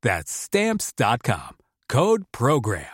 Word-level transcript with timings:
That's 0.00 0.30
Stamps.com. 0.30 1.56
Code 1.88 2.22
PROGRAM. 2.30 2.84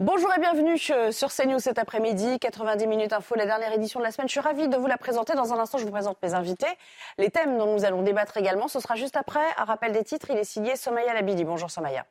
Bonjour 0.00 0.32
et 0.34 0.40
bienvenue 0.40 0.78
euh, 0.90 1.12
sur 1.12 1.28
CNews 1.30 1.58
cet 1.58 1.78
après-midi. 1.78 2.38
90 2.38 2.86
minutes 2.86 3.12
info, 3.12 3.34
la 3.34 3.44
dernière 3.44 3.72
édition 3.74 4.00
de 4.00 4.04
la 4.04 4.12
semaine. 4.12 4.28
Je 4.28 4.32
suis 4.32 4.40
ravie 4.40 4.68
de 4.68 4.76
vous 4.76 4.86
la 4.86 4.96
présenter. 4.96 5.34
Dans 5.34 5.52
un 5.52 5.58
instant, 5.58 5.76
je 5.76 5.84
vous 5.84 5.90
présente 5.90 6.16
mes 6.22 6.32
invités. 6.32 6.66
Les 7.18 7.28
thèmes 7.28 7.58
dont 7.58 7.72
nous 7.74 7.84
allons 7.84 8.02
débattre 8.02 8.38
également, 8.38 8.66
ce 8.66 8.80
sera 8.80 8.96
juste 8.96 9.16
après. 9.16 9.44
Un 9.58 9.64
rappel 9.64 9.92
des 9.92 10.04
titres, 10.04 10.30
il 10.30 10.38
est 10.38 10.44
signé 10.44 10.74
Somaya 10.76 11.12
Labidi. 11.12 11.44
Bonjour 11.44 11.70
Somaya. 11.70 12.06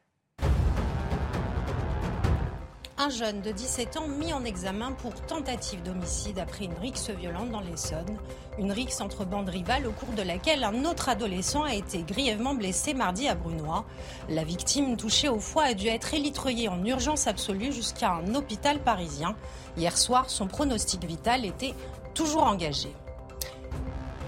Un 3.03 3.09
jeune 3.09 3.41
de 3.41 3.51
17 3.51 3.97
ans 3.97 4.07
mis 4.07 4.31
en 4.31 4.45
examen 4.45 4.93
pour 4.93 5.13
tentative 5.13 5.83
d'homicide 5.83 6.39
après 6.39 6.63
une 6.63 6.77
rixe 6.79 7.09
violente 7.09 7.51
dans 7.51 7.59
l'Essonne. 7.59 8.17
Une 8.57 8.71
rixe 8.71 9.01
entre 9.01 9.25
bandes 9.25 9.49
rivales 9.49 9.85
au 9.85 9.91
cours 9.91 10.13
de 10.13 10.21
laquelle 10.21 10.63
un 10.63 10.85
autre 10.85 11.09
adolescent 11.09 11.63
a 11.63 11.73
été 11.73 12.03
grièvement 12.03 12.55
blessé 12.55 12.93
mardi 12.93 13.27
à 13.27 13.35
Brunois. 13.35 13.83
La 14.29 14.45
victime 14.45 14.95
touchée 14.95 15.27
au 15.27 15.41
foie 15.41 15.63
a 15.63 15.73
dû 15.73 15.87
être 15.87 16.13
élitreillée 16.13 16.69
en 16.69 16.81
urgence 16.85 17.27
absolue 17.27 17.73
jusqu'à 17.73 18.13
un 18.13 18.35
hôpital 18.35 18.79
parisien. 18.79 19.35
Hier 19.75 19.97
soir, 19.97 20.29
son 20.29 20.47
pronostic 20.47 21.03
vital 21.03 21.43
était 21.43 21.73
toujours 22.13 22.43
engagé. 22.43 22.93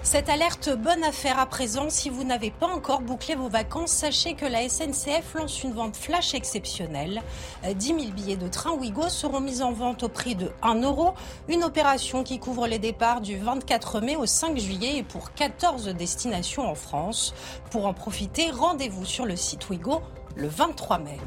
Cette 0.05 0.29
alerte 0.29 0.69
bonne 0.69 1.03
affaire 1.03 1.39
à 1.39 1.47
présent, 1.47 1.89
si 1.89 2.11
vous 2.11 2.23
n'avez 2.23 2.51
pas 2.51 2.67
encore 2.67 3.01
bouclé 3.01 3.33
vos 3.33 3.49
vacances, 3.49 3.89
sachez 3.89 4.35
que 4.35 4.45
la 4.45 4.69
SNCF 4.69 5.33
lance 5.33 5.63
une 5.63 5.73
vente 5.73 5.95
flash 5.95 6.35
exceptionnelle. 6.35 7.23
10 7.67 7.87
000 7.87 7.99
billets 8.11 8.37
de 8.37 8.47
train 8.47 8.73
Ouigo 8.73 9.09
seront 9.09 9.39
mis 9.39 9.63
en 9.63 9.71
vente 9.71 10.03
au 10.03 10.07
prix 10.07 10.35
de 10.35 10.51
1 10.61 10.83
euro. 10.83 11.15
Une 11.47 11.63
opération 11.63 12.23
qui 12.23 12.37
couvre 12.37 12.67
les 12.67 12.77
départs 12.77 13.19
du 13.19 13.35
24 13.35 13.99
mai 13.99 14.15
au 14.15 14.27
5 14.27 14.59
juillet 14.59 14.97
et 14.97 15.03
pour 15.03 15.33
14 15.33 15.87
destinations 15.87 16.69
en 16.69 16.75
France. 16.75 17.33
Pour 17.71 17.87
en 17.87 17.95
profiter, 17.95 18.51
rendez-vous 18.51 19.05
sur 19.05 19.25
le 19.25 19.35
site 19.35 19.67
Ouigo 19.71 20.03
le 20.35 20.47
23 20.47 20.99
mai. 20.99 21.17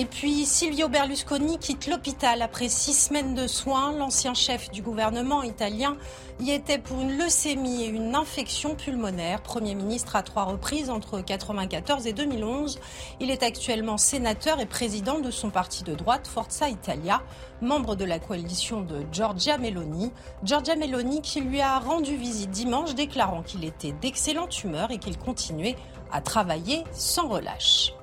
Et 0.00 0.04
puis 0.04 0.46
Silvio 0.46 0.88
Berlusconi 0.88 1.58
quitte 1.58 1.88
l'hôpital 1.88 2.40
après 2.40 2.68
six 2.68 2.94
semaines 2.94 3.34
de 3.34 3.48
soins. 3.48 3.90
L'ancien 3.90 4.32
chef 4.32 4.70
du 4.70 4.80
gouvernement 4.80 5.42
italien 5.42 5.96
y 6.38 6.52
était 6.52 6.78
pour 6.78 7.00
une 7.00 7.18
leucémie 7.18 7.82
et 7.82 7.88
une 7.88 8.14
infection 8.14 8.76
pulmonaire. 8.76 9.42
Premier 9.42 9.74
ministre 9.74 10.14
à 10.14 10.22
trois 10.22 10.44
reprises 10.44 10.88
entre 10.88 11.16
1994 11.16 12.06
et 12.06 12.12
2011. 12.12 12.78
Il 13.18 13.32
est 13.32 13.42
actuellement 13.42 13.96
sénateur 13.96 14.60
et 14.60 14.66
président 14.66 15.18
de 15.18 15.32
son 15.32 15.50
parti 15.50 15.82
de 15.82 15.96
droite 15.96 16.28
Forza 16.28 16.68
Italia, 16.68 17.20
membre 17.60 17.96
de 17.96 18.04
la 18.04 18.20
coalition 18.20 18.82
de 18.82 19.04
Giorgia 19.10 19.58
Meloni. 19.58 20.12
Giorgia 20.44 20.76
Meloni 20.76 21.22
qui 21.22 21.40
lui 21.40 21.60
a 21.60 21.76
rendu 21.80 22.14
visite 22.14 22.50
dimanche 22.50 22.94
déclarant 22.94 23.42
qu'il 23.42 23.64
était 23.64 23.90
d'excellente 24.00 24.62
humeur 24.62 24.92
et 24.92 24.98
qu'il 24.98 25.18
continuait 25.18 25.74
à 26.12 26.20
travailler 26.20 26.84
sans 26.92 27.26
relâche. 27.26 27.97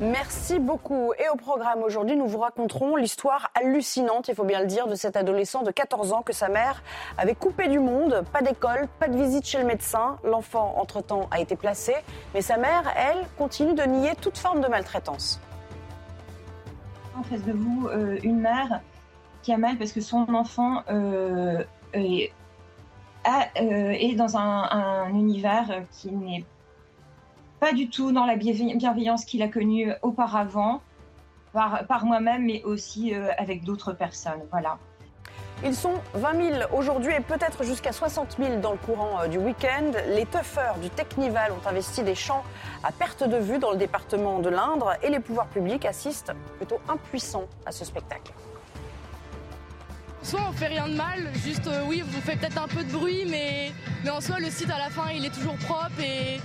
Merci 0.00 0.58
beaucoup. 0.58 1.12
Et 1.20 1.28
au 1.32 1.36
programme 1.36 1.84
aujourd'hui, 1.84 2.16
nous 2.16 2.26
vous 2.26 2.40
raconterons 2.40 2.96
l'histoire 2.96 3.52
hallucinante, 3.54 4.26
il 4.26 4.34
faut 4.34 4.44
bien 4.44 4.60
le 4.60 4.66
dire, 4.66 4.88
de 4.88 4.96
cet 4.96 5.14
adolescent 5.16 5.62
de 5.62 5.70
14 5.70 6.12
ans 6.12 6.22
que 6.22 6.32
sa 6.32 6.48
mère 6.48 6.82
avait 7.16 7.36
coupé 7.36 7.68
du 7.68 7.78
monde. 7.78 8.24
Pas 8.32 8.42
d'école, 8.42 8.88
pas 8.98 9.06
de 9.06 9.16
visite 9.16 9.46
chez 9.46 9.58
le 9.58 9.64
médecin. 9.64 10.18
L'enfant, 10.24 10.74
entre-temps, 10.78 11.28
a 11.30 11.38
été 11.38 11.54
placé. 11.54 11.94
Mais 12.34 12.40
sa 12.40 12.56
mère, 12.56 12.92
elle, 12.96 13.24
continue 13.38 13.74
de 13.74 13.84
nier 13.84 14.16
toute 14.20 14.36
forme 14.36 14.60
de 14.60 14.66
maltraitance. 14.66 15.40
En 17.16 17.22
face 17.22 17.44
de 17.44 17.52
vous, 17.52 17.86
euh, 17.86 18.18
une 18.24 18.40
mère 18.40 18.80
qui 19.42 19.52
a 19.52 19.58
mal 19.58 19.78
parce 19.78 19.92
que 19.92 20.00
son 20.00 20.26
enfant 20.34 20.82
euh, 20.90 21.62
est, 21.92 22.32
euh, 23.28 23.90
est, 23.92 24.16
dans 24.16 24.36
un, 24.36 24.68
un 24.70 25.10
univers 25.10 25.84
qui 25.92 26.10
n'est 26.10 26.44
pas 27.60 27.72
du 27.72 27.88
tout 27.88 28.12
dans 28.12 28.26
la 28.26 28.36
bienveillance 28.36 29.24
qu'il 29.24 29.42
a 29.42 29.48
connue 29.48 29.92
auparavant, 30.02 30.82
par, 31.52 31.86
par 31.86 32.04
moi-même, 32.04 32.44
mais 32.44 32.62
aussi 32.64 33.14
euh, 33.14 33.28
avec 33.38 33.64
d'autres 33.64 33.92
personnes. 33.92 34.42
Voilà. 34.50 34.78
Ils 35.64 35.74
sont 35.74 35.94
20 36.14 36.52
000 36.52 36.62
aujourd'hui 36.76 37.14
et 37.14 37.20
peut-être 37.20 37.64
jusqu'à 37.64 37.92
60 37.92 38.36
000 38.38 38.60
dans 38.60 38.72
le 38.72 38.76
courant 38.76 39.20
euh, 39.20 39.28
du 39.28 39.38
week-end. 39.38 39.92
Les 40.08 40.26
tuffeurs 40.26 40.76
du 40.78 40.90
Technival 40.90 41.52
ont 41.52 41.68
investi 41.68 42.02
des 42.02 42.14
champs 42.14 42.42
à 42.82 42.92
perte 42.92 43.26
de 43.26 43.36
vue 43.36 43.58
dans 43.58 43.70
le 43.70 43.78
département 43.78 44.40
de 44.40 44.50
l'Indre 44.50 44.94
et 45.02 45.08
les 45.08 45.20
pouvoirs 45.20 45.46
publics 45.46 45.86
assistent 45.86 46.32
plutôt 46.58 46.80
impuissants 46.88 47.46
à 47.64 47.72
ce 47.72 47.84
spectacle. 47.84 48.32
Soit 50.24 50.40
on 50.48 50.52
fait 50.52 50.66
rien 50.68 50.88
de 50.88 50.94
mal, 50.94 51.30
juste 51.44 51.66
euh, 51.66 51.82
oui, 51.86 52.02
vous 52.04 52.20
faites 52.22 52.40
peut-être 52.40 52.62
un 52.62 52.66
peu 52.66 52.82
de 52.82 52.90
bruit, 52.90 53.24
mais, 53.28 53.72
mais 54.02 54.10
en 54.10 54.20
soi 54.20 54.38
le 54.40 54.50
site 54.50 54.70
à 54.70 54.78
la 54.78 54.90
fin 54.90 55.10
il 55.14 55.24
est 55.24 55.30
toujours 55.30 55.56
propre 55.56 56.00
et, 56.00 56.40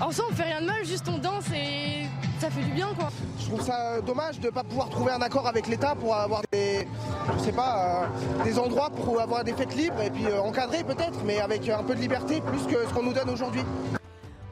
en 0.00 0.10
soi, 0.12 0.24
on 0.30 0.34
fait 0.34 0.44
rien 0.44 0.62
de 0.62 0.66
mal, 0.66 0.82
juste 0.86 1.06
on 1.08 1.18
danse 1.18 1.44
et 1.54 2.06
ça 2.38 2.48
fait 2.48 2.62
du 2.62 2.70
bien, 2.70 2.88
quoi. 2.98 3.10
Je 3.38 3.44
trouve 3.44 3.60
ça 3.60 4.00
dommage 4.00 4.40
de 4.40 4.46
ne 4.46 4.50
pas 4.50 4.64
pouvoir 4.64 4.88
trouver 4.88 5.12
un 5.12 5.20
accord 5.20 5.46
avec 5.46 5.66
l'État 5.66 5.94
pour 5.94 6.14
avoir 6.16 6.40
des, 6.50 6.88
je 7.36 7.44
sais 7.44 7.52
pas, 7.52 8.06
euh, 8.06 8.44
des 8.44 8.58
endroits 8.58 8.88
pour 8.88 9.20
avoir 9.20 9.44
des 9.44 9.52
fêtes 9.52 9.76
libres 9.76 10.00
et 10.00 10.08
puis 10.08 10.24
euh, 10.24 10.40
encadrés 10.40 10.84
peut-être, 10.84 11.22
mais 11.26 11.38
avec 11.38 11.68
un 11.68 11.82
peu 11.82 11.94
de 11.94 12.00
liberté 12.00 12.40
plus 12.40 12.62
que 12.62 12.88
ce 12.88 12.94
qu'on 12.94 13.02
nous 13.02 13.12
donne 13.12 13.28
aujourd'hui. 13.28 13.62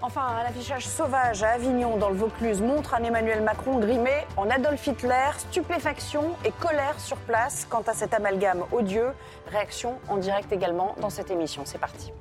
Enfin, 0.01 0.21
un 0.21 0.49
affichage 0.49 0.87
sauvage 0.87 1.43
à 1.43 1.51
Avignon, 1.51 1.97
dans 1.97 2.09
le 2.09 2.15
Vaucluse, 2.15 2.61
montre 2.61 2.95
un 2.95 3.03
Emmanuel 3.03 3.43
Macron 3.43 3.81
grimé 3.81 4.13
en 4.37 4.49
Adolf 4.49 4.87
Hitler, 4.87 5.31
stupéfaction 5.37 6.37
et 6.45 6.53
colère 6.61 7.01
sur 7.01 7.17
place 7.17 7.67
quant 7.69 7.83
à 7.83 7.95
cet 7.95 8.15
amalgame 8.15 8.63
odieux. 8.71 9.11
Réaction 9.49 9.99
en 10.07 10.19
direct 10.19 10.53
également 10.53 10.95
dans 11.01 11.11
cette 11.11 11.33
émission. 11.33 11.63
C'est 11.65 11.81
parti. 11.81 12.13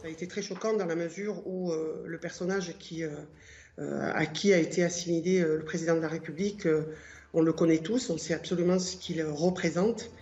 Ça 0.00 0.06
a 0.06 0.10
été 0.10 0.28
très 0.28 0.40
choquant 0.40 0.72
dans 0.72 0.86
la 0.86 0.94
mesure 0.94 1.44
où 1.46 1.72
euh, 1.72 2.04
le 2.06 2.18
personnage 2.20 2.72
euh, 2.92 3.08
euh, 3.80 4.12
à 4.14 4.26
qui 4.26 4.52
a 4.52 4.58
été 4.58 4.84
assimilé 4.84 5.40
le 5.40 5.64
président 5.64 5.96
de 5.96 6.00
la 6.00 6.08
République, 6.08 6.68
on 7.34 7.42
le 7.42 7.52
connaît 7.52 7.78
tous, 7.78 8.08
on 8.08 8.18
sait 8.18 8.34
absolument 8.34 8.78
ce 8.78 8.96
qu'il 8.96 9.20
représente. 9.24 10.12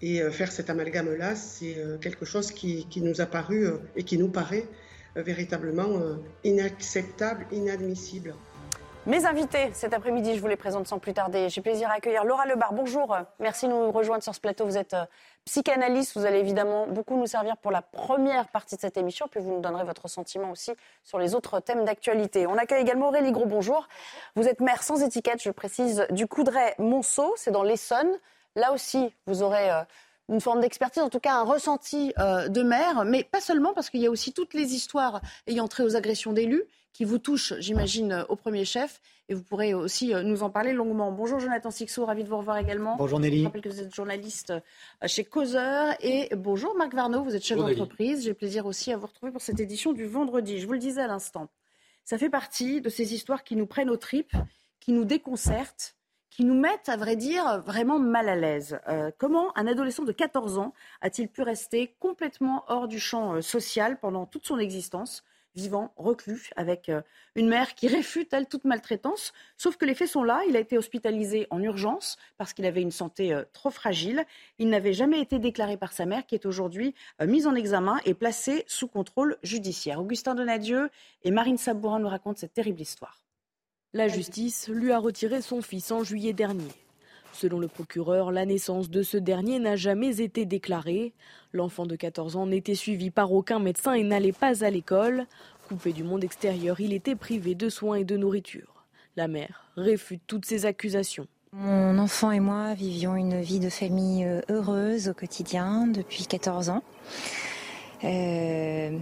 Et 0.00 0.20
faire 0.30 0.52
cet 0.52 0.70
amalgame-là, 0.70 1.34
c'est 1.34 1.76
quelque 2.00 2.24
chose 2.26 2.50
qui, 2.50 2.86
nous 2.96 3.20
a 3.20 3.26
paru 3.26 3.68
et 3.96 4.02
qui 4.02 4.18
nous 4.18 4.28
paraît 4.28 4.66
véritablement 5.16 5.88
inacceptable, 6.44 7.46
inadmissible. 7.52 8.34
Mes 9.06 9.26
invités 9.26 9.68
cet 9.74 9.92
après-midi, 9.92 10.34
je 10.34 10.40
vous 10.40 10.46
les 10.46 10.56
présente 10.56 10.86
sans 10.88 10.98
plus 10.98 11.12
tarder. 11.12 11.50
J'ai 11.50 11.60
plaisir 11.60 11.90
à 11.90 11.96
accueillir 11.96 12.24
Laura 12.24 12.46
Lebar. 12.46 12.72
Bonjour, 12.72 13.14
merci 13.38 13.66
de 13.66 13.72
nous 13.72 13.92
rejoindre 13.92 14.22
sur 14.22 14.34
ce 14.34 14.40
plateau. 14.40 14.64
Vous 14.64 14.78
êtes 14.78 14.94
euh, 14.94 15.04
psychanalyste, 15.44 16.16
vous 16.16 16.24
allez 16.24 16.38
évidemment 16.38 16.86
beaucoup 16.86 17.18
nous 17.18 17.26
servir 17.26 17.58
pour 17.58 17.70
la 17.70 17.82
première 17.82 18.48
partie 18.48 18.76
de 18.76 18.80
cette 18.80 18.96
émission, 18.96 19.26
puis 19.30 19.40
vous 19.40 19.52
nous 19.52 19.60
donnerez 19.60 19.84
votre 19.84 20.08
sentiment 20.08 20.50
aussi 20.50 20.72
sur 21.02 21.18
les 21.18 21.34
autres 21.34 21.60
thèmes 21.60 21.84
d'actualité. 21.84 22.46
On 22.46 22.56
accueille 22.56 22.80
également 22.80 23.08
Aurélie 23.08 23.30
Gros, 23.30 23.44
bonjour. 23.44 23.88
Vous 24.36 24.48
êtes 24.48 24.60
maire 24.60 24.82
sans 24.82 25.02
étiquette, 25.02 25.42
je 25.42 25.50
précise, 25.50 26.06
du 26.08 26.26
Coudray-Monceau, 26.26 27.34
c'est 27.36 27.50
dans 27.50 27.62
l'Essonne. 27.62 28.08
Là 28.56 28.72
aussi, 28.72 29.12
vous 29.26 29.42
aurez 29.42 29.70
euh, 29.70 29.82
une 30.28 30.40
forme 30.40 30.60
d'expertise, 30.60 31.02
en 31.02 31.10
tout 31.10 31.20
cas 31.20 31.34
un 31.34 31.44
ressenti 31.44 32.12
euh, 32.18 32.48
de 32.48 32.62
maire, 32.62 33.04
mais 33.04 33.24
pas 33.24 33.40
seulement 33.40 33.74
parce 33.74 33.90
qu'il 33.90 34.00
y 34.00 34.06
a 34.06 34.10
aussi 34.10 34.32
toutes 34.32 34.54
les 34.54 34.74
histoires 34.74 35.20
ayant 35.46 35.68
trait 35.68 35.84
aux 35.84 35.96
agressions 35.96 36.32
d'élus 36.32 36.64
qui 36.92 37.04
vous 37.04 37.18
touche, 37.18 37.54
j'imagine, 37.58 38.12
euh, 38.12 38.24
au 38.28 38.36
premier 38.36 38.64
chef. 38.64 39.00
Et 39.28 39.34
vous 39.34 39.42
pourrez 39.42 39.74
aussi 39.74 40.14
euh, 40.14 40.22
nous 40.22 40.42
en 40.42 40.50
parler 40.50 40.72
longuement. 40.72 41.10
Bonjour 41.10 41.40
Jonathan 41.40 41.70
Sixo, 41.70 42.04
ravi 42.04 42.24
de 42.24 42.28
vous 42.28 42.38
revoir 42.38 42.58
également. 42.58 42.96
Bonjour 42.96 43.18
Nelly. 43.18 43.40
Je 43.40 43.44
rappelle 43.44 43.62
que 43.62 43.68
vous 43.68 43.80
êtes 43.80 43.94
journaliste 43.94 44.52
chez 45.06 45.24
Causeur. 45.24 45.94
Et 46.00 46.28
bonjour 46.36 46.74
Marc 46.76 46.94
Varnaud, 46.94 47.24
vous 47.24 47.34
êtes 47.34 47.44
chef 47.44 47.58
d'entreprise. 47.58 48.24
J'ai 48.24 48.34
plaisir 48.34 48.66
aussi 48.66 48.92
à 48.92 48.96
vous 48.96 49.06
retrouver 49.06 49.32
pour 49.32 49.42
cette 49.42 49.60
édition 49.60 49.92
du 49.92 50.06
vendredi. 50.06 50.58
Je 50.58 50.66
vous 50.66 50.72
le 50.72 50.78
disais 50.78 51.02
à 51.02 51.06
l'instant. 51.06 51.48
Ça 52.04 52.18
fait 52.18 52.30
partie 52.30 52.80
de 52.80 52.90
ces 52.90 53.14
histoires 53.14 53.44
qui 53.44 53.56
nous 53.56 53.66
prennent 53.66 53.90
aux 53.90 53.96
tripes 53.96 54.36
qui 54.84 54.92
nous 54.92 55.06
déconcertent, 55.06 55.96
qui 56.34 56.44
nous 56.44 56.58
mettent, 56.58 56.88
à 56.88 56.96
vrai 56.96 57.14
dire, 57.14 57.62
vraiment 57.64 58.00
mal 58.00 58.28
à 58.28 58.34
l'aise. 58.34 58.80
Euh, 58.88 59.12
comment 59.18 59.56
un 59.56 59.68
adolescent 59.68 60.02
de 60.02 60.10
14 60.10 60.58
ans 60.58 60.74
a-t-il 61.00 61.28
pu 61.28 61.42
rester 61.42 61.94
complètement 62.00 62.64
hors 62.66 62.88
du 62.88 62.98
champ 62.98 63.34
euh, 63.34 63.40
social 63.40 64.00
pendant 64.00 64.26
toute 64.26 64.44
son 64.44 64.58
existence 64.58 65.22
vivant, 65.54 65.92
reclus, 65.96 66.50
avec 66.56 66.88
euh, 66.88 67.02
une 67.36 67.48
mère 67.48 67.76
qui 67.76 67.86
réfute, 67.96 68.34
elle, 68.34 68.48
toute 68.48 68.64
maltraitance? 68.64 69.32
Sauf 69.56 69.76
que 69.76 69.84
les 69.84 69.94
faits 69.94 70.08
sont 70.08 70.24
là. 70.24 70.42
Il 70.48 70.56
a 70.56 70.58
été 70.58 70.76
hospitalisé 70.76 71.46
en 71.50 71.62
urgence 71.62 72.16
parce 72.36 72.52
qu'il 72.52 72.66
avait 72.66 72.82
une 72.82 72.90
santé 72.90 73.40
trop 73.52 73.70
fragile. 73.70 74.24
Il 74.58 74.70
n'avait 74.70 74.92
jamais 74.92 75.20
été 75.20 75.38
déclaré 75.38 75.76
par 75.76 75.92
sa 75.92 76.04
mère, 76.04 76.26
qui 76.26 76.34
est 76.34 76.46
aujourd'hui 76.46 76.96
mise 77.24 77.46
en 77.46 77.54
examen 77.54 78.00
et 78.06 78.14
placée 78.14 78.64
sous 78.66 78.88
contrôle 78.88 79.36
judiciaire. 79.44 80.00
Augustin 80.00 80.34
Donadieu 80.34 80.90
et 81.22 81.30
Marine 81.30 81.58
Sabourin 81.58 82.00
nous 82.00 82.08
racontent 82.08 82.40
cette 82.40 82.54
terrible 82.54 82.80
histoire. 82.80 83.23
La 83.94 84.08
justice 84.08 84.68
lui 84.68 84.90
a 84.90 84.98
retiré 84.98 85.40
son 85.40 85.62
fils 85.62 85.92
en 85.92 86.02
juillet 86.02 86.32
dernier. 86.32 86.66
Selon 87.32 87.60
le 87.60 87.68
procureur, 87.68 88.32
la 88.32 88.44
naissance 88.44 88.90
de 88.90 89.04
ce 89.04 89.16
dernier 89.16 89.60
n'a 89.60 89.76
jamais 89.76 90.20
été 90.20 90.46
déclarée. 90.46 91.12
L'enfant 91.52 91.86
de 91.86 91.94
14 91.94 92.34
ans 92.34 92.46
n'était 92.48 92.74
suivi 92.74 93.10
par 93.10 93.32
aucun 93.32 93.60
médecin 93.60 93.92
et 93.92 94.02
n'allait 94.02 94.32
pas 94.32 94.64
à 94.64 94.70
l'école. 94.70 95.26
Coupé 95.68 95.92
du 95.92 96.02
monde 96.02 96.24
extérieur, 96.24 96.80
il 96.80 96.92
était 96.92 97.14
privé 97.14 97.54
de 97.54 97.68
soins 97.68 97.94
et 97.94 98.04
de 98.04 98.16
nourriture. 98.16 98.84
La 99.14 99.28
mère 99.28 99.70
réfute 99.76 100.22
toutes 100.26 100.44
ces 100.44 100.66
accusations. 100.66 101.28
Mon 101.52 101.96
enfant 101.98 102.32
et 102.32 102.40
moi 102.40 102.74
vivions 102.74 103.14
une 103.14 103.40
vie 103.40 103.60
de 103.60 103.70
famille 103.70 104.24
euh, 104.24 104.40
heureuse 104.50 105.08
au 105.08 105.14
quotidien 105.14 105.86
depuis 105.86 106.26
14 106.26 106.68
ans. 106.68 106.82
Euh, 108.02 108.98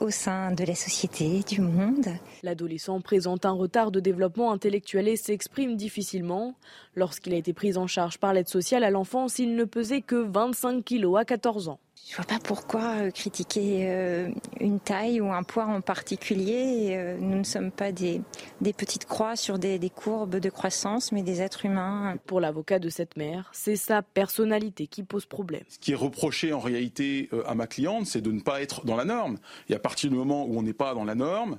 au 0.00 0.10
sein 0.10 0.52
de 0.52 0.64
la 0.64 0.74
société, 0.74 1.40
du 1.48 1.60
monde. 1.60 2.08
L'adolescent 2.42 3.00
présente 3.00 3.46
un 3.46 3.52
retard 3.52 3.90
de 3.90 4.00
développement 4.00 4.52
intellectuel 4.52 5.08
et 5.08 5.16
s'exprime 5.16 5.76
difficilement. 5.76 6.54
Lorsqu'il 6.94 7.34
a 7.34 7.36
été 7.36 7.52
pris 7.52 7.76
en 7.76 7.86
charge 7.86 8.18
par 8.18 8.32
l'aide 8.32 8.48
sociale 8.48 8.84
à 8.84 8.90
l'enfance, 8.90 9.38
il 9.38 9.54
ne 9.54 9.64
pesait 9.64 10.02
que 10.02 10.16
25 10.16 10.84
kilos 10.84 11.18
à 11.18 11.24
14 11.24 11.68
ans. 11.68 11.80
Je 12.04 12.14
vois 12.14 12.24
pas 12.24 12.38
pourquoi 12.38 12.82
euh, 13.00 13.10
critiquer 13.10 13.86
euh, 13.88 14.30
une 14.60 14.78
taille 14.80 15.20
ou 15.20 15.32
un 15.32 15.42
poids 15.42 15.64
en 15.64 15.80
particulier. 15.80 16.90
Euh, 16.96 17.16
nous 17.18 17.38
ne 17.38 17.44
sommes 17.44 17.70
pas 17.70 17.90
des, 17.92 18.20
des 18.60 18.72
petites 18.72 19.06
croix 19.06 19.34
sur 19.34 19.58
des, 19.58 19.78
des, 19.78 19.90
courbes 19.90 20.36
de 20.36 20.50
croissance, 20.50 21.10
mais 21.12 21.22
des 21.22 21.40
êtres 21.40 21.64
humains. 21.64 22.16
Pour 22.26 22.40
l'avocat 22.40 22.78
de 22.78 22.88
cette 22.88 23.16
mère, 23.16 23.50
c'est 23.52 23.76
sa 23.76 24.02
personnalité 24.02 24.86
qui 24.86 25.02
pose 25.02 25.26
problème. 25.26 25.64
Ce 25.68 25.78
qui 25.78 25.92
est 25.92 25.96
reproché 25.96 26.52
en 26.52 26.60
réalité 26.60 27.28
à 27.46 27.54
ma 27.54 27.66
cliente, 27.66 28.06
c'est 28.06 28.20
de 28.20 28.30
ne 28.30 28.40
pas 28.40 28.62
être 28.62 28.84
dans 28.84 28.96
la 28.96 29.04
norme. 29.04 29.38
Et 29.68 29.74
à 29.74 29.78
partir 29.78 30.10
du 30.10 30.16
moment 30.16 30.44
où 30.44 30.58
on 30.58 30.62
n'est 30.62 30.72
pas 30.72 30.94
dans 30.94 31.04
la 31.04 31.14
norme, 31.14 31.56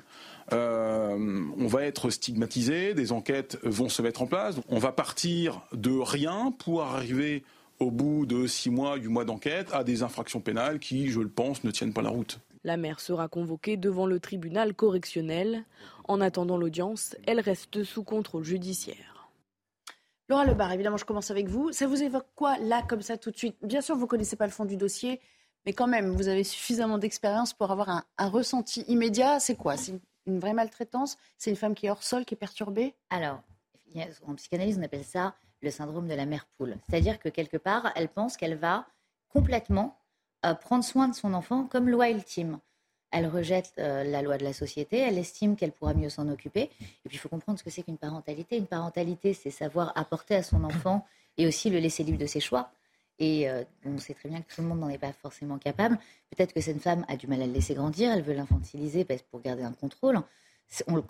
euh, 0.53 1.43
on 1.57 1.67
va 1.67 1.83
être 1.83 2.09
stigmatisé, 2.09 2.93
des 2.93 3.11
enquêtes 3.11 3.57
vont 3.63 3.89
se 3.89 4.01
mettre 4.01 4.21
en 4.21 4.27
place. 4.27 4.55
On 4.69 4.79
va 4.79 4.91
partir 4.91 5.61
de 5.73 5.91
rien 5.91 6.53
pour 6.57 6.83
arriver 6.83 7.43
au 7.79 7.91
bout 7.91 8.25
de 8.25 8.47
six 8.47 8.69
mois, 8.69 8.95
huit 8.95 9.07
mois 9.07 9.25
d'enquête, 9.25 9.73
à 9.73 9.83
des 9.83 10.03
infractions 10.03 10.41
pénales 10.41 10.79
qui, 10.79 11.09
je 11.09 11.19
le 11.19 11.29
pense, 11.29 11.63
ne 11.63 11.71
tiennent 11.71 11.93
pas 11.93 12.01
la 12.01 12.09
route. 12.09 12.39
La 12.63 12.77
mère 12.77 12.99
sera 12.99 13.27
convoquée 13.27 13.77
devant 13.77 14.05
le 14.05 14.19
tribunal 14.19 14.73
correctionnel. 14.73 15.63
En 16.07 16.19
attendant 16.21 16.57
l'audience, 16.57 17.15
elle 17.25 17.39
reste 17.39 17.83
sous 17.83 18.03
contrôle 18.03 18.43
judiciaire. 18.43 19.29
Laura 20.29 20.45
Lebar, 20.45 20.73
évidemment, 20.73 20.97
je 20.97 21.05
commence 21.05 21.31
avec 21.31 21.47
vous. 21.47 21.71
Ça 21.71 21.87
vous 21.87 22.03
évoque 22.03 22.27
quoi, 22.35 22.57
là, 22.57 22.81
comme 22.81 23.01
ça, 23.01 23.17
tout 23.17 23.31
de 23.31 23.37
suite? 23.37 23.55
Bien 23.61 23.79
sûr, 23.81 23.95
vous 23.95 24.01
ne 24.01 24.07
connaissez 24.07 24.35
pas 24.35 24.45
le 24.45 24.51
fond 24.51 24.65
du 24.65 24.75
dossier, 24.75 25.21
mais 25.65 25.71
quand 25.71 25.87
même, 25.87 26.09
vous 26.09 26.27
avez 26.27 26.43
suffisamment 26.43 26.97
d'expérience 26.97 27.53
pour 27.53 27.71
avoir 27.71 27.89
un, 27.89 28.03
un, 28.17 28.27
ressenti 28.27 28.81
immédiat. 28.89 29.39
C'est 29.39 29.55
quoi? 29.55 29.77
C'est 29.77 29.93
une 30.25 30.39
vraie 30.39 30.53
maltraitance? 30.53 31.17
C'est 31.37 31.49
une 31.49 31.55
femme 31.55 31.75
qui 31.75 31.85
est 31.85 31.89
hors 31.89 32.03
sol, 32.03 32.25
qui 32.25 32.33
est 32.33 32.37
perturbée? 32.37 32.93
Alors, 33.09 33.41
en 34.25 34.35
psychanalyse, 34.35 34.77
on 34.77 34.83
appelle 34.83 35.05
ça 35.05 35.35
le 35.67 35.71
syndrome 35.71 36.07
de 36.07 36.13
la 36.13 36.25
mère 36.25 36.45
poule. 36.57 36.77
C'est-à-dire 36.89 37.19
que 37.19 37.29
quelque 37.29 37.57
part, 37.57 37.91
elle 37.95 38.07
pense 38.09 38.37
qu'elle 38.37 38.55
va 38.55 38.87
complètement 39.29 39.97
euh, 40.45 40.53
prendre 40.53 40.83
soin 40.83 41.07
de 41.07 41.15
son 41.15 41.33
enfant 41.33 41.65
comme 41.65 41.89
loi 41.89 42.09
ultime. 42.09 42.59
Elle 43.11 43.27
rejette 43.27 43.73
euh, 43.79 44.03
la 44.03 44.21
loi 44.21 44.37
de 44.37 44.43
la 44.43 44.53
société, 44.53 44.97
elle 44.99 45.17
estime 45.17 45.55
qu'elle 45.55 45.71
pourra 45.71 45.93
mieux 45.93 46.09
s'en 46.09 46.27
occuper. 46.29 46.69
Et 46.81 47.09
puis 47.09 47.15
il 47.15 47.19
faut 47.19 47.29
comprendre 47.29 47.59
ce 47.59 47.63
que 47.63 47.69
c'est 47.69 47.83
qu'une 47.83 47.97
parentalité. 47.97 48.57
Une 48.57 48.67
parentalité, 48.67 49.33
c'est 49.33 49.51
savoir 49.51 49.91
apporter 49.95 50.35
à 50.35 50.43
son 50.43 50.63
enfant 50.63 51.05
et 51.37 51.47
aussi 51.47 51.69
le 51.69 51.79
laisser 51.79 52.03
libre 52.03 52.17
de 52.17 52.25
ses 52.25 52.39
choix. 52.39 52.71
Et 53.19 53.49
euh, 53.49 53.63
on 53.85 53.97
sait 53.97 54.13
très 54.13 54.29
bien 54.29 54.41
que 54.41 54.53
tout 54.53 54.61
le 54.61 54.67
monde 54.67 54.79
n'en 54.79 54.89
est 54.89 54.97
pas 54.97 55.13
forcément 55.13 55.57
capable. 55.57 55.97
Peut-être 56.29 56.53
que 56.53 56.61
cette 56.61 56.81
femme 56.81 57.05
a 57.07 57.15
du 57.15 57.27
mal 57.27 57.41
à 57.41 57.47
le 57.47 57.53
laisser 57.53 57.73
grandir, 57.73 58.11
elle 58.11 58.21
veut 58.21 58.33
l'infantiliser 58.33 59.05
pour 59.31 59.41
garder 59.41 59.63
un 59.63 59.73
contrôle 59.73 60.21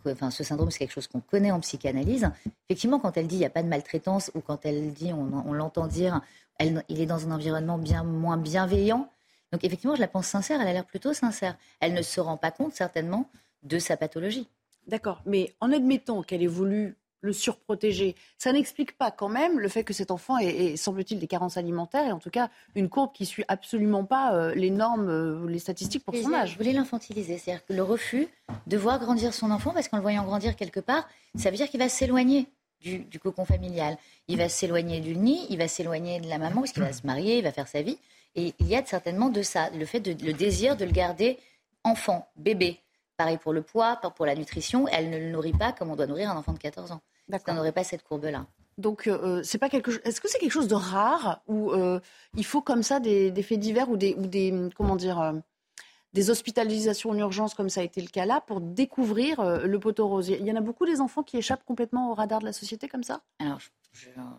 enfin, 0.05 0.31
ce 0.31 0.43
syndrome, 0.43 0.71
c'est 0.71 0.79
quelque 0.79 0.93
chose 0.93 1.07
qu'on 1.07 1.19
connaît 1.19 1.51
en 1.51 1.59
psychanalyse. 1.59 2.29
Effectivement, 2.69 2.99
quand 2.99 3.17
elle 3.17 3.27
dit 3.27 3.35
il 3.35 3.39
n'y 3.39 3.45
a 3.45 3.49
pas 3.49 3.63
de 3.63 3.67
maltraitance 3.67 4.31
ou 4.35 4.41
quand 4.41 4.65
elle 4.65 4.93
dit, 4.93 5.11
on, 5.13 5.53
l'entend 5.53 5.87
dire, 5.87 6.21
il 6.59 7.01
est 7.01 7.05
dans 7.05 7.27
un 7.27 7.31
environnement 7.31 7.77
bien 7.77 8.03
moins 8.03 8.37
bienveillant. 8.37 9.09
Donc 9.51 9.63
effectivement, 9.63 9.95
je 9.95 10.01
la 10.01 10.07
pense 10.07 10.27
sincère, 10.27 10.61
elle 10.61 10.67
a 10.67 10.73
l'air 10.73 10.85
plutôt 10.85 11.13
sincère. 11.13 11.57
Elle 11.79 11.93
ne 11.93 12.01
se 12.01 12.19
rend 12.19 12.37
pas 12.37 12.51
compte 12.51 12.73
certainement 12.73 13.29
de 13.63 13.79
sa 13.79 13.97
pathologie. 13.97 14.47
D'accord, 14.87 15.21
mais 15.25 15.53
en 15.59 15.71
admettant 15.71 16.23
qu'elle 16.23 16.43
ait 16.43 16.47
voulu 16.47 16.95
le 17.21 17.33
surprotéger. 17.33 18.15
Ça 18.37 18.51
n'explique 18.51 18.97
pas 18.97 19.11
quand 19.11 19.29
même 19.29 19.59
le 19.59 19.67
fait 19.69 19.83
que 19.83 19.93
cet 19.93 20.11
enfant 20.11 20.37
ait, 20.37 20.75
semble-t-il, 20.75 21.19
des 21.19 21.27
carences 21.27 21.57
alimentaires 21.57 22.05
et 22.05 22.11
en 22.11 22.19
tout 22.19 22.29
cas 22.29 22.49
une 22.75 22.89
courbe 22.89 23.11
qui 23.13 23.25
suit 23.25 23.43
absolument 23.47 24.03
pas 24.03 24.33
euh, 24.33 24.53
les 24.55 24.69
normes 24.69 25.09
euh, 25.09 25.47
les 25.47 25.59
statistiques 25.59 26.03
pour 26.03 26.15
son 26.15 26.33
âge. 26.33 26.51
Je 26.53 26.57
voulais 26.57 26.73
l'infantiliser, 26.73 27.37
c'est-à-dire 27.37 27.65
que 27.65 27.73
le 27.73 27.83
refus 27.83 28.27
de 28.67 28.77
voir 28.77 28.99
grandir 28.99 29.33
son 29.33 29.51
enfant, 29.51 29.71
parce 29.71 29.87
qu'en 29.87 29.97
le 29.97 30.03
voyant 30.03 30.23
grandir 30.23 30.55
quelque 30.55 30.79
part, 30.79 31.07
ça 31.35 31.49
veut 31.49 31.57
dire 31.57 31.69
qu'il 31.69 31.79
va 31.79 31.89
s'éloigner 31.89 32.47
du, 32.81 32.99
du, 32.99 33.19
cocon 33.19 33.45
familial. 33.45 33.97
Il 34.27 34.37
va 34.37 34.49
s'éloigner 34.49 34.99
du 34.99 35.15
nid, 35.15 35.47
il 35.49 35.57
va 35.57 35.67
s'éloigner 35.67 36.19
de 36.19 36.27
la 36.27 36.37
maman, 36.37 36.61
parce 36.61 36.71
qu'il 36.71 36.83
va 36.83 36.93
se 36.93 37.05
marier, 37.05 37.39
il 37.39 37.43
va 37.43 37.51
faire 37.51 37.67
sa 37.67 37.81
vie. 37.81 37.97
Et 38.35 38.53
il 38.59 38.67
y 38.67 38.75
a 38.75 38.85
certainement 38.85 39.29
de 39.29 39.41
ça, 39.41 39.69
le 39.71 39.85
fait 39.85 39.99
de, 39.99 40.11
le 40.23 40.33
désir 40.33 40.77
de 40.77 40.85
le 40.85 40.91
garder 40.91 41.39
enfant, 41.83 42.27
bébé. 42.35 42.79
Pareil 43.17 43.37
pour 43.37 43.51
le 43.51 43.61
poids, 43.63 43.95
pour 44.15 44.25
la 44.25 44.35
nutrition, 44.35 44.87
elle 44.87 45.09
ne 45.09 45.17
le 45.17 45.29
nourrit 45.31 45.53
pas 45.53 45.71
comme 45.71 45.89
on 45.89 45.95
doit 45.95 46.07
nourrir 46.07 46.29
un 46.29 46.37
enfant 46.37 46.53
de 46.53 46.59
14 46.59 46.91
ans. 46.91 47.01
On 47.47 47.53
n'aurait 47.53 47.71
pas 47.71 47.83
cette 47.83 48.03
courbe-là. 48.03 48.45
Donc, 48.77 49.07
euh, 49.07 49.39
euh, 49.39 49.43
c'est 49.43 49.57
pas 49.57 49.69
quelque 49.69 49.91
Est-ce 50.07 50.21
que 50.21 50.29
c'est 50.29 50.37
quelque 50.37 50.51
chose 50.51 50.67
de 50.67 50.75
rare 50.75 51.41
où 51.47 51.71
euh, 51.71 51.99
il 52.35 52.45
faut 52.45 52.61
comme 52.61 52.83
ça 52.83 52.99
des, 52.99 53.31
faits 53.41 53.59
divers 53.59 53.89
ou 53.89 53.97
des, 53.97 54.13
ou 54.15 54.27
des 54.27 54.53
comment 54.75 54.95
dire 54.95 55.33
des 56.13 56.29
hospitalisations 56.29 57.09
en 57.09 57.17
urgence 57.17 57.53
comme 57.53 57.69
ça 57.69 57.81
a 57.81 57.83
été 57.83 58.01
le 58.01 58.07
cas 58.07 58.25
là 58.25 58.39
pour 58.39 58.61
découvrir 58.61 59.43
le 59.43 59.79
poteau 59.79 60.07
rose 60.07 60.29
Il 60.29 60.45
y 60.45 60.51
en 60.51 60.55
a 60.55 60.61
beaucoup 60.61 60.85
des 60.85 61.01
enfants 61.01 61.23
qui 61.23 61.37
échappent 61.37 61.65
complètement 61.65 62.11
au 62.11 62.13
radar 62.13 62.39
de 62.39 62.45
la 62.45 62.53
société 62.53 62.87
comme 62.87 63.03
ça? 63.03 63.21
Alors, 63.39 63.59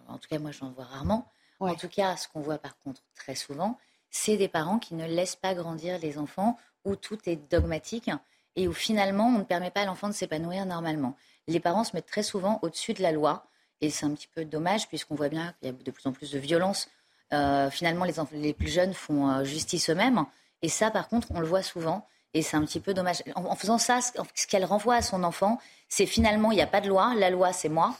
en 0.09 0.19
tout 0.19 0.29
cas, 0.29 0.39
moi, 0.39 0.53
j'en 0.53 0.71
vois 0.71 0.85
rarement. 0.85 1.29
En 1.61 1.75
tout 1.75 1.89
cas, 1.89 2.17
ce 2.17 2.29
qu'on 2.29 2.41
voit 2.41 2.59
par 2.59 2.79
contre 2.79 3.03
très 3.17 3.35
souvent, 3.35 3.77
c'est 4.11 4.37
des 4.37 4.49
parents 4.49 4.79
qui 4.79 4.95
ne 4.95 5.07
laissent 5.07 5.37
pas 5.37 5.55
grandir 5.55 5.99
les 5.99 6.17
enfants 6.17 6.57
où 6.85 6.95
tout 6.97 7.19
est 7.27 7.37
dogmatique 7.51 8.11
et 8.57 8.69
où 8.69 8.73
finalement 8.73 9.27
on 9.27 9.39
ne 9.39 9.45
permet 9.45 9.71
pas 9.71 9.83
à 9.83 9.85
l'enfant 9.85 10.09
de 10.09 10.15
s'épanouir 10.15 10.67
normalement 10.67 11.17
les 11.49 11.61
parents 11.61 11.83
se 11.83 11.97
mettent 11.97 12.07
très 12.07 12.23
souvent 12.23 12.61
au-dessus 12.63 12.93
de 12.93 13.03
la 13.03 13.11
loi. 13.11 13.47
Et 13.81 13.91
c'est 13.91 14.07
un 14.07 14.11
petit 14.11 14.29
peu 14.29 14.45
dommage 14.45 14.89
puisqu'on 14.89 15.15
voit 15.15 15.29
bien 15.29 15.55
qu'il 15.59 15.69
y 15.69 15.71
a 15.71 15.73
de 15.73 15.91
plus 15.91 16.07
en 16.07 16.13
plus 16.13 16.31
de 16.31 16.39
violence. 16.39 16.89
Euh, 17.33 17.71
finalement, 17.71 18.05
les, 18.05 18.15
les, 18.33 18.53
plus 18.53 18.69
jeunes 18.69 18.95
font 18.95 19.31
euh, 19.31 19.45
justice 19.45 19.91
eux-mêmes. 19.91 20.25
Et 20.63 20.69
ça, 20.69 20.91
par 20.91 21.09
contre, 21.09 21.29
on 21.31 21.41
le 21.41 21.47
voit 21.47 21.63
souvent. 21.63 22.07
Et 22.35 22.43
c'est 22.43 22.57
un 22.57 22.65
petit 22.65 22.81
peu 22.81 22.95
dommage. 22.95 23.23
En, 23.35 23.55
faisant 23.57 23.79
ça, 23.79 24.01
ce 24.03 24.47
qu'elle 24.47 24.65
renvoie 24.65 24.97
à 24.97 25.03
son 25.03 25.25
enfant, 25.25 25.59
c'est 25.89 26.07
finalement, 26.07 26.53
il 26.53 26.57
n'y 26.57 26.63
a 26.63 26.67
pas 26.67 26.81
de 26.81 26.89
loi. 26.89 27.15
La 27.17 27.31
loi, 27.31 27.53
c'est 27.53 27.69
moi. 27.69 27.97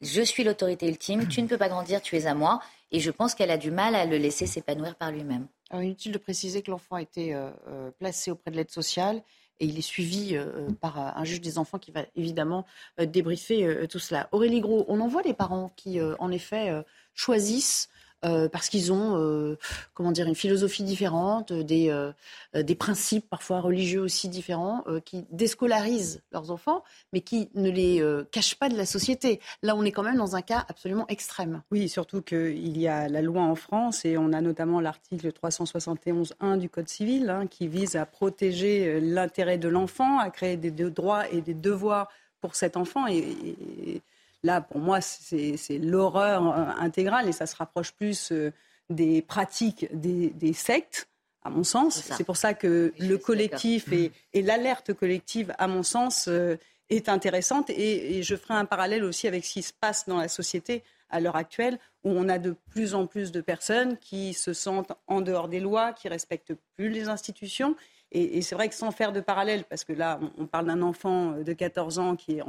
Je 0.00 0.22
suis 0.22 0.42
l'autorité 0.42 0.88
ultime. 0.88 1.28
Tu 1.28 1.42
ne 1.42 1.46
peux 1.46 1.58
pas 1.58 1.68
grandir, 1.68 2.02
tu 2.02 2.16
es 2.16 2.26
à 2.26 2.34
moi. 2.34 2.60
Et 2.90 3.00
je 3.00 3.10
pense 3.10 3.34
qu'elle 3.34 3.50
a 3.50 3.58
du 3.58 3.70
mal 3.70 3.94
à 3.94 4.06
le 4.06 4.16
laisser 4.16 4.46
s'épanouir 4.46 4.96
par 4.96 5.12
lui-même. 5.12 5.46
inutile 5.72 6.12
de 6.12 6.18
préciser 6.18 6.62
que 6.62 6.70
l'enfant 6.70 6.96
a 6.96 7.02
été 7.02 7.34
euh, 7.34 7.90
placé 7.98 8.30
auprès 8.30 8.50
de 8.50 8.56
l'aide 8.56 8.70
sociale 8.70 9.22
et 9.60 9.66
il 9.66 9.78
est 9.78 9.82
suivi 9.82 10.36
euh, 10.36 10.46
euh, 10.46 10.68
par 10.80 10.98
euh, 10.98 11.10
un 11.14 11.24
juge 11.24 11.40
des 11.40 11.58
enfants 11.58 11.78
qui 11.78 11.90
va 11.90 12.04
évidemment 12.16 12.64
débriefer 12.98 13.86
tout 13.88 13.98
cela. 13.98 14.28
Aurélie 14.32 14.60
Gros, 14.60 14.84
on 14.88 15.00
en 15.00 15.08
voit 15.08 15.22
des 15.22 15.34
parents 15.34 15.70
qui, 15.76 16.00
en 16.00 16.30
effet, 16.30 16.84
choisissent 17.14 17.88
euh, 18.24 18.48
parce 18.48 18.68
qu'ils 18.68 18.92
ont, 18.92 19.16
euh, 19.16 19.56
comment 19.94 20.10
dire, 20.10 20.26
une 20.26 20.34
philosophie 20.34 20.82
différente, 20.82 21.52
des, 21.52 21.88
euh, 21.90 22.12
des 22.52 22.74
principes 22.74 23.28
parfois 23.30 23.60
religieux 23.60 24.00
aussi 24.00 24.28
différents, 24.28 24.84
qui 25.04 25.24
déscolarisent 25.30 26.20
leurs 26.32 26.50
enfants, 26.50 26.82
mais 27.12 27.20
qui 27.20 27.48
ne 27.54 27.70
les 27.70 28.02
cachent 28.32 28.56
pas 28.56 28.68
de 28.68 28.76
la 28.76 28.86
société. 28.86 29.40
Là, 29.62 29.76
on 29.76 29.84
est 29.84 29.92
quand 29.92 30.02
même 30.02 30.16
dans 30.16 30.34
un 30.36 30.42
cas 30.42 30.64
absolument 30.68 31.06
extrême. 31.08 31.62
Oui, 31.70 31.88
surtout 31.88 32.22
qu'il 32.22 32.78
y 32.78 32.88
a 32.88 33.08
la 33.08 33.22
loi 33.22 33.42
en 33.42 33.54
France 33.54 34.04
et 34.04 34.18
on 34.18 34.32
a 34.32 34.40
notamment 34.40 34.80
l'article 34.80 35.30
371.1 35.30 36.58
du 36.58 36.68
Code 36.68 36.88
civil 36.88 37.30
hein, 37.30 37.46
qui 37.46 37.68
vise 37.68 37.96
à 37.96 38.06
protéger 38.06 39.00
l'intérêt 39.00 39.58
de 39.58 39.68
l'enfant, 39.68 40.18
à 40.18 40.30
créer 40.30 40.56
des 40.56 40.70
droits 40.70 41.28
et 41.30 41.40
des 41.40 41.54
devoirs 41.54 42.08
pour 42.40 42.54
cet 42.54 42.76
enfant. 42.76 43.06
et 43.06 44.02
Là, 44.42 44.60
pour 44.60 44.78
moi, 44.78 45.00
c'est 45.00 45.78
l'horreur 45.78 46.46
euh, 46.46 46.64
intégrale 46.78 47.28
et 47.28 47.32
ça 47.32 47.46
se 47.46 47.56
rapproche 47.56 47.92
plus 47.92 48.30
euh, 48.30 48.52
des 48.88 49.20
pratiques 49.20 49.86
des, 49.92 50.52
sectes, 50.52 51.08
à 51.42 51.50
mon 51.50 51.64
sens. 51.64 52.02
C'est 52.16 52.24
pour 52.24 52.36
ça 52.36 52.54
que 52.54 52.92
le 52.98 53.18
collectif 53.18 53.92
et, 53.92 54.42
l'alerte 54.42 54.94
collective, 54.94 55.54
à 55.58 55.66
mon 55.66 55.82
sens, 55.82 56.28
euh, 56.28 56.56
est 56.88 57.08
intéressante 57.08 57.68
et, 57.70 58.22
je 58.22 58.36
ferai 58.36 58.54
un 58.54 58.64
parallèle 58.64 59.04
aussi 59.04 59.26
avec 59.26 59.44
ce 59.44 59.54
qui 59.54 59.62
se 59.62 59.72
passe 59.72 60.06
dans 60.06 60.18
la 60.18 60.28
société 60.28 60.84
à 61.10 61.20
l'heure 61.20 61.36
actuelle, 61.36 61.78
où 62.04 62.10
on 62.10 62.28
a 62.28 62.38
de 62.38 62.54
plus 62.70 62.94
en 62.94 63.06
plus 63.06 63.32
de 63.32 63.40
personnes 63.40 63.96
qui 63.96 64.34
se 64.34 64.52
sentent 64.52 64.92
en 65.06 65.20
dehors 65.20 65.48
des 65.48 65.58
lois, 65.58 65.92
qui 65.94 66.08
respectent 66.08 66.54
plus 66.76 66.90
les 66.90 67.08
institutions. 67.08 67.74
Et, 68.12 68.40
c'est 68.42 68.54
vrai 68.54 68.68
que 68.68 68.74
sans 68.74 68.90
faire 68.90 69.12
de 69.12 69.20
parallèle, 69.20 69.64
parce 69.64 69.84
que 69.84 69.92
là, 69.92 70.20
on, 70.38 70.46
parle 70.46 70.66
d'un 70.66 70.82
enfant 70.82 71.32
de 71.32 71.52
14 71.52 71.98
ans 71.98 72.16
qui 72.16 72.38
est 72.38 72.42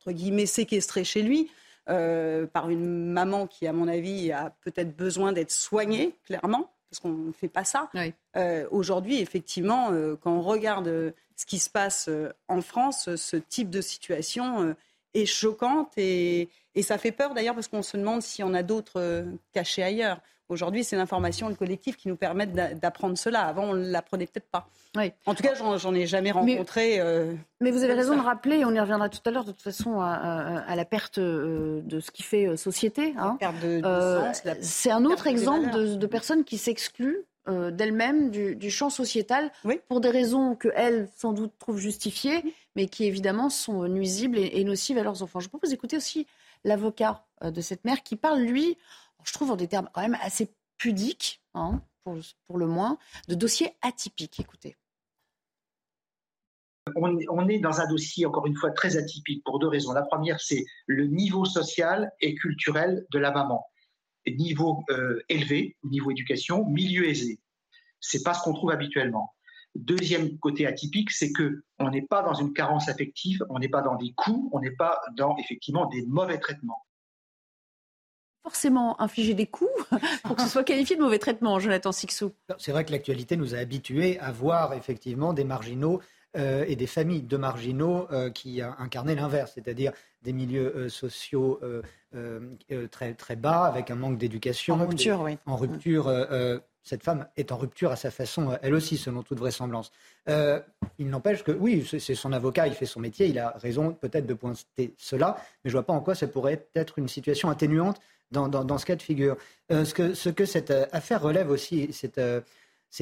entre 0.00 0.12
guillemets 0.12 0.46
séquestré 0.46 1.04
chez 1.04 1.22
lui. 1.22 1.50
Euh, 1.88 2.46
par 2.46 2.70
une 2.70 2.86
maman 3.10 3.46
qui, 3.46 3.66
à 3.66 3.72
mon 3.72 3.88
avis, 3.88 4.30
a 4.30 4.54
peut-être 4.60 4.96
besoin 4.96 5.32
d'être 5.32 5.50
soignée, 5.50 6.14
clairement, 6.24 6.70
parce 6.88 7.00
qu'on 7.00 7.08
ne 7.08 7.32
fait 7.32 7.48
pas 7.48 7.64
ça. 7.64 7.90
Euh, 8.36 8.66
aujourd'hui, 8.70 9.20
effectivement, 9.20 9.90
euh, 9.90 10.14
quand 10.14 10.30
on 10.30 10.42
regarde 10.42 11.12
ce 11.34 11.46
qui 11.46 11.58
se 11.58 11.70
passe 11.70 12.08
en 12.48 12.60
France, 12.60 13.16
ce 13.16 13.36
type 13.36 13.70
de 13.70 13.80
situation 13.80 14.76
est 15.14 15.26
choquante 15.26 15.92
et, 15.96 16.48
et 16.74 16.82
ça 16.82 16.98
fait 16.98 17.12
peur 17.12 17.34
d'ailleurs 17.34 17.54
parce 17.54 17.66
qu'on 17.66 17.82
se 17.82 17.96
demande 17.96 18.22
s'il 18.22 18.44
y 18.44 18.48
en 18.48 18.54
a 18.54 18.62
d'autres 18.62 19.24
cachés 19.52 19.82
ailleurs. 19.82 20.20
Aujourd'hui, 20.50 20.82
c'est 20.82 20.96
l'information, 20.96 21.48
le 21.48 21.54
collectif 21.54 21.96
qui 21.96 22.08
nous 22.08 22.16
permettent 22.16 22.52
d'apprendre 22.52 23.16
cela. 23.16 23.42
Avant, 23.42 23.70
on 23.70 23.74
ne 23.74 23.88
l'apprenait 23.88 24.26
peut-être 24.26 24.50
pas. 24.50 24.68
Oui. 24.96 25.12
En 25.24 25.36
tout 25.36 25.44
cas, 25.44 25.54
j'en 25.54 25.94
ai 25.94 26.06
jamais 26.08 26.32
rencontré. 26.32 26.96
Mais, 26.96 27.00
euh, 27.00 27.34
mais 27.60 27.70
vous 27.70 27.84
avez 27.84 27.94
raison 27.94 28.16
de 28.16 28.20
rappeler, 28.20 28.64
on 28.64 28.74
y 28.74 28.80
reviendra 28.80 29.08
tout 29.08 29.20
à 29.24 29.30
l'heure, 29.30 29.44
de 29.44 29.52
toute 29.52 29.62
façon, 29.62 30.00
à, 30.00 30.74
la 30.74 30.84
perte 30.84 31.18
euh, 31.18 31.80
de 31.84 32.00
ce 32.00 32.10
qui 32.10 32.24
fait 32.24 32.48
euh, 32.48 32.56
société. 32.56 33.14
Hein. 33.16 33.38
La 33.40 33.52
perte 33.52 33.60
de, 33.64 33.80
sens. 33.80 34.42
C'est 34.60 34.90
un 34.90 35.04
autre 35.04 35.28
exemple 35.28 35.96
de, 35.96 36.06
personnes 36.06 36.42
qui 36.42 36.58
s'excluent 36.58 37.24
d'elles-mêmes 37.46 38.30
du, 38.30 38.70
champ 38.70 38.90
sociétal 38.90 39.52
pour 39.88 40.00
des 40.00 40.10
raisons 40.10 40.56
que 40.56 40.68
elles 40.74 41.08
sans 41.16 41.32
doute 41.32 41.52
trouvent 41.60 41.78
justifiées, 41.78 42.42
mais 42.74 42.86
qui 42.86 43.04
évidemment 43.04 43.50
sont 43.50 43.86
nuisibles 43.86 44.36
et, 44.36 44.50
et 44.54 44.64
nocives 44.64 44.98
à 44.98 45.04
leurs 45.04 45.22
enfants. 45.22 45.38
Je 45.38 45.48
propose 45.48 45.70
d'écouter 45.70 45.96
aussi 45.96 46.26
l'avocat 46.64 47.22
de 47.42 47.60
cette 47.60 47.84
mère 47.84 48.02
qui 48.02 48.16
parle, 48.16 48.40
lui, 48.40 48.76
je 49.24 49.32
trouve 49.32 49.50
en 49.50 49.56
des 49.56 49.68
termes 49.68 49.88
quand 49.92 50.02
même 50.02 50.18
assez 50.20 50.54
pudiques, 50.76 51.42
hein, 51.54 51.82
pour, 52.04 52.58
le 52.58 52.66
moins, 52.66 52.98
de 53.28 53.34
dossiers 53.34 53.72
atypiques. 53.82 54.40
Écoutez. 54.40 54.76
On, 56.96 57.48
est 57.48 57.58
dans 57.58 57.80
un 57.80 57.88
dossier, 57.88 58.26
encore 58.26 58.46
une 58.46 58.56
fois, 58.56 58.72
très 58.72 58.96
atypique 58.96 59.44
pour 59.44 59.58
deux 59.60 59.68
raisons. 59.68 59.92
La 59.92 60.02
première, 60.02 60.40
c'est 60.40 60.64
le 60.86 61.06
niveau 61.06 61.44
social 61.44 62.10
et 62.20 62.34
culturel 62.34 63.06
de 63.12 63.18
la 63.18 63.30
maman. 63.30 63.64
Niveau 64.26 64.82
euh, 64.90 65.22
élevé, 65.28 65.76
niveau 65.84 66.10
éducation, 66.10 66.64
milieu 66.66 67.08
aisé. 67.08 67.38
C'est 68.00 68.22
pas 68.22 68.34
ce 68.34 68.42
qu'on 68.42 68.54
trouve 68.54 68.70
habituellement. 68.70 69.34
Deuxième 69.76 70.38
côté 70.38 70.66
atypique, 70.66 71.10
c'est 71.12 71.30
que 71.32 71.62
on 71.78 71.90
n'est 71.90 72.02
pas 72.02 72.22
dans 72.22 72.34
une 72.34 72.52
carence 72.52 72.88
affective, 72.88 73.44
on 73.50 73.60
n'est 73.60 73.68
pas 73.68 73.82
dans 73.82 73.94
des 73.94 74.12
coups, 74.14 74.48
on 74.52 74.58
n'est 74.58 74.72
pas 74.72 75.00
dans 75.16 75.36
effectivement 75.36 75.86
des 75.86 76.04
mauvais 76.06 76.38
traitements 76.38 76.84
forcément 78.42 79.00
infliger 79.00 79.34
des 79.34 79.46
coups 79.46 79.70
pour 80.24 80.36
que 80.36 80.42
ce 80.42 80.48
soit 80.48 80.64
qualifié 80.64 80.96
de 80.96 81.02
mauvais 81.02 81.18
traitement, 81.18 81.58
Jonathan 81.58 81.92
Sixou. 81.92 82.32
C'est 82.58 82.72
vrai 82.72 82.84
que 82.84 82.92
l'actualité 82.92 83.36
nous 83.36 83.54
a 83.54 83.58
habitués 83.58 84.18
à 84.20 84.32
voir 84.32 84.74
effectivement 84.74 85.32
des 85.32 85.44
marginaux 85.44 86.00
euh, 86.36 86.64
et 86.68 86.76
des 86.76 86.86
familles 86.86 87.22
de 87.22 87.36
marginaux 87.36 88.06
euh, 88.12 88.30
qui 88.30 88.62
incarnaient 88.62 89.16
l'inverse, 89.16 89.50
c'est-à-dire 89.56 89.90
des 90.22 90.32
milieux 90.32 90.76
euh, 90.76 90.88
sociaux 90.88 91.60
très, 92.90 93.14
très 93.14 93.36
bas, 93.36 93.64
avec 93.64 93.90
un 93.90 93.96
manque 93.96 94.16
d'éducation. 94.16 94.74
En 94.74 94.86
rupture, 94.86 95.22
oui. 95.22 95.38
En 95.46 95.56
rupture. 95.56 96.08
cette 96.82 97.02
femme 97.02 97.26
est 97.36 97.52
en 97.52 97.56
rupture 97.56 97.90
à 97.90 97.96
sa 97.96 98.10
façon, 98.10 98.56
elle 98.62 98.74
aussi, 98.74 98.96
selon 98.96 99.22
toute 99.22 99.38
vraisemblance. 99.38 99.90
il 100.26 101.08
n'empêche 101.08 101.42
que, 101.42 101.52
oui, 101.52 101.84
c'est 101.98 102.14
son 102.14 102.32
avocat, 102.32 102.68
il 102.68 102.74
fait 102.74 102.86
son 102.86 103.00
métier, 103.00 103.26
il 103.26 103.38
a 103.38 103.50
raison 103.58 103.92
peut-être 103.92 104.26
de 104.26 104.34
pointer 104.34 104.94
cela, 104.98 105.36
mais 105.64 105.70
je 105.70 105.76
ne 105.76 105.80
vois 105.80 105.86
pas 105.86 105.92
en 105.92 106.00
quoi 106.00 106.14
ça 106.14 106.26
pourrait 106.26 106.68
être 106.74 106.98
une 106.98 107.08
situation 107.08 107.50
atténuante 107.50 108.00
dans, 108.30 108.78
ce 108.78 108.86
cas 108.86 108.96
de 108.96 109.02
figure. 109.02 109.36
Euh, 109.72 109.84
ce, 109.84 109.94
que, 109.94 110.14
ce, 110.14 110.28
que, 110.28 110.44
cette 110.44 110.70
euh, 110.70 110.86
affaire 110.92 111.22
relève 111.22 111.50
aussi, 111.50 111.88
c'est 111.92 112.18
euh, 112.18 112.40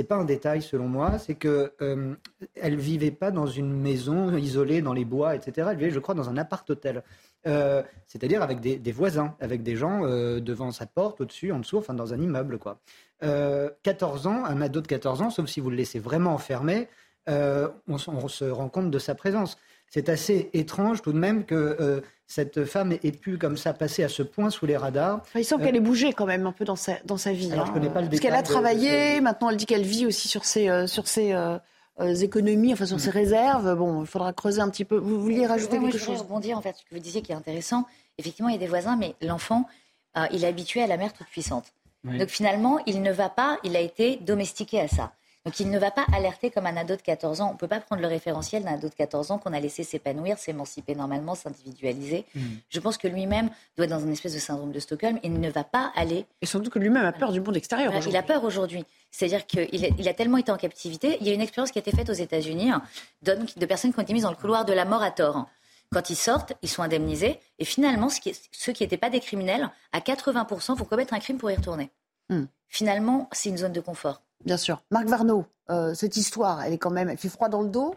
pas 0.09 0.17
un 0.17 0.25
détail 0.25 0.63
selon 0.63 0.89
moi, 0.89 1.19
c'est 1.19 1.35
que 1.35 1.73
euh, 1.81 2.15
elle 2.55 2.77
vivait 2.77 3.11
pas 3.11 3.31
dans 3.31 3.47
une 3.47 3.73
maison 3.73 4.37
isolée 4.37 4.83
dans 4.83 4.93
les 4.93 5.05
bois, 5.05 5.35
etc. 5.35 5.69
Elle 5.71 5.79
vivait, 5.79 5.91
je 5.91 5.99
crois, 5.99 6.15
dans 6.15 6.29
un 6.29 6.37
appart-hôtel, 6.37 7.03
c'est-à-dire 8.07 8.43
avec 8.43 8.61
des, 8.61 8.93
voisins, 8.93 9.35
avec 9.41 9.63
des 9.63 9.75
gens 9.75 10.03
devant 10.03 10.71
sa 10.71 10.85
porte, 10.85 11.23
au-dessus, 11.23 11.51
en 11.51 11.61
dessous, 11.61 11.79
enfin 11.79 11.95
dans 11.95 12.13
un 12.13 12.21
immeuble, 12.21 12.59
quoi. 12.59 12.79
14 13.23 14.27
ans, 14.27 14.45
un 14.45 14.61
ado 14.61 14.83
de 14.83 14.87
14 14.87 15.23
ans, 15.23 15.31
sauf 15.31 15.49
si 15.49 15.61
vous 15.61 15.71
le 15.71 15.77
laissez 15.77 15.99
vraiment 15.99 16.35
enfermé, 16.35 16.89
on, 17.27 17.97
se 17.97 18.45
rend 18.45 18.69
compte 18.69 18.91
de 18.91 18.99
sa 18.99 19.15
présence. 19.15 19.57
C'est 19.87 20.11
assez 20.11 20.51
étrange 20.53 21.01
tout 21.01 21.13
de 21.13 21.19
même 21.19 21.47
que 21.47 22.03
cette 22.29 22.67
femme 22.67 22.93
ait 22.93 23.13
pu 23.13 23.39
comme 23.39 23.57
ça 23.57 23.73
passer 23.73 24.05
à 24.05 24.09
ce 24.11 24.23
point 24.23 24.51
sous 24.51 24.67
les 24.67 24.77
radars. 24.77 25.23
il 25.35 25.45
semble 25.47 25.65
qu'elle 25.65 25.77
ait 25.77 25.81
bougé 25.81 26.13
quand 26.13 26.27
même 26.27 26.47
un 26.47 26.53
peu 26.53 26.67
dans 26.67 26.77
sa, 26.77 26.99
dans 27.07 27.17
sa 27.17 27.33
vie. 27.33 27.51
Alors, 27.51 27.71
hein. 27.71 27.81
pas 27.89 28.03
le 28.03 28.09
Parce 28.09 28.21
qu'elle 28.21 28.35
a 28.35 28.43
travaillé, 28.43 29.23
maintenant 29.23 29.49
elle 29.49 29.57
dit 29.57 29.65
qu'elle 29.65 29.83
vit 29.83 30.05
aussi 30.05 30.29
sur 30.29 30.45
ses, 30.45 30.69
euh, 30.69 30.87
sur 30.87 31.09
ses 31.09 31.33
euh, 31.33 31.57
euh, 32.01 32.15
économies, 32.15 32.75
enfin 32.75 32.85
sur 32.85 33.01
ses 33.01 33.09
réserves. 33.09 33.75
Bon, 33.75 34.03
il 34.03 34.07
faudra 34.07 34.35
creuser 34.35 34.61
un 34.61 34.69
petit 34.69 34.85
peu. 34.85 34.99
Vous 34.99 35.19
vouliez 35.19 35.47
rajouter 35.47 35.81
quelque 35.81 35.97
chose? 35.97 36.19
Je 36.19 36.23
rebondir 36.23 36.59
en 36.59 36.61
fait 36.61 36.77
ce 36.77 36.85
que 36.85 36.95
vous 36.95 37.01
disiez 37.01 37.23
qui 37.23 37.33
est 37.33 37.35
intéressant. 37.35 37.87
Effectivement, 38.19 38.51
il 38.51 38.53
y 38.53 38.57
a 38.57 38.61
des 38.61 38.67
voisins, 38.67 38.97
mais 38.97 39.15
l'enfant, 39.23 39.67
il 40.33 40.45
est 40.45 40.49
habitué 40.49 40.83
à 40.83 40.87
la 40.87 40.99
mère 40.99 41.15
toute 41.15 41.29
puissante. 41.29 41.73
Donc 42.05 42.29
finalement, 42.29 42.79
il 42.87 43.01
ne 43.01 43.13
va 43.13 43.29
pas, 43.29 43.59
il 43.65 43.75
a 43.75 43.81
été 43.81 44.17
domestiqué 44.17 44.81
à 44.81 44.89
ça. 44.89 45.13
Donc 45.45 45.61
il 45.61 45.71
ne 45.71 45.79
va 45.79 45.91
pas 45.91 46.05
alerter 46.13 46.51
comme 46.51 46.67
un 46.67 46.77
ado 46.77 46.97
de 46.97 47.01
14 47.01 47.41
ans. 47.41 47.49
On 47.51 47.53
ne 47.53 47.59
peut 47.59 47.69
pas 47.69 47.81
prendre 47.81 48.03
le 48.03 48.09
référentiel 48.09 48.65
d'un 48.65 48.75
ado 48.75 48.89
de 48.89 48.95
14 48.95 49.31
ans 49.31 49.39
qu'on 49.39 49.53
a 49.53 49.61
laissé 49.61 49.83
s'épanouir, 49.83 50.39
s'émanciper 50.39 50.95
normalement, 50.95 51.35
s'individualiser. 51.35 52.27
Hmm. 52.35 52.41
Je 52.69 52.81
pense 52.81 52.99
que 52.99 53.09
lui-même 53.09 53.51
doit 53.77 53.87
être 53.87 53.91
dans 53.91 54.01
une 54.01 54.13
espèce 54.13 54.35
de 54.35 54.39
syndrome 54.39 54.73
de 54.73 54.81
Stockholm. 54.81 55.19
Il 55.23 55.41
ne 55.41 55.51
va 55.51 55.65
pas 55.65 55.93
aller. 55.97 56.27
Et 56.43 56.47
sans 56.47 56.59
doute 56.59 56.73
que 56.73 56.79
lui-même 56.79 57.05
a 57.05 57.13
peur 57.13 57.33
du 57.33 57.41
monde 57.41 57.57
extérieur. 57.57 57.93
il 58.07 58.17
a 58.17 58.23
peur 58.23 58.45
aujourd'hui. 58.45 58.85
C'est-à-dire 59.11 59.47
qu'il 59.47 60.09
a, 60.09 60.15
tellement 60.15 60.37
été 60.37 60.53
en 60.53 60.59
captivité. 60.59 61.17
Il 61.21 61.27
y 61.27 61.31
a 61.31 61.35
une 61.35 61.41
expérience 61.41 61.71
qui 61.71 61.79
a 61.79 61.81
été 61.81 61.93
faite 61.93 62.11
aux 62.11 62.15
États-Unis 62.15 62.71
hein, 62.71 62.83
de 63.23 63.67
personnes 63.67 63.93
qui 63.93 63.99
ont 63.99 64.03
été 64.03 64.13
mises 64.13 64.25
dans 64.25 64.31
le 64.31 64.37
couloir 64.37 64.65
de 64.65 64.73
la 64.73 64.85
mort 64.85 65.03
à 65.03 65.11
tort. 65.11 65.47
Quand 65.91 66.11
ils 66.11 66.17
sortent, 66.17 66.53
ils 66.63 66.69
sont 66.69 66.83
indemnisés. 66.83 67.41
Et 67.59 67.65
finalement, 67.65 68.09
ceux 68.53 68.73
qui 68.73 68.83
n'étaient 68.83 68.99
pas 68.99 69.11
des 69.11 69.21
criminels, 69.21 69.71
à 69.93 70.01
80%, 70.01 70.77
vont 70.77 70.85
commettre 70.85 71.15
un 71.15 71.19
crime 71.19 71.39
pour 71.39 71.51
y 71.51 71.57
retourner. 71.57 71.91
Hmm. 72.29 72.45
Finalement, 72.69 73.29
c'est 73.33 73.49
une 73.49 73.57
zone 73.57 73.73
de 73.73 73.81
confort. 73.81 74.23
Bien 74.45 74.57
sûr. 74.57 74.83
Marc 74.91 75.07
Varnaud, 75.07 75.45
euh, 75.71 75.95
cette 75.95 76.17
histoire, 76.17 76.63
elle 76.63 76.73
est 76.73 76.79
quand 76.79 76.91
même, 76.91 77.09
elle 77.09 77.19
fait 77.19 77.29
froid 77.29 77.49
dans 77.49 77.63
le 77.63 77.69
dos. 77.69 77.95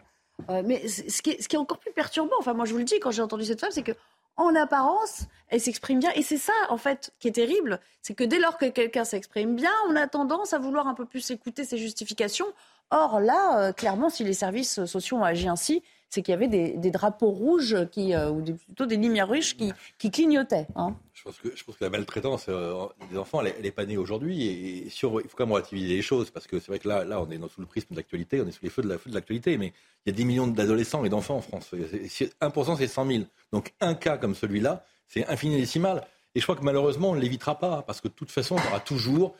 Euh, 0.50 0.62
mais 0.64 0.88
ce 0.88 1.22
qui, 1.22 1.30
est, 1.30 1.56
encore 1.56 1.78
plus 1.78 1.92
perturbant, 1.92 2.34
enfin 2.38 2.54
moi 2.54 2.64
je 2.64 2.72
vous 2.72 2.78
le 2.78 2.84
dis 2.84 2.98
quand 2.98 3.10
j'ai 3.10 3.22
entendu 3.22 3.44
cette 3.44 3.60
femme, 3.60 3.70
c'est 3.70 3.82
que 3.82 3.92
en 4.36 4.54
apparence, 4.56 5.26
elle 5.48 5.60
s'exprime 5.60 5.98
bien. 5.98 6.10
Et 6.14 6.22
c'est 6.22 6.38
ça, 6.38 6.54
en 6.70 6.78
fait, 6.78 7.12
qui 7.20 7.28
est 7.28 7.32
terrible, 7.32 7.80
c'est 8.00 8.14
que 8.14 8.24
dès 8.24 8.38
lors 8.38 8.56
que 8.56 8.64
quelqu'un 8.66 9.04
s'exprime 9.04 9.54
bien, 9.54 9.70
on 9.88 9.96
a 9.96 10.06
tendance 10.06 10.54
à 10.54 10.58
vouloir 10.58 10.88
un 10.88 10.94
peu 10.94 11.04
plus 11.04 11.30
écouter 11.30 11.64
ses 11.64 11.76
justifications. 11.76 12.46
Or 12.90 13.20
là, 13.20 13.58
euh, 13.58 13.72
clairement, 13.72 14.08
si 14.08 14.24
les 14.24 14.32
services 14.32 14.84
sociaux 14.86 15.18
ont 15.18 15.24
agi 15.24 15.48
ainsi, 15.48 15.82
c'est 16.12 16.20
qu'il 16.20 16.32
y 16.32 16.34
avait 16.34 16.48
des, 16.48 16.90
drapeaux 16.90 17.30
rouges, 17.30 17.88
qui, 17.90 18.12
euh, 18.12 18.28
ou 18.28 18.42
plutôt 18.42 18.84
des 18.84 18.98
lumières 18.98 19.28
rouges 19.28 19.56
qui, 19.56 20.10
clignotaient. 20.10 20.66
Hein. 20.76 20.94
Je, 21.14 21.22
pense 21.22 21.38
que, 21.38 21.84
la 21.84 21.88
maltraitance 21.88 22.46
euh, 22.50 22.84
des 23.10 23.16
enfants, 23.16 23.40
elle, 23.40 23.62
n'est 23.62 23.70
pas 23.70 23.86
née 23.86 23.96
aujourd'hui. 23.96 24.46
Et, 24.46 24.90
sur, 24.90 25.22
il 25.22 25.28
faut 25.28 25.38
quand 25.38 25.46
même 25.46 25.54
relativiser 25.54 25.96
les 25.96 26.02
choses, 26.02 26.30
parce 26.30 26.46
que 26.46 26.60
c'est 26.60 26.68
vrai 26.68 26.80
que 26.80 26.88
là, 26.88 27.04
là, 27.04 27.18
on 27.22 27.30
est 27.30 27.38
sous 27.48 27.62
le 27.62 27.66
prisme 27.66 27.88
de 27.92 27.96
l'actualité, 27.96 28.42
on 28.42 28.46
est 28.46 28.52
sous 28.52 28.62
les 28.62 28.68
feux 28.68 28.82
de 28.82 29.14
l'actualité, 29.14 29.56
mais 29.56 29.72
il 30.04 30.10
y 30.10 30.12
a 30.12 30.14
10 30.14 30.24
millions 30.26 30.46
d'adolescents 30.46 31.02
et 31.06 31.08
d'enfants 31.08 31.36
en 31.36 31.40
France. 31.40 31.72
1%, 31.72 32.76
c'est 32.76 32.86
100 32.86 33.06
000. 33.06 33.24
Donc 33.50 33.72
un 33.80 33.94
cas 33.94 34.18
comme 34.18 34.34
celui-là, 34.34 34.84
c'est 35.08 35.26
infini-décimal. 35.26 36.06
Et 36.34 36.40
je 36.40 36.44
crois 36.44 36.56
que 36.56 36.64
malheureusement, 36.64 37.12
on 37.12 37.14
ne 37.14 37.20
l'évitera 37.20 37.58
pas, 37.58 37.80
parce 37.86 38.02
que 38.02 38.08
de 38.08 38.12
toute 38.12 38.30
façon, 38.30 38.56
y 38.58 38.68
aura 38.68 38.80
toujours 38.80 39.34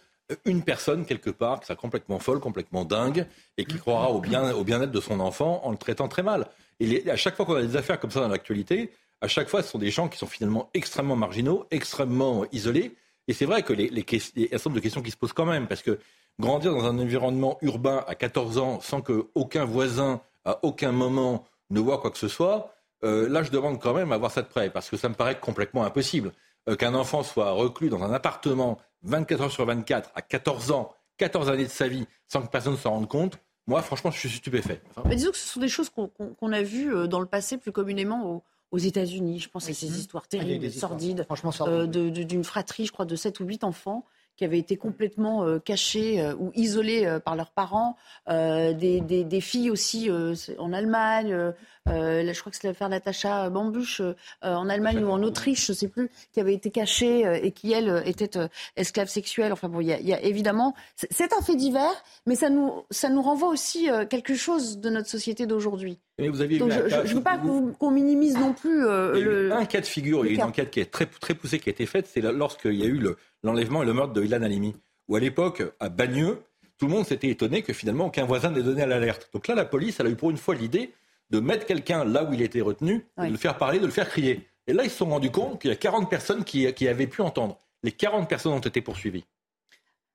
une 0.44 0.62
personne 0.62 1.04
quelque 1.04 1.30
part 1.30 1.60
qui 1.60 1.66
sera 1.66 1.76
complètement 1.76 2.18
folle, 2.18 2.40
complètement 2.40 2.84
dingue, 2.84 3.26
et 3.56 3.64
qui 3.64 3.78
croira 3.78 4.10
au 4.10 4.20
bien 4.20 4.52
au 4.52 4.64
bien-être 4.64 4.92
de 4.92 5.00
son 5.00 5.20
enfant 5.20 5.60
en 5.64 5.70
le 5.70 5.76
traitant 5.76 6.08
très 6.08 6.22
mal. 6.22 6.48
Et 6.80 7.08
à 7.10 7.16
chaque 7.16 7.36
fois 7.36 7.46
qu'on 7.46 7.54
a 7.54 7.62
des 7.62 7.76
affaires 7.76 8.00
comme 8.00 8.10
ça 8.10 8.20
dans 8.20 8.28
l'actualité, 8.28 8.90
à 9.20 9.28
chaque 9.28 9.48
fois, 9.48 9.62
ce 9.62 9.70
sont 9.70 9.78
des 9.78 9.90
gens 9.90 10.08
qui 10.08 10.18
sont 10.18 10.26
finalement 10.26 10.68
extrêmement 10.74 11.16
marginaux, 11.16 11.66
extrêmement 11.70 12.44
isolés. 12.52 12.96
Et 13.28 13.34
c'est 13.34 13.46
vrai 13.46 13.62
que 13.62 13.72
les, 13.72 13.88
les, 13.88 14.04
un 14.04 14.18
certain 14.18 14.70
nombre 14.70 14.76
de 14.76 14.80
questions 14.80 15.02
qui 15.02 15.12
se 15.12 15.16
posent 15.16 15.32
quand 15.32 15.46
même, 15.46 15.68
parce 15.68 15.82
que 15.82 15.98
grandir 16.40 16.72
dans 16.72 16.84
un 16.84 16.98
environnement 16.98 17.56
urbain 17.62 18.04
à 18.08 18.14
14 18.14 18.58
ans 18.58 18.80
sans 18.80 19.00
qu'aucun 19.00 19.64
voisin 19.64 20.20
à 20.44 20.58
aucun 20.64 20.90
moment 20.90 21.44
ne 21.70 21.78
voit 21.78 21.98
quoi 21.98 22.10
que 22.10 22.18
ce 22.18 22.26
soit, 22.28 22.74
euh, 23.04 23.28
là, 23.28 23.42
je 23.42 23.50
demande 23.50 23.80
quand 23.80 23.94
même 23.94 24.12
à 24.12 24.18
voir 24.18 24.30
ça 24.30 24.42
de 24.42 24.48
près, 24.48 24.70
parce 24.70 24.90
que 24.90 24.96
ça 24.96 25.08
me 25.08 25.14
paraît 25.14 25.38
complètement 25.38 25.84
impossible. 25.84 26.32
Euh, 26.68 26.76
qu'un 26.76 26.94
enfant 26.94 27.22
soit 27.22 27.50
reclus 27.50 27.88
dans 27.88 28.02
un 28.02 28.12
appartement 28.12 28.78
24 29.04 29.40
heures 29.42 29.52
sur 29.52 29.66
24 29.66 30.10
à 30.14 30.22
14 30.22 30.70
ans, 30.70 30.92
14 31.18 31.48
années 31.50 31.64
de 31.64 31.70
sa 31.70 31.88
vie, 31.88 32.06
sans 32.28 32.42
que 32.42 32.48
personne 32.48 32.72
ne 32.72 32.78
s'en 32.78 32.90
rende 32.90 33.08
compte, 33.08 33.38
moi, 33.66 33.82
franchement, 33.82 34.10
je 34.10 34.18
suis 34.18 34.28
stupéfait. 34.28 34.82
Mais 35.04 35.14
disons 35.14 35.30
que 35.30 35.36
ce 35.36 35.46
sont 35.46 35.60
des 35.60 35.68
choses 35.68 35.88
qu'on 35.90 36.52
a 36.52 36.62
vues 36.62 36.94
euh, 36.94 37.06
dans 37.06 37.20
le 37.20 37.26
passé 37.26 37.58
plus 37.58 37.70
communément 37.70 38.42
aux, 38.72 38.78
États-unis. 38.78 39.38
Je 39.38 39.48
pense 39.48 39.68
à 39.68 39.74
ces 39.74 39.98
histoires 39.98 40.26
terribles, 40.26 40.70
sordides, 40.70 41.26
euh, 41.60 41.86
d'une 41.86 42.42
fratrie, 42.42 42.86
je 42.86 42.92
crois, 42.92 43.04
de 43.04 43.14
7 43.14 43.38
ou 43.40 43.44
8 43.44 43.64
enfants 43.64 44.04
qui 44.42 44.46
avaient 44.46 44.58
été 44.58 44.76
complètement 44.76 45.44
euh, 45.44 45.60
cachées 45.60 46.20
euh, 46.20 46.34
ou 46.34 46.50
isolées 46.56 47.06
euh, 47.06 47.20
par 47.20 47.36
leurs 47.36 47.52
parents, 47.52 47.96
des, 48.26 49.00
des, 49.00 49.40
filles 49.40 49.70
aussi 49.70 50.10
en 50.58 50.72
Allemagne. 50.72 51.52
je 51.86 52.40
crois 52.40 52.50
que 52.50 52.58
c'est 52.58 52.66
l'affaire 52.66 52.88
Natacha 52.88 53.50
Bambuche 53.50 54.00
en 54.42 54.68
Allemagne 54.68 55.04
ou 55.04 55.10
en 55.10 55.22
Autriche, 55.22 55.66
je 55.66 55.72
ne 55.72 55.76
sais 55.76 55.88
plus, 55.88 56.10
qui 56.32 56.40
avait 56.40 56.54
été 56.54 56.70
cachée 56.70 57.20
et 57.42 57.50
qui, 57.52 57.72
elle, 57.72 58.02
était 58.06 58.38
esclave 58.76 59.08
sexuelle. 59.08 59.52
Enfin 59.52 59.68
bon, 59.68 59.80
il 59.80 59.88
y, 59.88 60.14
a 60.14 60.20
évidemment... 60.22 60.74
C'est 60.96 61.32
un 61.32 61.42
fait 61.42 61.56
divers, 61.56 62.04
mais 62.26 62.36
ça 62.36 62.48
nous, 62.48 62.84
ça 62.90 63.08
nous 63.08 63.22
renvoie 63.22 63.48
aussi 63.48 63.88
quelque 64.08 64.34
chose 64.34 64.78
de 64.78 64.90
notre 64.90 65.08
société 65.08 65.46
d'aujourd'hui. 65.46 65.98
Vous 66.28 66.40
aviez 66.40 66.58
Donc, 66.58 66.70
je 66.70 66.96
ne 66.96 67.14
veux 67.14 67.22
pas 67.22 67.38
qu'on 67.38 67.90
minimise 67.90 68.36
non 68.36 68.52
plus 68.52 68.82
le... 68.82 69.52
Un 69.52 69.64
cas 69.64 69.80
de 69.80 69.86
figure, 69.86 70.24
il 70.24 70.32
y 70.32 70.32
a 70.32 70.34
une 70.42 70.48
enquête 70.48 70.70
qui 70.70 70.80
est 70.80 70.90
très, 70.90 71.06
très 71.06 71.34
poussée 71.34 71.58
qui 71.58 71.68
a 71.68 71.72
été 71.72 71.86
faite, 71.86 72.08
c'est 72.12 72.20
lorsqu'il 72.20 72.74
y 72.74 72.82
a 72.82 72.86
eu 72.86 72.98
le 72.98 73.16
l'enlèvement 73.42 73.82
et 73.82 73.86
le 73.86 73.94
meurtre 73.94 74.12
de 74.12 74.22
Ilan 74.22 74.42
Halimi, 74.42 74.74
où 75.08 75.16
à 75.16 75.20
l'époque, 75.20 75.62
à 75.80 75.88
Bagneux, 75.88 76.38
tout 76.78 76.86
le 76.86 76.92
monde 76.92 77.06
s'était 77.06 77.28
étonné 77.28 77.62
que 77.62 77.72
finalement 77.72 78.06
aucun 78.06 78.24
voisin 78.24 78.50
n'ait 78.50 78.62
donné 78.62 78.82
à 78.82 78.86
l'alerte. 78.86 79.30
Donc 79.32 79.48
là, 79.48 79.54
la 79.54 79.64
police, 79.64 80.00
elle 80.00 80.06
a 80.06 80.10
eu 80.10 80.16
pour 80.16 80.30
une 80.30 80.36
fois 80.36 80.54
l'idée 80.54 80.92
de 81.30 81.40
mettre 81.40 81.66
quelqu'un 81.66 82.04
là 82.04 82.24
où 82.24 82.32
il 82.32 82.42
était 82.42 82.60
retenu, 82.60 83.06
de 83.18 83.28
le 83.28 83.36
faire 83.36 83.56
parler, 83.56 83.78
de 83.78 83.86
le 83.86 83.92
faire 83.92 84.08
crier. 84.08 84.48
Et 84.66 84.72
là, 84.72 84.84
ils 84.84 84.90
se 84.90 84.98
sont 84.98 85.06
rendus 85.06 85.30
compte 85.30 85.60
qu'il 85.60 85.70
y 85.70 85.72
a 85.72 85.76
40 85.76 86.10
personnes 86.10 86.44
qui, 86.44 86.66
avaient 86.88 87.06
pu 87.06 87.22
entendre. 87.22 87.58
Les 87.82 87.92
40 87.92 88.28
personnes 88.28 88.52
ont 88.52 88.60
été 88.60 88.80
poursuivies. 88.80 89.24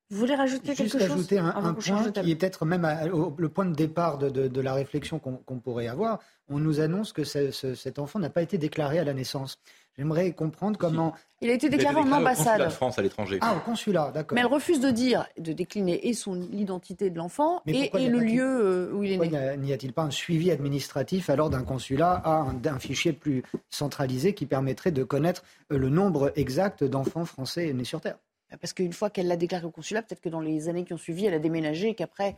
Vous 0.10 0.18
voulez 0.18 0.36
rajouter 0.36 0.74
quelque 0.74 0.98
chose 0.98 1.02
ajouter 1.02 1.38
un, 1.38 1.48
un 1.48 1.74
point 1.74 2.12
qui 2.12 2.32
est 2.32 2.36
peut-être 2.36 2.66
même 2.66 2.88
le 3.38 3.50
point 3.50 3.66
de 3.66 3.76
départ 3.76 4.18
de, 4.18 4.62
la 4.62 4.74
réflexion 4.74 5.20
qu'on 5.20 5.60
pourrait 5.60 5.88
avoir. 5.88 6.20
On 6.50 6.60
nous 6.60 6.80
annonce 6.80 7.12
que 7.12 7.24
cet 7.24 8.00
enfant 8.00 8.20
n'a 8.20 8.30
pas 8.30 8.42
été 8.42 8.58
déclaré 8.58 9.00
à 9.00 9.04
la 9.04 9.14
naissance. 9.14 9.60
J'aimerais 9.98 10.32
comprendre 10.32 10.78
comment. 10.78 11.16
Il 11.42 11.50
a 11.50 11.54
été 11.54 11.70
déclaré, 11.70 11.96
en 11.98 12.12
ambassade. 12.12 12.64
de 12.64 12.70
France 12.70 13.00
à 13.00 13.02
l'étranger. 13.02 13.40
Ah, 13.42 13.56
au 13.58 13.60
consulat, 13.60 14.12
d'accord. 14.14 14.36
Mais 14.36 14.42
elle 14.42 14.48
refuse 14.48 14.80
de 14.80 14.92
dire, 14.92 15.26
de 15.40 15.54
décliner 15.54 16.08
et 16.08 16.14
son 16.14 16.36
l'identité 16.36 17.10
de 17.10 17.18
l'enfant 17.18 17.62
et, 17.66 17.90
le 18.08 18.20
lieu 18.20 18.46
euh, 18.46 18.94
où 18.94 19.04
il 19.04 19.14
est 19.14 19.18
né. 19.18 19.58
N'y 19.58 19.74
a-t-il 19.74 19.94
pas 19.94 20.04
un 20.04 20.12
suivi 20.12 20.52
administratif 20.52 21.30
alors 21.32 21.50
d'un 21.50 21.64
consulat 21.64 22.22
à 22.24 22.46
un, 22.64 22.80
fichier 22.80 23.12
plus 23.12 23.44
centralisé 23.70 24.34
qui 24.34 24.46
permettrait 24.46 24.92
de 24.92 25.04
connaître 25.04 25.44
le 25.70 25.90
nombre 25.90 26.32
exact 26.36 26.84
d'enfants 26.84 27.26
français 27.26 27.74
nés 27.74 27.84
sur 27.84 28.00
Terre? 28.00 28.18
Parce 28.62 28.74
qu'une 28.74 28.94
fois 28.94 29.10
qu'elle 29.10 29.28
l'a 29.28 29.36
déclaré 29.36 29.66
au 29.66 29.72
consulat, 29.72 30.02
peut-être 30.02 30.22
que 30.22 30.30
dans 30.30 30.40
les 30.40 30.70
années 30.70 30.86
qui 30.86 30.94
ont 30.94 30.98
suivi, 30.98 31.26
elle 31.26 31.34
a 31.34 31.40
déménagé 31.40 31.90
et 31.90 31.96
qu'après. 31.96 32.36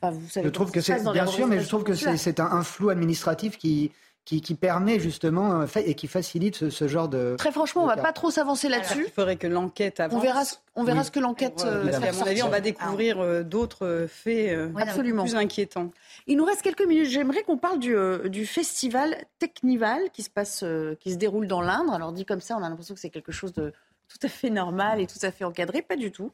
Enfin, 0.00 0.10
vous 0.10 0.28
savez 0.28 0.46
je 0.46 0.50
trouve 0.50 0.72
que 0.72 0.80
c'est 0.80 1.02
bien 1.12 1.26
sûr, 1.26 1.46
mais 1.46 1.60
je 1.60 1.68
trouve 1.68 1.84
que 1.84 1.94
c'est 1.94 2.40
un 2.40 2.62
flou 2.62 2.90
administratif 2.90 3.58
qui 3.58 3.92
qui, 4.24 4.54
permet 4.54 5.00
justement 5.00 5.62
euh, 5.62 5.66
et 5.84 5.94
qui 5.94 6.06
facilite 6.06 6.70
ce, 6.70 6.88
genre 6.88 7.08
de. 7.08 7.34
Très 7.36 7.50
franchement, 7.50 7.82
on 7.82 7.90
ne 7.90 7.94
va 7.94 8.00
pas 8.00 8.12
trop 8.12 8.30
s'avancer 8.30 8.68
là-dessus. 8.68 9.04
Il 9.06 9.12
faudrait 9.12 9.36
que 9.36 9.46
l'enquête 9.46 10.00
avance. 10.00 10.18
On 10.18 10.22
verra, 10.22 10.42
on 10.76 10.84
verra 10.84 11.04
ce 11.04 11.10
que 11.10 11.20
l'enquête. 11.20 11.64
Euh, 11.66 11.92
à 11.92 12.12
mon 12.12 12.22
avis, 12.22 12.42
on 12.42 12.48
va 12.48 12.60
découvrir 12.60 13.20
euh, 13.20 13.42
d'autres 13.42 14.06
faits 14.08 14.56
Absolument. 14.76 15.24
plus 15.24 15.34
inquiétants. 15.34 15.90
Il 16.26 16.36
nous 16.36 16.44
reste 16.44 16.62
quelques 16.62 16.86
minutes. 16.86 17.08
J'aimerais 17.08 17.42
qu'on 17.42 17.58
parle 17.58 17.78
du, 17.78 17.96
du, 18.26 18.46
festival 18.46 19.16
Technival 19.38 20.10
qui 20.12 20.22
se 20.22 20.30
passe, 20.30 20.64
qui 21.00 21.12
se 21.12 21.16
déroule 21.16 21.48
dans 21.48 21.60
l'Indre. 21.60 21.92
Alors 21.92 22.12
dit 22.12 22.24
comme 22.24 22.40
ça, 22.40 22.56
on 22.56 22.62
a 22.62 22.68
l'impression 22.68 22.94
que 22.94 23.00
c'est 23.00 23.10
quelque 23.10 23.32
chose 23.32 23.52
de 23.52 23.72
tout 24.12 24.26
à 24.26 24.28
fait 24.28 24.50
normal 24.50 25.00
et 25.00 25.06
tout 25.06 25.18
à 25.22 25.30
fait 25.30 25.44
encadré. 25.44 25.82
Pas 25.82 25.96
du 25.96 26.12
tout. 26.12 26.32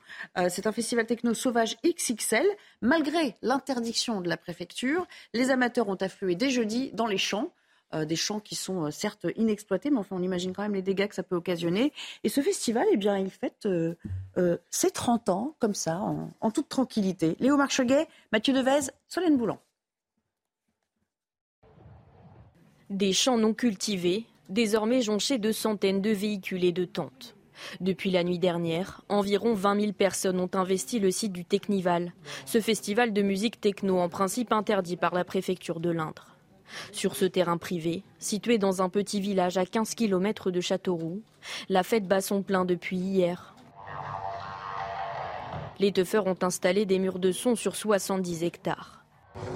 c'est 0.49 0.67
un 0.67 0.73
festival 0.73 1.07
techno 1.07 1.35
sauvage 1.35 1.77
XXL. 1.85 2.47
Malgré 2.81 3.35
l'interdiction 3.43 4.21
de 4.21 4.29
la 4.29 4.37
préfecture, 4.37 5.07
les 5.33 5.51
amateurs 5.51 5.89
ont 5.89 5.97
afflué 5.97 6.35
dès 6.35 6.51
jeudi 6.51 6.91
dans 6.93 7.07
les 7.07 7.19
champs. 7.19 7.53
Euh, 7.95 8.05
des 8.05 8.17
champs 8.17 8.39
qui 8.39 8.55
sont 8.55 8.85
euh, 8.85 8.91
certes 8.91 9.27
inexploités, 9.37 9.91
mais 9.91 9.97
enfin 9.97 10.15
on 10.15 10.23
imagine 10.23 10.53
quand 10.53 10.61
même 10.61 10.75
les 10.75 10.83
dégâts 10.83 11.09
que 11.09 11.15
ça 11.15 11.23
peut 11.23 11.37
occasionner. 11.37 11.95
Et 12.23 12.29
ce 12.29 12.43
festival, 12.43 12.87
eh 12.93 12.99
bien, 12.99 13.17
il 13.17 13.31
fête 13.31 13.65
euh, 13.65 13.95
ses 14.69 14.91
30 14.91 15.31
ans, 15.31 15.57
comme 15.59 15.75
ça, 15.75 15.99
en, 15.99 16.51
toute 16.51 16.69
tranquillité. 16.69 17.37
Léo 17.41 17.57
Marcheguet, 17.57 18.07
Mathieu 18.31 18.53
Devez, 18.53 18.91
Solène 19.09 19.39
Boulan. 19.39 19.59
Des 22.91 23.15
champs 23.15 23.39
non 23.39 23.55
cultivés, 23.55 24.27
désormais 24.51 25.01
jonchés 25.01 25.39
de 25.39 25.51
centaines 25.51 26.03
de 26.03 26.11
véhicules 26.11 26.65
et 26.65 26.73
de 26.73 26.85
tentes. 26.85 27.38
Depuis 27.81 28.11
la 28.11 28.25
nuit 28.25 28.39
dernière, 28.39 29.03
environ 29.09 29.55
20 29.55 29.81
000 29.81 29.93
personnes 29.93 30.41
ont 30.41 30.51
investi 30.55 30.99
le 30.99 31.11
site 31.11 31.33
du 31.33 31.45
Technival, 31.45 32.13
ce 32.47 32.61
festival 32.61 33.13
de 33.13 33.23
musique 33.23 33.61
techno 33.61 33.99
en 33.99 34.09
principe 34.09 34.53
interdit 34.53 34.97
par 34.97 35.15
la 35.15 35.25
préfecture 35.25 35.81
de 35.81 35.91
l'Indre. 35.91 36.27
Sur 36.93 37.17
ce 37.17 37.25
terrain 37.25 37.57
privé, 37.57 38.03
situé 38.19 38.59
dans 38.59 38.83
un 38.83 38.89
petit 38.89 39.21
village 39.21 39.57
à 39.57 39.65
15 39.65 39.95
km 39.95 40.51
de 40.51 40.61
Châteauroux, 40.61 41.23
la 41.69 41.83
fête 41.83 42.07
bat 42.07 42.21
son 42.21 42.43
plein 42.43 42.65
depuis 42.65 42.97
hier. 42.97 43.55
Les 45.79 45.93
teufeurs 45.93 46.27
ont 46.27 46.39
installé 46.43 46.87
des 46.87 46.99
murs 46.99 47.21
de 47.21 47.33
son 47.33 47.55
sur 47.55 47.77
70 47.77 48.43
hectares. 48.43 48.98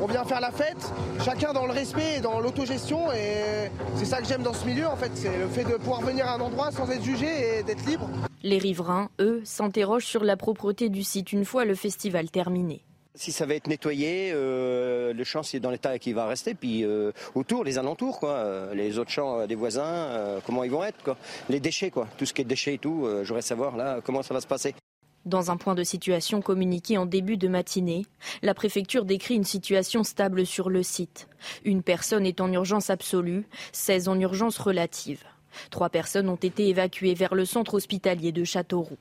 On 0.01 0.07
vient 0.07 0.25
faire 0.25 0.41
la 0.41 0.51
fête, 0.51 0.93
chacun 1.25 1.53
dans 1.53 1.67
le 1.67 1.73
respect 1.73 2.19
et 2.19 2.21
dans 2.21 2.41
l'autogestion 2.41 3.13
et 3.13 3.71
c'est 3.97 4.05
ça 4.05 4.21
que 4.21 4.27
j'aime 4.27 4.43
dans 4.43 4.55
ce 4.55 4.67
milieu 4.67 4.87
en 4.87 4.97
fait, 4.97 5.11
c'est 5.15 5.39
le 5.39 5.49
fait 5.49 5.65
de 5.65 5.77
pouvoir 5.77 6.01
venir 6.01 6.27
à 6.27 6.35
un 6.35 6.41
endroit 6.41 6.71
sans 6.71 6.91
être 6.91 7.05
jugé 7.05 7.59
et 7.59 7.63
d'être 7.63 7.85
libre. 7.87 8.09
Les 8.43 8.59
riverains, 8.59 9.11
eux, 9.21 9.41
s'interrogent 9.45 10.07
sur 10.07 10.25
la 10.25 10.37
propreté 10.37 10.89
du 10.89 11.03
site 11.03 11.33
une 11.33 11.45
fois 11.45 11.65
le 11.65 11.75
festival 11.75 12.31
terminé. 12.31 12.85
Si 13.15 13.31
ça 13.31 13.45
va 13.45 13.55
être 13.55 13.67
nettoyé, 13.67 14.31
euh, 14.33 15.13
le 15.13 15.25
champ 15.25 15.43
c'est 15.43 15.61
dans 15.61 15.71
l'état 15.71 15.99
qui 15.99 16.15
va 16.15 16.25
rester, 16.27 16.55
puis 16.55 16.83
euh, 16.83 17.13
autour, 17.35 17.63
les 17.63 17.77
alentours, 17.77 18.19
quoi, 18.19 18.31
euh, 18.31 18.75
les 18.75 18.99
autres 18.99 19.11
champs 19.11 19.47
des 19.47 19.55
voisins, 19.55 20.41
comment 20.47 20.65
ils 20.65 20.71
vont 20.71 20.83
être, 20.83 21.03
quoi. 21.05 21.19
Les 21.51 21.61
déchets, 21.61 21.91
quoi, 21.91 22.09
tout 22.17 22.25
ce 22.25 22.33
qui 22.33 22.41
est 22.41 22.47
déchets 22.47 22.75
et 22.75 22.79
tout, 22.79 23.07
j'aurais 23.23 23.43
savoir 23.43 23.77
là 23.77 24.01
comment 24.03 24.23
ça 24.23 24.33
va 24.33 24.41
se 24.41 24.47
passer. 24.47 24.75
Dans 25.25 25.53
un 25.53 25.57
point 25.57 25.77
de 25.77 25.85
situation 25.85 26.43
communiqué 26.43 26.99
en 26.99 27.07
début 27.07 27.37
de 27.37 27.47
matinée, 27.47 28.07
la 28.43 28.55
préfecture 28.55 29.05
décrit 29.05 29.37
une 29.37 29.45
situation 29.45 30.03
stable 30.03 30.45
sur 30.45 30.69
le 30.69 30.83
site. 30.83 31.29
Une 31.65 31.85
personne 31.85 32.27
est 32.27 32.41
en 32.41 32.51
urgence 32.53 32.91
absolue, 32.91 33.47
16 33.71 34.09
en 34.09 34.19
urgence 34.19 34.59
relative. 34.59 35.23
Trois 35.71 35.91
personnes 35.91 36.29
ont 36.29 36.35
été 36.35 36.69
évacuées 36.69 37.15
vers 37.15 37.37
le 37.37 37.45
centre 37.45 37.75
hospitalier 37.75 38.33
de 38.33 38.43
Châteauroux. 38.43 38.99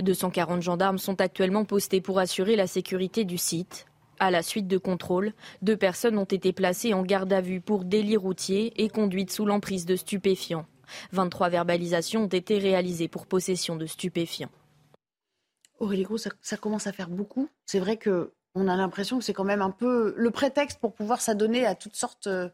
240 0.00 0.62
gendarmes 0.62 0.98
sont 0.98 1.20
actuellement 1.20 1.64
postés 1.64 2.00
pour 2.00 2.20
assurer 2.20 2.54
la 2.54 2.68
sécurité 2.68 3.24
du 3.24 3.38
site. 3.38 3.86
À 4.20 4.30
la 4.30 4.42
suite 4.42 4.68
de 4.68 4.78
contrôles, 4.78 5.32
deux 5.62 5.76
personnes 5.76 6.18
ont 6.18 6.24
été 6.24 6.52
placées 6.52 6.94
en 6.94 7.02
garde 7.02 7.32
à 7.32 7.40
vue 7.40 7.60
pour 7.60 7.84
délit 7.84 8.16
routier 8.16 8.80
et 8.82 8.88
conduite 8.88 9.32
sous 9.32 9.44
l'emprise 9.44 9.86
de 9.86 9.96
stupéfiants. 9.96 10.66
23 11.12 11.48
verbalisations 11.48 12.24
ont 12.24 12.28
été 12.28 12.58
réalisées 12.58 13.08
pour 13.08 13.26
possession 13.26 13.74
de 13.76 13.86
stupéfiants. 13.86 14.50
Aurélie 15.78 16.02
Gros, 16.02 16.18
ça, 16.18 16.56
commence 16.56 16.86
à 16.86 16.92
faire 16.92 17.08
beaucoup. 17.08 17.48
C'est 17.66 17.78
vrai 17.78 17.96
que 17.96 18.32
on 18.54 18.66
a 18.66 18.76
l'impression 18.76 19.18
que 19.18 19.24
c'est 19.24 19.34
quand 19.34 19.44
même 19.44 19.62
un 19.62 19.70
peu 19.70 20.14
le 20.16 20.30
prétexte 20.30 20.80
pour 20.80 20.92
pouvoir 20.92 21.20
s'adonner 21.20 21.64
à 21.64 21.74
toutes 21.74 21.96
sortes 21.96 22.26
euh, 22.26 22.48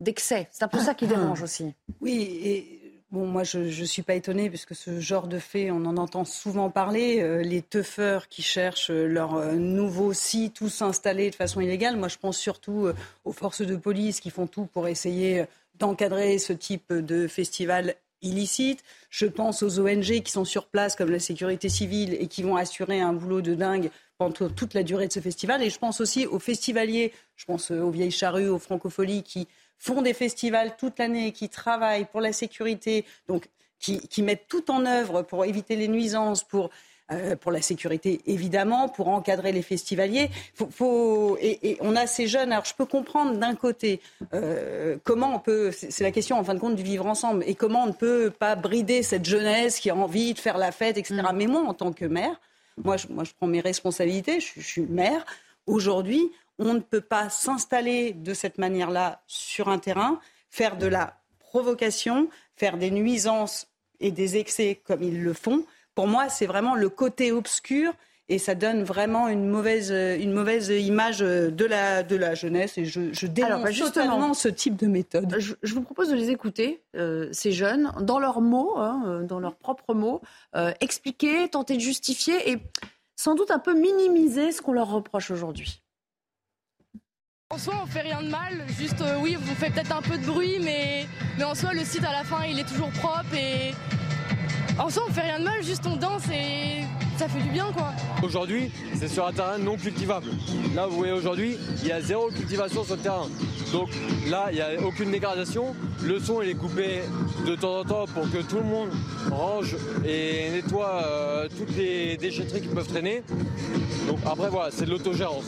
d'excès. 0.00 0.48
C'est 0.52 0.62
un 0.62 0.68
peu 0.68 0.78
ça 0.78 0.94
qui 0.94 1.06
dérange 1.06 1.42
aussi. 1.42 1.74
Oui, 2.00 2.22
et 2.44 2.88
Bon, 3.10 3.26
moi, 3.26 3.42
je 3.42 3.60
ne 3.60 3.86
suis 3.86 4.02
pas 4.02 4.14
étonnée, 4.14 4.50
puisque 4.50 4.74
ce 4.74 5.00
genre 5.00 5.28
de 5.28 5.38
fait, 5.38 5.70
on 5.70 5.86
en 5.86 5.96
entend 5.96 6.26
souvent 6.26 6.68
parler. 6.68 7.22
Euh, 7.22 7.40
les 7.42 7.62
teufeurs 7.62 8.28
qui 8.28 8.42
cherchent 8.42 8.90
leur 8.90 9.34
euh, 9.34 9.54
nouveau 9.54 10.12
site, 10.12 10.54
tous 10.54 10.68
s'installer 10.68 11.30
de 11.30 11.34
façon 11.34 11.62
illégale. 11.62 11.96
Moi, 11.96 12.08
je 12.08 12.18
pense 12.18 12.36
surtout 12.36 12.84
euh, 12.84 12.94
aux 13.24 13.32
forces 13.32 13.62
de 13.62 13.76
police 13.76 14.20
qui 14.20 14.28
font 14.28 14.46
tout 14.46 14.66
pour 14.66 14.88
essayer 14.88 15.46
d'encadrer 15.78 16.36
ce 16.36 16.52
type 16.52 16.92
de 16.92 17.26
festival 17.28 17.94
illicite. 18.22 18.82
Je 19.10 19.26
pense 19.26 19.62
aux 19.62 19.80
ONG 19.80 20.22
qui 20.22 20.30
sont 20.30 20.44
sur 20.44 20.66
place, 20.66 20.96
comme 20.96 21.10
la 21.10 21.18
sécurité 21.18 21.68
civile, 21.68 22.14
et 22.14 22.26
qui 22.26 22.42
vont 22.42 22.56
assurer 22.56 23.00
un 23.00 23.12
boulot 23.12 23.40
de 23.40 23.54
dingue 23.54 23.90
pendant 24.18 24.48
toute 24.48 24.74
la 24.74 24.82
durée 24.82 25.06
de 25.06 25.12
ce 25.12 25.20
festival. 25.20 25.62
Et 25.62 25.70
je 25.70 25.78
pense 25.78 26.00
aussi 26.00 26.26
aux 26.26 26.38
festivaliers, 26.38 27.12
je 27.36 27.44
pense 27.44 27.70
aux 27.70 27.90
Vieilles 27.90 28.10
Charrues, 28.10 28.48
aux 28.48 28.58
Francopholies, 28.58 29.22
qui 29.22 29.46
font 29.78 30.02
des 30.02 30.14
festivals 30.14 30.76
toute 30.76 30.98
l'année, 30.98 31.32
qui 31.32 31.48
travaillent 31.48 32.06
pour 32.06 32.20
la 32.20 32.32
sécurité, 32.32 33.04
donc 33.28 33.48
qui, 33.78 34.22
mettent 34.22 34.48
tout 34.48 34.70
en 34.70 34.84
œuvre 34.86 35.22
pour 35.22 35.44
éviter 35.44 35.76
les 35.76 35.88
nuisances, 35.88 36.42
pour 36.42 36.70
euh, 37.10 37.36
pour 37.36 37.52
la 37.52 37.62
sécurité 37.62 38.20
évidemment, 38.26 38.88
pour 38.88 39.08
encadrer 39.08 39.52
les 39.52 39.62
festivaliers. 39.62 40.30
Faut, 40.54 41.38
et, 41.40 41.78
on 41.80 41.96
a 41.96 42.06
ces 42.06 42.26
jeunes. 42.26 42.52
Alors 42.52 42.64
je 42.64 42.74
peux 42.74 42.84
comprendre 42.84 43.38
d'un 43.38 43.54
côté 43.54 44.00
euh, 44.34 44.98
comment 45.04 45.34
on 45.34 45.38
peut, 45.38 45.70
c'est 45.72 46.02
la 46.02 46.10
question 46.10 46.38
en 46.38 46.44
fin 46.44 46.54
de 46.54 46.58
compte 46.58 46.76
du 46.76 46.82
vivre 46.82 47.06
ensemble, 47.06 47.44
et 47.46 47.54
comment 47.54 47.84
on 47.84 47.86
ne 47.86 47.92
peut 47.92 48.30
pas 48.30 48.56
brider 48.56 49.02
cette 49.02 49.24
jeunesse 49.24 49.80
qui 49.80 49.90
a 49.90 49.96
envie 49.96 50.34
de 50.34 50.38
faire 50.38 50.58
la 50.58 50.70
fête, 50.70 50.98
etc. 50.98 51.14
Mm. 51.14 51.36
Mais 51.36 51.46
moi, 51.46 51.62
en 51.62 51.74
tant 51.74 51.92
que 51.92 52.04
mère, 52.04 52.40
moi 52.76 52.96
je, 52.96 53.06
moi, 53.08 53.24
je 53.24 53.32
prends 53.36 53.46
mes 53.46 53.60
responsabilités, 53.60 54.40
je, 54.40 54.52
je 54.56 54.66
suis 54.66 54.82
mère. 54.82 55.24
Aujourd'hui, 55.66 56.30
on 56.58 56.74
ne 56.74 56.80
peut 56.80 57.00
pas 57.00 57.30
s'installer 57.30 58.12
de 58.12 58.34
cette 58.34 58.58
manière-là 58.58 59.22
sur 59.26 59.68
un 59.68 59.78
terrain, 59.78 60.20
faire 60.50 60.76
de 60.76 60.86
la 60.86 61.18
provocation, 61.38 62.28
faire 62.56 62.76
des 62.76 62.90
nuisances 62.90 63.66
et 64.00 64.10
des 64.10 64.36
excès 64.36 64.80
comme 64.84 65.02
ils 65.02 65.22
le 65.22 65.32
font. 65.32 65.64
Pour 65.98 66.06
moi, 66.06 66.28
c'est 66.28 66.46
vraiment 66.46 66.76
le 66.76 66.88
côté 66.90 67.32
obscur 67.32 67.92
et 68.28 68.38
ça 68.38 68.54
donne 68.54 68.84
vraiment 68.84 69.26
une 69.26 69.48
mauvaise, 69.48 69.90
une 69.90 70.32
mauvaise 70.32 70.68
image 70.68 71.18
de 71.18 71.64
la, 71.64 72.04
de 72.04 72.14
la 72.14 72.36
jeunesse. 72.36 72.78
Et 72.78 72.84
je, 72.84 73.12
je 73.12 73.26
dénonce 73.26 73.64
bah, 73.64 73.72
totalement 73.72 74.32
ce 74.32 74.46
type 74.46 74.76
de 74.76 74.86
méthode. 74.86 75.34
Je, 75.40 75.54
je 75.60 75.74
vous 75.74 75.82
propose 75.82 76.08
de 76.08 76.14
les 76.14 76.30
écouter, 76.30 76.80
euh, 76.94 77.28
ces 77.32 77.50
jeunes, 77.50 77.92
dans 78.00 78.20
leurs 78.20 78.40
mots, 78.40 78.78
hein, 78.78 79.02
euh, 79.06 79.22
dans 79.24 79.40
leurs 79.40 79.56
propres 79.56 79.92
mots, 79.92 80.22
euh, 80.54 80.72
expliquer, 80.80 81.48
tenter 81.48 81.74
de 81.74 81.80
justifier 81.80 82.48
et 82.48 82.58
sans 83.16 83.34
doute 83.34 83.50
un 83.50 83.58
peu 83.58 83.74
minimiser 83.74 84.52
ce 84.52 84.62
qu'on 84.62 84.74
leur 84.74 84.92
reproche 84.92 85.32
aujourd'hui. 85.32 85.82
En 87.50 87.58
soi, 87.58 87.74
on 87.82 87.86
fait 87.86 88.02
rien 88.02 88.22
de 88.22 88.28
mal, 88.28 88.64
juste 88.68 89.00
euh, 89.00 89.16
oui, 89.20 89.36
vous 89.40 89.54
faites 89.56 89.74
peut-être 89.74 89.96
un 89.96 90.02
peu 90.02 90.16
de 90.16 90.24
bruit, 90.24 90.60
mais, 90.60 91.06
mais 91.38 91.44
en 91.44 91.56
soi, 91.56 91.72
le 91.72 91.82
site 91.82 92.04
à 92.04 92.12
la 92.12 92.22
fin, 92.22 92.44
il 92.44 92.60
est 92.60 92.68
toujours 92.68 92.90
propre 92.90 93.34
et 93.34 93.72
en 94.78 94.90
soi, 94.90 95.02
on 95.08 95.12
fait 95.12 95.22
rien 95.22 95.38
de 95.38 95.44
mal, 95.44 95.62
juste 95.62 95.84
on 95.86 95.96
danse 95.96 96.22
et 96.32 96.82
ça 97.16 97.28
fait 97.28 97.40
du 97.40 97.50
bien 97.50 97.66
quoi. 97.74 97.92
Aujourd'hui, 98.22 98.70
c'est 98.94 99.08
sur 99.08 99.26
un 99.26 99.32
terrain 99.32 99.58
non 99.58 99.76
cultivable. 99.76 100.26
Là, 100.74 100.86
vous 100.86 100.96
voyez 100.96 101.12
aujourd'hui, 101.12 101.56
il 101.82 101.88
y 101.88 101.92
a 101.92 102.00
zéro 102.00 102.28
cultivation 102.28 102.84
sur 102.84 102.96
le 102.96 103.02
terrain. 103.02 103.26
Donc 103.72 103.88
là, 104.28 104.46
il 104.50 104.54
n'y 104.54 104.60
a 104.60 104.80
aucune 104.84 105.10
dégradation. 105.10 105.74
Le 106.02 106.20
son, 106.20 106.42
il 106.42 106.50
est 106.50 106.54
coupé 106.54 107.00
de 107.46 107.56
temps 107.56 107.80
en 107.80 107.84
temps 107.84 108.04
pour 108.06 108.30
que 108.30 108.38
tout 108.38 108.56
le 108.56 108.64
monde 108.64 108.90
range 109.30 109.76
et 110.06 110.50
nettoie 110.50 111.02
euh, 111.04 111.48
toutes 111.58 111.76
les 111.76 112.16
déchetteries 112.16 112.60
qui 112.62 112.68
peuvent 112.68 112.88
traîner. 112.88 113.22
Donc 114.06 114.18
après, 114.24 114.48
voilà, 114.48 114.70
c'est 114.70 114.86
de 114.86 114.90
l'autogérance. 114.90 115.44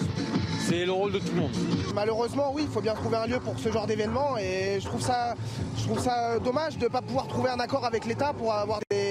C'est 0.69 0.85
le 0.85 0.93
rôle 0.93 1.13
de 1.13 1.19
tout 1.19 1.33
le 1.35 1.41
monde. 1.41 1.57
Malheureusement, 1.95 2.53
oui, 2.53 2.63
il 2.67 2.73
faut 2.73 2.81
bien 2.81 2.95
trouver 2.95 3.17
un 3.17 3.27
lieu 3.27 3.41
pour 3.41 3.59
ce 3.59 3.73
genre 3.73 3.87
d'événement 3.87 4.37
et 4.39 4.79
je 4.81 4.87
trouve 4.87 5.01
ça, 5.01 5.35
je 5.77 5.85
trouve 5.85 5.99
ça 5.99 6.39
dommage 6.39 6.79
de 6.79 6.85
ne 6.85 6.89
pas 6.89 7.01
pouvoir 7.01 7.27
trouver 7.27 7.51
un 7.51 7.59
accord 7.59 7.85
avec 7.85 8.05
l'État 8.05 8.33
pour 8.33 8.53
avoir 8.53 8.79
des, 8.91 9.10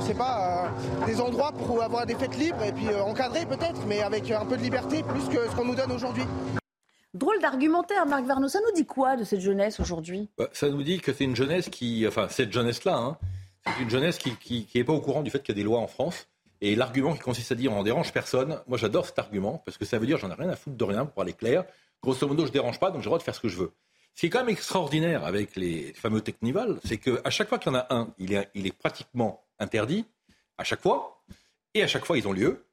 je 0.00 0.06
sais 0.06 0.14
pas, 0.14 0.66
euh, 0.66 1.06
des 1.06 1.20
endroits 1.20 1.52
pour 1.52 1.82
avoir 1.82 2.06
des 2.06 2.14
fêtes 2.14 2.36
libres 2.36 2.62
et 2.62 2.72
puis 2.72 2.88
euh, 2.88 3.02
encadrés 3.02 3.46
peut-être, 3.46 3.84
mais 3.86 4.02
avec 4.02 4.30
un 4.30 4.44
peu 4.46 4.56
de 4.56 4.62
liberté 4.62 5.02
plus 5.02 5.28
que 5.28 5.48
ce 5.48 5.56
qu'on 5.56 5.64
nous 5.64 5.74
donne 5.74 5.92
aujourd'hui. 5.92 6.24
Drôle 7.12 7.40
d'argumentaire, 7.40 8.06
Marc 8.06 8.24
Verneau. 8.24 8.48
Ça 8.48 8.58
nous 8.60 8.74
dit 8.74 8.86
quoi 8.86 9.16
de 9.16 9.24
cette 9.24 9.40
jeunesse 9.40 9.78
aujourd'hui? 9.78 10.28
Bah, 10.36 10.48
Ça 10.52 10.68
nous 10.68 10.82
dit 10.82 11.00
que 11.00 11.12
c'est 11.12 11.24
une 11.24 11.36
jeunesse 11.36 11.68
qui, 11.68 12.04
enfin 12.08 12.26
cette 12.28 12.52
jeunesse-là, 12.52 12.96
hein, 12.96 13.18
c'est 13.66 13.82
une 13.82 13.90
jeunesse 13.90 14.18
qui 14.18 14.30
n'est 14.30 14.36
qui, 14.36 14.66
qui 14.66 14.82
pas 14.82 14.92
au 14.92 15.00
courant 15.00 15.22
du 15.22 15.30
fait 15.30 15.40
qu'il 15.40 15.54
y 15.54 15.58
a 15.58 15.60
des 15.62 15.64
lois 15.64 15.78
en 15.78 15.86
France. 15.86 16.26
Et 16.60 16.74
l'argument 16.74 17.12
qui 17.12 17.20
consiste 17.20 17.52
à 17.52 17.54
dire 17.54 17.72
on 17.72 17.82
dérange 17.82 18.12
personne, 18.12 18.58
moi 18.66 18.78
j'adore 18.78 19.06
cet 19.06 19.18
argument 19.18 19.62
parce 19.64 19.76
que 19.76 19.84
ça 19.84 19.98
veut 19.98 20.06
dire 20.06 20.18
j'en 20.18 20.30
ai 20.30 20.34
rien 20.34 20.48
à 20.48 20.56
foutre 20.56 20.76
de 20.76 20.84
rien 20.84 21.04
pour 21.04 21.22
aller 21.22 21.34
clair. 21.34 21.64
Grosso 22.02 22.26
modo, 22.26 22.46
je 22.46 22.52
dérange 22.52 22.80
pas, 22.80 22.90
donc 22.90 23.00
j'ai 23.00 23.04
le 23.04 23.10
droit 23.10 23.18
de 23.18 23.22
faire 23.22 23.34
ce 23.34 23.40
que 23.40 23.48
je 23.48 23.58
veux. 23.58 23.72
Ce 24.14 24.20
qui 24.20 24.26
est 24.26 24.30
quand 24.30 24.40
même 24.40 24.50
extraordinaire 24.50 25.24
avec 25.24 25.56
les 25.56 25.92
fameux 25.94 26.20
technivals, 26.20 26.78
c'est 26.84 26.98
qu'à 26.98 27.30
chaque 27.30 27.48
fois 27.48 27.58
qu'il 27.58 27.72
y 27.72 27.74
en 27.74 27.78
a 27.78 27.86
un, 27.90 28.14
il 28.18 28.32
est, 28.32 28.48
il 28.54 28.66
est 28.66 28.76
pratiquement 28.76 29.43
interdit, 29.58 30.04
à 30.58 30.64
chaque 30.64 30.80
fois, 30.80 31.22
et 31.74 31.82
à 31.82 31.86
chaque 31.86 32.04
fois 32.04 32.18
ils 32.18 32.26
ont 32.28 32.32
lieu, 32.32 32.64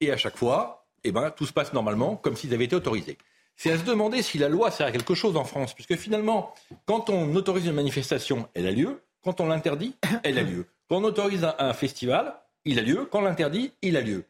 et 0.00 0.10
à 0.10 0.16
chaque 0.16 0.36
fois, 0.36 0.86
eh 1.04 1.12
ben, 1.12 1.30
tout 1.30 1.46
se 1.46 1.52
passe 1.52 1.72
normalement 1.72 2.16
comme 2.16 2.36
s'ils 2.36 2.52
avaient 2.54 2.64
été 2.64 2.76
autorisés. 2.76 3.18
C'est 3.56 3.72
à 3.72 3.78
se 3.78 3.84
demander 3.84 4.22
si 4.22 4.38
la 4.38 4.48
loi 4.48 4.70
sert 4.70 4.86
à 4.86 4.92
quelque 4.92 5.14
chose 5.14 5.36
en 5.36 5.44
France, 5.44 5.74
puisque 5.74 5.96
finalement, 5.96 6.54
quand 6.86 7.10
on 7.10 7.34
autorise 7.34 7.66
une 7.66 7.74
manifestation, 7.74 8.48
elle 8.54 8.66
a 8.66 8.70
lieu, 8.70 9.02
quand 9.22 9.40
on 9.40 9.46
l'interdit, 9.46 9.94
elle 10.22 10.38
a 10.38 10.42
lieu. 10.42 10.66
Quand 10.88 10.96
on 10.96 11.04
autorise 11.04 11.46
un, 11.58 11.72
festival, 11.74 12.34
il 12.64 12.78
a 12.78 12.82
lieu, 12.82 13.04
quand 13.04 13.18
on 13.18 13.22
l'interdit, 13.22 13.72
il 13.82 13.96
a 13.96 14.00
lieu. 14.00 14.24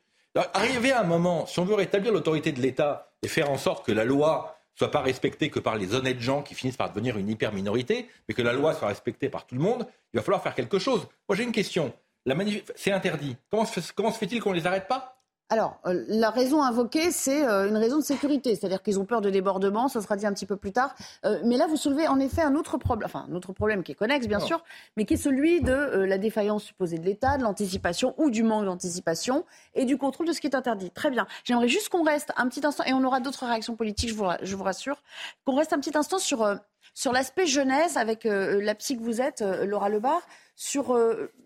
Arriver 0.52 0.92
à 0.92 1.00
un 1.00 1.04
moment, 1.04 1.46
si 1.46 1.58
on 1.58 1.64
veut 1.64 1.74
rétablir 1.74 2.12
l'autorité 2.12 2.52
de 2.52 2.60
l'État 2.60 3.12
et 3.22 3.28
faire 3.28 3.50
en 3.50 3.56
sorte 3.56 3.86
que 3.86 3.92
la 3.92 4.04
loi 4.04 4.59
soit 4.80 4.90
pas 4.90 5.02
respectée 5.02 5.50
que 5.50 5.58
par 5.60 5.76
les 5.76 5.94
honnêtes 5.94 6.20
gens 6.20 6.42
qui 6.42 6.54
finissent 6.54 6.78
par 6.78 6.90
devenir 6.90 7.18
une 7.18 7.28
hyper 7.28 7.52
minorité, 7.52 8.08
mais 8.26 8.34
que 8.34 8.40
la 8.40 8.54
loi 8.54 8.72
soit 8.72 8.88
respectée 8.88 9.28
par 9.28 9.46
tout 9.46 9.54
le 9.54 9.60
monde, 9.60 9.86
il 10.14 10.16
va 10.16 10.22
falloir 10.22 10.42
faire 10.42 10.54
quelque 10.54 10.78
chose. 10.78 11.06
Moi 11.28 11.36
j'ai 11.36 11.42
une 11.44 11.52
question. 11.52 11.92
La 12.24 12.34
c'est 12.76 12.90
interdit. 12.90 13.36
Comment 13.50 13.66
se, 13.66 13.78
fait- 13.80 13.92
comment 13.94 14.10
se 14.10 14.18
fait-il 14.18 14.40
qu'on 14.40 14.50
ne 14.50 14.54
les 14.56 14.66
arrête 14.66 14.88
pas? 14.88 15.19
Alors, 15.52 15.80
euh, 15.84 16.04
la 16.06 16.30
raison 16.30 16.62
invoquée, 16.62 17.10
c'est 17.10 17.44
euh, 17.44 17.68
une 17.68 17.76
raison 17.76 17.98
de 17.98 18.04
sécurité, 18.04 18.54
c'est-à-dire 18.54 18.84
qu'ils 18.84 19.00
ont 19.00 19.04
peur 19.04 19.20
de 19.20 19.30
débordement, 19.30 19.88
ça 19.88 20.00
sera 20.00 20.14
dit 20.14 20.24
un 20.24 20.32
petit 20.32 20.46
peu 20.46 20.54
plus 20.56 20.70
tard. 20.70 20.94
Euh, 21.24 21.40
mais 21.44 21.56
là, 21.56 21.66
vous 21.66 21.76
soulevez 21.76 22.06
en 22.06 22.20
effet 22.20 22.40
un 22.40 22.54
autre 22.54 22.78
problème, 22.78 23.06
enfin 23.06 23.26
un 23.28 23.34
autre 23.34 23.52
problème 23.52 23.82
qui 23.82 23.90
est 23.90 23.96
connexe, 23.96 24.28
bien 24.28 24.38
Non. 24.38 24.46
sûr, 24.46 24.62
mais 24.96 25.04
qui 25.04 25.14
est 25.14 25.16
celui 25.16 25.60
de 25.60 25.72
la 25.72 26.18
défaillance 26.18 26.62
supposée 26.62 26.98
de 26.98 27.04
l'État, 27.04 27.36
de 27.36 27.42
l'anticipation 27.42 28.14
ou 28.16 28.30
du 28.30 28.44
manque 28.44 28.64
d'anticipation 28.64 29.44
et 29.74 29.84
du 29.86 29.98
contrôle 29.98 30.28
de 30.28 30.32
ce 30.32 30.40
qui 30.40 30.46
est 30.46 30.54
interdit. 30.54 30.92
Très 30.92 31.10
bien. 31.10 31.26
J'aimerais 31.42 31.68
juste 31.68 31.88
qu'on 31.88 32.04
reste 32.04 32.32
un 32.36 32.46
petit 32.48 32.64
instant, 32.64 32.84
et 32.84 32.92
on 32.92 33.02
aura 33.02 33.18
d'autres 33.18 33.44
réactions 33.44 33.74
politiques, 33.74 34.10
je 34.10 34.14
vous, 34.14 34.26
je 34.42 34.54
vous 34.54 34.62
rassure, 34.64 35.02
qu'on 35.44 35.56
reste 35.56 35.72
un 35.72 35.80
petit 35.80 35.98
instant 35.98 36.20
sur, 36.20 36.46
sur 36.94 37.12
l'aspect 37.12 37.46
jeunesse 37.46 37.96
avec 37.96 38.22
la 38.24 38.74
psy 38.76 38.96
que 38.96 39.02
vous 39.02 39.20
êtes, 39.20 39.40
Laura 39.40 39.88
Lebar, 39.88 40.20
sur 40.54 40.96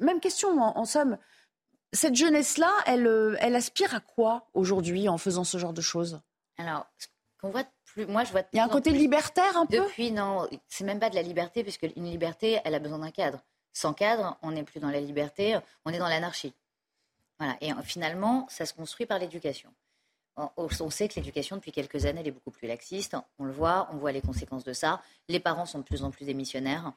même 0.01 0.21
question 0.21 0.51
en, 0.61 0.77
en 0.79 0.85
somme. 0.85 1.17
Cette 1.95 2.15
jeunesse-là, 2.17 2.71
elle, 2.87 3.07
euh, 3.07 3.37
elle 3.41 3.55
aspire 3.57 3.95
à 3.95 4.01
quoi 4.01 4.47
aujourd'hui 4.53 5.09
en 5.09 5.17
faisant 5.17 5.45
ce 5.45 5.57
genre 5.57 5.73
de 5.73 5.81
choses? 5.81 6.21
Alors, 6.59 6.87
qu'on 7.41 7.51
voit 7.51 7.63
de 7.63 7.69
plus, 7.87 8.07
moi 8.07 8.25
je 8.25 8.33
vois. 8.33 8.43
Il 8.53 8.57
y 8.57 8.61
a 8.61 8.65
un 8.65 8.69
côté 8.69 8.91
plus- 8.91 8.99
libertaire 8.99 9.57
un 9.57 9.65
peu? 9.65 9.79
Depuis, 9.79 10.11
non, 10.11 10.47
c'est 10.69 10.85
même 10.85 11.01
pas 11.01 11.09
de 11.09 11.15
la 11.15 11.23
liberté, 11.23 11.63
puisque 11.63 11.87
une 11.97 12.05
liberté, 12.05 12.61
elle 12.65 12.75
a 12.75 12.79
besoin 12.79 12.99
d'un 12.99 13.11
cadre. 13.11 13.41
Sans 13.73 13.95
cadre, 13.95 14.37
on 14.43 14.51
n'est 14.53 14.63
plus 14.65 14.81
dans 14.81 14.91
la 14.91 15.01
liberté, 15.01 15.59
on 15.85 15.93
est 15.93 15.99
dans 15.99 16.09
l'anarchie. 16.09 16.53
Voilà. 17.39 17.57
Et 17.61 17.73
euh, 17.73 17.83
finalement, 17.83 18.47
ça 18.51 18.67
se 18.67 18.75
construit 18.75 19.07
par 19.07 19.19
l'éducation. 19.19 19.73
On, 20.37 20.49
on 20.57 20.91
sait 20.91 21.09
que 21.09 21.15
l'éducation, 21.15 21.57
depuis 21.57 21.71
quelques 21.73 22.07
années, 22.07 22.21
elle 22.21 22.29
est 22.29 22.33
beaucoup 22.33 22.51
plus 22.51 22.67
laxiste. 22.67 23.17
On 23.39 23.45
le 23.45 23.53
voit, 23.53 23.89
on 23.93 23.97
voit 23.97 24.11
les 24.11 24.21
conséquences 24.21 24.65
de 24.65 24.73
ça. 24.73 25.01
Les 25.29 25.39
parents 25.39 25.67
sont 25.67 25.79
de 25.79 25.85
plus 25.85 26.03
en 26.03 26.11
plus 26.11 26.25
démissionnaires. 26.25 26.93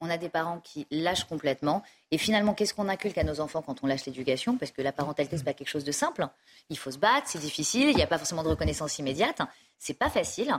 On 0.00 0.10
a 0.10 0.18
des 0.18 0.28
parents 0.28 0.60
qui 0.60 0.86
lâchent 0.90 1.24
complètement. 1.24 1.82
Et 2.10 2.18
finalement, 2.18 2.54
qu'est-ce 2.54 2.74
qu'on 2.74 2.88
inculque 2.88 3.18
à 3.18 3.24
nos 3.24 3.40
enfants 3.40 3.62
quand 3.62 3.82
on 3.82 3.86
lâche 3.86 4.04
l'éducation? 4.06 4.58
Parce 4.58 4.70
que 4.70 4.82
la 4.82 4.92
parentalité, 4.92 5.38
c'est 5.38 5.44
pas 5.44 5.54
quelque 5.54 5.68
chose 5.68 5.84
de 5.84 5.92
simple. 5.92 6.26
Il 6.68 6.78
faut 6.78 6.90
se 6.90 6.98
battre, 6.98 7.28
c'est 7.28 7.38
difficile, 7.38 7.88
il 7.88 7.96
n'y 7.96 8.02
a 8.02 8.06
pas 8.06 8.18
forcément 8.18 8.42
de 8.42 8.48
reconnaissance 8.48 8.98
immédiate. 8.98 9.40
C'est 9.78 9.98
pas 9.98 10.10
facile. 10.10 10.54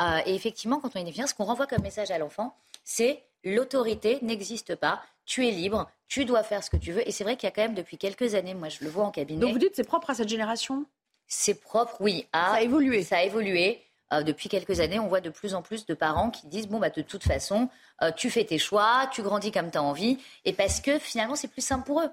Euh, 0.00 0.20
et 0.26 0.34
effectivement, 0.34 0.80
quand 0.80 0.90
on 0.94 1.00
est 1.00 1.04
défiant, 1.04 1.26
ce 1.26 1.34
qu'on 1.34 1.44
renvoie 1.44 1.66
comme 1.66 1.82
message 1.82 2.10
à 2.10 2.18
l'enfant, 2.18 2.54
c'est 2.84 3.22
l'autorité 3.44 4.18
n'existe 4.22 4.74
pas. 4.74 5.02
Tu 5.24 5.46
es 5.46 5.50
libre, 5.50 5.90
tu 6.08 6.24
dois 6.24 6.42
faire 6.42 6.62
ce 6.64 6.70
que 6.70 6.76
tu 6.76 6.92
veux. 6.92 7.06
Et 7.06 7.12
c'est 7.12 7.24
vrai 7.24 7.36
qu'il 7.36 7.46
y 7.46 7.52
a 7.52 7.54
quand 7.54 7.62
même 7.62 7.74
depuis 7.74 7.98
quelques 7.98 8.34
années, 8.34 8.54
moi 8.54 8.68
je 8.68 8.84
le 8.84 8.90
vois 8.90 9.04
en 9.04 9.10
cabinet. 9.10 9.40
Donc 9.40 9.52
vous 9.52 9.58
dites 9.58 9.74
c'est 9.74 9.84
propre 9.84 10.10
à 10.10 10.14
cette 10.14 10.28
génération? 10.28 10.84
C'est 11.26 11.60
propre, 11.60 11.96
oui. 12.00 12.26
À, 12.32 12.50
Ça 12.50 12.54
a 12.56 12.60
évolué. 12.62 13.02
Ça 13.02 13.16
a 13.18 13.22
évolué. 13.22 13.82
Euh, 14.12 14.22
depuis 14.22 14.48
quelques 14.48 14.80
années, 14.80 14.98
on 14.98 15.08
voit 15.08 15.20
de 15.22 15.30
plus 15.30 15.54
en 15.54 15.62
plus 15.62 15.86
de 15.86 15.94
parents 15.94 16.30
qui 16.30 16.46
disent 16.46 16.68
bon 16.68 16.78
bah 16.78 16.90
de 16.90 17.00
toute 17.02 17.22
façon, 17.24 17.68
euh, 18.02 18.10
tu 18.14 18.30
fais 18.30 18.44
tes 18.44 18.58
choix, 18.58 19.08
tu 19.12 19.22
grandis 19.22 19.50
comme 19.52 19.70
tu 19.70 19.78
as 19.78 19.82
envie, 19.82 20.18
et 20.44 20.52
parce 20.52 20.80
que 20.80 20.98
finalement 20.98 21.34
c'est 21.36 21.48
plus 21.48 21.64
simple 21.64 21.84
pour 21.86 22.00
eux. 22.02 22.10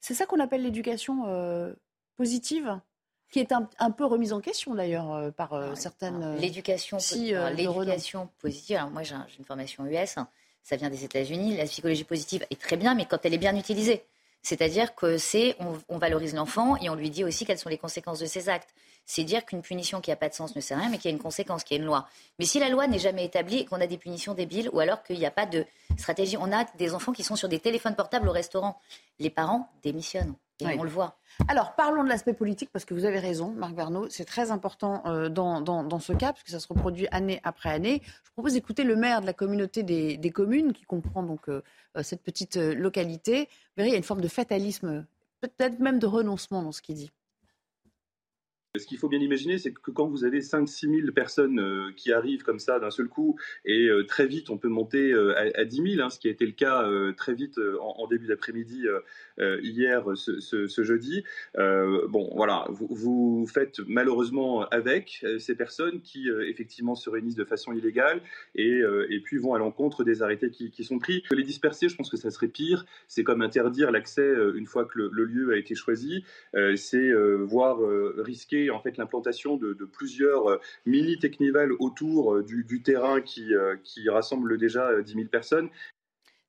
C'est 0.00 0.14
ça 0.14 0.26
qu'on 0.26 0.40
appelle 0.40 0.62
l'éducation 0.62 1.24
euh, 1.28 1.72
positive, 2.16 2.80
qui 3.30 3.38
est 3.40 3.52
un, 3.52 3.68
un 3.78 3.90
peu 3.90 4.04
remise 4.04 4.32
en 4.32 4.40
question 4.40 4.74
d'ailleurs 4.74 5.32
par 5.34 5.76
certaines. 5.76 6.36
L'éducation, 6.36 6.98
psy, 6.98 7.32
l'éducation 7.56 8.28
positive. 8.38 8.76
Alors 8.76 8.90
moi, 8.90 9.02
j'ai 9.02 9.14
un- 9.14 9.26
j'ai 9.28 9.38
une 9.38 9.44
formation 9.44 9.86
US. 9.86 10.18
hein, 10.18 10.28
ça 10.62 10.76
vient 10.76 10.90
des 10.90 11.04
États-Unis. 11.04 11.56
La 11.56 11.64
psychologie 11.64 12.04
positive 12.04 12.44
est 12.50 12.60
très 12.60 12.76
bien, 12.76 12.94
mais 12.94 13.06
quand 13.06 13.18
elle 13.24 13.34
est 13.34 13.38
bien 13.38 13.56
utilisée. 13.56 14.04
C'est-à-dire 14.42 14.94
que 14.94 15.16
c'est, 15.16 15.56
on, 15.58 15.78
on 15.88 15.96
valorise 15.98 16.34
l'enfant 16.34 16.76
et 16.76 16.90
on 16.90 16.94
lui 16.94 17.08
dit 17.08 17.24
aussi 17.24 17.46
quelles 17.46 17.58
sont 17.58 17.70
les 17.70 17.78
conséquences 17.78 18.18
de 18.18 18.26
ses 18.26 18.48
actes. 18.50 18.74
C'est 19.06 19.24
dire 19.24 19.44
qu'une 19.44 19.60
punition 19.62 20.00
qui 20.00 20.10
n'a 20.10 20.16
pas 20.16 20.28
de 20.28 20.34
sens 20.34 20.56
ne 20.56 20.60
sert 20.60 20.78
à 20.78 20.80
rien, 20.80 20.90
mais 20.90 20.96
qu'il 20.98 21.10
y 21.10 21.14
a 21.14 21.16
une 21.16 21.22
conséquence, 21.22 21.62
qu'il 21.62 21.76
y 21.76 21.80
a 21.80 21.82
une 21.82 21.86
loi. 21.86 22.08
Mais 22.38 22.46
si 22.46 22.58
la 22.58 22.68
loi 22.70 22.86
n'est 22.86 22.98
jamais 22.98 23.24
établie 23.24 23.58
et 23.58 23.64
qu'on 23.66 23.80
a 23.80 23.86
des 23.86 23.98
punitions 23.98 24.32
débiles, 24.34 24.70
ou 24.72 24.80
alors 24.80 25.02
qu'il 25.02 25.18
n'y 25.18 25.26
a 25.26 25.30
pas 25.30 25.44
de 25.46 25.66
stratégie, 25.98 26.36
on 26.38 26.50
a 26.52 26.64
des 26.78 26.94
enfants 26.94 27.12
qui 27.12 27.22
sont 27.22 27.36
sur 27.36 27.48
des 27.48 27.58
téléphones 27.58 27.94
portables 27.96 28.28
au 28.28 28.32
restaurant. 28.32 28.80
Les 29.18 29.30
parents 29.30 29.68
démissionnent 29.82 30.34
et 30.60 30.66
Oui. 30.66 30.76
on 30.78 30.84
le 30.84 30.88
voit. 30.90 31.16
Alors, 31.48 31.74
parlons 31.74 32.04
de 32.04 32.08
l'aspect 32.08 32.32
politique, 32.32 32.70
parce 32.72 32.84
que 32.84 32.94
vous 32.94 33.04
avez 33.04 33.18
raison, 33.18 33.50
Marc 33.50 33.74
Verneau, 33.74 34.08
c'est 34.08 34.24
très 34.24 34.50
important 34.52 35.02
euh, 35.06 35.28
dans, 35.28 35.60
dans, 35.60 35.82
dans 35.82 35.98
ce 35.98 36.12
cas, 36.12 36.32
parce 36.32 36.44
que 36.44 36.50
ça 36.52 36.60
se 36.60 36.68
reproduit 36.68 37.08
année 37.10 37.40
après 37.42 37.70
année. 37.70 38.02
Je 38.24 38.30
propose 38.30 38.52
d'écouter 38.54 38.84
le 38.84 38.94
maire 38.96 39.20
de 39.20 39.26
la 39.26 39.32
communauté 39.32 39.82
des, 39.82 40.16
des 40.16 40.30
communes, 40.30 40.72
qui 40.72 40.84
comprend 40.84 41.22
donc 41.24 41.48
euh, 41.48 41.62
euh, 41.96 42.02
cette 42.04 42.22
petite 42.22 42.56
euh, 42.56 42.72
localité. 42.74 43.40
Vous 43.40 43.72
verrez, 43.78 43.88
il 43.88 43.92
y 43.92 43.94
a 43.96 43.98
une 43.98 44.04
forme 44.04 44.20
de 44.20 44.28
fatalisme, 44.28 45.04
peut-être 45.40 45.80
même 45.80 45.98
de 45.98 46.06
renoncement 46.06 46.62
dans 46.62 46.72
ce 46.72 46.80
qu'il 46.82 46.94
dit. 46.94 47.10
Ce 48.76 48.86
qu'il 48.86 48.98
faut 48.98 49.08
bien 49.08 49.20
imaginer, 49.20 49.56
c'est 49.58 49.72
que 49.72 49.92
quand 49.92 50.08
vous 50.08 50.24
avez 50.24 50.40
5-6 50.40 51.02
000 51.02 51.12
personnes 51.12 51.60
euh, 51.60 51.92
qui 51.96 52.12
arrivent 52.12 52.42
comme 52.42 52.58
ça 52.58 52.80
d'un 52.80 52.90
seul 52.90 53.06
coup, 53.06 53.38
et 53.64 53.86
euh, 53.86 54.04
très 54.04 54.26
vite 54.26 54.50
on 54.50 54.58
peut 54.58 54.68
monter 54.68 55.12
euh, 55.12 55.32
à, 55.36 55.60
à 55.60 55.64
10 55.64 55.94
000, 55.94 56.04
hein, 56.04 56.10
ce 56.10 56.18
qui 56.18 56.26
a 56.26 56.32
été 56.32 56.44
le 56.44 56.50
cas 56.50 56.84
très 57.16 57.34
vite 57.34 57.60
en, 57.80 58.08
début 58.08 58.26
d'après-midi 58.26 58.86
hier, 59.38 60.04
ce, 60.16 60.82
jeudi. 60.82 61.22
Bon, 61.54 62.30
voilà, 62.34 62.66
vous, 62.70 63.46
faites 63.46 63.80
malheureusement 63.86 64.68
avec 64.68 65.24
ces 65.38 65.54
personnes 65.54 66.00
qui 66.00 66.28
effectivement 66.28 66.94
se 66.94 67.08
réunissent 67.08 67.36
de 67.36 67.44
façon 67.44 67.72
illégale 67.72 68.20
et, 68.54 68.82
puis 69.24 69.38
vont 69.38 69.54
à 69.54 69.58
l'encontre 69.58 70.04
des 70.04 70.22
arrêtés 70.22 70.50
qui, 70.50 70.84
sont 70.84 70.98
pris. 70.98 71.22
Les 71.30 71.42
disperser, 71.42 71.88
je 71.88 71.96
pense 71.96 72.10
que 72.10 72.16
ça 72.16 72.30
serait 72.30 72.48
pire. 72.48 72.84
C'est 73.08 73.24
comme 73.24 73.42
interdire 73.42 73.90
l'accès 73.90 74.28
une 74.54 74.66
fois 74.66 74.84
que 74.84 74.98
le, 74.98 75.24
lieu 75.24 75.52
a 75.52 75.56
été 75.56 75.74
choisi. 75.74 76.24
C'est 76.76 77.12
voir 77.44 77.84
euh, 77.84 78.14
en 78.70 78.80
fait 78.80 78.96
l'implantation 78.96 79.56
de, 79.56 79.74
plusieurs 79.84 80.48
euh, 80.48 80.60
mini 80.86 81.18
technivals 81.18 81.72
autour 81.78 82.34
euh, 82.34 82.42
du, 82.42 82.82
terrain 82.82 83.20
qui, 83.20 83.54
euh, 83.54 83.76
rassemble 84.08 84.58
déjà 84.58 84.88
euh, 84.88 85.02
10 85.02 85.14
000 85.14 85.26
personnes. 85.26 85.68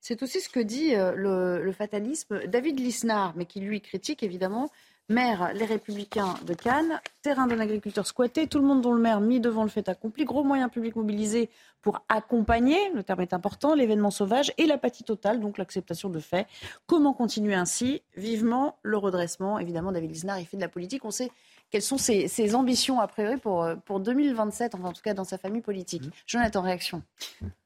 C'est 0.00 0.22
aussi 0.22 0.40
ce 0.40 0.48
que 0.48 0.60
dit 0.60 0.94
le, 0.94 1.60
le 1.60 1.72
fatalisme 1.72 2.46
David 2.46 2.78
Lisnard, 2.78 3.32
mais 3.34 3.44
qui 3.44 3.58
lui 3.58 3.80
critique 3.80 4.22
évidemment 4.22 4.70
maire 5.08 5.52
Les 5.54 5.64
Républicains 5.64 6.34
de 6.44 6.54
Cannes, 6.54 7.00
terrain 7.22 7.46
d'un 7.46 7.60
agriculteur 7.60 8.06
squatté, 8.06 8.46
tout 8.46 8.58
le 8.58 8.66
monde 8.66 8.82
dont 8.82 8.92
le 8.92 9.00
maire 9.00 9.20
mis 9.20 9.40
devant 9.40 9.62
le 9.62 9.68
fait 9.68 9.88
accompli, 9.88 10.24
gros 10.24 10.42
moyens 10.42 10.70
publics 10.70 10.96
mobilisés 10.96 11.48
pour 11.80 12.04
accompagner, 12.08 12.90
le 12.94 13.02
terme 13.04 13.20
est 13.20 13.32
important, 13.32 13.74
l'événement 13.74 14.10
sauvage 14.10 14.52
et 14.58 14.66
l'apathie 14.66 15.04
totale, 15.04 15.40
donc 15.40 15.58
l'acceptation 15.58 16.10
de 16.10 16.18
fait. 16.18 16.46
Comment 16.86 17.12
continuer 17.12 17.54
ainsi? 17.54 18.02
Vivement 18.16 18.78
le 18.82 18.96
redressement. 18.96 19.58
Évidemment, 19.60 19.92
David 19.92 20.10
Lisnard, 20.10 20.40
il 20.40 20.46
fait 20.46 20.56
de 20.56 20.62
la 20.62 20.68
politique. 20.68 21.04
On 21.04 21.12
sait 21.12 21.30
quelles 21.70 21.82
sont 21.82 21.98
ses, 21.98 22.54
ambitions, 22.54 23.00
a 23.00 23.06
priori, 23.06 23.36
pour, 23.36 23.64
euh, 23.64 23.74
pour 23.76 24.00
2027, 24.00 24.74
enfin 24.74 24.88
en 24.88 24.92
tout 24.92 25.02
cas 25.02 25.14
dans 25.14 25.24
sa 25.24 25.38
famille 25.38 25.62
politique. 25.62 26.06
Mmh. 26.06 26.10
Jonathan, 26.26 26.62
réaction? 26.62 27.02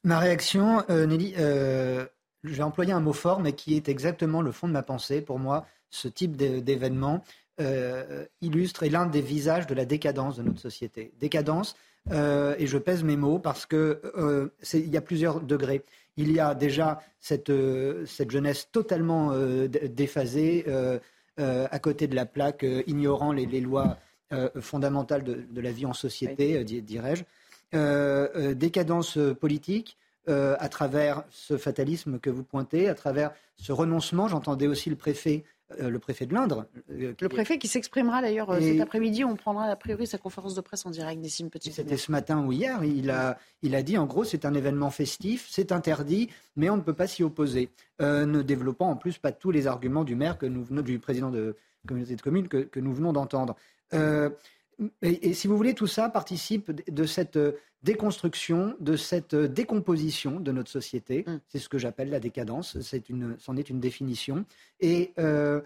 Ma 0.04 0.18
réaction, 0.18 0.82
euh, 0.90 1.06
Nelly, 1.06 1.34
euh, 1.38 2.06
je 2.44 2.54
vais 2.54 2.62
employer 2.62 2.92
un 2.92 3.00
mot 3.00 3.12
fort, 3.12 3.40
mais 3.40 3.52
qui 3.52 3.76
est 3.76 3.88
exactement 3.88 4.42
le 4.42 4.52
fond 4.52 4.68
de 4.68 4.72
ma 4.72 4.82
pensée. 4.82 5.20
Pour 5.20 5.38
moi, 5.38 5.66
ce 5.90 6.08
type 6.08 6.36
d'événement 6.36 7.24
illustre 8.40 8.84
et 8.84 8.88
l'un 8.88 9.04
des 9.04 9.20
visages 9.20 9.66
de 9.66 9.74
la 9.74 9.84
décadence 9.84 10.38
de 10.38 10.42
notre 10.42 10.60
société. 10.60 11.12
Décadence, 11.20 11.76
et 12.10 12.66
je 12.66 12.78
pèse 12.78 13.04
mes 13.04 13.18
mots 13.18 13.38
parce 13.38 13.66
qu'il 13.66 13.98
y 14.72 14.96
a 14.96 15.00
plusieurs 15.02 15.42
degrés. 15.42 15.84
Il 16.16 16.32
y 16.32 16.40
a 16.40 16.54
déjà 16.54 17.02
cette, 17.18 17.52
cette 18.06 18.30
jeunesse 18.30 18.70
totalement 18.72 19.34
déphasée, 19.68 20.64
euh, 20.68 20.98
à 21.38 21.78
côté 21.78 22.06
de 22.06 22.14
la 22.14 22.26
plaque, 22.26 22.64
euh, 22.64 22.82
ignorant 22.86 23.32
les, 23.32 23.46
lois 23.60 23.98
euh, 24.32 24.48
fondamentales 24.60 25.24
de, 25.24 25.60
la 25.60 25.72
vie 25.72 25.86
en 25.86 25.92
société, 25.92 26.62
dirais-je. 26.64 27.24
décadence 28.52 29.18
politique, 29.40 29.96
à 30.26 30.68
travers 30.68 31.24
ce 31.30 31.56
fatalisme 31.56 32.18
que 32.18 32.30
vous 32.30 32.44
pointez, 32.44 32.88
à 32.88 32.94
travers 32.94 33.32
ce 33.56 33.72
renoncement. 33.72 34.28
J'entendais 34.28 34.66
aussi 34.66 34.90
le 34.90 34.96
préfet 34.96 35.44
euh, 35.44 35.59
le 35.78 35.98
préfet 35.98 36.26
de 36.26 36.34
l'Indre. 36.34 36.66
Euh, 36.90 37.14
le 37.20 37.28
préfet 37.28 37.58
qui 37.58 37.68
s'exprimera 37.68 38.22
d'ailleurs 38.22 38.50
euh, 38.50 38.60
cet 38.60 38.80
après-midi. 38.80 39.24
On 39.24 39.36
prendra 39.36 39.64
a 39.66 39.76
priori 39.76 40.06
sa 40.06 40.18
conférence 40.18 40.54
de 40.54 40.60
presse 40.60 40.84
en 40.86 40.90
direct 40.90 41.20
des 41.20 41.30
Petit. 41.50 41.72
C'était 41.72 41.96
ce 41.96 42.10
matin 42.12 42.44
ou 42.44 42.52
hier. 42.52 42.84
Il 42.84 43.10
a, 43.10 43.38
il 43.62 43.74
a 43.74 43.82
dit 43.82 43.96
en 43.96 44.06
gros 44.06 44.24
c'est 44.24 44.44
un 44.44 44.52
événement 44.52 44.90
festif, 44.90 45.46
c'est 45.50 45.72
interdit, 45.72 46.28
mais 46.56 46.68
on 46.68 46.76
ne 46.76 46.82
peut 46.82 46.92
pas 46.92 47.06
s'y 47.06 47.22
opposer. 47.22 47.70
ne 48.00 48.42
développant 48.42 48.90
en 48.90 48.96
plus 48.96 49.18
pas 49.18 49.32
tous 49.32 49.50
les 49.50 49.66
arguments 49.66 50.04
du 50.04 50.16
maire 50.16 50.38
que 50.38 50.46
nous 50.46 50.64
venons, 50.64 50.82
du 50.82 50.98
président 50.98 51.30
de 51.30 51.56
communauté 51.86 52.14
de 52.14 52.20
communes 52.20 52.48
que, 52.48 52.58
que 52.58 52.80
nous 52.80 52.92
venons 52.92 53.12
d'entendre. 53.12 53.56
Et, 55.02 55.34
si 55.34 55.46
vous 55.46 55.56
voulez, 55.56 55.74
tout 55.74 55.86
ça 55.86 56.08
participe 56.08 56.70
de 56.90 57.04
cette 57.04 57.36
euh, 57.36 57.52
déconstruction, 57.82 58.74
de 58.80 58.96
cette 58.96 59.34
euh, 59.34 59.48
décomposition 59.48 60.40
de 60.40 60.52
notre 60.52 60.70
société. 60.70 61.24
Mm. 61.26 61.40
C'est 61.48 61.58
ce 61.58 61.68
que 61.68 61.78
j'appelle 61.78 62.10
la 62.10 62.20
décadence. 62.20 62.80
C'est 62.80 63.08
une, 63.08 63.36
c'en 63.38 63.56
est 63.56 63.70
une 63.70 63.80
définition. 63.80 64.44
Et 64.80 65.12
euh, 65.18 65.60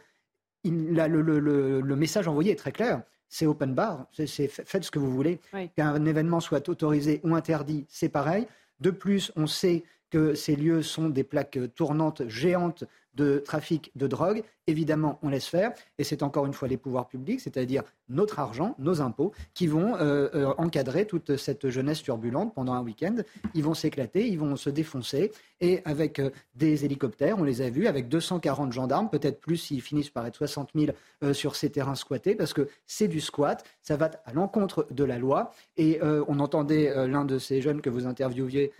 le, 0.65 1.95
message 1.95 2.29
envoyé 2.29 2.53
est 2.53 2.57
très 2.57 2.73
clair. 2.73 3.03
C'est 3.29 3.47
open 3.47 3.75
bar. 3.75 4.07
C'est, 4.13 4.49
faites 4.49 4.85
ce 4.85 4.91
que 4.91 4.99
vous 4.99 5.11
voulez. 5.11 5.41
Qu'un 5.77 6.05
événement 6.05 6.41
soit 6.41 6.69
autorisé 6.69 7.21
ou 7.25 7.35
interdit, 7.35 7.85
c'est 7.89 8.09
pareil. 8.09 8.47
De 8.81 8.91
plus, 8.91 9.33
on 9.37 9.47
sait 9.47 9.85
que 10.11 10.35
ces 10.35 10.55
lieux 10.55 10.83
sont 10.83 11.09
des 11.09 11.25
plaques 11.25 11.59
tournantes 11.75 12.29
géantes 12.29 12.85
de 13.15 13.39
trafic 13.39 13.91
de 13.95 14.07
drogue, 14.07 14.43
évidemment, 14.67 15.19
on 15.23 15.29
laisse 15.29 15.47
faire. 15.47 15.73
Et 15.99 16.05
c'est 16.05 16.23
encore 16.23 16.47
une 16.47 16.53
fois 16.53 16.69
les 16.69 16.77
pouvoirs 16.77 17.07
publics, 17.07 17.41
c'est-à-dire 17.41 17.83
notre 18.09 18.39
argent, 18.39 18.75
nos 18.79 19.01
impôts, 19.01 19.33
qui 19.55 19.67
vont 19.67 19.97
euh, 19.97 20.29
euh, 20.35 20.55
encadrer 20.59 21.07
toute 21.07 21.37
cette 21.37 21.69
jeunesse 21.69 22.03
turbulente 22.03 22.55
pendant 22.55 22.75
un 22.75 22.83
week-end. 22.83 23.17
Ils 23.55 23.65
vont 23.65 23.75
s'éclater, 23.75 24.27
ils 24.27 24.39
vont 24.39 24.57
se 24.57 24.71
défoncer. 24.71 25.33
Et 25.61 25.81
avec 25.85 26.19
euh, 26.19 26.31
des 26.55 26.85
hélicoptères, 26.85 27.39
on 27.39 27.45
les 27.45 27.63
a 27.63 27.71
vus, 27.71 27.87
avec 27.87 28.09
240 28.09 28.73
gendarmes, 28.73 29.09
peut-être 29.09 29.41
plus 29.41 29.57
s'ils 29.57 29.83
finissent 29.83 30.11
par 30.11 30.27
être 30.27 30.37
60 30.37 30.71
000 30.75 30.93
sur 31.33 31.57
ces 31.57 31.71
terrains 31.71 31.95
squattés, 31.95 32.35
parce 32.35 32.53
que 32.53 32.69
c'est 32.87 33.09
du 33.09 33.21
squat, 33.21 33.65
ça 33.83 33.97
va 33.97 34.11
à 34.27 34.33
l'encontre 34.33 34.87
de 34.91 35.05
la 35.05 35.19
loi. 35.19 35.53
Et 35.77 36.01
on 36.03 36.39
entendait 36.41 36.93
l'un 37.07 37.25
de 37.25 37.39
ces 37.39 37.63
jeunes 37.63 37.81
que 37.81 37.89
vous 37.89 38.07
interviewiez, 38.07 38.73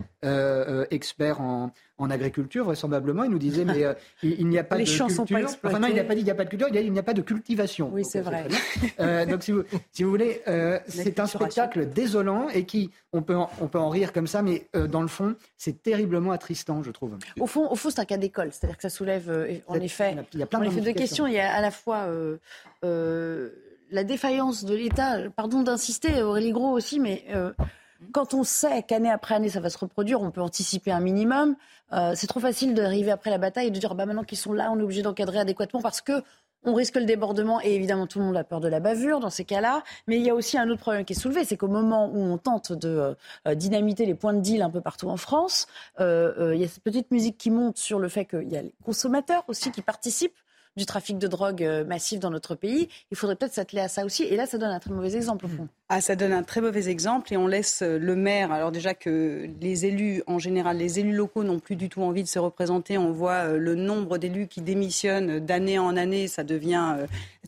expert 0.91 1.41
en, 1.41 1.71
en 1.97 2.09
agriculture, 2.09 2.65
vraisemblablement, 2.65 3.23
il 3.23 3.31
nous 3.31 3.39
disait 3.39 3.63
mais 3.63 3.85
il, 4.21 4.47
n'y 4.47 4.57
a 4.57 4.63
pas 4.63 4.77
de 4.79 4.83
culture. 4.83 5.07
Enfin 5.63 5.79
non, 5.79 5.87
il 5.87 5.95
n'a 5.95 6.03
pas 6.03 6.13
dit 6.15 6.21
il 6.21 6.25
n'y 6.25 6.31
a 6.31 6.35
pas 6.35 6.43
de 6.43 6.49
culture, 6.49 6.67
il, 6.69 6.75
il 6.75 6.91
n'y 6.91 6.99
a 6.99 7.03
pas 7.03 7.13
de 7.13 7.21
cultivation. 7.21 7.89
Oui, 7.93 8.03
c'est 8.03 8.21
vrai. 8.21 8.47
Euh, 8.99 9.25
donc 9.25 9.43
si 9.43 9.51
vous, 9.51 9.63
si 9.91 10.03
vous 10.03 10.09
voulez, 10.09 10.41
euh, 10.47 10.79
c'est 10.87 11.19
un 11.19 11.27
spectacle 11.27 11.89
désolant 11.89 12.49
et 12.49 12.65
qui, 12.65 12.91
on 13.13 13.21
peut 13.21 13.35
en, 13.35 13.49
on 13.61 13.67
peut 13.67 13.79
en 13.79 13.89
rire 13.89 14.11
comme 14.13 14.27
ça, 14.27 14.41
mais 14.41 14.67
euh, 14.75 14.87
dans 14.87 15.01
le 15.01 15.07
fond, 15.07 15.35
c'est 15.57 15.81
terriblement 15.81 16.31
attristant, 16.31 16.83
je 16.83 16.91
trouve. 16.91 17.17
Au 17.39 17.47
fond, 17.47 17.69
au 17.69 17.75
fond 17.75 17.89
c'est 17.89 17.99
un 17.99 18.05
cas 18.05 18.17
d'école, 18.17 18.51
c'est-à-dire 18.51 18.77
que 18.77 18.83
ça 18.83 18.89
soulève 18.89 19.31
en 19.67 19.75
effet, 19.75 20.15
il 20.33 20.39
y 20.39 20.43
a 20.43 20.45
plein 20.45 20.59
de 20.59 20.79
deux 20.79 20.93
questions. 20.93 21.27
Il 21.27 21.33
y 21.33 21.39
a 21.39 21.53
à 21.53 21.61
la 21.61 21.71
fois 21.71 22.07
la 22.81 24.03
défaillance 24.03 24.65
de 24.65 24.75
l'État, 24.75 25.29
pardon 25.35 25.61
d'insister, 25.61 26.21
Aurélie 26.21 26.51
Gros 26.51 26.71
aussi, 26.71 26.99
mais 26.99 27.25
quand 28.11 28.33
on 28.33 28.43
sait 28.43 28.83
qu'année 28.83 29.11
après 29.11 29.35
année 29.35 29.49
ça 29.49 29.59
va 29.59 29.69
se 29.69 29.77
reproduire, 29.77 30.21
on 30.21 30.31
peut 30.31 30.41
anticiper 30.41 30.91
un 30.91 30.99
minimum. 30.99 31.55
Euh, 31.93 32.13
c'est 32.15 32.27
trop 32.27 32.39
facile 32.39 32.73
d'arriver 32.73 33.11
après 33.11 33.29
la 33.29 33.37
bataille 33.37 33.67
et 33.67 33.71
de 33.71 33.79
dire 33.79 33.95
bah 33.95 34.05
maintenant 34.05 34.23
qu'ils 34.23 34.37
sont 34.37 34.53
là, 34.53 34.71
on 34.71 34.79
est 34.79 34.83
obligé 34.83 35.01
d'encadrer 35.01 35.39
adéquatement 35.39 35.81
parce 35.81 36.01
que 36.01 36.23
on 36.67 36.73
risque 36.73 36.95
le 36.95 37.05
débordement 37.05 37.61
et 37.61 37.75
évidemment 37.75 38.07
tout 38.07 38.17
le 38.19 38.25
monde 38.25 38.37
a 38.37 38.43
peur 38.43 38.59
de 38.59 38.67
la 38.67 38.79
bavure 38.79 39.19
dans 39.19 39.29
ces 39.29 39.45
cas-là. 39.45 39.83
Mais 40.07 40.17
il 40.17 40.25
y 40.25 40.29
a 40.29 40.35
aussi 40.35 40.57
un 40.57 40.67
autre 40.69 40.81
problème 40.81 41.05
qui 41.05 41.13
est 41.13 41.19
soulevé, 41.19 41.45
c'est 41.45 41.57
qu'au 41.57 41.67
moment 41.67 42.07
où 42.07 42.17
on 42.17 42.37
tente 42.37 42.73
de 42.73 43.15
euh, 43.47 43.55
dynamiter 43.55 44.05
les 44.05 44.15
points 44.15 44.33
de 44.33 44.41
deal 44.41 44.63
un 44.63 44.71
peu 44.71 44.81
partout 44.81 45.09
en 45.09 45.17
France, 45.17 45.67
euh, 45.99 46.51
il 46.55 46.59
y 46.59 46.63
a 46.63 46.67
cette 46.67 46.83
petite 46.83 47.11
musique 47.11 47.37
qui 47.37 47.51
monte 47.51 47.77
sur 47.77 47.99
le 47.99 48.09
fait 48.09 48.25
qu'il 48.25 48.49
y 48.49 48.57
a 48.57 48.63
les 48.63 48.73
consommateurs 48.83 49.43
aussi 49.47 49.71
qui 49.71 49.81
participent 49.81 50.35
du 50.77 50.85
trafic 50.85 51.17
de 51.17 51.27
drogue 51.27 51.63
euh, 51.63 51.85
massif 51.85 52.19
dans 52.19 52.29
notre 52.29 52.55
pays. 52.55 52.89
Il 53.11 53.17
faudrait 53.17 53.35
peut-être 53.35 53.53
s'atteler 53.53 53.81
à 53.81 53.87
ça 53.87 54.03
aussi. 54.03 54.23
Et 54.23 54.35
là, 54.35 54.45
ça 54.45 54.57
donne 54.57 54.71
un 54.71 54.79
très 54.79 54.91
mauvais 54.91 55.15
exemple, 55.15 55.45
au 55.45 55.47
fond. 55.47 55.67
Ah, 55.87 56.01
ça 56.01 56.15
donne 56.15 56.33
un 56.33 56.43
très 56.43 56.59
mauvais 56.59 56.89
exemple 56.89 57.31
et 57.33 57.37
on 57.37 57.47
laisse 57.47 57.81
euh, 57.81 57.97
le 57.97 58.15
maire. 58.15 58.51
Alors 58.51 58.71
déjà 58.71 58.93
que 58.93 59.47
les 59.61 59.85
élus, 59.85 60.21
en 60.27 60.37
général, 60.37 60.77
les 60.77 60.99
élus 60.99 61.15
locaux 61.15 61.43
n'ont 61.43 61.59
plus 61.59 61.77
du 61.77 61.87
tout 61.87 62.01
envie 62.01 62.23
de 62.23 62.27
se 62.27 62.39
représenter. 62.39 62.97
On 62.97 63.11
voit 63.11 63.45
euh, 63.45 63.57
le 63.57 63.75
nombre 63.75 64.17
d'élus 64.17 64.47
qui 64.47 64.61
démissionnent 64.61 65.39
d'année 65.39 65.79
en 65.79 65.95
année. 65.95 66.27
Ça 66.27 66.43
devient 66.43 66.97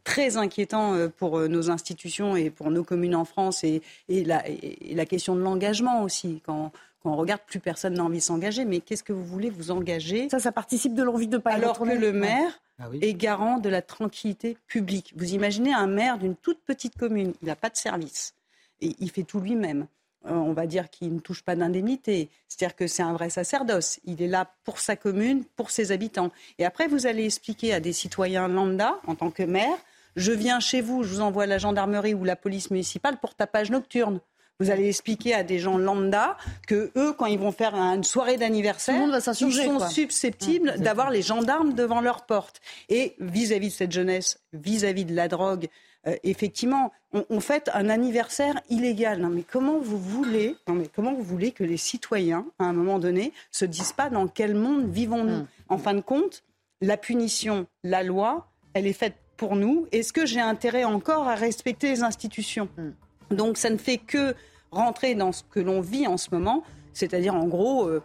très 0.06 0.38
inquiétant 0.38 0.96
pour 1.18 1.40
nos 1.50 1.70
institutions 1.70 2.38
et 2.38 2.50
pour 2.50 2.72
nos 2.72 2.84
communes 2.86 3.16
en 3.16 3.26
France 3.26 3.66
et, 3.66 3.82
la, 4.08 4.48
et 4.48 4.94
la, 4.96 5.06
question 5.06 5.36
de 5.36 5.42
l'engagement 5.42 6.04
aussi. 6.04 6.42
Quand, 6.46 6.72
quand 7.04 7.12
on 7.12 7.18
regarde, 7.18 7.42
plus 7.46 7.60
personne 7.60 7.96
n'a 7.96 8.04
envie 8.04 8.20
de 8.20 8.24
s'engager. 8.24 8.64
Mais 8.64 8.80
qu'est-ce 8.80 9.04
que 9.04 9.12
vous 9.12 9.26
voulez 9.26 9.50
vous 9.50 9.72
engager? 9.72 10.30
Ça, 10.30 10.40
ça 10.40 10.54
participe 10.54 10.94
de 10.94 11.04
l'envie 11.04 11.28
de 11.28 11.38
pas 11.38 11.52
Alors 11.52 11.78
que 11.78 11.90
le 11.90 12.14
maire 12.14 12.62
ah 12.80 12.90
est 13.02 13.14
garant 13.14 13.58
de 13.58 13.70
la 13.70 13.82
tranquillité 13.82 14.58
publique. 14.68 15.14
Vous 15.16 15.34
imaginez 15.34 15.74
un 15.74 15.88
maire 15.88 16.18
d'une 16.18 16.36
toute 16.36 16.60
petite 16.64 16.96
commune, 16.96 17.34
il 17.42 17.48
n'a 17.48 17.56
pas 17.56 17.70
de 17.70 17.78
service 17.78 18.36
et 18.82 18.96
il 19.00 19.10
fait 19.10 19.24
tout 19.24 19.40
lui-même. 19.40 19.88
Euh, 20.26 20.32
on 20.32 20.54
va 20.54 20.68
dire 20.68 20.90
qu'il 20.90 21.14
ne 21.14 21.20
touche 21.20 21.44
pas 21.44 21.56
d'indemnité. 21.56 22.30
C'est-à-dire 22.48 22.76
que 22.76 22.88
c'est 22.88 23.04
un 23.04 23.14
vrai 23.14 23.30
sacerdoce. 23.30 24.00
Il 24.04 24.22
est 24.22 24.28
là 24.28 24.52
pour 24.64 24.80
sa 24.80 24.96
commune, 24.96 25.44
pour 25.56 25.72
ses 25.72 25.92
habitants. 25.92 26.32
Et 26.58 26.66
après, 26.66 26.88
vous 26.88 27.08
allez 27.08 27.26
expliquer 27.26 27.74
à 27.74 27.80
des 27.80 27.94
citoyens 27.94 28.48
lambda, 28.48 29.00
en 29.08 29.16
tant 29.16 29.32
que 29.32 29.44
maire, 29.44 29.78
je 30.16 30.32
viens 30.32 30.60
chez 30.60 30.82
vous, 30.82 31.04
je 31.04 31.14
vous 31.14 31.22
envoie 31.22 31.46
la 31.46 31.60
gendarmerie 31.60 32.16
ou 32.16 32.24
la 32.24 32.36
police 32.36 32.72
municipale 32.72 33.18
pour 33.20 33.36
tapage 33.36 33.70
nocturne. 33.70 34.20
Vous 34.60 34.72
allez 34.72 34.88
expliquer 34.88 35.36
à 35.36 35.44
des 35.44 35.60
gens 35.60 35.78
lambda 35.78 36.36
que 36.66 36.92
eux, 36.96 37.14
quand 37.14 37.28
ils 37.28 37.38
vont 37.38 37.52
faire 37.52 37.76
une 37.76 38.04
soirée 38.04 38.38
d'anniversaire, 38.38 39.00
ils 39.06 39.54
sont 39.54 39.88
susceptibles 39.88 40.74
mmh, 40.78 40.82
d'avoir 40.82 41.12
les 41.12 41.22
gendarmes 41.22 41.74
devant 41.74 42.02
leur 42.02 42.26
porte. 42.26 42.60
Et 42.90 43.16
vis-à-vis 43.20 43.68
de 43.68 43.74
cette 43.74 43.92
jeunesse, 43.92 44.40
vis-à-vis 44.54 45.06
de 45.06 45.14
la 45.14 45.28
drogue, 45.28 45.68
euh, 46.08 46.16
effectivement, 46.24 46.92
on, 47.30 47.40
fait 47.40 47.70
un 47.72 47.88
anniversaire 47.88 48.60
illégal. 48.70 49.20
Non, 49.22 49.30
mais 49.30 49.44
comment 49.44 49.78
vous 49.78 50.00
voulez, 50.00 50.56
non, 50.68 50.74
mais 50.74 50.88
comment 50.88 51.14
vous 51.14 51.24
voulez 51.24 51.52
que 51.52 51.64
les 51.64 51.78
citoyens, 51.78 52.46
à 52.58 52.66
un 52.66 52.74
moment 52.74 52.98
donné, 52.98 53.34
se 53.52 53.66
disent 53.66 53.94
pas 53.94 54.10
dans 54.10 54.28
quel 54.28 54.56
monde 54.56 54.90
vivons-nous? 54.90 55.42
Mmh. 55.42 55.48
En 55.70 55.78
fin 55.78 55.94
de 55.94 56.02
compte, 56.02 56.44
la 56.82 56.98
punition, 56.98 57.68
la 57.84 58.02
loi, 58.02 58.48
elle 58.74 58.88
est 58.88 58.94
faite 58.94 59.18
pour 59.38 59.56
nous. 59.56 59.88
Est-ce 59.92 60.14
que 60.14 60.26
j'ai 60.26 60.42
intérêt 60.42 60.84
encore 60.84 61.28
à 61.28 61.36
respecter 61.36 61.90
les 61.90 62.02
institutions? 62.02 62.70
Mmh. 62.78 62.90
Donc 63.32 63.58
ça 63.58 63.70
ne 63.70 63.78
fait 63.78 63.98
que 63.98 64.34
rentrer 64.72 65.16
dans 65.16 65.32
ce 65.32 65.44
que 65.50 65.60
l'on 65.60 65.82
vit 65.82 66.08
en 66.08 66.18
ce 66.18 66.30
moment, 66.32 66.64
c'est-à-dire 66.94 67.36
en 67.36 67.46
gros 67.46 67.88
euh, 67.88 68.02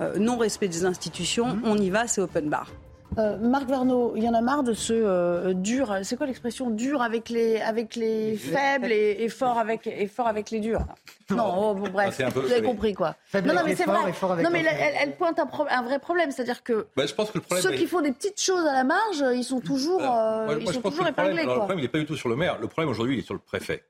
euh, 0.00 0.18
non-respect 0.18 0.68
des 0.68 0.84
institutions, 0.84 1.54
mhm. 1.54 1.62
on 1.64 1.76
y 1.76 1.90
va, 1.90 2.06
c'est 2.06 2.20
open 2.20 2.48
bar. 2.48 2.70
Euh, 3.18 3.36
Marc 3.38 3.68
Verneau, 3.68 4.12
il 4.14 4.22
y 4.22 4.28
en 4.28 4.34
a 4.34 4.40
marre 4.40 4.62
de 4.62 4.72
ce 4.72 5.52
dur. 5.52 5.96
C'est 6.04 6.14
quoi 6.14 6.26
l'expression 6.26 6.70
dur 6.70 7.02
avec 7.02 7.28
les 7.28 7.60
avec 7.60 7.96
les, 7.96 8.36
faibles 8.36 8.92
et, 8.92 9.28
fort 9.28 9.58
avec 9.58 9.88
et 9.88 10.06
fort 10.06 10.28
avec 10.28 10.52
les 10.52 10.60
durs? 10.60 10.84
Non, 11.28 11.52
oh, 11.58 11.74
bon, 11.74 11.88
bref, 11.88 12.20
vous 12.36 12.52
avez 12.52 12.62
compris 12.62 12.94
quoi. 12.94 13.16
non, 13.34 13.52
non, 13.52 13.62
mais 13.66 13.74
c'est 13.74 13.84
vrai. 13.84 14.12
Non, 14.44 14.50
mais 14.52 14.64
elle, 14.64 15.16
pointe 15.16 15.40
un, 15.40 15.82
vrai 15.82 15.98
problème, 15.98 16.30
c'est-à-dire 16.30 16.62
que, 16.62 16.86
bah, 16.96 17.04
je 17.04 17.14
pense 17.14 17.32
que 17.32 17.38
le 17.38 17.42
problème 17.42 17.64
ceux 17.64 17.76
qui 17.76 17.88
font 17.88 18.00
des 18.00 18.12
petites 18.12 18.40
choses 18.40 18.64
à 18.64 18.74
la 18.74 18.84
marge, 18.84 19.24
ils 19.34 19.42
sont 19.42 19.60
toujours, 19.60 20.02
ils 20.60 20.72
sont 20.72 20.80
toujours 20.80 21.08
épinglés. 21.08 21.42
Le 21.42 21.56
problème, 21.56 21.80
il 21.80 21.82
n'est 21.82 21.88
pas 21.88 21.98
du 21.98 22.06
tout 22.06 22.16
sur 22.16 22.28
le 22.28 22.36
maire. 22.36 22.58
Le 22.60 22.68
problème 22.68 22.90
aujourd'hui, 22.90 23.16
il 23.16 23.18
est 23.18 23.26
sur 23.26 23.34
le 23.34 23.40
préfet. 23.40 23.82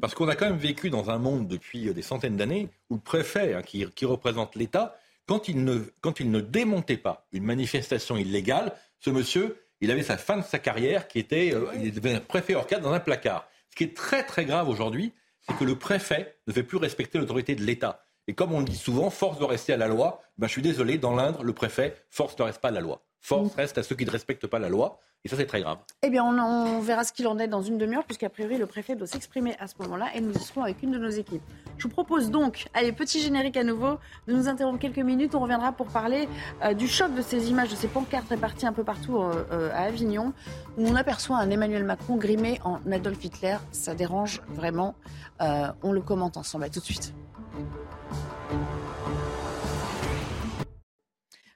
Parce 0.00 0.14
qu'on 0.14 0.28
a 0.28 0.36
quand 0.36 0.46
même 0.46 0.58
vécu 0.58 0.90
dans 0.90 1.10
un 1.10 1.18
monde 1.18 1.48
depuis 1.48 1.92
des 1.92 2.02
centaines 2.02 2.36
d'années 2.36 2.68
où 2.90 2.94
le 2.94 3.00
préfet, 3.00 3.54
hein, 3.54 3.62
qui, 3.62 4.04
représente 4.04 4.54
l'État, 4.54 4.96
quand 5.26 5.48
il, 5.48 5.64
ne, 5.64 5.80
quand 6.00 6.20
il 6.20 6.30
ne 6.30 6.40
démontait 6.40 6.96
pas 6.96 7.26
une 7.32 7.44
manifestation 7.44 8.16
illégale, 8.16 8.72
ce 9.00 9.10
monsieur 9.10 9.56
Il 9.80 9.90
avait 9.90 10.02
sa 10.02 10.16
fin 10.16 10.38
de 10.38 10.42
sa 10.42 10.58
carrière 10.58 11.06
qui 11.06 11.18
était, 11.18 11.52
euh, 11.54 11.66
il 11.76 11.92
devenu 11.92 12.18
préfet 12.20 12.54
hors 12.54 12.66
cadre 12.66 12.82
dans 12.82 12.92
un 12.92 13.00
placard. 13.00 13.48
Ce 13.70 13.76
qui 13.76 13.84
est 13.84 13.96
très 13.96 14.24
très 14.24 14.44
grave 14.44 14.68
aujourd'hui, 14.68 15.12
c'est 15.42 15.56
que 15.56 15.64
le 15.64 15.76
préfet 15.76 16.36
ne 16.46 16.52
fait 16.52 16.62
plus 16.62 16.78
respecter 16.78 17.18
l'autorité 17.18 17.54
de 17.54 17.62
l'État. 17.62 18.04
Et 18.26 18.34
comme 18.34 18.52
on 18.52 18.60
le 18.60 18.66
dit 18.66 18.76
souvent, 18.76 19.10
force 19.10 19.38
doit 19.38 19.48
rester 19.48 19.72
à 19.72 19.76
la 19.76 19.88
loi. 19.88 20.20
Ben, 20.36 20.46
je 20.46 20.52
suis 20.52 20.62
désolé, 20.62 20.98
dans 20.98 21.14
l'Indre, 21.14 21.42
le 21.42 21.52
préfet, 21.52 21.96
force 22.10 22.38
ne 22.38 22.44
reste 22.44 22.60
pas 22.60 22.68
à 22.68 22.72
la 22.72 22.80
loi. 22.80 23.02
Force 23.20 23.54
reste 23.54 23.78
à 23.78 23.82
ceux 23.82 23.96
qui 23.96 24.04
ne 24.04 24.10
respectent 24.10 24.46
pas 24.46 24.58
la 24.58 24.68
loi. 24.68 25.00
Et 25.24 25.28
ça, 25.28 25.36
c'est 25.36 25.46
très 25.46 25.60
grave. 25.60 25.78
Eh 26.02 26.10
bien, 26.10 26.24
on, 26.24 26.80
verra 26.80 27.02
ce 27.02 27.12
qu'il 27.12 27.26
en 27.26 27.38
est 27.38 27.48
dans 27.48 27.60
une 27.60 27.76
demi-heure, 27.76 28.04
puisqu'a 28.04 28.28
priori, 28.28 28.56
le 28.56 28.66
préfet 28.66 28.94
doit 28.94 29.08
s'exprimer 29.08 29.56
à 29.58 29.66
ce 29.66 29.74
moment-là, 29.80 30.06
et 30.14 30.20
nous 30.20 30.32
y 30.32 30.38
serons 30.38 30.62
avec 30.62 30.82
une 30.82 30.92
de 30.92 30.98
nos 30.98 31.08
équipes. 31.08 31.42
Je 31.76 31.82
vous 31.84 31.88
propose 31.88 32.30
donc, 32.30 32.68
allez, 32.72 32.92
petit 32.92 33.20
générique 33.20 33.56
à 33.56 33.64
nouveau, 33.64 33.98
de 34.28 34.32
nous 34.32 34.48
interrompre 34.48 34.78
quelques 34.78 34.98
minutes. 34.98 35.34
On 35.34 35.40
reviendra 35.40 35.72
pour 35.72 35.88
parler 35.88 36.28
euh, 36.62 36.72
du 36.72 36.86
choc 36.86 37.14
de 37.14 37.22
ces 37.22 37.50
images, 37.50 37.70
de 37.70 37.76
ces 37.76 37.88
pancartes 37.88 38.28
réparties 38.28 38.66
un 38.66 38.72
peu 38.72 38.84
partout 38.84 39.18
euh, 39.18 39.44
euh, 39.50 39.70
à 39.72 39.82
Avignon, 39.82 40.32
où 40.76 40.86
on 40.86 40.94
aperçoit 40.94 41.36
un 41.36 41.50
Emmanuel 41.50 41.84
Macron 41.84 42.16
grimé 42.16 42.60
en 42.64 42.78
Adolf 42.90 43.24
Hitler. 43.24 43.56
Ça 43.72 43.94
dérange 43.94 44.40
vraiment. 44.48 44.94
On 45.40 45.92
le 45.92 46.00
commente 46.00 46.36
ensemble. 46.36 46.64
À 46.64 46.68
tout 46.68 46.80
de 46.80 46.84
suite. 46.84 47.12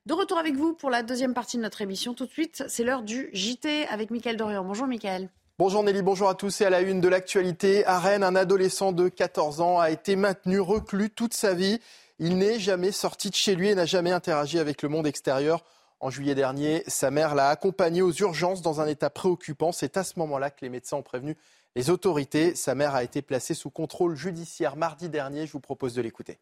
De 0.04 0.14
retour 0.14 0.36
avec 0.36 0.56
vous 0.56 0.74
pour 0.74 0.90
la 0.90 1.04
deuxième 1.04 1.32
partie 1.32 1.58
de 1.58 1.62
notre 1.62 1.80
émission. 1.80 2.12
Tout 2.12 2.26
de 2.26 2.32
suite, 2.32 2.64
c'est 2.66 2.82
l'heure 2.82 3.02
du 3.02 3.30
JT 3.32 3.86
avec 3.86 4.10
Mickaël 4.10 4.36
Dorian. 4.36 4.64
Bonjour 4.64 4.88
Mickaël. 4.88 5.30
Bonjour 5.60 5.84
Nelly, 5.84 6.02
bonjour 6.02 6.28
à 6.28 6.34
tous 6.34 6.60
et 6.60 6.64
à 6.64 6.70
la 6.70 6.80
une 6.80 7.00
de 7.00 7.06
l'actualité. 7.06 7.86
À 7.86 8.00
Rennes, 8.00 8.24
un 8.24 8.34
adolescent 8.34 8.90
de 8.90 9.08
14 9.08 9.60
ans 9.60 9.78
a 9.78 9.90
été 9.92 10.16
maintenu 10.16 10.58
reclus 10.58 11.10
toute 11.10 11.34
sa 11.34 11.54
vie. 11.54 11.78
Il 12.18 12.36
n'est 12.36 12.58
jamais 12.58 12.90
sorti 12.90 13.30
de 13.30 13.36
chez 13.36 13.54
lui 13.54 13.68
et 13.68 13.76
n'a 13.76 13.86
jamais 13.86 14.10
interagi 14.10 14.58
avec 14.58 14.82
le 14.82 14.88
monde 14.88 15.06
extérieur. 15.06 15.62
En 16.00 16.10
juillet 16.10 16.34
dernier, 16.34 16.82
sa 16.88 17.12
mère 17.12 17.36
l'a 17.36 17.50
accompagné 17.50 18.02
aux 18.02 18.12
urgences 18.12 18.60
dans 18.60 18.80
un 18.80 18.88
état 18.88 19.08
préoccupant. 19.08 19.70
C'est 19.70 19.96
à 19.96 20.02
ce 20.02 20.18
moment-là 20.18 20.50
que 20.50 20.62
les 20.62 20.68
médecins 20.68 20.96
ont 20.96 21.02
prévenu 21.02 21.36
les 21.76 21.90
autorités. 21.90 22.56
Sa 22.56 22.74
mère 22.74 22.96
a 22.96 23.04
été 23.04 23.22
placée 23.22 23.54
sous 23.54 23.70
contrôle 23.70 24.16
judiciaire 24.16 24.74
mardi 24.74 25.08
dernier. 25.08 25.46
Je 25.46 25.52
vous 25.52 25.60
propose 25.60 25.94
de 25.94 26.02
l'écouter. 26.02 26.40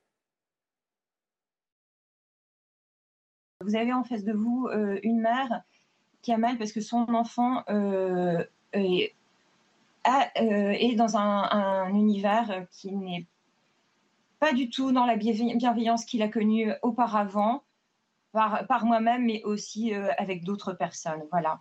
Vous 3.62 3.76
avez 3.76 3.92
en 3.92 4.04
face 4.04 4.24
de 4.24 4.32
vous 4.32 4.68
euh, 4.68 4.98
une 5.02 5.20
mère 5.20 5.62
qui 6.22 6.32
a 6.32 6.38
mal 6.38 6.56
parce 6.56 6.72
que 6.72 6.80
son 6.80 7.06
enfant 7.14 7.62
euh, 7.68 8.42
euh, 8.74 9.06
est 10.04 10.94
dans 10.96 11.16
un, 11.18 11.42
un 11.50 11.88
univers 11.90 12.66
qui 12.70 12.92
n'est 12.92 13.26
pas 14.38 14.54
du 14.54 14.70
tout 14.70 14.92
dans 14.92 15.04
la 15.04 15.16
bienve- 15.16 15.58
bienveillance 15.58 16.06
qu'il 16.06 16.22
a 16.22 16.28
connue 16.28 16.72
auparavant, 16.80 17.62
par, 18.32 18.66
par 18.66 18.86
moi-même, 18.86 19.26
mais 19.26 19.42
aussi 19.44 19.92
avec 19.92 20.42
d'autres 20.44 20.72
personnes. 20.72 21.22
Voilà. 21.30 21.60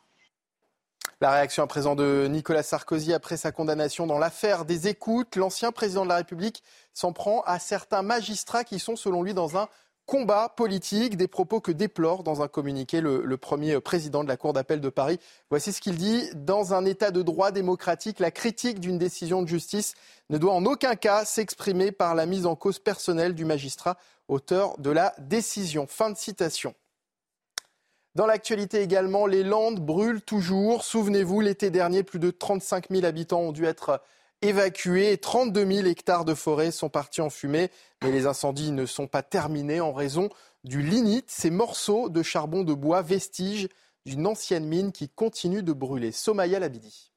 La 1.19 1.31
réaction 1.31 1.63
à 1.63 1.67
présent 1.67 1.95
de 1.95 2.27
Nicolas 2.29 2.63
Sarkozy 2.63 3.13
après 3.13 3.35
sa 3.35 3.51
condamnation 3.51 4.07
dans 4.07 4.19
l'affaire 4.19 4.63
des 4.63 4.87
écoutes. 4.87 5.35
L'ancien 5.35 5.73
président 5.73 6.05
de 6.05 6.09
la 6.09 6.15
République 6.15 6.63
s'en 6.93 7.11
prend 7.11 7.41
à 7.41 7.59
certains 7.59 8.03
magistrats 8.03 8.63
qui 8.63 8.79
sont, 8.79 8.95
selon 8.95 9.21
lui, 9.21 9.33
dans 9.33 9.57
un 9.57 9.67
combat 10.09 10.49
politique, 10.49 11.17
des 11.17 11.27
propos 11.27 11.61
que 11.61 11.71
déplore 11.71 12.23
dans 12.23 12.41
un 12.41 12.47
communiqué 12.47 12.99
le, 12.99 13.37
premier 13.37 13.79
président 13.79 14.23
de 14.23 14.27
la 14.27 14.37
Cour 14.37 14.53
d'appel 14.53 14.81
de 14.81 14.89
Paris. 14.89 15.19
Voici 15.51 15.71
ce 15.71 15.79
qu'il 15.81 15.97
dit. 15.97 16.27
Dans 16.33 16.73
un 16.73 16.83
état 16.85 17.11
de 17.11 17.21
droit 17.21 17.51
démocratique, 17.51 18.19
la 18.19 18.31
critique 18.31 18.79
d'une 18.79 18.97
décision 18.97 19.43
de 19.43 19.47
justice 19.47 19.93
ne 20.31 20.39
doit 20.39 20.53
en 20.53 20.65
aucun 20.65 20.95
cas 20.95 21.25
s'exprimer 21.25 21.91
par 21.91 22.15
la 22.15 22.25
mise 22.25 22.47
en 22.47 22.55
cause 22.55 22.79
personnelle 22.79 23.35
du 23.35 23.45
magistrat 23.45 23.97
auteur 24.27 24.79
de 24.79 24.89
la 24.89 25.13
décision. 25.19 25.85
Fin 25.85 26.09
de 26.09 26.17
citation. 26.17 26.73
Dans 28.15 28.25
l'actualité 28.25 28.81
également, 28.81 29.27
les 29.27 29.43
Landes 29.43 29.79
brûlent 29.79 30.23
toujours. 30.23 30.83
Souvenez-vous, 30.85 31.39
l'été 31.39 31.69
dernier, 31.69 32.01
plus 32.01 32.17
de 32.17 32.31
35 32.31 32.89
000 32.89 33.05
habitants 33.05 33.41
ont 33.41 33.51
dû 33.51 33.65
être 33.65 34.01
évacués 34.41 35.11
et 35.11 35.17
32 35.17 35.65
000 35.65 35.87
hectares 35.87 36.25
de 36.25 36.33
forêt 36.33 36.71
sont 36.71 36.89
partis 36.89 37.21
en 37.21 37.29
fumée. 37.29 37.69
Mais 38.03 38.11
les 38.11 38.25
incendies 38.25 38.71
ne 38.71 38.85
sont 38.85 39.07
pas 39.07 39.23
terminés 39.23 39.81
en 39.81 39.93
raison 39.93 40.29
du 40.63 40.81
lignite, 40.81 41.29
ces 41.29 41.49
morceaux 41.49 42.09
de 42.09 42.21
charbon 42.23 42.63
de 42.63 42.73
bois, 42.73 43.01
vestiges 43.01 43.69
d'une 44.05 44.27
ancienne 44.27 44.65
mine 44.65 44.91
qui 44.91 45.09
continue 45.09 45.63
de 45.63 45.73
brûler. 45.73 46.11
Somaya 46.11 46.59
Labidi. 46.59 47.11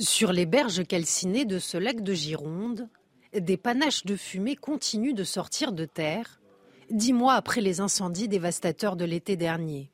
Sur 0.00 0.32
les 0.32 0.44
berges 0.44 0.84
calcinées 0.84 1.44
de 1.44 1.58
ce 1.58 1.78
lac 1.78 2.02
de 2.02 2.12
Gironde, 2.12 2.88
des 3.32 3.56
panaches 3.56 4.04
de 4.04 4.16
fumée 4.16 4.56
continuent 4.56 5.14
de 5.14 5.24
sortir 5.24 5.72
de 5.72 5.84
terre, 5.84 6.40
dix 6.90 7.12
mois 7.12 7.34
après 7.34 7.60
les 7.60 7.80
incendies 7.80 8.28
dévastateurs 8.28 8.96
de 8.96 9.04
l'été 9.04 9.36
dernier. 9.36 9.93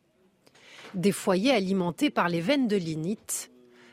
Des 0.95 1.13
foyers 1.13 1.53
alimentés 1.53 2.11
par 2.11 2.29
les 2.29 2.41
veines 2.41 2.67
de 2.67 2.77
lignite, 2.77 3.51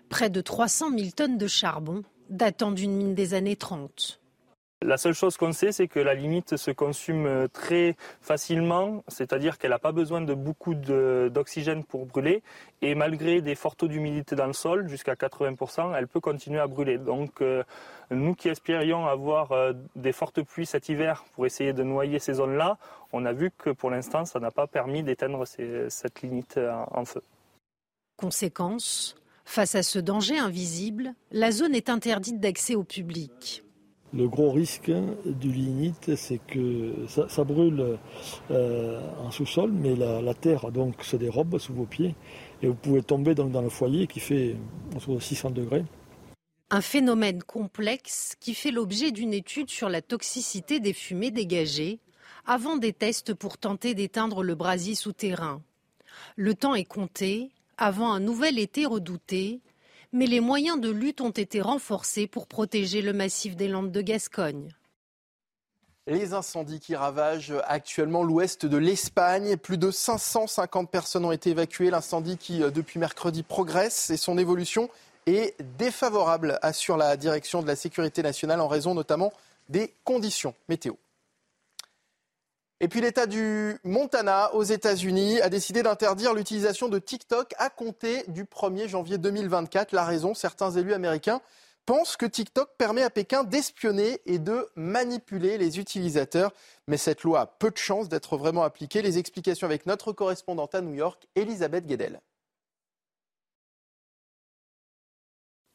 près 0.10 0.29
de 0.29 0.41
300 0.41 0.97
000 0.97 1.12
tonnes 1.15 1.38
de 1.38 1.47
charbon 1.47 2.03
datant 2.29 2.71
d'une 2.71 2.95
mine 2.95 3.13
des 3.13 3.33
années 3.33 3.55
30. 3.55 4.19
La 4.83 4.97
seule 4.97 5.15
chose 5.15 5.37
qu'on 5.37 5.53
sait, 5.53 5.71
c'est 5.71 5.87
que 5.87 5.99
la 5.99 6.13
limite 6.13 6.55
se 6.55 6.69
consume 6.69 7.25
euh, 7.25 7.47
très 7.47 7.95
facilement, 8.21 9.03
c'est-à-dire 9.07 9.57
qu'elle 9.57 9.71
n'a 9.71 9.79
pas 9.79 9.91
besoin 9.91 10.21
de 10.21 10.35
beaucoup 10.35 10.75
d'oxygène 10.75 11.83
pour 11.83 12.05
brûler. 12.05 12.43
Et 12.83 12.93
malgré 12.93 13.41
des 13.41 13.55
forts 13.55 13.75
taux 13.75 13.87
d'humidité 13.87 14.35
dans 14.35 14.45
le 14.45 14.53
sol, 14.53 14.87
jusqu'à 14.87 15.15
80%, 15.15 15.95
elle 15.97 16.07
peut 16.07 16.19
continuer 16.19 16.59
à 16.59 16.67
brûler. 16.67 16.99
Donc 16.99 17.41
euh, 17.41 17.63
nous 18.11 18.35
qui 18.35 18.49
espérions 18.49 19.07
avoir 19.07 19.51
euh, 19.51 19.73
des 19.95 20.11
fortes 20.11 20.43
pluies 20.43 20.67
cet 20.67 20.89
hiver 20.89 21.25
pour 21.33 21.47
essayer 21.47 21.73
de 21.73 21.81
noyer 21.81 22.19
ces 22.19 22.33
zones-là, 22.33 22.77
on 23.13 23.25
a 23.25 23.33
vu 23.33 23.49
que 23.57 23.71
pour 23.71 23.89
l'instant, 23.89 24.25
ça 24.25 24.39
n'a 24.39 24.51
pas 24.51 24.67
permis 24.67 25.01
d'éteindre 25.01 25.45
cette 25.47 26.21
limite 26.21 26.59
en 26.91 27.03
feu. 27.05 27.23
Conséquence, 28.15 29.15
face 29.43 29.73
à 29.73 29.81
ce 29.81 29.97
danger 29.97 30.37
invisible, 30.37 31.13
la 31.31 31.51
zone 31.51 31.73
est 31.73 31.89
interdite 31.89 32.39
d'accès 32.39 32.75
au 32.75 32.83
public. 32.83 33.63
Le 34.17 34.27
gros 34.27 34.51
risque 34.51 34.91
du 35.25 35.51
lignite, 35.51 36.15
c'est 36.15 36.39
que 36.39 37.06
ça, 37.08 37.43
brûle 37.43 37.99
euh, 38.49 39.01
en 39.19 39.30
sous-sol, 39.30 39.71
mais 39.71 39.95
la, 39.95 40.34
terre 40.34 40.65
se 41.01 41.17
dérobe 41.17 41.60
sous 41.60 41.73
vos 41.73 41.86
pieds 41.86 42.15
et 42.63 42.67
vous 42.67 42.73
pouvez 42.73 43.03
tomber 43.03 43.36
dans 43.36 43.62
le 43.62 43.69
foyer 43.69 44.08
qui 44.08 44.19
fait 44.19 44.56
autour 44.95 45.15
de 45.15 45.19
600 45.19 45.51
degrés. 45.51 45.86
Un 46.71 46.82
phénomène 46.82 47.43
complexe 47.43 48.36
qui 48.39 48.56
fait 48.56 48.71
l'objet 48.71 49.12
d'une 49.12 49.34
étude 49.34 49.69
sur 49.69 49.88
la 49.88 50.01
toxicité 50.01 50.80
des 50.80 50.93
fumées 50.93 51.30
dégagées 51.30 51.99
avant 52.47 52.75
des 52.75 52.93
tests 52.93 53.36
pour 53.36 53.60
tenter 53.60 53.93
d'éteindre 53.93 54.41
le 54.41 54.56
brasier 54.56 54.95
souterrain. 54.95 55.62
Le 56.36 56.56
temps 56.56 56.73
est 56.73 56.86
compté 56.86 57.51
avant 57.77 58.12
un 58.12 58.19
nouvel 58.19 58.58
été 58.58 58.88
redouté, 58.88 59.62
mais 60.11 60.25
les 60.25 60.39
moyens 60.39 60.79
de 60.79 60.89
lutte 60.89 61.21
ont 61.21 61.31
été 61.31 61.61
renforcés 61.61 62.27
pour 62.27 62.47
protéger 62.47 63.01
le 63.01 63.13
massif 63.13 63.55
des 63.55 63.67
Landes 63.67 63.91
de 63.91 64.01
Gascogne. 64.01 64.69
Les 66.07 66.33
incendies 66.33 66.79
qui 66.79 66.95
ravagent 66.95 67.53
actuellement 67.65 68.23
l'ouest 68.23 68.65
de 68.65 68.77
l'Espagne. 68.77 69.57
Plus 69.57 69.77
de 69.77 69.91
550 69.91 70.89
personnes 70.89 71.25
ont 71.25 71.33
été 71.33 71.49
évacuées. 71.49 71.89
L'incendie 71.89 72.37
qui, 72.37 72.63
euh, 72.63 72.71
depuis 72.71 72.97
mercredi, 72.97 73.43
progresse 73.43 74.09
et 74.09 74.15
son 74.15 74.37
évolution 74.37 74.89
est 75.25 75.55
défavorable, 75.77 76.59
assure 76.61 76.95
la 76.95 77.17
direction 77.17 77.61
de 77.61 77.67
la 77.67 77.75
sécurité 77.75 78.23
nationale 78.23 78.61
en 78.61 78.69
raison 78.69 78.93
notamment 78.93 79.33
des 79.67 79.93
conditions 80.05 80.53
météo. 80.69 80.93
Et 82.79 82.87
puis 82.87 83.01
l'État 83.01 83.25
du 83.25 83.79
Montana 83.83 84.53
aux 84.53 84.63
États-Unis 84.63 85.41
a 85.41 85.49
décidé 85.49 85.81
d'interdire 85.81 86.35
l'utilisation 86.35 86.89
de 86.89 86.99
TikTok 86.99 87.55
à 87.57 87.71
compter 87.71 88.23
du 88.27 88.43
1er 88.43 88.87
janvier 88.87 89.17
2024. 89.17 89.93
La 89.93 90.05
raison, 90.05 90.35
certains 90.35 90.69
élus 90.69 90.93
américains 90.93 91.41
pensent 91.87 92.17
que 92.17 92.27
TikTok 92.27 92.69
permet 92.77 93.01
à 93.01 93.09
Pékin 93.09 93.43
d'espionner 93.43 94.21
et 94.27 94.37
de 94.37 94.69
manipuler 94.75 95.57
les 95.57 95.79
utilisateurs. 95.79 96.51
Mais 96.87 96.97
cette 96.97 97.23
loi 97.23 97.39
a 97.39 97.45
peu 97.47 97.71
de 97.71 97.77
chances 97.77 98.09
d'être 98.09 98.37
vraiment 98.37 98.63
appliquée. 98.63 99.01
Les 99.01 99.17
explications 99.17 99.65
avec 99.65 99.87
notre 99.87 100.11
correspondante 100.11 100.75
à 100.75 100.81
New 100.81 100.93
York, 100.93 101.27
Elisabeth 101.35 101.87
Guedel. 101.87 102.21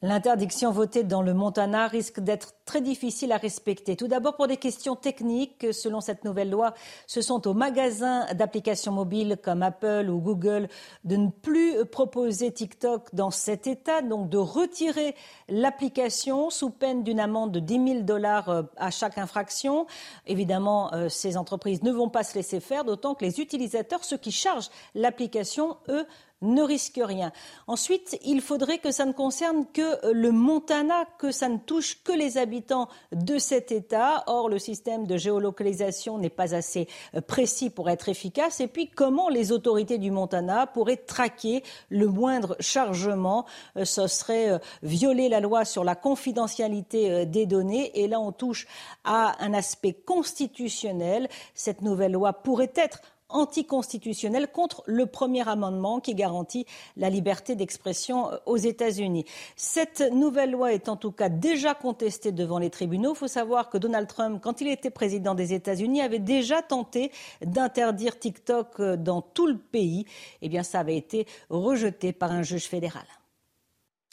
L'interdiction 0.05 0.69
votée 0.69 1.05
dans 1.05 1.21
le 1.21 1.33
Montana 1.33 1.87
risque 1.87 2.19
d'être 2.19 2.55
très 2.65 2.81
difficile 2.81 3.31
à 3.31 3.37
respecter. 3.37 3.95
Tout 3.95 4.09
d'abord 4.09 4.35
pour 4.35 4.47
des 4.47 4.57
questions 4.57 4.97
techniques. 4.97 5.67
Selon 5.71 6.01
cette 6.01 6.25
nouvelle 6.25 6.49
loi, 6.49 6.73
ce 7.07 7.21
sont 7.21 7.47
aux 7.47 7.53
magasins 7.53 8.25
d'applications 8.33 8.91
mobiles 8.91 9.37
comme 9.41 9.63
Apple 9.63 10.09
ou 10.09 10.19
Google 10.19 10.67
de 11.05 11.15
ne 11.15 11.29
plus 11.29 11.85
proposer 11.85 12.51
TikTok 12.51 13.15
dans 13.15 13.31
cet 13.31 13.65
état, 13.65 14.01
donc 14.01 14.27
de 14.27 14.37
retirer 14.37 15.15
l'application 15.47 16.49
sous 16.49 16.69
peine 16.69 17.03
d'une 17.03 17.21
amende 17.21 17.53
de 17.53 17.61
10 17.61 17.73
000 17.73 18.01
dollars 18.01 18.49
euh, 18.49 18.63
à 18.75 18.91
chaque 18.91 19.17
infraction. 19.17 19.87
Évidemment, 20.27 20.93
euh, 20.93 21.07
ces 21.07 21.37
entreprises 21.37 21.81
ne 21.81 21.93
vont 21.93 22.09
pas 22.09 22.25
se 22.25 22.35
laisser 22.35 22.59
faire, 22.59 22.83
d'autant 22.83 23.15
que 23.15 23.23
les 23.23 23.39
utilisateurs, 23.39 24.03
ceux 24.03 24.17
qui 24.17 24.33
chargent 24.33 24.69
l'application, 24.95 25.77
eux, 25.87 26.05
ne 26.43 26.61
risque 26.61 26.99
rien. 27.03 27.31
Ensuite, 27.67 28.19
il 28.23 28.41
faudrait 28.41 28.77
que 28.77 28.91
ça 28.91 29.05
ne 29.05 29.13
concerne 29.13 29.65
que 29.73 30.11
le 30.11 30.31
Montana, 30.31 31.05
que 31.17 31.31
ça 31.31 31.49
ne 31.49 31.57
touche 31.57 32.03
que 32.03 32.11
les 32.11 32.37
habitants 32.37 32.89
de 33.11 33.37
cet 33.37 33.71
État. 33.71 34.23
Or, 34.27 34.49
le 34.49 34.59
système 34.59 35.07
de 35.07 35.17
géolocalisation 35.17 36.17
n'est 36.17 36.29
pas 36.29 36.53
assez 36.53 36.87
euh, 37.15 37.21
précis 37.21 37.69
pour 37.69 37.89
être 37.89 38.09
efficace. 38.09 38.59
Et 38.59 38.67
puis, 38.67 38.89
comment 38.89 39.29
les 39.29 39.51
autorités 39.51 39.97
du 39.97 40.11
Montana 40.11 40.67
pourraient 40.67 40.97
traquer 40.97 41.63
le 41.89 42.07
moindre 42.07 42.55
chargement? 42.59 43.45
Euh, 43.77 43.85
Ce 43.85 44.07
serait 44.07 44.51
euh, 44.51 44.59
violer 44.83 45.29
la 45.29 45.39
loi 45.39 45.65
sur 45.65 45.83
la 45.83 45.95
confidentialité 45.95 47.25
des 47.25 47.45
données. 47.45 47.91
Et 47.99 48.07
là, 48.07 48.19
on 48.19 48.31
touche 48.31 48.67
à 49.03 49.35
un 49.43 49.53
aspect 49.53 49.93
constitutionnel. 49.93 51.29
Cette 51.53 51.81
nouvelle 51.81 52.11
loi 52.11 52.33
pourrait 52.33 52.73
être 52.75 53.01
anticonstitutionnelle 53.33 54.47
contre 54.47 54.83
le 54.85 55.05
premier 55.05 55.47
amendement 55.47 55.99
qui 55.99 56.15
garantit 56.15 56.65
la 56.95 57.09
liberté 57.09 57.55
d'expression 57.55 58.31
euh, 58.31 58.37
aux 58.45 58.57
États-Unis. 58.57 59.25
Cette 59.55 60.01
nouvelle 60.13 60.51
loi 60.51 60.73
est 60.73 60.89
en 60.89 60.95
tout 60.95 61.11
cas 61.11 61.29
déjà 61.29 61.73
contestée 61.73 62.31
devant 62.31 62.59
les 62.59 62.69
tribunaux. 62.69 63.13
Il 63.13 63.17
faut 63.17 63.27
savoir 63.27 63.69
que 63.69 63.77
Donald 63.77 64.07
Trump, 64.07 64.39
quand 64.41 64.61
il 64.61 64.67
était 64.67 64.89
président 64.89 65.35
des 65.35 65.53
États-Unis, 65.53 66.01
avait 66.01 66.19
déjà 66.19 66.61
tenté 66.61 67.11
d'interdire 67.41 68.17
TikTok 68.17 68.79
euh, 68.79 68.97
dans 68.97 69.21
tout 69.21 69.47
le 69.47 69.57
pays. 69.57 70.05
Eh 70.41 70.49
bien, 70.49 70.63
ça 70.63 70.79
avait 70.79 70.97
été 70.97 71.27
rejeté 71.49 72.13
par 72.13 72.31
un 72.31 72.43
juge 72.43 72.67
fédéral. 72.67 73.05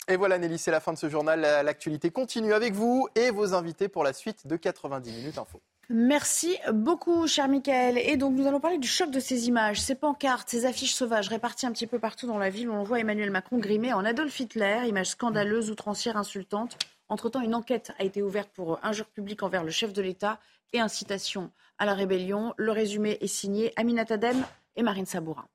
Et 0.09 0.17
voilà 0.17 0.39
Nelly, 0.39 0.59
c'est 0.59 0.73
la 0.73 0.81
fin 0.81 0.93
de 0.93 0.99
ce 0.99 1.09
journal. 1.09 1.41
L'actualité 1.41 2.11
continue 2.11 2.53
avec 2.53 2.75
vous 2.75 3.09
et 3.15 3.31
vos 3.31 3.55
invités 3.55 3.89
pour 3.89 4.03
la 4.03 4.13
suite 4.13 4.47
de 4.47 4.57
90 4.57 5.13
minutes 5.13 5.39
info. 5.39 5.61
Merci 5.93 6.57
beaucoup, 6.73 7.27
cher 7.27 7.49
Michael. 7.49 7.99
Et 7.99 8.17
donc, 8.17 8.35
nous 8.37 8.47
allons 8.47 8.61
parler 8.61 8.79
du 8.79 8.87
choc 8.87 9.11
de 9.11 9.19
ces 9.19 9.49
images, 9.49 9.81
ces 9.81 9.97
pancartes, 9.97 10.49
ces 10.49 10.65
affiches 10.65 10.95
sauvages 10.95 11.27
réparties 11.27 11.67
un 11.67 11.73
petit 11.73 11.89
peu 11.89 11.99
partout 11.99 12.29
dans 12.29 12.39
la 12.39 12.49
ville 12.49 12.69
où 12.69 12.73
on 12.73 12.85
voit 12.85 13.01
Emmanuel 13.01 13.33
Macron 13.33 13.59
grimé 13.59 13.93
en 13.93 14.05
Adolf 14.05 14.39
Hitler, 14.39 14.83
images 14.87 15.09
scandaleuses, 15.09 15.69
outrancières, 15.69 16.17
insultantes. 16.17 16.79
Entre-temps, 17.09 17.41
une 17.41 17.57
enquête 17.57 17.91
a 17.99 18.05
été 18.05 18.23
ouverte 18.23 18.51
pour 18.55 18.79
injure 18.85 19.07
publique 19.07 19.43
envers 19.43 19.65
le 19.65 19.73
chef 19.73 19.93
de 19.93 20.01
l'État 20.01 20.39
et 20.73 20.79
incitation 20.79 21.51
à 21.77 21.87
la 21.87 21.95
rébellion. 21.95 22.55
Le 22.57 22.71
résumé 22.71 23.19
est 23.21 23.27
signé 23.27 23.73
Aminata 23.75 24.17
Dem 24.17 24.45
et 24.77 24.85
Marine 24.85 25.07
Sabourin. 25.07 25.49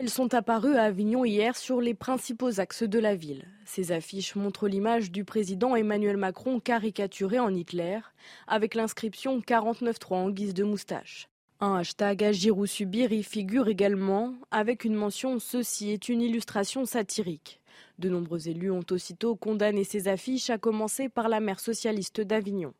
Elles 0.00 0.10
sont 0.10 0.32
apparues 0.32 0.76
à 0.76 0.84
Avignon 0.84 1.24
hier 1.24 1.56
sur 1.56 1.80
les 1.80 1.92
principaux 1.92 2.60
axes 2.60 2.84
de 2.84 3.00
la 3.00 3.16
ville. 3.16 3.48
Ces 3.64 3.90
affiches 3.90 4.36
montrent 4.36 4.68
l'image 4.68 5.10
du 5.10 5.24
président 5.24 5.74
Emmanuel 5.74 6.16
Macron 6.16 6.60
caricaturé 6.60 7.40
en 7.40 7.52
Hitler, 7.52 7.98
avec 8.46 8.76
l'inscription 8.76 9.40
49.3 9.40 10.14
en 10.14 10.30
guise 10.30 10.54
de 10.54 10.62
moustache. 10.62 11.28
Un 11.58 11.74
hashtag 11.74 12.22
Agir 12.22 12.56
ou 12.56 12.66
subir 12.66 13.10
y 13.10 13.24
figure 13.24 13.66
également, 13.66 14.34
avec 14.52 14.84
une 14.84 14.94
mention 14.94 15.40
Ceci 15.40 15.90
est 15.90 16.08
une 16.08 16.22
illustration 16.22 16.84
satirique. 16.84 17.60
De 17.98 18.08
nombreux 18.08 18.48
élus 18.48 18.70
ont 18.70 18.86
aussitôt 18.92 19.34
condamné 19.34 19.82
ces 19.82 20.06
affiches, 20.06 20.48
à 20.48 20.58
commencer 20.58 21.08
par 21.08 21.28
la 21.28 21.40
maire 21.40 21.58
socialiste 21.58 22.20
d'Avignon. 22.20 22.72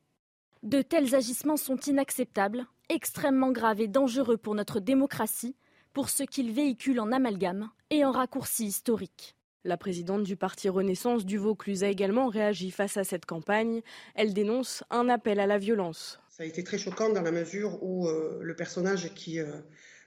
De 0.63 0.83
tels 0.83 1.17
agissements 1.17 1.57
sont 1.57 1.79
inacceptables, 1.79 2.65
extrêmement 2.89 3.51
graves 3.51 3.81
et 3.81 3.89
dangereux 3.89 4.37
pour 4.37 4.55
notre 4.55 4.79
démocratie 4.79 5.57
pour 5.99 6.11
ce 6.11 6.23
qu'il 6.23 6.53
véhicule 6.53 7.01
en 7.01 7.11
amalgame 7.11 7.71
et 7.91 8.05
en 8.05 8.13
raccourci 8.13 8.67
historique. 8.67 9.35
La 9.65 9.77
présidente 9.77 10.23
du 10.23 10.37
parti 10.37 10.69
Renaissance 10.69 11.27
du 11.27 11.39
Vaucluse 11.39 11.83
a 11.83 11.89
également 11.89 12.29
réagi 12.29 12.71
face 12.71 12.97
à 12.97 13.03
cette 13.03 13.27
campagne. 13.27 13.83
Elle 14.15 14.33
dénonce 14.33 14.85
un 14.91 15.09
appel 15.09 15.41
à 15.41 15.49
la 15.49 15.59
violence. 15.59 16.21
Ça 16.31 16.45
a 16.45 16.47
été 16.47 16.63
très 16.63 16.79
choquant 16.79 17.13
dans 17.13 17.23
la 17.23 17.33
mesure 17.33 17.83
où 17.83 18.07
euh, 18.07 18.39
le 18.41 18.55
personnage 18.55 19.13
qui, 19.15 19.41
euh, 19.41 19.47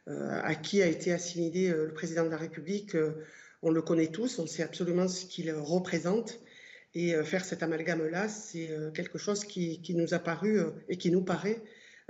euh, 0.07 0.39
à 0.41 0.55
qui 0.55 0.81
a 0.81 0.87
été 0.87 1.11
assimilé 1.11 1.67
le 1.71 1.93
président 1.93 2.23
de 2.23 2.29
la 2.29 2.37
République, 2.37 2.95
on 3.61 3.69
le 3.69 3.81
connaît 3.81 4.13
tous, 4.13 4.39
on 4.39 4.47
sait 4.47 4.63
absolument 4.63 5.09
ce 5.09 5.25
qu'il 5.25 5.51
représente. 5.51 6.39
Et 6.93 7.21
faire 7.25 7.43
cet 7.43 7.63
amalgame-là, 7.63 8.29
c'est 8.29 8.69
quelque 8.93 9.17
chose 9.17 9.43
qui, 9.43 9.81
qui, 9.81 9.93
nous 9.93 10.13
a 10.13 10.19
paru 10.19 10.61
et 10.87 10.95
qui 10.95 11.11
nous 11.11 11.21
paraît 11.25 11.61
euh, 11.61 11.65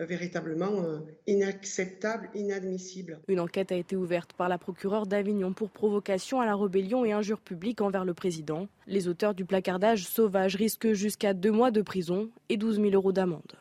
véritablement 0.05 0.83
euh, 0.83 0.99
inacceptable, 1.27 2.29
inadmissible. 2.33 3.19
Une 3.27 3.39
enquête 3.39 3.71
a 3.71 3.75
été 3.75 3.95
ouverte 3.95 4.33
par 4.33 4.49
la 4.49 4.57
procureure 4.57 5.05
d'Avignon 5.07 5.53
pour 5.53 5.69
provocation 5.69 6.41
à 6.41 6.45
la 6.45 6.55
rébellion 6.55 7.05
et 7.05 7.11
injure 7.11 7.39
publique 7.39 7.81
envers 7.81 8.05
le 8.05 8.13
président. 8.13 8.67
Les 8.87 9.07
auteurs 9.07 9.33
du 9.33 9.45
placardage 9.45 10.05
sauvage 10.05 10.55
risquent 10.55 10.93
jusqu'à 10.93 11.33
deux 11.33 11.51
mois 11.51 11.71
de 11.71 11.81
prison 11.81 12.29
et 12.49 12.57
12 12.57 12.81
000 12.81 12.89
euros 12.89 13.11
d'amende. 13.11 13.53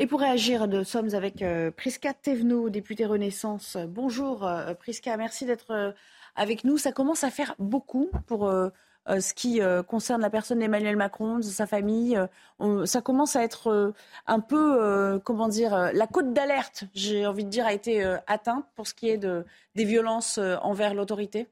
Et 0.00 0.06
pour 0.06 0.20
réagir, 0.20 0.68
nous 0.68 0.84
sommes 0.84 1.14
avec 1.14 1.42
euh, 1.42 1.72
Prisca 1.72 2.14
Thévenot, 2.14 2.70
députée 2.70 3.06
Renaissance. 3.06 3.76
Bonjour 3.88 4.48
Prisca, 4.78 5.16
merci 5.16 5.44
d'être 5.44 5.94
avec 6.38 6.64
nous. 6.64 6.78
Ça 6.78 6.92
commence 6.92 7.24
à 7.24 7.30
faire 7.30 7.54
beaucoup 7.58 8.10
pour 8.26 8.48
euh, 8.48 8.70
ce 9.08 9.34
qui 9.34 9.60
euh, 9.60 9.82
concerne 9.82 10.20
la 10.20 10.30
personne 10.30 10.58
d'Emmanuel 10.58 10.96
Macron, 10.96 11.40
sa 11.42 11.66
famille. 11.66 12.18
Euh, 12.60 12.86
ça 12.86 13.00
commence 13.00 13.36
à 13.36 13.42
être 13.42 13.94
un 14.26 14.40
peu, 14.40 15.20
comment 15.24 15.48
dire, 15.48 15.90
la 15.92 16.06
côte 16.06 16.32
d'alerte, 16.32 16.84
j'ai 16.94 17.26
envie 17.26 17.44
de 17.44 17.50
dire, 17.50 17.66
a 17.66 17.72
été 17.72 18.02
atteinte 18.26 18.64
pour 18.74 18.86
ce 18.86 18.94
qui 18.94 19.08
est 19.08 19.18
de, 19.18 19.44
des 19.74 19.84
violences 19.84 20.38
envers 20.38 20.94
l'autorité 20.94 21.48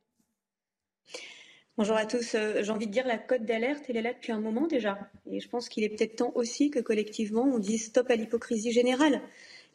Bonjour 1.79 1.97
à 1.97 2.07
tous. 2.07 2.35
J'ai 2.61 2.71
envie 2.71 2.87
de 2.87 2.93
dire 2.93 3.07
la 3.07 3.19
cote 3.19 3.45
d'alerte, 3.45 3.85
elle 3.89 3.99
est 3.99 4.03
là 4.03 4.15
depuis 4.15 4.33
un 4.33 4.41
moment 4.41 4.67
déjà. 4.67 4.99
Et 5.31 5.41
je 5.41 5.49
pense 5.49 5.69
qu'il 5.69 5.85
est 5.85 5.91
peut-être 5.91 6.17
temps 6.17 6.33
aussi 6.35 6.71
que 6.71 6.81
collectivement 6.81 7.43
on 7.43 7.59
dise 7.59 7.87
stop 7.87 8.11
à 8.11 8.17
l'hypocrisie 8.17 8.73
générale 8.73 9.21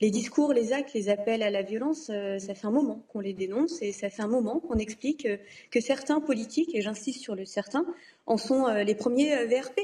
les 0.02 0.10
discours, 0.10 0.52
les 0.52 0.74
actes, 0.74 0.94
les 0.94 1.10
appels 1.10 1.44
à 1.44 1.52
la 1.52 1.62
violence, 1.62 2.10
euh, 2.10 2.40
ça 2.40 2.56
fait 2.56 2.66
un 2.66 2.72
moment 2.72 3.06
qu'on 3.10 3.20
les 3.20 3.34
dénonce 3.34 3.84
et 3.84 3.92
ça 3.92 4.10
fait 4.10 4.24
un 4.24 4.28
moment 4.28 4.60
qu'on 4.60 4.80
explique 4.80 5.28
euh, 5.28 5.38
que 5.70 5.80
certains 5.80 6.20
politiques, 6.20 6.74
et 6.74 6.82
j'insiste 6.82 7.22
sur 7.22 7.36
le 7.36 7.46
certain, 7.46 7.86
en 8.26 8.38
sont 8.38 8.68
euh, 8.68 8.84
les 8.84 8.96
premiers 8.96 9.46
VRP. 9.46 9.80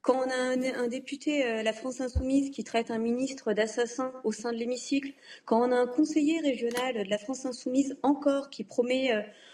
Quand 0.00 0.16
on 0.16 0.30
a 0.30 0.80
un, 0.80 0.88
député, 0.88 1.62
la 1.62 1.72
France 1.72 2.00
insoumise, 2.00 2.50
qui 2.50 2.64
traite 2.64 2.90
un 2.90 2.98
ministre 2.98 3.52
d'assassin 3.52 4.12
au 4.24 4.32
sein 4.32 4.52
de 4.52 4.56
l'hémicycle, 4.56 5.12
quand 5.44 5.60
on 5.60 5.70
a 5.70 5.76
un 5.76 5.86
conseiller 5.86 6.40
régional 6.40 7.04
de 7.04 7.10
la 7.10 7.18
France 7.18 7.46
insoumise 7.46 7.96
encore 8.02 8.48
qui 8.48 8.64
promet 8.64 9.10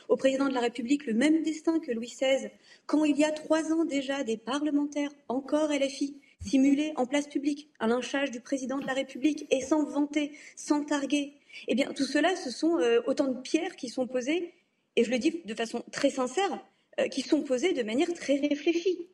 au 0.09 0.17
président 0.17 0.47
de 0.49 0.55
la 0.55 0.61
République 0.61 1.07
le 1.07 1.15
même 1.15 1.43
destin 1.43 1.81
que 1.81 1.93
Louis 1.93 2.09
XVI, 2.09 2.51
quand 2.87 3.05
il 3.05 3.19
y 3.19 3.25
a 3.25 3.31
trois 3.31 3.73
ans 3.73 3.85
déjà 3.85 4.23
des 4.23 4.37
parlementaires, 4.37 5.11
encore 5.29 5.71
LFI, 5.71 6.15
simuler 6.41 6.93
en 6.97 7.07
place 7.07 7.27
publique 7.27 7.71
un 7.81 7.89
lynchage 7.89 8.31
du 8.31 8.41
président 8.41 8.79
de 8.79 8.87
la 8.87 8.93
République 8.93 9.47
et 9.51 9.61
sans 9.61 9.85
vanter, 9.85 10.33
sans 10.57 10.85
targuer. 10.85 11.35
Eh 11.67 11.75
bien, 11.75 11.93
tout 11.93 12.05
cela, 12.05 12.37
ce 12.37 12.51
sont 12.51 12.79
euh, 12.79 13.01
autant 13.07 13.29
de 13.29 13.41
pierres 13.41 13.77
qui 13.77 13.89
sont 13.89 14.07
posées, 14.07 14.55
et 14.97 15.05
je 15.05 15.11
le 15.11 15.19
dis 15.19 15.43
de 15.45 15.55
façon 15.55 15.83
très 15.91 16.11
sincère, 16.11 16.65
euh, 17.01 17.09
qui 17.09 17.23
sont 17.23 17.43
posées 17.43 17.73
de 17.73 17.83
manière 17.83 18.13
très 18.15 18.37
réfléchie. 18.37 19.09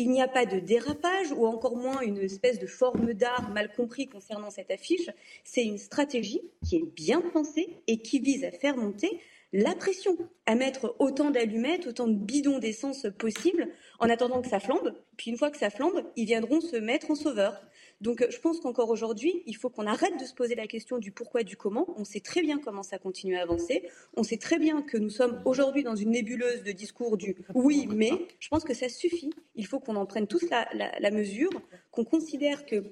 Il 0.00 0.10
n'y 0.10 0.22
a 0.22 0.28
pas 0.28 0.46
de 0.46 0.60
dérapage 0.60 1.32
ou 1.32 1.44
encore 1.46 1.76
moins 1.76 2.00
une 2.02 2.18
espèce 2.18 2.60
de 2.60 2.68
forme 2.68 3.14
d'art 3.14 3.50
mal 3.50 3.72
compris 3.72 4.06
concernant 4.06 4.50
cette 4.50 4.70
affiche. 4.70 5.10
C'est 5.42 5.64
une 5.64 5.78
stratégie 5.78 6.40
qui 6.64 6.76
est 6.76 6.94
bien 6.94 7.20
pensée 7.20 7.80
et 7.88 7.98
qui 7.98 8.20
vise 8.20 8.44
à 8.44 8.52
faire 8.52 8.76
monter 8.76 9.20
la 9.52 9.74
pression 9.74 10.16
à 10.46 10.54
mettre 10.54 10.94
autant 10.98 11.30
d'allumettes, 11.30 11.86
autant 11.86 12.06
de 12.06 12.14
bidons 12.14 12.58
d'essence 12.58 13.06
possible 13.18 13.68
en 13.98 14.10
attendant 14.10 14.42
que 14.42 14.48
ça 14.48 14.60
flambe. 14.60 14.94
Puis 15.16 15.30
une 15.30 15.38
fois 15.38 15.50
que 15.50 15.56
ça 15.56 15.70
flambe, 15.70 16.04
ils 16.16 16.26
viendront 16.26 16.60
se 16.60 16.76
mettre 16.76 17.10
en 17.10 17.14
sauveur. 17.14 17.60
Donc 18.00 18.24
je 18.30 18.38
pense 18.38 18.60
qu'encore 18.60 18.90
aujourd'hui, 18.90 19.42
il 19.46 19.56
faut 19.56 19.70
qu'on 19.70 19.86
arrête 19.86 20.18
de 20.20 20.24
se 20.24 20.34
poser 20.34 20.54
la 20.54 20.66
question 20.66 20.98
du 20.98 21.10
pourquoi, 21.10 21.42
du 21.42 21.56
comment. 21.56 21.86
On 21.96 22.04
sait 22.04 22.20
très 22.20 22.42
bien 22.42 22.58
comment 22.58 22.82
ça 22.82 22.98
continue 22.98 23.36
à 23.36 23.42
avancer. 23.42 23.88
On 24.16 24.22
sait 24.22 24.36
très 24.36 24.58
bien 24.58 24.82
que 24.82 24.98
nous 24.98 25.10
sommes 25.10 25.42
aujourd'hui 25.44 25.82
dans 25.82 25.96
une 25.96 26.10
nébuleuse 26.10 26.62
de 26.62 26.72
discours 26.72 27.16
du 27.16 27.36
oui, 27.54 27.88
mais 27.90 28.12
je 28.38 28.48
pense 28.48 28.64
que 28.64 28.74
ça 28.74 28.88
suffit. 28.88 29.30
Il 29.56 29.66
faut 29.66 29.80
qu'on 29.80 29.96
en 29.96 30.06
prenne 30.06 30.26
tous 30.26 30.48
la, 30.50 30.68
la 30.74 31.10
mesure, 31.10 31.50
qu'on 31.90 32.04
considère 32.04 32.66
que 32.66 32.84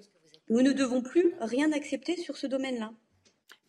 nous 0.49 0.63
ne 0.63 0.73
devons 0.73 1.03
plus 1.03 1.35
rien 1.41 1.71
accepter 1.73 2.17
sur 2.17 2.37
ce 2.37 2.47
domaine-là. 2.47 2.93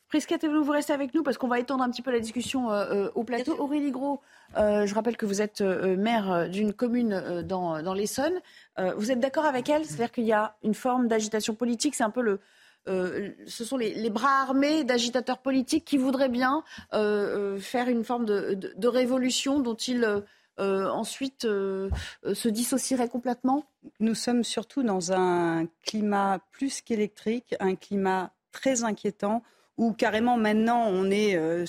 Prisca 0.09 0.37
vous 0.47 0.71
restez 0.71 0.93
avec 0.93 1.13
nous 1.13 1.23
parce 1.23 1.37
qu'on 1.37 1.47
va 1.47 1.59
étendre 1.59 1.83
un 1.83 1.89
petit 1.89 2.01
peu 2.01 2.11
la 2.11 2.19
discussion 2.19 2.71
euh, 2.71 2.85
euh, 2.91 3.11
au 3.15 3.23
plateau. 3.23 3.59
Aurélie 3.59 3.91
Gros, 3.91 4.21
euh, 4.57 4.85
je 4.85 4.95
rappelle 4.95 5.17
que 5.17 5.25
vous 5.25 5.41
êtes 5.41 5.61
maire 5.61 6.49
d'une 6.49 6.73
commune 6.73 7.43
dans, 7.43 7.81
dans 7.81 7.93
l'Essonne. 7.93 8.39
vous 8.77 9.11
êtes 9.11 9.19
d'accord 9.19 9.45
avec 9.45 9.69
elle? 9.69 9.85
C'est-à-dire 9.85 10.11
qu'il 10.11 10.25
y 10.25 10.33
a 10.33 10.55
une 10.63 10.73
forme 10.73 11.07
d'agitation 11.07 11.55
politique, 11.55 11.95
c'est 11.95 12.03
un 12.03 12.09
peu 12.09 12.21
le, 12.21 12.39
ce 12.85 13.65
sont 13.65 13.75
les, 13.75 14.09
bras 14.09 14.41
armés 14.41 14.85
d'agitateurs 14.85 15.39
politiques 15.39 15.83
qui 15.83 15.97
voudraient 15.97 16.29
bien 16.29 16.63
faire 16.91 17.89
une 17.89 18.03
forme 18.05 18.25
de, 18.25 18.53
de 18.53 18.87
révolution 18.87 19.59
dont 19.59 19.75
ils 19.75 20.23
ensuite 20.57 21.41
se 21.41 22.47
dissocieraient 22.47 23.09
complètement? 23.09 23.65
Nous 23.99 24.15
sommes 24.15 24.45
surtout 24.45 24.83
dans 24.83 25.11
un 25.11 25.65
climat 25.85 26.39
plus 26.51 26.81
qu'électrique, 26.81 27.55
un 27.59 27.75
climat 27.75 28.31
très 28.53 28.83
inquiétant 28.85 29.43
où 29.77 29.93
carrément 29.93 30.37
maintenant 30.37 30.87
on 30.87 31.09
est 31.09 31.35
euh, 31.35 31.65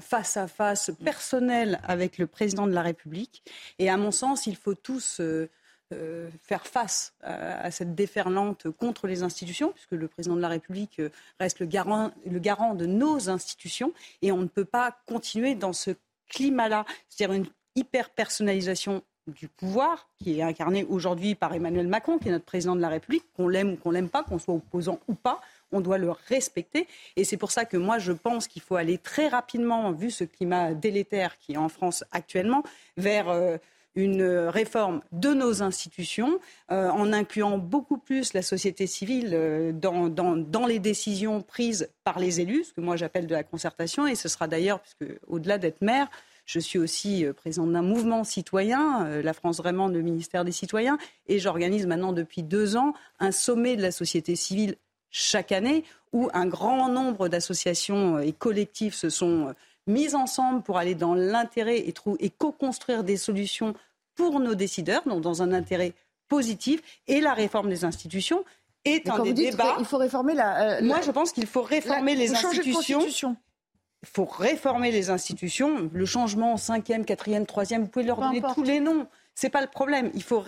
face 0.00 0.36
à 0.36 0.46
face 0.48 0.90
personnel 1.02 1.80
avec 1.84 2.18
le 2.18 2.26
président 2.26 2.66
de 2.66 2.72
la 2.72 2.82
République. 2.82 3.42
Et 3.78 3.88
à 3.90 3.96
mon 3.96 4.10
sens, 4.10 4.46
il 4.46 4.56
faut 4.56 4.74
tous 4.74 5.20
euh, 5.20 5.48
euh, 5.94 6.28
faire 6.42 6.66
face 6.66 7.14
à, 7.22 7.70
cette 7.70 7.94
déferlante 7.94 8.70
contre 8.70 9.06
les 9.06 9.22
institutions, 9.22 9.72
puisque 9.72 9.92
le 9.92 10.08
président 10.08 10.36
de 10.36 10.42
la 10.42 10.48
République 10.48 11.00
reste 11.40 11.60
le 11.60 11.66
garant, 11.66 12.10
le 12.30 12.38
garant 12.38 12.74
de 12.74 12.84
nos 12.84 13.30
institutions, 13.30 13.92
et 14.20 14.30
on 14.30 14.38
ne 14.38 14.46
peut 14.46 14.66
pas 14.66 14.98
continuer 15.06 15.54
dans 15.54 15.72
ce 15.72 15.92
climat-là, 16.28 16.84
c'est-à-dire 17.08 17.34
une 17.34 17.46
hyper-personnalisation 17.74 19.02
du 19.28 19.48
pouvoir, 19.48 20.08
qui 20.18 20.38
est 20.38 20.42
incarné 20.42 20.84
aujourd'hui 20.84 21.34
par 21.34 21.54
Emmanuel 21.54 21.86
Macron, 21.86 22.18
qui 22.18 22.28
est 22.28 22.32
notre 22.32 22.44
président 22.44 22.76
de 22.76 22.80
la 22.80 22.88
République, 22.88 23.24
qu'on 23.36 23.48
l'aime 23.48 23.72
ou 23.72 23.76
qu'on 23.76 23.90
l'aime 23.90 24.08
pas, 24.08 24.22
qu'on 24.22 24.38
soit 24.38 24.54
opposant 24.54 24.98
ou 25.08 25.14
pas, 25.14 25.40
on 25.72 25.80
doit 25.80 25.98
le 25.98 26.10
respecter. 26.10 26.86
Et 27.16 27.24
c'est 27.24 27.36
pour 27.36 27.50
ça 27.50 27.64
que 27.64 27.76
moi, 27.76 27.98
je 27.98 28.12
pense 28.12 28.48
qu'il 28.48 28.62
faut 28.62 28.76
aller 28.76 28.98
très 28.98 29.28
rapidement, 29.28 29.92
vu 29.92 30.10
ce 30.10 30.24
climat 30.24 30.74
délétère 30.74 31.38
qui 31.38 31.54
est 31.54 31.58
en 31.58 31.68
France 31.68 32.04
actuellement, 32.12 32.62
vers... 32.96 33.28
Euh, 33.28 33.56
une 33.94 34.22
réforme 34.22 35.00
de 35.10 35.34
nos 35.34 35.62
institutions 35.62 36.38
euh, 36.70 36.88
en 36.88 37.12
incluant 37.12 37.58
beaucoup 37.58 37.98
plus 37.98 38.32
la 38.32 38.42
société 38.42 38.86
civile 38.86 39.30
euh, 39.32 39.72
dans, 39.72 40.66
les 40.66 40.78
décisions 40.78 41.42
prises 41.42 41.90
par 42.04 42.20
les 42.20 42.40
élus, 42.40 42.64
ce 42.64 42.72
que 42.74 42.80
moi 42.80 42.94
j'appelle 42.96 43.26
de 43.26 43.34
la 43.34 43.42
concertation. 43.42 44.06
Et 44.06 44.14
ce 44.14 44.28
sera 44.28 44.46
d'ailleurs, 44.46 44.80
puisque 44.80 45.18
au-delà 45.26 45.58
d'être 45.58 45.82
maire, 45.82 46.08
je 46.46 46.60
suis 46.60 46.78
aussi 46.78 47.26
présidente 47.36 47.72
d'un 47.72 47.82
mouvement 47.82 48.22
citoyen, 48.22 49.20
la 49.20 49.32
France 49.32 49.58
vraiment, 49.58 49.88
le 49.88 50.00
ministère 50.00 50.44
des 50.44 50.52
citoyens, 50.52 50.96
et 51.26 51.38
j'organise 51.38 51.86
maintenant 51.86 52.12
depuis 52.12 52.42
deux 52.42 52.76
ans 52.76 52.94
un 53.18 53.32
sommet 53.32 53.76
de 53.76 53.82
la 53.82 53.90
société 53.90 54.36
civile 54.36 54.76
chaque 55.10 55.52
année 55.52 55.84
où 56.12 56.28
un 56.32 56.46
grand 56.46 56.88
nombre 56.88 57.28
d'associations 57.28 58.18
et 58.18 58.32
collectifs 58.32 58.94
se 58.94 59.10
sont 59.10 59.54
mis 59.86 60.14
ensemble 60.14 60.62
pour 60.62 60.78
aller 60.78 60.94
dans 60.94 61.14
l'intérêt 61.14 61.78
et, 61.78 61.94
et 62.20 62.30
co-construire 62.30 63.04
des 63.04 63.16
solutions 63.16 63.74
pour 64.14 64.40
nos 64.40 64.54
décideurs, 64.54 65.02
donc 65.06 65.22
dans 65.22 65.42
un 65.42 65.52
intérêt 65.52 65.94
positif, 66.28 66.82
et 67.06 67.20
la 67.20 67.34
réforme 67.34 67.68
des 67.68 67.84
institutions 67.84 68.44
est 68.84 69.08
un 69.08 69.22
des 69.22 69.32
débats. 69.32 69.76
Il 69.78 69.84
faut 69.84 69.98
réformer 69.98 70.34
la. 70.34 70.78
Euh, 70.78 70.82
Moi, 70.82 71.00
je 71.04 71.10
pense 71.10 71.32
qu'il 71.32 71.46
faut 71.46 71.62
réformer 71.62 72.14
les 72.14 72.32
institutions. 72.32 73.00
il 74.02 74.08
faut 74.08 74.24
réformer 74.24 74.90
les 74.90 75.10
institutions. 75.10 75.90
Le 75.92 76.06
changement, 76.06 76.56
cinquième, 76.56 77.04
quatrième, 77.04 77.46
troisième, 77.46 77.82
vous 77.82 77.88
pouvez 77.88 78.04
leur 78.04 78.20
donner 78.20 78.42
tous 78.54 78.62
les 78.62 78.80
noms. 78.80 79.06
C'est 79.40 79.50
pas 79.50 79.60
le 79.60 79.68
problème. 79.68 80.10
Il 80.14 80.24
faut 80.24 80.44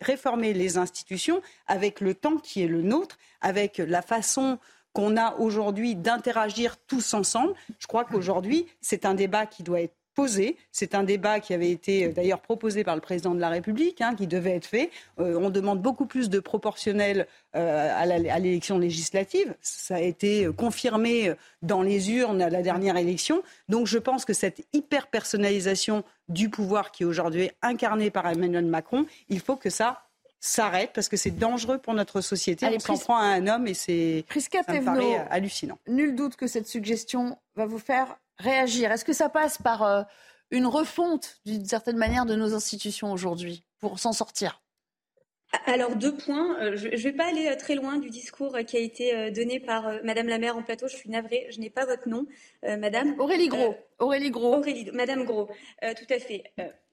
réformer 0.00 0.52
les 0.52 0.76
institutions 0.76 1.40
avec 1.68 2.00
le 2.00 2.12
temps 2.12 2.38
qui 2.38 2.60
est 2.60 2.66
le 2.66 2.82
nôtre, 2.82 3.16
avec 3.40 3.78
la 3.78 4.02
façon 4.02 4.58
qu'on 4.92 5.16
a 5.16 5.36
aujourd'hui 5.36 5.94
d'interagir 5.94 6.76
tous 6.88 7.14
ensemble. 7.14 7.54
Je 7.78 7.86
crois 7.86 8.04
qu'aujourd'hui, 8.04 8.66
c'est 8.80 9.06
un 9.06 9.14
débat 9.14 9.46
qui 9.46 9.62
doit 9.62 9.82
être 9.82 9.94
posé. 10.14 10.56
C'est 10.70 10.94
un 10.94 11.02
débat 11.02 11.40
qui 11.40 11.54
avait 11.54 11.70
été 11.70 12.06
euh, 12.06 12.12
d'ailleurs 12.12 12.40
proposé 12.40 12.84
par 12.84 12.94
le 12.94 13.00
président 13.00 13.34
de 13.34 13.40
la 13.40 13.48
République, 13.48 14.00
hein, 14.00 14.14
qui 14.14 14.26
devait 14.26 14.52
être 14.52 14.66
fait. 14.66 14.90
Euh, 15.18 15.38
on 15.40 15.50
demande 15.50 15.80
beaucoup 15.80 16.06
plus 16.06 16.30
de 16.30 16.40
proportionnel 16.40 17.26
euh, 17.56 17.90
à 17.94 18.38
l'élection 18.38 18.78
législative. 18.78 19.54
Ça 19.60 19.96
a 19.96 20.00
été 20.00 20.48
confirmé 20.56 21.34
dans 21.62 21.82
les 21.82 22.10
urnes 22.10 22.42
à 22.42 22.50
la 22.50 22.62
dernière 22.62 22.96
élection. 22.96 23.42
Donc 23.68 23.86
je 23.86 23.98
pense 23.98 24.24
que 24.24 24.32
cette 24.32 24.66
hyper-personnalisation 24.72 26.04
du 26.28 26.48
pouvoir 26.48 26.92
qui 26.92 27.02
est 27.02 27.06
aujourd'hui 27.06 27.50
incarnée 27.62 28.10
par 28.10 28.26
Emmanuel 28.26 28.66
Macron, 28.66 29.06
il 29.28 29.40
faut 29.40 29.56
que 29.56 29.70
ça 29.70 30.02
s'arrête 30.42 30.90
parce 30.92 31.08
que 31.08 31.16
c'est 31.16 31.30
dangereux 31.30 31.78
pour 31.78 31.94
notre 31.94 32.20
société. 32.20 32.66
on 32.66 32.78
s'en 32.80 32.98
prend 32.98 33.16
à 33.16 33.26
un 33.26 33.46
homme 33.46 33.68
et 33.68 33.74
c'est 33.74 34.24
hallucinant. 35.30 35.78
Nul 35.86 36.14
doute 36.16 36.36
que 36.36 36.48
cette 36.48 36.66
suggestion 36.66 37.38
va 37.54 37.64
vous 37.64 37.78
faire 37.78 38.18
réagir 38.42 38.92
Est-ce 38.92 39.04
que 39.04 39.12
ça 39.12 39.28
passe 39.28 39.58
par 39.58 39.82
euh, 39.82 40.02
une 40.50 40.66
refonte, 40.66 41.40
d'une 41.46 41.64
certaine 41.64 41.96
manière, 41.96 42.26
de 42.26 42.34
nos 42.34 42.54
institutions 42.54 43.12
aujourd'hui 43.12 43.64
pour 43.80 43.98
s'en 43.98 44.12
sortir? 44.12 44.60
Alors 45.66 45.96
deux 45.96 46.16
points. 46.16 46.58
Euh, 46.60 46.76
je 46.76 46.88
ne 46.88 46.96
vais 46.96 47.12
pas 47.12 47.26
aller 47.26 47.46
euh, 47.46 47.56
très 47.56 47.74
loin 47.74 47.98
du 47.98 48.10
discours 48.10 48.56
qui 48.66 48.76
a 48.76 48.80
été 48.80 49.30
donné 49.30 49.60
par 49.60 50.02
Madame 50.02 50.26
la 50.26 50.38
maire 50.38 50.56
en 50.56 50.62
plateau. 50.62 50.88
Je 50.88 50.96
suis 50.96 51.10
navrée, 51.10 51.46
je 51.50 51.60
n'ai 51.60 51.70
pas 51.70 51.84
votre 51.86 52.08
nom, 52.08 52.26
Madame. 52.62 53.14
Aurélie 53.18 53.48
Gros. 53.48 53.76
Aurélie 53.98 54.30
Gros. 54.30 54.56
Aurélie, 54.56 54.90
Madame 54.92 55.24
Gros. 55.24 55.48
tout 55.80 56.14
à 56.14 56.18
fait. 56.18 56.44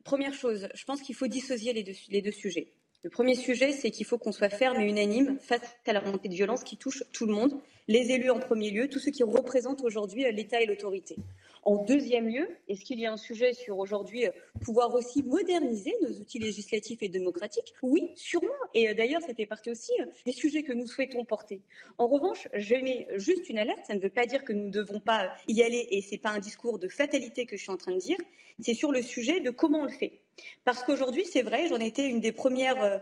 première 0.04 0.34
chose, 0.34 0.68
je 0.74 0.86
pense 0.86 1.02
qu'il 1.02 1.16
faut 1.16 1.28
dissocier 1.28 1.74
les 1.74 1.84
deux, 1.84 1.96
les 2.10 2.22
deux 2.22 2.32
sujets. 2.32 2.74
Le 3.02 3.10
premier 3.10 3.36
sujet, 3.36 3.72
c'est 3.72 3.92
qu'il 3.92 4.06
faut 4.06 4.18
qu'on 4.18 4.34
soit 4.34 4.50
ferme 4.50 4.82
et 4.82 4.86
unanime 4.86 5.38
face 5.40 5.62
à 5.88 5.94
la 5.94 6.02
remontée 6.02 6.28
de 6.28 6.34
violence 6.34 6.66
qui 6.66 6.76
touche 6.76 7.04
tout 7.14 7.26
le 7.26 7.34
monde, 7.34 7.58
les 7.88 8.12
élus 8.12 8.30
en 8.30 8.40
premier 8.40 8.72
lieu, 8.72 8.90
tous 8.90 9.00
ceux 9.00 9.12
qui 9.12 9.24
représentent 9.24 9.84
aujourd'hui 9.84 10.30
l'État 10.34 10.62
et 10.62 10.66
l'autorité. 10.66 11.16
En 11.64 11.84
deuxième 11.84 12.28
lieu, 12.28 12.48
est-ce 12.68 12.86
qu'il 12.86 13.00
y 13.00 13.06
a 13.06 13.12
un 13.12 13.18
sujet 13.18 13.54
sur 13.54 13.78
aujourd'hui 13.78 14.26
euh, 14.26 14.32
pouvoir 14.62 14.94
aussi 14.94 15.24
moderniser 15.24 15.94
nos 16.02 16.10
outils 16.10 16.40
législatifs 16.40 17.04
et 17.04 17.10
démocratiques? 17.10 17.74
Oui, 17.82 18.12
sûrement. 18.16 18.48
Et 18.74 18.90
euh, 18.90 18.94
d'ailleurs, 18.94 19.22
ça 19.22 19.34
fait 19.34 19.46
partie 19.46 19.70
aussi 19.70 19.92
euh, 20.00 20.06
des 20.26 20.32
sujets 20.32 20.64
que 20.64 20.74
nous 20.74 20.88
souhaitons 20.88 21.26
porter. 21.26 21.62
En 21.98 22.08
revanche, 22.08 22.48
je 22.54 22.76
mets 22.76 23.08
juste 23.16 23.50
une 23.50 23.60
alerte. 23.60 23.86
Ça 23.86 23.94
ne 23.94 24.00
veut 24.00 24.10
pas 24.10 24.26
dire 24.26 24.44
que 24.44 24.54
nous 24.54 24.66
ne 24.66 24.72
devons 24.72 25.00
pas 25.00 25.32
y 25.48 25.62
aller 25.62 25.88
et 25.92 26.02
ce 26.02 26.12
n'est 26.12 26.18
pas 26.18 26.30
un 26.30 26.40
discours 26.40 26.80
de 26.80 26.88
fatalité 26.88 27.46
que 27.46 27.58
je 27.58 27.64
suis 27.64 27.72
en 27.72 27.78
train 27.78 27.94
de 27.94 28.00
dire. 28.00 28.18
C'est 28.60 28.74
sur 28.74 28.92
le 28.92 29.02
sujet 29.02 29.40
de 29.42 29.52
comment 29.52 29.80
on 29.80 29.86
le 29.86 29.90
fait. 29.90 30.22
Parce 30.64 30.84
qu'aujourd'hui, 30.84 31.26
c'est 31.26 31.42
vrai, 31.42 31.68
j'en 31.68 31.80
étais 31.80 32.08
une 32.08 32.20
des 32.22 32.32
premières 32.32 33.02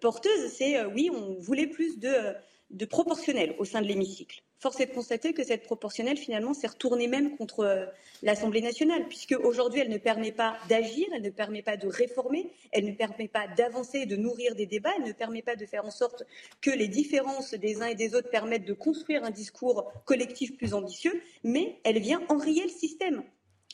porteuses, 0.00 0.50
c'est 0.52 0.82
oui, 0.84 1.10
on 1.12 1.38
voulait 1.38 1.66
plus 1.66 1.98
de, 1.98 2.34
de 2.70 2.84
proportionnel 2.84 3.54
au 3.58 3.64
sein 3.64 3.82
de 3.82 3.86
l'hémicycle. 3.86 4.42
Force 4.60 4.78
est 4.80 4.86
de 4.86 4.92
constater 4.92 5.32
que 5.32 5.42
cette 5.42 5.62
proportionnelle, 5.62 6.18
finalement, 6.18 6.52
s'est 6.52 6.66
retournée 6.66 7.08
même 7.08 7.34
contre 7.38 7.60
euh, 7.60 7.86
l'Assemblée 8.22 8.60
nationale, 8.60 9.08
puisque 9.08 9.34
aujourd'hui, 9.42 9.80
elle 9.80 9.88
ne 9.88 9.96
permet 9.96 10.32
pas 10.32 10.58
d'agir, 10.68 11.06
elle 11.14 11.22
ne 11.22 11.30
permet 11.30 11.62
pas 11.62 11.78
de 11.78 11.88
réformer, 11.88 12.52
elle 12.70 12.84
ne 12.84 12.92
permet 12.92 13.28
pas 13.28 13.48
d'avancer 13.48 14.04
de 14.04 14.16
nourrir 14.16 14.54
des 14.54 14.66
débats, 14.66 14.92
elle 14.98 15.08
ne 15.08 15.12
permet 15.12 15.40
pas 15.40 15.56
de 15.56 15.64
faire 15.64 15.86
en 15.86 15.90
sorte 15.90 16.24
que 16.60 16.70
les 16.70 16.88
différences 16.88 17.54
des 17.54 17.80
uns 17.80 17.86
et 17.86 17.94
des 17.94 18.14
autres 18.14 18.28
permettent 18.28 18.66
de 18.66 18.74
construire 18.74 19.24
un 19.24 19.30
discours 19.30 19.90
collectif 20.04 20.54
plus 20.58 20.74
ambitieux, 20.74 21.22
mais 21.42 21.78
elle 21.84 21.98
vient 21.98 22.20
enrayer 22.28 22.64
le 22.64 22.68
système. 22.68 23.22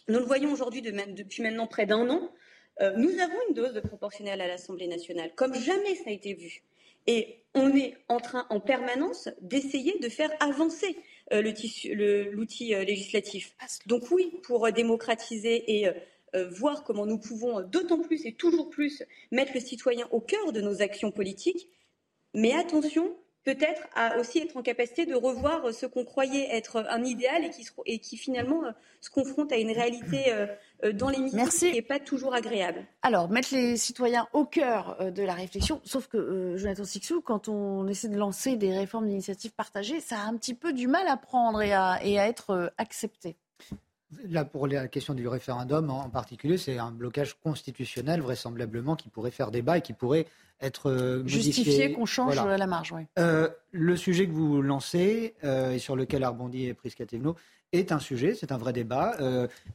Nous 0.07 0.21
le 0.21 0.25
voyons 0.25 0.53
aujourd'hui 0.53 0.83
depuis 0.83 1.43
maintenant 1.43 1.67
près 1.67 1.87
d'un 1.87 2.09
an. 2.11 2.31
Euh, 2.81 2.93
nous 2.97 3.11
avons 3.19 3.39
une 3.49 3.55
dose 3.55 3.73
de 3.73 3.81
proportionnelle 3.81 4.41
à 4.41 4.47
l'Assemblée 4.47 4.87
nationale, 4.87 5.33
comme 5.35 5.55
jamais 5.55 5.97
ça 5.97 6.11
a 6.11 6.13
été 6.13 6.35
vu. 6.35 6.63
Et 7.07 7.45
on 7.55 7.75
est 7.75 7.97
en 8.09 8.19
train 8.19 8.47
en 8.51 8.61
permanence 8.61 9.29
d'essayer 9.41 9.99
de 9.99 10.09
faire 10.09 10.31
avancer 10.41 10.97
euh, 11.33 11.43
l'outil 11.43 12.75
euh, 12.75 12.85
législatif. 12.85 13.57
Donc 13.87 14.11
oui, 14.11 14.33
pour 14.45 14.71
démocratiser 14.73 15.79
et 15.79 15.89
euh, 15.89 16.49
voir 16.51 16.85
comment 16.85 17.07
nous 17.07 17.19
pouvons 17.19 17.63
d'autant 17.63 18.01
plus 18.01 18.27
et 18.27 18.35
toujours 18.35 18.69
plus 18.69 19.03
mettre 19.33 19.53
le 19.55 19.61
citoyen 19.61 20.07
au 20.11 20.21
cœur 20.21 20.53
de 20.53 20.61
nos 20.61 20.83
actions 20.83 21.11
politiques. 21.11 21.69
Mais 22.35 22.53
attention, 22.53 23.17
peut-être 23.47 23.83
à 23.95 24.19
aussi 24.19 24.41
être 24.41 24.57
en 24.57 24.63
capacité 24.63 25.07
de 25.07 25.15
revoir 25.15 25.73
ce 25.73 25.87
qu'on 25.87 26.05
croyait 26.05 26.49
être 26.51 26.85
un 26.91 27.05
idéal 27.05 27.45
et 27.45 27.51
qui, 27.51 27.67
et 27.87 28.01
qui 28.01 28.17
finalement 28.17 28.65
euh, 28.65 28.73
se 29.01 29.09
confronte 29.09 29.53
à 29.53 29.57
une 29.57 29.71
réalité 29.71 30.33
euh, 30.33 30.47
euh, 30.85 30.93
dans 30.93 31.09
l'hémicycle 31.09 31.49
qui 31.49 31.73
n'est 31.73 31.81
pas 31.81 32.01
toujours 32.01 32.35
agréable. 32.35 32.85
Alors, 33.03 33.31
mettre 33.31 33.55
les 33.55 33.77
citoyens 33.77 34.27
au 34.33 34.45
cœur 34.45 34.99
de 35.13 35.23
la 35.23 35.35
réflexion, 35.35 35.81
sauf 35.85 36.09
que, 36.09 36.57
Jonathan 36.57 36.85
Sixou, 36.85 37.21
quand 37.21 37.49
on 37.49 37.87
essaie 37.87 38.09
de 38.09 38.19
lancer 38.19 38.57
des 38.57 38.77
réformes 38.77 39.07
d'initiative 39.07 39.53
partagée, 39.53 40.01
ça 40.01 40.17
a 40.17 40.27
un 40.27 40.37
petit 40.37 40.55
peu 40.55 40.73
du 40.73 40.89
mal 40.89 41.07
à 41.07 41.17
prendre 41.17 41.63
et 41.63 41.73
à, 41.73 42.01
et 42.03 42.19
à 42.19 42.27
être 42.27 42.73
accepté. 42.79 43.37
Là, 44.29 44.45
pour 44.45 44.69
la 44.69 44.87
question 44.87 45.15
du 45.15 45.27
référendum 45.27 45.91
en 45.91 46.09
particulier, 46.11 46.59
c'est 46.59 46.79
un 46.79 46.93
blocage 46.93 47.35
constitutionnel 47.43 48.21
vraisemblablement 48.21 48.95
qui 48.95 49.09
pourrait 49.09 49.33
faire 49.33 49.51
débat 49.51 49.79
et 49.79 49.81
qui 49.81 49.95
pourrait 49.95 50.27
être 50.61 50.91
euh, 50.91 51.27
justifié 51.27 51.93
qu'on 51.93 52.07
change 52.07 52.37
la 52.37 52.67
marge. 52.67 52.95
Euh, 53.19 53.49
le 53.73 53.97
sujet 53.97 54.27
que 54.27 54.33
vous 54.33 54.63
lancez 54.63 55.35
euh, 55.43 55.73
et 55.73 55.79
sur 55.81 55.97
lequel 55.97 56.23
a 56.23 56.29
rebondi 56.29 56.73
Priscatevno 56.75 57.35
est 57.73 57.91
un 57.91 57.99
sujet, 57.99 58.35
c'est 58.35 58.53
un 58.53 58.59
vrai 58.59 58.73
débat 58.73 59.17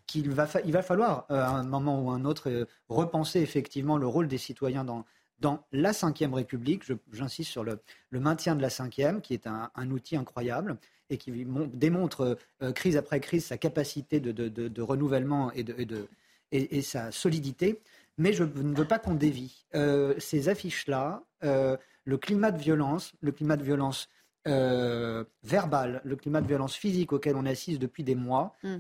qu'il 0.08 0.30
va, 0.30 0.48
il 0.64 0.72
va 0.72 0.82
falloir 0.82 1.26
à 1.28 1.50
un 1.50 1.64
moment 1.64 2.02
ou 2.02 2.10
un 2.10 2.24
autre 2.24 2.68
repenser 2.88 3.42
effectivement 3.42 3.98
le 3.98 4.08
rôle 4.08 4.30
des 4.30 4.38
citoyens 4.38 4.86
dans, 4.86 5.06
dans 5.42 5.66
la 5.72 5.92
Ve 5.92 6.34
République. 6.34 6.84
J'insiste 7.12 7.52
sur 7.52 7.64
le, 7.64 7.80
maintien 8.12 8.56
de 8.56 8.62
la 8.62 8.70
Ve, 8.70 9.20
qui 9.22 9.34
est 9.34 9.48
un, 9.48 9.92
outil 9.92 10.16
incroyable 10.16 10.78
et 11.10 11.18
qui 11.18 11.46
démontre 11.74 12.38
crise 12.74 12.96
après 12.96 13.20
crise 13.20 13.46
sa 13.46 13.58
capacité 13.58 14.20
de, 14.20 14.82
renouvellement 14.82 15.52
et 15.54 16.82
sa 16.82 17.12
solidité 17.12 17.82
mais 18.18 18.34
je 18.34 18.44
ne 18.44 18.76
veux 18.76 18.86
pas 18.86 19.00
qu'on 19.00 19.16
dévie. 19.16 19.66
Euh, 19.76 20.14
ces 20.20 20.48
affiches-là, 20.50 21.24
euh, 21.44 21.76
le 22.06 22.18
climat 22.18 22.52
de 22.52 22.62
violence, 22.62 23.14
le 23.22 23.32
climat 23.32 23.58
de 23.58 23.64
violence 23.64 24.10
euh, 24.48 25.24
verbale, 25.44 26.02
le 26.04 26.16
climat 26.16 26.42
de 26.42 26.48
violence 26.48 26.76
physique 26.76 27.14
auquel 27.14 27.36
on 27.36 27.46
assiste 27.46 27.80
depuis 27.80 28.04
des 28.04 28.16
mois, 28.16 28.56
mm. 28.64 28.78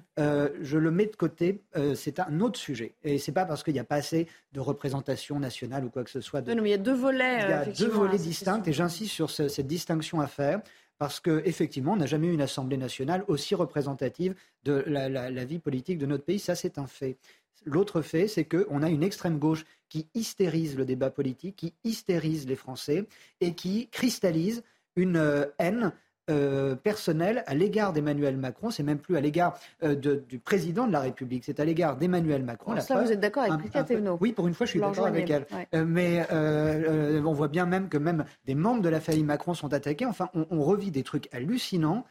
je 0.61 0.77
le 0.77 0.91
mets 0.91 1.05
de 1.05 1.15
côté. 1.15 1.61
c'est 1.95 2.19
un 2.19 2.39
autre 2.39 2.59
sujet. 2.59 2.93
Et 3.03 3.17
c'est 3.17 3.31
pas 3.31 3.45
parce 3.45 3.63
qu'il 3.63 3.73
n'y 3.73 3.79
a 3.79 3.83
pas 3.83 3.95
assez 3.95 4.27
de 4.53 4.59
représentation 4.59 5.39
nationale 5.39 5.85
ou 5.85 5.89
quoi 5.89 6.03
que 6.03 6.09
ce 6.09 6.21
soit. 6.21 6.41
De... 6.41 6.53
Non, 6.53 6.61
mais 6.61 6.69
il 6.69 6.71
y 6.71 6.75
a 6.75 6.77
deux 6.77 6.93
volets. 6.93 7.39
Il 7.43 7.49
y 7.49 7.53
a 7.53 7.65
deux 7.65 7.89
volets 7.89 8.17
distincts 8.17 8.63
et 8.65 8.73
j'insiste 8.73 9.13
sur 9.13 9.29
cette 9.29 9.67
distinction 9.67 10.19
à 10.19 10.27
faire 10.27 10.61
parce 11.01 11.19
qu'effectivement, 11.19 11.93
on 11.93 11.95
n'a 11.95 12.05
jamais 12.05 12.27
eu 12.27 12.33
une 12.33 12.43
Assemblée 12.43 12.77
nationale 12.77 13.25
aussi 13.27 13.55
représentative 13.55 14.35
de 14.65 14.83
la, 14.85 15.45
vie 15.45 15.57
politique 15.57 15.97
de 15.97 16.05
notre 16.05 16.23
pays. 16.23 16.37
Ça, 16.37 16.53
c'est 16.53 16.77
un 16.77 16.85
fait. 16.85 17.17
L'autre 17.65 18.03
fait, 18.03 18.27
c'est 18.27 18.45
qu'on 18.45 18.83
a 18.83 18.89
une 18.91 19.01
extrême 19.01 19.39
gauche 19.39 19.65
qui 19.89 20.07
hystérise 20.13 20.77
le 20.77 20.85
débat 20.85 21.09
politique, 21.09 21.55
qui 21.55 21.73
hystérise 21.83 22.47
les 22.47 22.55
Français 22.55 23.07
et 23.39 23.55
qui 23.55 23.87
cristallise 23.87 24.61
une 24.95 25.17
euh, 25.17 25.45
haine 25.59 25.91
euh, 26.29 26.75
personnelle 26.75 27.43
à 27.47 27.55
l'égard 27.55 27.93
d'Emmanuel 27.93 28.37
Macron. 28.37 28.69
C'est 28.69 28.83
même 28.83 28.99
plus 28.99 29.17
à 29.17 29.21
l'égard 29.21 29.57
euh, 29.83 29.95
du 29.95 30.39
président 30.39 30.87
de 30.87 30.91
la 30.91 31.01
République, 31.01 31.43
c'est 31.45 31.59
à 31.59 31.65
l'égard 31.65 31.97
d'Emmanuel 31.97 32.43
Macron. 32.43 32.79
ça, 32.79 33.01
vous 33.01 33.11
êtes 33.11 33.19
d'accord 33.19 33.43
avec 33.43 33.71
Brigitte 33.71 33.97
Oui, 34.19 34.31
pour 34.31 34.47
une 34.47 34.53
fois, 34.53 34.65
je 34.65 34.71
suis 34.71 34.79
d'accord 34.79 35.07
avec 35.07 35.29
elle. 35.29 35.45
mais 35.85 36.25
on 36.31 37.33
voit 37.33 37.47
bien 37.47 37.65
même 37.65 37.89
que 37.89 37.97
même 37.97 38.25
des 38.45 38.55
membres 38.55 38.81
de 38.81 38.89
la 38.89 39.01
famille 39.01 39.23
Macron 39.23 39.53
sont 39.53 39.73
attaqués. 39.73 40.05
Enfin, 40.05 40.29
on, 40.33 40.45
on 40.51 40.61
revit 40.63 40.91
des 40.91 41.03
trucs 41.03 41.27
hallucinants. 41.33 42.05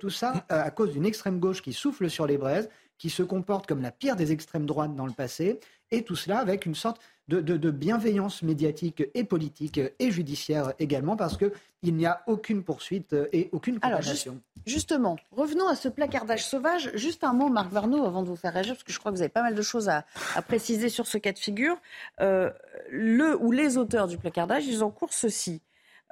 tout 0.00 0.10
ça 0.10 0.44
à 0.48 0.70
cause 0.70 0.92
d'une 0.92 1.06
extrême 1.06 1.38
gauche 1.38 1.62
qui 1.62 1.72
souffle 1.72 2.10
sur 2.10 2.26
les 2.26 2.38
braises, 2.38 2.68
qui 3.04 3.10
se 3.10 3.22
comporte 3.22 3.66
comme 3.66 3.82
la 3.82 3.90
pire 3.90 4.16
des 4.16 4.32
extrêmes 4.32 4.64
droites 4.64 4.96
dans 4.96 5.04
le 5.04 5.12
passé, 5.12 5.60
et 5.90 6.04
tout 6.04 6.16
cela 6.16 6.38
avec 6.38 6.64
une 6.64 6.74
sorte 6.74 7.02
de, 7.28 7.70
bienveillance 7.70 8.42
médiatique 8.42 9.04
et 9.12 9.24
politique 9.24 9.78
et 9.98 10.10
judiciaire 10.10 10.72
également, 10.78 11.14
parce 11.14 11.36
qu'il 11.36 11.94
n'y 11.96 12.06
a 12.06 12.22
aucune 12.26 12.64
poursuite 12.64 13.14
et 13.34 13.50
aucune 13.52 13.78
condamnation. 13.78 14.32
Alors, 14.32 14.62
justement, 14.64 15.16
revenons 15.32 15.68
à 15.68 15.76
ce 15.76 15.90
placardage 15.90 16.46
sauvage. 16.46 16.92
Juste 16.94 17.24
un 17.24 17.34
mot, 17.34 17.50
Marc 17.50 17.70
Varnaud, 17.70 18.06
avant 18.06 18.22
de 18.22 18.28
vous 18.28 18.36
faire 18.36 18.54
réagir, 18.54 18.72
parce 18.72 18.84
que 18.84 18.92
je 18.94 18.98
crois 18.98 19.12
que 19.12 19.16
vous 19.16 19.22
avez 19.22 19.28
pas 19.28 19.42
mal 19.42 19.54
de 19.54 19.60
choses 19.60 19.90
à, 19.90 20.06
préciser 20.48 20.88
sur 20.88 21.06
ce 21.06 21.18
cas 21.18 21.32
de 21.32 21.38
figure. 21.38 21.76
Euh, 22.22 22.50
le 22.88 23.36
ou 23.36 23.52
les 23.52 23.76
auteurs 23.76 24.08
du 24.08 24.16
placardage, 24.16 24.64
ils 24.66 24.82
encourent 24.82 25.12
ceci. 25.12 25.60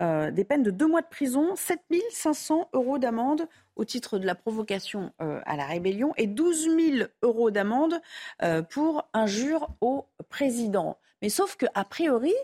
Euh, 0.03 0.33
des 0.33 0.45
peines 0.45 0.65
de 0.65 0.73
deux 0.73 0.89
mois 0.89 1.03
de 1.03 1.07
prison, 1.07 1.55
7500 1.55 2.71
euros 2.73 2.99
d'amende 2.99 3.47
au 3.77 3.85
titre 3.85 4.19
de 4.19 4.27
la 4.27 4.35
provocation 4.35 5.13
euh, 5.21 5.41
à 5.47 5.57
la 5.57 5.65
rébellion 5.65 6.13
et 6.17 6.27
12 6.27 6.71
000 6.97 7.09
euros 7.23 7.53
d'amende 7.53 8.01
euh, 8.43 8.63
pour 8.63 9.09
injure 9.13 9.69
au 9.81 10.07
président. 10.29 10.99
Mais 11.21 11.29
sauf 11.29 11.57
qu'a 11.57 11.85
priori, 11.85 12.35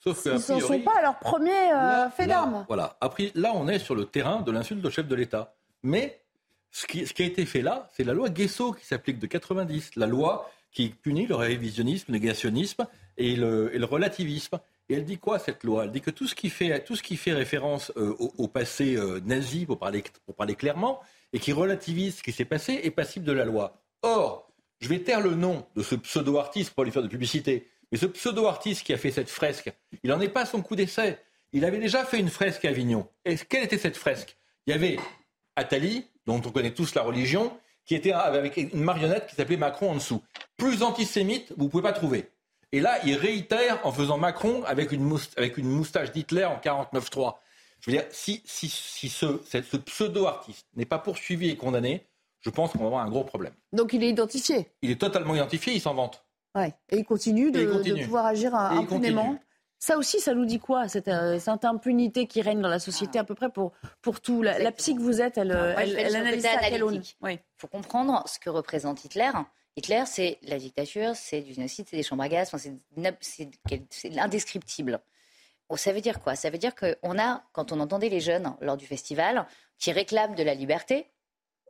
Sauf 0.00 0.22
ils 0.24 0.54
ne 0.54 0.60
sont 0.60 0.80
pas 0.80 0.96
à 0.98 1.02
leur 1.02 1.18
premier 1.18 1.50
fait 2.16 2.28
d'armes. 2.28 2.64
Voilà. 2.68 2.96
Après, 3.00 3.32
là, 3.34 3.50
on 3.54 3.66
est 3.66 3.80
sur 3.80 3.96
le 3.96 4.04
terrain 4.04 4.40
de 4.42 4.52
l'insulte 4.52 4.84
au 4.84 4.90
chef 4.90 5.08
de 5.08 5.14
l'État. 5.16 5.56
Mais 5.82 6.22
ce 6.70 6.86
qui, 6.86 7.04
ce 7.04 7.12
qui, 7.12 7.24
a 7.24 7.26
été 7.26 7.44
fait 7.44 7.62
là, 7.62 7.88
c'est 7.92 8.04
la 8.04 8.14
loi 8.14 8.28
Guesso 8.28 8.72
qui 8.72 8.86
s'applique 8.86 9.18
de 9.18 9.26
90. 9.26 9.96
La 9.96 10.06
loi 10.06 10.48
qui 10.70 10.90
punit 10.90 11.26
le 11.26 11.34
révisionnisme, 11.34 12.12
le 12.12 12.18
négationnisme 12.18 12.86
et 13.16 13.34
le, 13.34 13.74
et 13.74 13.78
le 13.78 13.84
relativisme. 13.86 14.60
Et 14.88 14.94
elle 14.94 15.04
dit 15.04 15.18
quoi 15.18 15.38
cette 15.38 15.64
loi? 15.64 15.84
Elle 15.84 15.90
dit 15.90 16.00
que 16.00 16.10
tout 16.10 16.26
ce 16.26 16.34
qui 16.34 16.48
fait, 16.48 17.32
référence 17.32 17.92
euh, 17.96 18.14
au, 18.18 18.48
passé 18.48 18.96
euh, 18.96 19.20
nazi, 19.24 19.66
pour 19.66 19.78
parler, 19.78 20.02
clairement, 20.54 21.00
et 21.32 21.38
qui 21.38 21.52
relativise 21.52 22.18
ce 22.18 22.22
qui 22.22 22.32
s'est 22.32 22.46
passé, 22.46 22.80
est 22.82 22.90
passible 22.90 23.26
de 23.26 23.32
la 23.32 23.44
loi. 23.44 23.82
Or, 24.02 24.50
je 24.80 24.88
vais 24.88 25.00
taire 25.00 25.20
le 25.20 25.34
nom 25.34 25.66
de 25.76 25.82
ce 25.82 25.94
pseudo-artiste 25.94 26.72
pour 26.72 26.84
lui 26.84 26.90
faire 26.90 27.02
de 27.02 27.08
publicité, 27.08 27.68
mais 27.92 27.98
ce 27.98 28.06
pseudo-artiste 28.06 28.84
qui 28.84 28.92
a 28.94 28.98
fait 28.98 29.10
cette 29.10 29.28
fresque, 29.28 29.72
il 30.02 30.10
n'en 30.10 30.20
est 30.20 30.28
pas 30.28 30.42
à 30.42 30.46
son 30.46 30.62
coup 30.62 30.76
d'essai. 30.76 31.18
Il 31.52 31.64
avait 31.64 31.78
déjà 31.78 32.04
fait 32.04 32.18
une 32.18 32.28
fresque 32.28 32.64
à 32.64 32.68
Avignon. 32.68 33.08
Quelle 33.24 33.64
était 33.64 33.78
cette 33.78 33.96
fresque? 33.96 34.36
Il 34.66 34.70
y 34.70 34.74
avait 34.74 34.98
Attali, 35.56 36.06
dont 36.26 36.40
on 36.44 36.50
connaît 36.50 36.74
tous 36.74 36.94
la 36.94 37.02
religion, 37.02 37.58
qui 37.84 37.94
était 37.94 38.12
avec 38.12 38.56
une 38.58 38.82
marionnette 38.82 39.26
qui 39.26 39.34
s'appelait 39.34 39.56
Macron 39.56 39.90
en 39.90 39.94
dessous. 39.94 40.22
Plus 40.58 40.82
antisémite, 40.82 41.52
vous 41.56 41.64
ne 41.64 41.70
pouvez 41.70 41.82
pas 41.82 41.92
trouver. 41.92 42.28
Et 42.72 42.80
là, 42.80 42.98
il 43.04 43.16
réitère 43.16 43.80
en 43.86 43.92
faisant 43.92 44.18
Macron 44.18 44.62
avec 44.64 44.92
une, 44.92 45.02
moustache, 45.02 46.12
d'Hitler 46.12 46.44
en 46.44 46.56
49-3. 46.56 47.36
Je 47.80 47.90
veux 47.90 47.96
dire, 47.96 48.06
si, 48.10 48.42
ce, 48.46 49.40
ce 49.46 49.76
pseudo-artiste 49.76 50.66
n'est 50.76 50.84
pas 50.84 50.98
poursuivi 50.98 51.48
et 51.48 51.56
condamné, 51.56 52.06
je 52.40 52.50
pense 52.50 52.72
qu'on 52.72 52.78
va 52.80 52.86
avoir 52.86 53.04
un 53.04 53.10
gros 53.10 53.24
problème. 53.24 53.54
Donc 53.72 53.92
il 53.92 54.02
est 54.02 54.10
identifié 54.10 54.70
Il 54.82 54.90
est 54.90 55.00
totalement 55.00 55.34
identifié, 55.34 55.74
il 55.74 55.80
s'en 55.80 55.94
vante. 55.94 56.24
Ouais. 56.54 56.74
Et 56.90 56.98
il 56.98 57.04
continue 57.04 57.50
de, 57.50 57.64
pouvoir 58.04 58.26
agir 58.26 58.54
impunément. 58.54 59.38
Ça 59.80 59.96
aussi, 59.96 60.18
ça 60.18 60.34
nous 60.34 60.44
dit 60.44 60.58
quoi 60.58 60.88
cette, 60.88 61.06
euh, 61.06 61.38
cette, 61.38 61.64
impunité 61.64 62.26
qui 62.26 62.42
règne 62.42 62.60
dans 62.60 62.68
la 62.68 62.80
société 62.80 63.16
à 63.16 63.22
peu 63.22 63.36
près 63.36 63.48
pour, 63.48 63.72
pour 64.02 64.20
tout 64.20 64.42
La, 64.42 64.58
la 64.58 64.72
psy 64.72 64.96
que 64.96 65.00
vous 65.00 65.20
êtes, 65.20 65.38
elle, 65.38 65.52
elle, 65.52 66.16
analyse 66.16 66.42
ça 66.42 66.58
à 66.60 66.68
quel 66.68 66.82
Il 66.82 67.38
faut 67.56 67.68
comprendre 67.68 68.24
ce 68.26 68.40
que 68.40 68.50
représente 68.50 69.04
Hitler. 69.04 69.30
Hitler, 69.78 70.02
c'est 70.06 70.38
la 70.42 70.58
dictature, 70.58 71.14
c'est 71.14 71.40
du 71.40 71.54
génocide, 71.54 71.86
c'est 71.88 71.96
des 71.96 72.02
chambres 72.02 72.24
à 72.24 72.28
gaz, 72.28 72.50
c'est 73.20 74.08
l'indescriptible. 74.10 75.00
Oh, 75.68 75.76
ça 75.76 75.92
veut 75.92 76.00
dire 76.00 76.20
quoi? 76.20 76.34
Ça 76.34 76.50
veut 76.50 76.58
dire 76.58 76.74
qu'on 76.74 77.16
a, 77.16 77.44
quand 77.52 77.70
on 77.70 77.78
entendait 77.78 78.08
les 78.08 78.18
jeunes 78.18 78.56
lors 78.60 78.76
du 78.76 78.88
festival, 78.88 79.46
qui 79.78 79.92
réclament 79.92 80.34
de 80.34 80.42
la 80.42 80.54
liberté, 80.54 81.06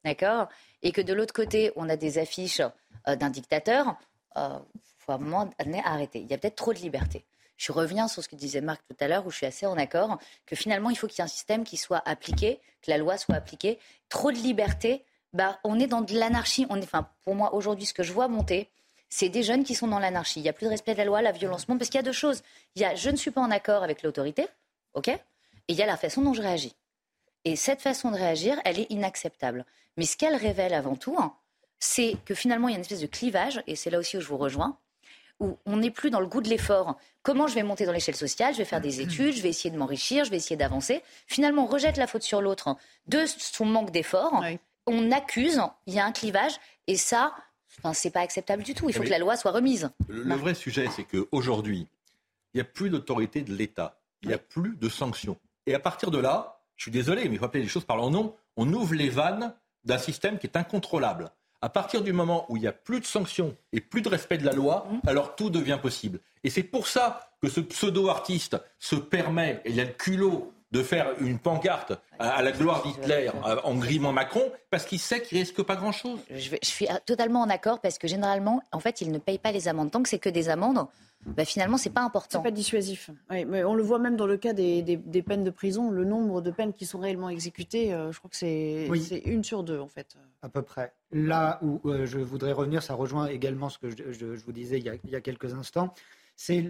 d'accord? 0.06 0.48
Et 0.80 0.90
que 0.90 1.02
de 1.02 1.12
l'autre 1.12 1.34
côté, 1.34 1.70
on 1.76 1.86
a 1.90 1.96
des 1.96 2.16
affiches 2.16 2.62
euh, 3.09 3.14
d'un 3.14 3.28
dictateur, 3.28 3.98
il 4.36 4.40
euh, 4.40 4.59
faut 5.00 5.12
à 5.12 5.16
un 5.16 5.18
moment 5.18 5.50
donné 5.62 5.82
arrêter. 5.84 6.20
Il 6.20 6.30
y 6.30 6.32
a 6.32 6.38
peut-être 6.38 6.56
trop 6.56 6.72
de 6.72 6.78
liberté. 6.78 7.26
Je 7.59 7.72
reviens 7.72 8.09
sur 8.09 8.22
ce 8.22 8.28
que 8.30 8.36
disait 8.36 8.62
Marc 8.62 8.80
tout 8.88 8.96
à 9.00 9.09
l'heure, 9.09 9.26
où 9.26 9.30
je 9.30 9.36
suis 9.36 9.46
assez 9.46 9.66
en 9.66 9.76
accord, 9.76 10.18
que 10.46 10.56
finalement, 10.56 10.88
il 10.88 10.96
faut 10.96 11.09
qu'il 11.09 11.18
y 11.18 11.20
ait 11.20 11.24
un 11.24 11.28
système 11.28 11.62
qui 11.62 11.76
soit 11.76 12.00
appliqué, 12.06 12.59
que 12.80 12.90
la 12.90 12.96
loi 12.96 13.18
soit 13.18 13.34
appliquée. 13.34 13.78
Trop 14.09 14.32
de 14.32 14.38
liberté, 14.38 15.04
bah, 15.33 15.59
on 15.64 15.79
est 15.79 15.87
dans 15.87 16.01
de 16.01 16.14
l'anarchie. 16.14 16.66
enfin, 16.70 17.09
pour 17.22 17.35
moi, 17.35 17.55
aujourd'hui, 17.55 17.87
ce 17.87 17.95
que 17.95 18.03
je 18.03 18.12
vois 18.12 18.29
monter, 18.29 18.68
c'est 19.09 19.29
des 19.29 19.43
jeunes 19.43 19.64
qui 19.64 19.74
sont 19.74 19.89
dans 19.89 19.99
l'anarchie. 19.99 20.41
Il 20.41 20.43
n'y 20.43 20.49
a 20.49 20.53
plus 20.53 20.66
de 20.66 20.70
respect 20.70 20.93
de 20.93 20.99
la 20.99 21.05
loi, 21.05 21.22
la 21.22 21.33
violence 21.33 21.68
monte, 21.68 21.79
parce 21.79 21.91
qu'il 21.91 21.99
y 21.99 22.01
a 22.01 22.05
deux 22.05 22.12
choses. 22.12 22.43
Il 22.74 22.83
y 22.83 22.85
a 22.85 22.95
je 22.95 23.11
ne 23.11 23.16
suis 23.16 23.31
pas 23.31 23.41
en 23.41 23.51
accord 23.51 23.83
avec 23.83 24.03
l'autorité, 24.03 24.47
ok 24.95 25.09
Et 25.09 25.20
il 25.68 25.76
y 25.76 25.83
a 25.83 25.87
la 25.87 25.97
façon 25.97 26.22
dont 26.22 26.35
je 26.35 26.43
réagis. 26.43 26.74
Et 27.45 27.57
cette 27.57 27.81
façon 27.81 28.11
de 28.11 28.16
réagir, 28.16 28.61
elle 28.64 28.79
est 28.79 28.91
inacceptable. 28.91 29.64
Mais 29.97 30.05
ce 30.05 30.16
qu'elle 30.16 30.37
révèle 30.37 30.74
avant 30.74 30.97
tout, 30.97 31.16
hein, 31.18 31.35
c'est 31.79 32.16
que 32.24 32.35
finalement, 32.35 32.68
il 32.68 32.72
y 32.72 32.74
a 32.74 32.76
une 32.76 32.83
espèce 32.83 33.01
de 33.01 33.07
clivage, 33.07 33.62
et 33.66 33.76
c'est 33.76 33.91
là 33.91 33.99
aussi 33.99 34.16
où 34.16 34.20
je 34.20 34.29
vous 34.29 34.37
rejoins, 34.37 34.79
où 35.41 35.57
on 35.66 35.76
n'est 35.76 35.91
plus 35.91 36.11
dans 36.11 36.20
le 36.20 36.26
goût 36.26 36.41
de 36.41 36.49
l'effort. 36.49 36.99
Comment 37.22 37.47
je 37.47 37.55
vais 37.55 37.62
monter 37.62 37.87
dans 37.87 37.93
l'échelle 37.93 38.16
sociale? 38.16 38.55
Je 38.55 38.59
vais 38.59 38.64
faire 38.64 38.81
des 38.81 39.01
études, 39.01 39.35
je 39.35 39.43
vais 39.43 39.51
essayer 39.51 39.70
de 39.70 39.79
m'enrichir, 39.79 40.24
je 40.24 40.31
vais 40.31 40.37
essayer 40.37 40.57
d'avancer. 40.57 41.03
Finalement, 41.26 41.64
on 41.64 41.66
rejette 41.66 41.97
la 41.97 42.07
faute 42.07 42.22
sur 42.22 42.43
l'autre 42.43 42.76
de 43.07 43.24
son 43.26 43.64
manque 43.64 43.91
d'effort 43.93 44.43
on 44.89 45.11
accuse, 45.12 45.61
il 45.86 45.95
y 45.95 45.99
a 45.99 46.05
un 46.05 46.12
clivage, 46.12 46.53
et 46.86 46.97
ça, 46.97 47.34
enfin, 47.78 47.93
c'est 47.93 48.11
pas 48.11 48.20
acceptable 48.20 48.62
du 48.62 48.74
tout. 48.74 48.89
Il 48.89 48.95
faut 48.95 49.03
que 49.03 49.09
la 49.09 49.18
loi 49.18 49.36
soit 49.36 49.53
remise. 49.53 49.91
Le, 50.09 50.34
vrai 50.34 50.55
sujet, 50.55 50.89
c'est 50.95 51.05
qu'aujourd'hui, 51.05 51.86
il 52.55 52.57
n'y 52.57 52.61
a 52.61 52.64
plus 52.64 52.91
d'autorité 52.91 53.43
de 53.43 53.55
l'État, 53.55 54.01
il 54.22 54.28
n'y 54.28 54.34
a 54.34 54.39
plus 54.39 54.76
de 54.76 54.89
sanctions. 54.89 55.36
Et 55.66 55.74
à 55.74 55.78
partir 55.78 56.11
de 56.11 56.18
là, 56.18 56.62
je 56.76 56.82
suis 56.84 56.91
désolé, 56.91 57.28
mais 57.28 57.34
il 57.34 57.39
faut 57.39 57.45
appeler 57.45 57.62
les 57.62 57.68
choses 57.68 57.84
par 57.84 57.97
leur 57.97 58.11
nom, 58.11 58.34
on 58.57 58.72
ouvre 58.72 58.95
les 58.95 59.11
vannes 59.11 59.55
d'un 59.84 59.99
système 59.99 60.39
qui 60.39 60.47
est 60.47 60.57
incontrôlable. 60.57 61.30
À 61.61 61.68
partir 61.68 62.03
du 62.03 62.12
moment 62.12 62.47
où 62.49 62.57
il 62.57 62.61
n'y 62.61 62.68
a 62.68 62.72
plus 62.72 63.01
de 63.01 63.05
sanctions 63.05 63.57
et 63.72 63.80
plus 63.80 64.01
de 64.01 64.09
respect 64.09 64.39
de 64.39 64.45
la 64.45 64.53
loi, 64.53 64.86
mmh. 64.91 65.09
alors 65.09 65.34
tout 65.34 65.51
devient 65.51 65.78
possible. 65.80 66.20
Et 66.45 66.51
c'est 66.51 66.62
pour 66.62 66.86
ça 66.86 67.32
que 67.43 67.49
ce 67.49 67.61
pseudo-artiste 67.61 68.57
se 68.78 68.97
permet, 68.97 69.61
et 69.64 69.70
il 69.70 69.80
a 69.80 69.84
le 69.84 69.93
culot 69.93 70.53
de 70.71 70.83
faire 70.83 71.14
une 71.21 71.39
pancarte 71.39 71.93
à, 72.19 72.43
la 72.43 72.53
gloire 72.53 72.83
d'Hitler 72.83 73.31
en 73.64 73.75
grimant 73.77 74.12
Macron 74.12 74.53
parce 74.71 74.85
qu'il 74.85 74.99
sait 74.99 75.23
qu'il 75.23 75.39
risque 75.39 75.62
pas 75.62 75.77
grand-chose. 75.77 76.21
Je, 76.31 76.57
suis 76.62 76.87
totalement 77.07 77.41
en 77.41 77.49
accord 77.49 77.81
parce 77.81 77.99
que 77.99 78.07
généralement, 78.07 78.62
en 78.73 78.81
fait, 78.81 79.01
il 79.01 79.11
ne 79.11 79.19
paye 79.19 79.39
pas 79.39 79.53
les 79.53 79.69
amendes. 79.69 79.91
Tant 79.91 80.03
que 80.03 80.09
c'est 80.09 80.19
que 80.19 80.29
des 80.29 80.51
amendes, 80.51 80.87
bah, 81.25 81.45
finalement, 81.45 81.79
c'est 81.79 81.91
pas 81.91 82.03
important. 82.03 82.39
C'est 82.39 82.43
pas 82.43 82.55
dissuasif. 82.55 83.11
mais 83.31 83.64
on 83.64 83.75
le 83.75 83.83
voit 83.83 83.99
même 83.99 84.16
dans 84.16 84.27
le 84.27 84.37
cas 84.37 84.53
des, 84.53 85.23
peines 85.27 85.45
de 85.45 85.51
prison, 85.51 85.91
le 85.91 86.05
nombre 86.05 86.43
de 86.43 86.51
peines 86.51 86.75
qui 86.75 86.85
sont 86.85 86.99
réellement 86.99 87.31
exécutées, 87.31 87.95
euh, 87.95 88.12
je 88.12 88.19
crois 88.19 88.31
que 88.31 88.37
c'est 88.37 88.89
une 89.25 89.45
sur 89.45 89.62
deux, 89.62 89.81
en 89.81 89.89
fait. 89.89 90.16
À 90.43 90.51
peu 90.51 90.62
près. 90.62 90.93
Là 91.12 91.59
où 91.62 91.81
euh, 91.87 92.05
je 92.05 92.19
voudrais 92.19 92.53
revenir, 92.53 92.83
ça 92.83 92.95
rejoint 92.95 93.27
également 93.27 93.71
ce 93.71 93.79
que 93.79 93.89
je, 93.91 94.27
vous 94.27 94.53
disais 94.53 94.79
il 94.79 94.85
y, 95.11 95.16
a, 95.16 95.21
quelques 95.21 95.55
instants, 95.55 95.95
c'est 96.37 96.62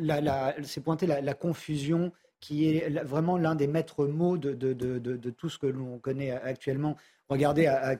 pointer 0.84 1.06
la 1.06 1.34
confusion 1.34 2.12
qui 2.40 2.68
est 2.68 2.88
vraiment 3.04 3.36
l'un 3.36 3.54
des 3.54 3.66
maîtres 3.66 4.06
mots 4.06 4.36
de, 4.38 5.30
tout 5.30 5.48
ce 5.48 5.58
que 5.58 5.66
l'on 5.66 5.98
connaît 5.98 6.30
actuellement. 6.30 6.96
Regardez 7.28 7.66
à, 7.66 7.96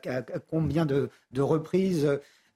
combien 0.48 0.86
de, 0.86 1.10
reprises 1.36 2.08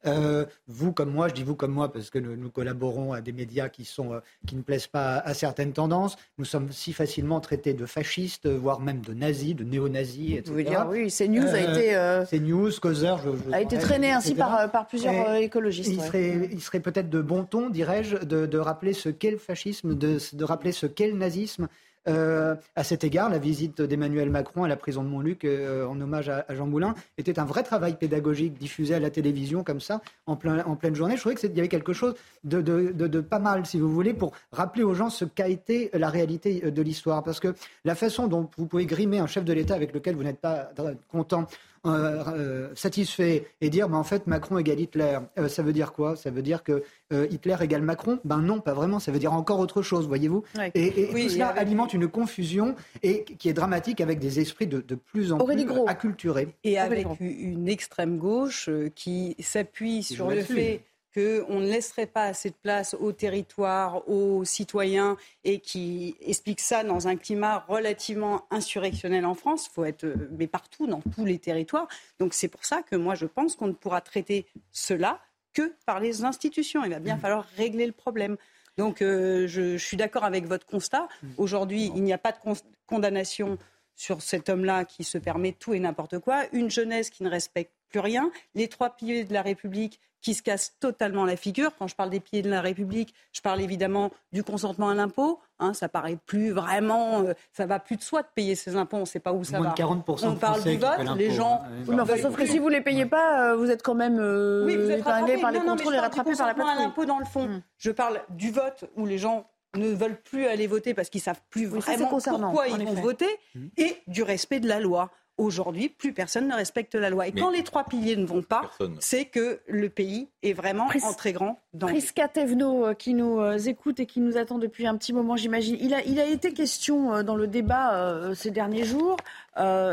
euh, 0.06 0.44
vous 0.66 0.92
comme 0.92 1.10
moi, 1.10 1.28
je 1.28 1.34
dis 1.34 1.42
vous 1.42 1.54
comme 1.54 1.72
moi 1.72 1.92
parce 1.92 2.10
que 2.10 2.18
nous, 2.18 2.50
collaborons 2.50 3.12
à 3.12 3.20
des 3.20 3.32
médias 3.32 3.68
qui, 3.68 3.84
sont, 3.84 4.14
euh, 4.14 4.20
qui 4.46 4.56
ne 4.56 4.62
plaisent 4.62 4.86
pas 4.86 5.18
à, 5.18 5.34
certaines 5.34 5.72
tendances. 5.72 6.16
Nous 6.38 6.44
sommes 6.44 6.72
si 6.72 6.92
facilement 6.92 7.40
traités 7.40 7.74
de 7.74 7.86
fascistes, 7.86 8.48
voire 8.48 8.80
même 8.80 9.00
de 9.00 9.14
nazis, 9.14 9.54
de 9.54 9.64
néo-nazis, 9.64 10.32
etc. 10.32 10.42
Vous 10.46 10.52
voulez 10.52 10.64
dire, 10.64 10.86
oui, 10.88 11.08
CNews 11.10 11.46
a 11.46 11.54
euh, 11.54 12.22
été. 12.22 12.36
CNews, 12.36 12.70
Causeur, 12.80 13.18
je, 13.18 13.52
a 13.52 13.60
été 13.60 13.78
traîné 13.78 14.10
ainsi 14.10 14.34
par, 14.34 14.70
par 14.70 14.86
plusieurs 14.86 15.34
écologistes. 15.34 15.92
Il 15.92 16.00
serait, 16.00 16.48
il 16.50 16.60
serait 16.60 16.80
peut-être 16.80 17.10
de 17.10 17.20
bon 17.20 17.44
ton, 17.44 17.70
dirais-je, 17.70 18.16
de, 18.16 18.46
de, 18.46 18.58
rappeler 18.58 18.92
ce 18.92 19.08
qu'est 19.08 19.30
le 19.30 19.38
fascisme, 19.38 19.96
de, 19.96 20.18
de 20.32 20.44
rappeler 20.44 20.72
ce 20.72 20.86
qu'est 20.86 21.08
le 21.08 21.16
nazisme. 21.16 21.68
Euh, 22.08 22.56
à 22.74 22.82
cet 22.82 23.04
égard, 23.04 23.30
la 23.30 23.38
visite 23.38 23.80
d'Emmanuel 23.80 24.28
Macron 24.30 24.64
à 24.64 24.68
la 24.68 24.76
prison 24.76 25.04
de 25.04 25.08
Montluc 25.08 25.44
euh, 25.44 25.86
en 25.86 26.00
hommage 26.00 26.28
à, 26.28 26.44
Jean 26.50 26.66
Moulin 26.66 26.94
était 27.16 27.38
un 27.38 27.44
vrai 27.44 27.62
travail 27.62 27.96
pédagogique 27.96 28.58
diffusé 28.58 28.94
à 28.94 29.00
la 29.00 29.10
télévision 29.10 29.62
comme 29.62 29.80
ça 29.80 30.00
en, 30.26 30.34
plein, 30.34 30.64
en 30.64 30.74
pleine 30.74 30.94
journée. 30.94 31.14
Je 31.14 31.20
trouvais 31.20 31.36
qu'il 31.36 31.54
y 31.54 31.60
avait 31.60 31.68
quelque 31.68 31.92
chose 31.92 32.14
de, 32.42 32.60
de, 32.60 33.20
pas 33.20 33.38
mal, 33.38 33.66
si 33.66 33.78
vous 33.78 33.90
voulez, 33.90 34.14
pour 34.14 34.32
rappeler 34.50 34.82
aux 34.82 34.94
gens 34.94 35.10
ce 35.10 35.24
qu'a 35.24 35.48
été 35.48 35.90
la 35.94 36.08
réalité 36.08 36.62
euh, 36.64 36.70
de 36.70 36.82
l'histoire. 36.82 37.22
Parce 37.22 37.38
que 37.38 37.54
la 37.84 37.94
façon 37.94 38.26
dont 38.26 38.48
vous 38.56 38.66
pouvez 38.66 38.86
grimer 38.86 39.18
un 39.18 39.28
chef 39.28 39.44
de 39.44 39.52
l'État 39.52 39.74
avec 39.74 39.94
lequel 39.94 40.16
vous 40.16 40.24
n'êtes 40.24 40.40
pas 40.40 40.70
content 41.08 41.46
euh, 41.84 42.22
euh, 42.28 42.68
satisfait 42.76 43.48
et 43.60 43.68
dire 43.68 43.88
bah, 43.88 43.96
en 43.96 44.04
fait 44.04 44.28
Macron 44.28 44.56
égale 44.56 44.78
Hitler, 44.78 45.18
euh, 45.36 45.48
ça 45.48 45.64
veut 45.64 45.72
dire 45.72 45.92
quoi? 45.92 46.14
Ça 46.14 46.30
veut 46.30 46.42
dire 46.42 46.62
que 46.62 46.84
Hitler 47.30 47.56
égale 47.60 47.82
Macron? 47.82 48.20
Ben 48.24 48.38
non, 48.38 48.60
pas 48.60 48.72
vraiment. 48.72 48.98
Ça 49.00 49.12
veut 49.12 49.18
dire 49.18 49.32
encore 49.32 49.58
autre 49.58 49.82
chose, 49.82 50.06
voyez-vous? 50.06 50.44
Et, 50.74 51.08
tout 51.10 51.28
cela 51.28 51.48
alimente 51.48 51.92
une 51.92 52.08
confusion 52.08 52.74
et 53.02 53.24
qui 53.24 53.48
est 53.48 53.52
dramatique 53.52 54.00
avec 54.00 54.18
des 54.18 54.40
esprits 54.40 54.66
de, 54.66 54.80
plus 54.94 55.32
en 55.32 55.38
plus 55.38 55.66
acculturés. 55.86 56.54
Et 56.64 56.78
avec 56.78 57.06
une 57.20 57.68
extrême 57.68 58.16
gauche 58.16 58.70
qui 58.94 59.36
s'appuie 59.40 60.02
sur 60.02 60.30
le 60.30 60.42
fait 60.42 60.82
qu'on 61.14 61.60
ne 61.60 61.66
laisserait 61.66 62.06
pas 62.06 62.24
assez 62.24 62.50
de 62.50 62.54
place 62.54 62.94
au 62.98 63.12
territoire, 63.12 64.08
aux 64.08 64.44
citoyens, 64.44 65.16
et 65.44 65.60
qui 65.60 66.16
explique 66.20 66.60
ça 66.60 66.84
dans 66.84 67.08
un 67.08 67.16
climat 67.16 67.64
relativement 67.68 68.46
insurrectionnel 68.50 69.26
en 69.26 69.34
France, 69.34 69.68
faut 69.68 69.84
être, 69.84 70.04
euh, 70.04 70.28
mais 70.38 70.46
partout, 70.46 70.86
dans 70.86 71.02
tous 71.14 71.24
les 71.24 71.38
territoires. 71.38 71.88
Donc 72.18 72.34
c'est 72.34 72.48
pour 72.48 72.64
ça 72.64 72.82
que 72.82 72.96
moi 72.96 73.14
je 73.14 73.26
pense 73.26 73.56
qu'on 73.56 73.68
ne 73.68 73.72
pourra 73.72 74.00
traiter 74.00 74.46
cela 74.70 75.20
que 75.52 75.74
par 75.84 76.00
les 76.00 76.24
institutions. 76.24 76.84
Il 76.84 76.90
va 76.90 76.98
bien 76.98 77.16
mmh. 77.16 77.20
falloir 77.20 77.44
régler 77.56 77.86
le 77.86 77.92
problème. 77.92 78.36
Donc 78.78 79.02
euh, 79.02 79.46
je, 79.46 79.76
suis 79.76 79.96
d'accord 79.96 80.24
avec 80.24 80.46
votre 80.46 80.66
constat. 80.66 81.08
Mmh. 81.22 81.28
Aujourd'hui, 81.36 81.92
il 81.94 82.02
n'y 82.02 82.12
a 82.12 82.18
pas 82.18 82.32
de 82.32 82.38
condamnation 82.86 83.58
sur 83.94 84.22
cet 84.22 84.48
homme-là 84.48 84.84
qui 84.84 85.04
se 85.04 85.18
permet 85.18 85.52
tout 85.52 85.74
et 85.74 85.80
n'importe 85.80 86.18
quoi, 86.18 86.44
une 86.52 86.70
jeunesse 86.70 87.10
qui 87.10 87.22
ne 87.22 87.28
respecte 87.28 87.72
plus 87.92 88.00
rien, 88.00 88.30
les 88.54 88.68
trois 88.68 88.90
piliers 88.90 89.24
de 89.24 89.32
la 89.32 89.42
République 89.42 90.00
qui 90.22 90.34
se 90.34 90.42
cassent 90.42 90.76
totalement 90.80 91.24
la 91.24 91.36
figure. 91.36 91.72
Quand 91.76 91.88
je 91.88 91.96
parle 91.96 92.10
des 92.10 92.20
piliers 92.20 92.42
de 92.42 92.48
la 92.48 92.60
République, 92.60 93.12
je 93.32 93.40
parle 93.40 93.60
évidemment 93.60 94.10
du 94.32 94.42
consentement 94.44 94.88
à 94.88 94.94
l'impôt. 94.94 95.40
Hein, 95.58 95.74
ça 95.74 95.88
paraît 95.88 96.16
plus 96.26 96.52
vraiment, 96.52 97.22
euh, 97.22 97.34
ça 97.52 97.66
va 97.66 97.78
plus 97.80 97.96
de 97.96 98.02
soi 98.02 98.22
de 98.22 98.28
payer 98.34 98.54
ses 98.54 98.76
impôts. 98.76 98.96
On 98.96 99.00
ne 99.00 99.04
sait 99.04 99.20
pas 99.20 99.32
où 99.32 99.44
ça 99.44 99.58
Moins 99.58 99.68
va. 99.68 99.74
De 99.74 99.82
40% 99.82 100.26
on 100.26 100.36
parle 100.36 100.62
du 100.62 100.76
vote, 100.76 101.16
les 101.16 101.32
gens. 101.32 101.62
Hein. 101.88 102.06
sauf 102.20 102.36
que 102.36 102.46
si 102.46 102.58
vous 102.58 102.68
les 102.68 102.80
payez 102.80 103.06
pas, 103.06 103.50
euh, 103.50 103.56
vous 103.56 103.70
êtes 103.70 103.82
quand 103.82 103.94
même 103.94 104.18
euh, 104.20 104.64
oui, 104.64 104.76
vous 104.76 104.90
êtes 104.90 105.04
par 105.04 105.22
les 105.26 105.60
contrôles 105.60 105.94
et 105.94 105.98
rattrapés 105.98 106.36
par 106.36 106.46
la 106.46 106.54
patrouille. 106.54 106.76
à 106.78 106.82
l'impôt 106.82 107.04
dans 107.04 107.18
le 107.18 107.24
fond. 107.24 107.48
Hmm. 107.48 107.62
Je 107.78 107.90
parle 107.90 108.22
du 108.30 108.50
vote 108.50 108.84
où 108.96 109.06
les 109.06 109.18
gens 109.18 109.46
ne 109.76 109.88
veulent 109.88 110.20
plus 110.20 110.46
aller 110.46 110.66
voter 110.66 110.94
parce 110.94 111.08
qu'ils 111.08 111.20
savent 111.20 111.40
plus 111.50 111.66
vraiment 111.66 112.08
pourquoi 112.08 112.68
ils 112.68 112.84
vont 112.84 112.94
voter 112.94 113.28
hmm. 113.54 113.68
et 113.76 113.96
du 114.06 114.22
respect 114.22 114.60
de 114.60 114.68
la 114.68 114.78
loi. 114.78 115.10
Aujourd'hui, 115.38 115.88
plus 115.88 116.12
personne 116.12 116.46
ne 116.46 116.54
respecte 116.54 116.94
la 116.94 117.08
loi. 117.08 117.26
Et 117.26 117.32
quand 117.32 117.50
les 117.50 117.64
trois 117.64 117.84
piliers 117.84 118.16
ne 118.16 118.26
vont 118.26 118.42
pas, 118.42 118.70
c'est 119.00 119.24
que 119.24 119.60
le 119.66 119.88
pays 119.88 120.28
est 120.42 120.52
vraiment 120.52 120.88
en 121.02 121.12
très 121.14 121.32
grand 121.32 121.58
danger. 121.72 121.94
Prisca 121.94 122.28
Tevno, 122.28 122.86
euh, 122.86 122.94
qui 122.94 123.14
nous 123.14 123.40
euh, 123.40 123.56
écoute 123.56 123.98
et 123.98 124.06
qui 124.06 124.20
nous 124.20 124.36
attend 124.36 124.58
depuis 124.58 124.86
un 124.86 124.94
petit 124.96 125.14
moment, 125.14 125.36
j'imagine. 125.36 125.78
Il 125.80 125.94
a, 125.94 126.04
il 126.04 126.20
a 126.20 126.26
été 126.26 126.52
question 126.52 127.14
euh, 127.14 127.22
dans 127.22 127.34
le 127.34 127.46
débat 127.46 128.34
ces 128.34 128.50
derniers 128.50 128.84
jours 128.84 129.16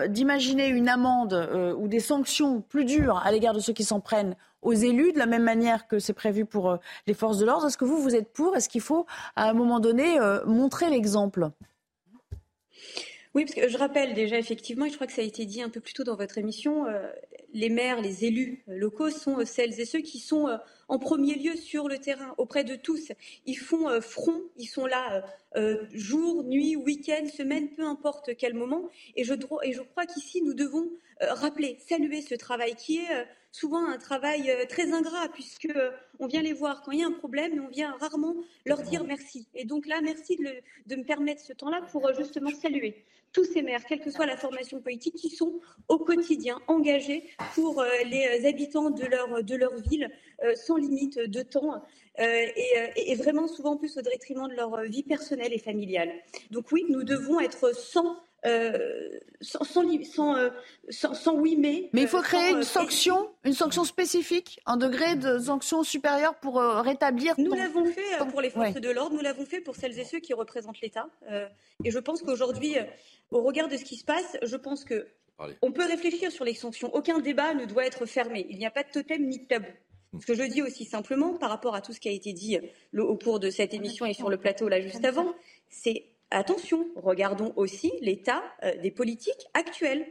d'imaginer 0.07 0.67
une 0.67 0.87
amende 0.87 1.75
ou 1.77 1.87
des 1.87 1.99
sanctions 1.99 2.61
plus 2.61 2.85
dures 2.85 3.17
à 3.25 3.31
l'égard 3.31 3.53
de 3.53 3.59
ceux 3.59 3.73
qui 3.73 3.83
s'en 3.83 3.99
prennent 3.99 4.35
aux 4.61 4.73
élus, 4.73 5.11
de 5.13 5.19
la 5.19 5.25
même 5.25 5.43
manière 5.43 5.87
que 5.87 5.99
c'est 5.99 6.13
prévu 6.13 6.45
pour 6.45 6.77
les 7.07 7.13
forces 7.13 7.37
de 7.39 7.45
l'ordre. 7.45 7.67
Est-ce 7.67 7.77
que 7.77 7.85
vous, 7.85 8.01
vous 8.01 8.15
êtes 8.15 8.31
pour? 8.31 8.55
Est-ce 8.55 8.69
qu'il 8.69 8.81
faut, 8.81 9.05
à 9.35 9.49
un 9.49 9.53
moment 9.53 9.79
donné, 9.79 10.17
montrer 10.45 10.89
l'exemple? 10.89 11.49
Oui, 13.35 13.45
parce 13.45 13.53
que 13.53 13.69
je 13.69 13.77
rappelle 13.77 14.15
déjà 14.15 14.39
effectivement, 14.39 14.85
et 14.85 14.89
je 14.89 14.95
crois 14.95 15.05
que 15.05 15.13
ça 15.13 15.21
a 15.21 15.25
été 15.25 15.45
dit 15.45 15.61
un 15.61 15.69
peu 15.69 15.79
plus 15.81 15.93
tôt 15.93 16.03
dans 16.03 16.15
votre 16.15 16.39
émission, 16.39 16.87
euh, 16.87 17.07
les 17.53 17.69
maires, 17.69 18.01
les 18.01 18.25
élus 18.25 18.63
locaux 18.65 19.11
sont 19.11 19.39
euh, 19.39 19.45
celles 19.45 19.79
et 19.79 19.85
ceux 19.85 19.99
qui 19.99 20.17
sont 20.17 20.47
euh, 20.47 20.57
en 20.87 20.97
premier 20.97 21.35
lieu 21.35 21.55
sur 21.55 21.87
le 21.87 21.99
terrain, 21.99 22.33
auprès 22.39 22.63
de 22.63 22.75
tous. 22.75 23.11
Ils 23.45 23.57
font 23.57 24.01
front, 24.01 24.41
ils 24.57 24.65
sont 24.65 24.87
là 24.87 25.23
jour, 25.93 26.43
nuit, 26.43 26.75
week-end, 26.75 27.27
semaine, 27.27 27.69
peu 27.75 27.83
importe 27.83 28.35
quel 28.35 28.55
moment. 28.55 28.89
Et 29.15 29.23
je 29.23 29.81
crois 29.83 30.07
qu'ici, 30.07 30.41
nous 30.41 30.55
devons 30.55 30.89
rappeler, 31.21 31.77
saluer 31.87 32.23
ce 32.23 32.33
travail 32.33 32.73
qui 32.75 32.97
est 32.97 33.27
souvent 33.51 33.85
un 33.85 33.97
travail 33.97 34.51
très 34.69 34.91
ingrat, 34.93 35.27
puisque 35.33 35.71
on 36.19 36.27
vient 36.27 36.41
les 36.41 36.53
voir 36.53 36.81
quand 36.81 36.91
il 36.91 36.99
y 36.99 37.03
a 37.03 37.07
un 37.07 37.11
problème, 37.11 37.53
mais 37.55 37.61
on 37.61 37.69
vient 37.69 37.95
rarement 37.99 38.35
leur 38.65 38.81
dire 38.81 39.03
merci. 39.03 39.47
Et 39.55 39.65
donc 39.65 39.87
là, 39.87 40.01
merci 40.01 40.37
de, 40.37 40.95
me 40.95 41.03
permettre 41.03 41.41
ce 41.41 41.53
temps-là 41.53 41.81
pour 41.91 42.11
justement 42.13 42.51
saluer 42.51 43.05
tous 43.33 43.45
ces 43.45 43.61
maires, 43.61 43.83
quelle 43.85 43.99
que 43.99 44.11
soit 44.11 44.25
la 44.25 44.37
formation 44.37 44.81
politique, 44.81 45.15
qui 45.15 45.29
sont 45.29 45.59
au 45.87 45.99
quotidien 45.99 46.59
engagés 46.67 47.29
pour 47.53 47.79
euh, 47.79 47.87
les 48.05 48.45
habitants 48.45 48.89
de 48.89 49.05
leur, 49.05 49.43
de 49.43 49.55
leur 49.55 49.75
ville, 49.75 50.09
euh, 50.43 50.55
sans 50.55 50.77
limite 50.77 51.19
de 51.19 51.41
temps, 51.41 51.83
euh, 52.19 52.45
et, 52.95 53.15
vraiment 53.15 53.47
souvent 53.47 53.77
plus 53.77 53.97
au 53.97 54.01
détriment 54.01 54.47
de 54.47 54.55
leur 54.55 54.81
vie 54.83 55.03
personnelle 55.03 55.53
et 55.53 55.59
familiale. 55.59 56.11
Donc 56.51 56.71
oui, 56.71 56.85
nous 56.89 57.03
devons 57.03 57.39
être 57.39 57.75
sans 57.75 58.17
sans, 59.41 59.63
sans, 59.63 61.13
sans, 61.13 61.33
oui 61.35 61.55
mais. 61.57 61.89
Mais 61.93 62.01
il 62.01 62.07
faut 62.07 62.21
créer 62.21 62.51
une 62.51 62.63
sanction, 62.63 63.29
une 63.43 63.53
sanction 63.53 63.83
spécifique, 63.83 64.59
un 64.65 64.77
degré 64.77 65.15
de 65.15 65.39
sanction 65.39 65.83
supérieure 65.83 66.35
pour 66.35 66.57
rétablir. 66.57 67.35
Nous 67.37 67.53
l'avons 67.53 67.85
fait 67.85 68.17
pour 68.31 68.41
les 68.41 68.49
forces 68.49 68.73
de 68.73 68.89
l'ordre, 68.89 69.15
nous 69.15 69.21
l'avons 69.21 69.45
fait 69.45 69.61
pour 69.61 69.75
celles 69.75 69.97
et 69.99 70.05
ceux 70.05 70.19
qui 70.19 70.33
représentent 70.33 70.81
l'État. 70.81 71.07
et 71.83 71.91
je 71.91 71.99
pense 71.99 72.21
qu'aujourd'hui, 72.21 72.75
au 73.31 73.41
regard 73.41 73.67
de 73.67 73.77
ce 73.77 73.83
qui 73.83 73.97
se 73.97 74.05
passe, 74.05 74.37
je 74.41 74.55
pense 74.55 74.83
que 74.83 75.07
on 75.61 75.71
peut 75.71 75.85
réfléchir 75.85 76.31
sur 76.31 76.45
les 76.45 76.53
sanctions. 76.53 76.93
Aucun 76.93 77.19
débat 77.19 77.53
ne 77.53 77.65
doit 77.65 77.85
être 77.85 78.05
fermé. 78.05 78.45
Il 78.49 78.57
n'y 78.57 78.65
a 78.65 78.71
pas 78.71 78.83
de 78.83 78.89
totem 78.89 79.27
ni 79.27 79.39
de 79.39 79.45
tabou. 79.45 79.67
Ce 80.19 80.25
que 80.25 80.33
je 80.33 80.43
dis 80.43 80.61
aussi 80.61 80.85
simplement, 80.85 81.35
par 81.35 81.49
rapport 81.49 81.75
à 81.75 81.81
tout 81.81 81.93
ce 81.93 81.99
qui 81.99 82.09
a 82.09 82.11
été 82.11 82.33
dit 82.33 82.57
euh, 82.57 83.03
au 83.03 83.15
cours 83.15 83.39
de 83.39 83.49
cette 83.49 83.73
émission 83.73 84.05
et 84.05 84.13
sur 84.13 84.29
le 84.29 84.37
plateau 84.37 84.67
là 84.67 84.81
juste 84.81 85.05
avant, 85.05 85.33
c'est 85.69 86.05
attention, 86.31 86.87
regardons 86.95 87.53
aussi 87.55 87.91
l'état 88.01 88.43
euh, 88.63 88.75
des 88.77 88.91
politiques 88.91 89.47
actuelles. 89.53 90.05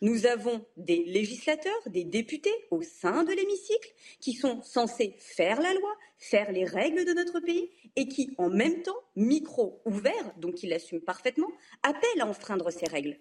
Nous 0.00 0.26
avons 0.26 0.64
des 0.76 1.04
législateurs, 1.04 1.80
des 1.86 2.04
députés 2.04 2.54
au 2.70 2.82
sein 2.82 3.24
de 3.24 3.32
l'hémicycle 3.32 3.90
qui 4.20 4.32
sont 4.32 4.60
censés 4.62 5.14
faire 5.18 5.60
la 5.60 5.72
loi, 5.72 5.90
faire 6.18 6.52
les 6.52 6.64
règles 6.64 7.04
de 7.04 7.12
notre 7.12 7.40
pays 7.40 7.70
et 7.94 8.08
qui, 8.08 8.34
en 8.36 8.50
même 8.50 8.82
temps, 8.82 8.96
micro 9.14 9.80
ouvert, 9.84 10.34
donc 10.36 10.62
il 10.62 10.72
assume 10.72 11.00
parfaitement, 11.00 11.48
appellent 11.82 12.20
à 12.20 12.26
enfreindre 12.26 12.70
ces 12.70 12.86
règles. 12.86 13.16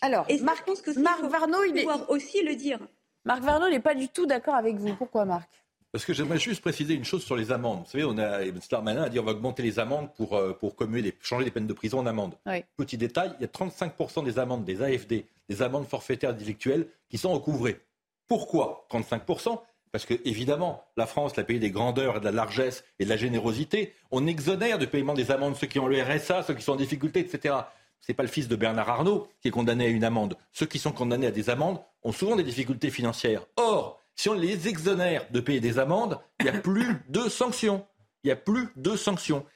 Alors, 0.00 0.26
et 0.28 0.38
Marc, 0.40 0.66
que 0.66 0.98
Marc 0.98 1.22
Varno, 1.24 1.62
il 1.64 1.78
est 1.78 1.86
aussi 2.08 2.42
le 2.42 2.56
dire. 2.56 2.80
Marc 3.24 3.42
Varno 3.42 3.68
n'est 3.68 3.80
pas 3.80 3.94
du 3.94 4.08
tout 4.08 4.26
d'accord 4.26 4.54
avec 4.54 4.76
vous. 4.76 4.94
Pourquoi, 4.96 5.24
Marc? 5.24 5.50
Parce 5.96 6.04
que 6.04 6.12
j'aimerais 6.12 6.38
juste 6.38 6.60
préciser 6.60 6.92
une 6.92 7.06
chose 7.06 7.24
sur 7.24 7.36
les 7.36 7.52
amendes. 7.52 7.78
Vous 7.86 7.90
savez, 7.90 8.04
on 8.04 8.18
a, 8.18 8.42
M. 8.42 8.60
Darmanin 8.70 9.04
a 9.04 9.08
dit 9.08 9.18
on 9.18 9.22
va 9.22 9.32
augmenter 9.32 9.62
les 9.62 9.78
amendes 9.78 10.10
pour, 10.14 10.36
euh, 10.36 10.52
pour 10.52 10.76
changer 11.22 11.46
les 11.46 11.50
peines 11.50 11.66
de 11.66 11.72
prison 11.72 12.00
en 12.00 12.04
amende. 12.04 12.34
Petit 12.76 12.98
détail, 12.98 13.32
il 13.38 13.40
y 13.40 13.44
a 13.46 13.48
35% 13.48 14.22
des 14.22 14.38
amendes 14.38 14.66
des 14.66 14.82
AFD, 14.82 15.24
des 15.48 15.62
amendes 15.62 15.86
forfaitaires 15.86 16.34
délictuelles, 16.34 16.86
qui 17.08 17.16
sont 17.16 17.32
recouvrées. 17.32 17.80
Pourquoi 18.28 18.86
35% 18.90 19.58
parce 19.90 20.04
que, 20.04 20.12
évidemment, 20.26 20.84
la 20.98 21.06
France, 21.06 21.34
la 21.36 21.44
pays 21.44 21.60
des 21.60 21.70
grandeurs 21.70 22.18
et 22.18 22.20
de 22.20 22.26
la 22.26 22.32
largesse 22.32 22.84
et 22.98 23.06
de 23.06 23.08
la 23.08 23.16
générosité, 23.16 23.94
on 24.10 24.26
exonère 24.26 24.76
de 24.76 24.84
paiement 24.84 25.14
des 25.14 25.30
amendes 25.30 25.56
ceux 25.56 25.66
qui 25.66 25.78
ont 25.78 25.86
le 25.86 26.02
RSA, 26.02 26.42
ceux 26.42 26.52
qui 26.52 26.62
sont 26.62 26.72
en 26.72 26.76
difficulté, 26.76 27.20
etc. 27.20 27.54
Ce 28.02 28.12
n'est 28.12 28.16
pas 28.16 28.22
le 28.22 28.28
fils 28.28 28.48
de 28.48 28.56
Bernard 28.56 28.90
Arnault 28.90 29.28
qui 29.40 29.48
est 29.48 29.50
condamné 29.50 29.86
à 29.86 29.88
une 29.88 30.04
amende. 30.04 30.36
Ceux 30.52 30.66
qui 30.66 30.78
sont 30.78 30.92
condamnés 30.92 31.28
à 31.28 31.30
des 31.30 31.48
amendes 31.48 31.80
ont 32.02 32.12
souvent 32.12 32.36
des 32.36 32.42
difficultés 32.42 32.90
financières. 32.90 33.46
Or, 33.56 34.02
si 34.16 34.28
on 34.28 34.34
les 34.34 34.68
exonère 34.68 35.30
de 35.30 35.40
payer 35.40 35.60
des 35.60 35.78
amendes, 35.78 36.18
il 36.40 36.44
n'y 36.44 36.50
a 36.50 36.60
plus 36.60 36.96
de 37.08 37.28
sanctions. 37.28 37.86
Il 38.24 38.28
n'y 38.28 38.32
a 38.32 38.36
plus 38.36 38.68
de 38.76 38.96
sanctions. 38.96 39.46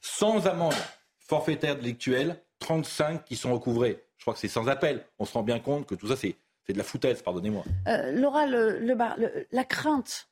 Sans 0.00 0.46
amende 0.46 0.74
forfaitaire 1.18 1.76
délictuelle, 1.76 2.42
35 2.58 3.24
qui 3.24 3.36
sont 3.36 3.52
recouvrées. 3.52 4.04
Je 4.18 4.24
crois 4.24 4.34
que 4.34 4.40
c'est 4.40 4.48
sans 4.48 4.68
appel. 4.68 5.04
On 5.18 5.24
se 5.24 5.32
rend 5.32 5.42
bien 5.42 5.60
compte 5.60 5.86
que 5.86 5.94
tout 5.94 6.08
ça, 6.08 6.16
c'est 6.16 6.36
c'est 6.66 6.72
de 6.72 6.78
la 6.78 6.84
foutaise, 6.84 7.22
pardonnez-moi. 7.22 7.64
Euh, 7.88 8.12
Laura, 8.12 8.46
la 9.50 9.64
crainte 9.64 10.28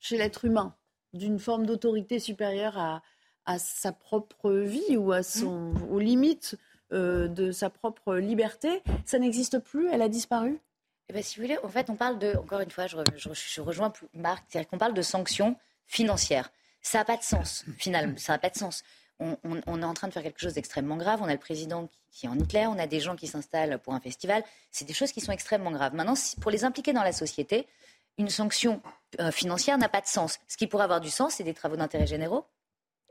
chez 0.00 0.16
l'être 0.16 0.44
humain 0.44 0.74
d'une 1.12 1.38
forme 1.38 1.66
d'autorité 1.66 2.18
supérieure 2.18 2.78
à, 2.78 3.02
sa 3.58 3.92
propre 3.92 4.50
vie 4.52 4.96
ou 4.96 5.12
à 5.12 5.22
son, 5.22 5.72
mmh. 5.72 5.90
aux 5.90 5.98
limites 5.98 6.56
euh, 6.92 7.28
de 7.28 7.52
sa 7.52 7.68
propre 7.68 8.16
liberté, 8.16 8.82
ça 9.04 9.18
n'existe 9.18 9.58
plus 9.58 9.88
Elle 9.88 10.00
a 10.00 10.08
disparu? 10.08 10.58
Eh 11.08 11.12
ben, 11.12 11.22
si 11.22 11.36
vous 11.36 11.42
voulez, 11.42 11.58
en 11.62 11.68
fait, 11.68 11.90
on 11.90 11.96
parle 11.96 12.18
de, 12.18 12.34
encore 12.36 12.60
une 12.60 12.70
fois, 12.70 12.86
je, 12.86 13.60
rejoins 13.60 13.92
Marc, 14.14 14.44
c'est-à-dire 14.48 14.68
qu'on 14.68 14.78
parle 14.78 14.94
de 14.94 15.02
sanctions 15.02 15.56
financières. 15.86 16.50
Ça 16.80 16.98
n'a 16.98 17.04
pas 17.04 17.16
de 17.16 17.22
sens, 17.22 17.64
finalement, 17.78 18.16
ça 18.16 18.38
pas 18.38 18.50
de 18.50 18.56
sens 18.56 18.82
on, 19.20 19.80
est 19.80 19.84
en 19.84 19.94
train 19.94 20.08
de 20.08 20.12
faire 20.12 20.22
quelque 20.22 20.40
chose 20.40 20.54
d'extrêmement 20.54 20.96
grave. 20.96 21.20
On 21.22 21.26
a 21.26 21.32
le 21.32 21.38
président 21.38 21.88
qui, 22.10 22.26
est 22.26 22.28
en 22.28 22.38
Hitler, 22.38 22.66
on 22.66 22.78
a 22.78 22.86
des 22.86 23.00
gens 23.00 23.16
qui 23.16 23.26
s'installent 23.26 23.78
pour 23.78 23.94
un 23.94 24.00
festival. 24.00 24.42
C'est 24.70 24.84
des 24.84 24.92
choses 24.94 25.12
qui 25.12 25.20
sont 25.20 25.32
extrêmement 25.32 25.70
graves. 25.70 25.94
Maintenant, 25.94 26.14
pour 26.40 26.50
les 26.50 26.64
impliquer 26.64 26.92
dans 26.92 27.02
la 27.02 27.12
société, 27.12 27.66
une 28.18 28.28
sanction 28.28 28.82
euh, 29.20 29.30
financière 29.30 29.78
n'a 29.78 29.88
pas 29.88 30.00
de 30.00 30.06
sens. 30.06 30.38
Ce 30.48 30.56
qui 30.56 30.66
pourrait 30.66 30.84
avoir 30.84 31.00
du 31.00 31.10
sens, 31.10 31.34
c'est 31.34 31.44
des 31.44 31.54
travaux 31.54 31.76
d'intérêt 31.76 32.06
généraux, 32.06 32.46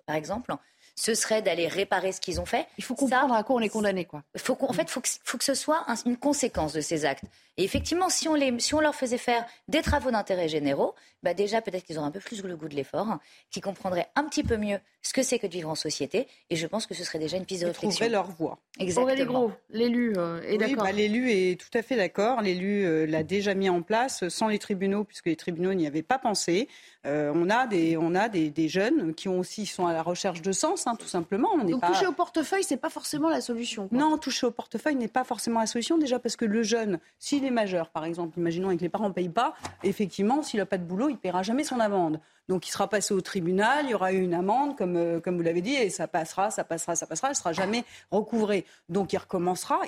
par 0.05 0.15
exemple. 0.15 0.53
Ce 0.95 1.15
serait 1.15 1.41
d'aller 1.41 1.67
réparer 1.67 2.11
ce 2.11 2.21
qu'ils 2.21 2.39
ont 2.39 2.45
fait. 2.45 2.67
Il 2.77 2.83
faut 2.83 2.95
comprendre 2.95 3.33
à 3.33 3.43
quoi 3.43 3.55
on 3.55 3.59
est 3.59 3.69
condamné, 3.69 4.05
quoi. 4.05 4.23
Faut 4.37 4.57
en 4.61 4.73
fait, 4.73 4.89
faut 4.89 5.01
que, 5.01 5.09
faut 5.23 5.37
que 5.37 5.43
ce 5.43 5.55
soit 5.55 5.85
une 6.05 6.17
conséquence 6.17 6.73
de 6.73 6.81
ces 6.81 7.05
actes. 7.05 7.25
Et 7.57 7.63
effectivement, 7.63 8.09
si 8.09 8.27
on, 8.27 8.33
les, 8.33 8.59
si 8.59 8.73
on 8.73 8.79
leur 8.79 8.95
faisait 8.95 9.19
faire 9.19 9.45
des 9.67 9.83
travaux 9.83 10.09
d'intérêt 10.09 10.47
généraux, 10.47 10.95
bah 11.21 11.35
déjà 11.35 11.61
peut-être 11.61 11.83
qu'ils 11.83 11.99
auraient 11.99 12.07
un 12.07 12.11
peu 12.11 12.19
plus 12.19 12.41
le 12.43 12.55
goût 12.55 12.67
de 12.67 12.75
l'effort, 12.75 13.07
hein, 13.07 13.19
qu'ils 13.51 13.61
comprendraient 13.61 14.07
un 14.15 14.23
petit 14.23 14.43
peu 14.43 14.57
mieux 14.57 14.79
ce 15.03 15.13
que 15.13 15.21
c'est 15.21 15.37
que 15.37 15.45
de 15.45 15.51
vivre 15.51 15.69
en 15.69 15.75
société. 15.75 16.27
Et 16.49 16.55
je 16.55 16.65
pense 16.65 16.87
que 16.87 16.95
ce 16.95 17.03
serait 17.03 17.19
déjà 17.19 17.37
une 17.37 17.45
piste 17.45 17.61
de 17.61 17.67
réflexion. 17.67 18.05
Ils 18.05 18.11
leur 18.11 18.31
voix. 18.31 18.57
Exactement. 18.79 19.51
l'élu 19.69 20.13
euh, 20.17 20.41
est 20.41 20.57
d'accord. 20.57 20.83
Bah, 20.83 20.91
l'élu 20.91 21.29
est 21.31 21.59
tout 21.59 21.77
à 21.77 21.83
fait 21.83 21.95
d'accord. 21.95 22.41
L'élu 22.41 22.85
euh, 22.85 23.05
l'a 23.05 23.21
déjà 23.21 23.53
mis 23.53 23.69
en 23.69 23.83
place 23.83 24.27
sans 24.29 24.47
les 24.47 24.59
tribunaux, 24.59 25.03
puisque 25.03 25.27
les 25.27 25.35
tribunaux 25.35 25.73
n'y 25.75 25.85
avaient 25.85 26.01
pas 26.01 26.17
pensé. 26.17 26.67
Euh, 27.05 27.31
on 27.35 27.49
a, 27.49 27.67
des, 27.67 27.97
on 27.97 28.15
a 28.15 28.29
des, 28.29 28.49
des, 28.49 28.69
jeunes 28.69 29.13
qui 29.13 29.27
ont 29.27 29.37
aussi 29.37 29.65
sont 29.65 29.85
à 29.85 29.93
la 29.93 30.01
recherche 30.01 30.41
de 30.41 30.51
sens, 30.53 30.82
hein, 30.87 30.95
tout 30.95 31.07
simplement. 31.07 31.49
On 31.53 31.63
Donc 31.63 31.85
toucher 31.85 32.05
au 32.05 32.11
portefeuille, 32.11 32.63
c'est 32.63 32.77
pas 32.77 32.89
forcément 32.89 33.29
la 33.29 33.41
solution. 33.41 33.87
Quoi. 33.87 33.97
Non, 33.97 34.17
toucher 34.17 34.47
au 34.47 34.51
portefeuille 34.51 34.95
n'est 34.95 35.07
pas 35.07 35.23
forcément 35.23 35.59
la 35.59 35.67
solution. 35.67 35.97
Déjà 35.97 36.19
parce 36.19 36.35
que 36.35 36.45
le 36.45 36.63
jeune, 36.63 36.99
s'il 37.19 37.45
est 37.45 37.51
majeur, 37.51 37.89
par 37.89 38.05
exemple, 38.05 38.37
imaginons 38.39 38.75
que 38.75 38.81
les 38.81 38.89
parents 38.89 39.09
ne 39.09 39.13
payent 39.13 39.29
pas, 39.29 39.53
effectivement, 39.83 40.43
s'il 40.43 40.59
n'a 40.59 40.65
pas 40.65 40.77
de 40.77 40.83
boulot, 40.83 41.09
il 41.09 41.13
ne 41.13 41.17
paiera 41.17 41.43
jamais 41.43 41.63
son 41.63 41.79
amende. 41.79 42.19
Donc 42.49 42.67
il 42.67 42.71
sera 42.71 42.89
passé 42.89 43.13
au 43.13 43.21
tribunal, 43.21 43.85
il 43.85 43.91
y 43.91 43.93
aura 43.93 44.11
eu 44.11 44.21
une 44.21 44.33
amende, 44.33 44.75
comme, 44.77 44.97
euh, 44.97 45.21
comme 45.21 45.37
vous 45.37 45.43
l'avez 45.43 45.61
dit, 45.61 45.75
et 45.75 45.89
ça 45.89 46.07
passera, 46.07 46.51
ça 46.51 46.65
passera, 46.65 46.95
ça 46.95 47.05
passera, 47.05 47.29
elle 47.29 47.33
ne 47.33 47.37
sera 47.37 47.53
jamais 47.53 47.85
recouvrée. 48.11 48.65
Donc 48.89 49.13
il 49.13 49.17
recommencera. 49.17 49.79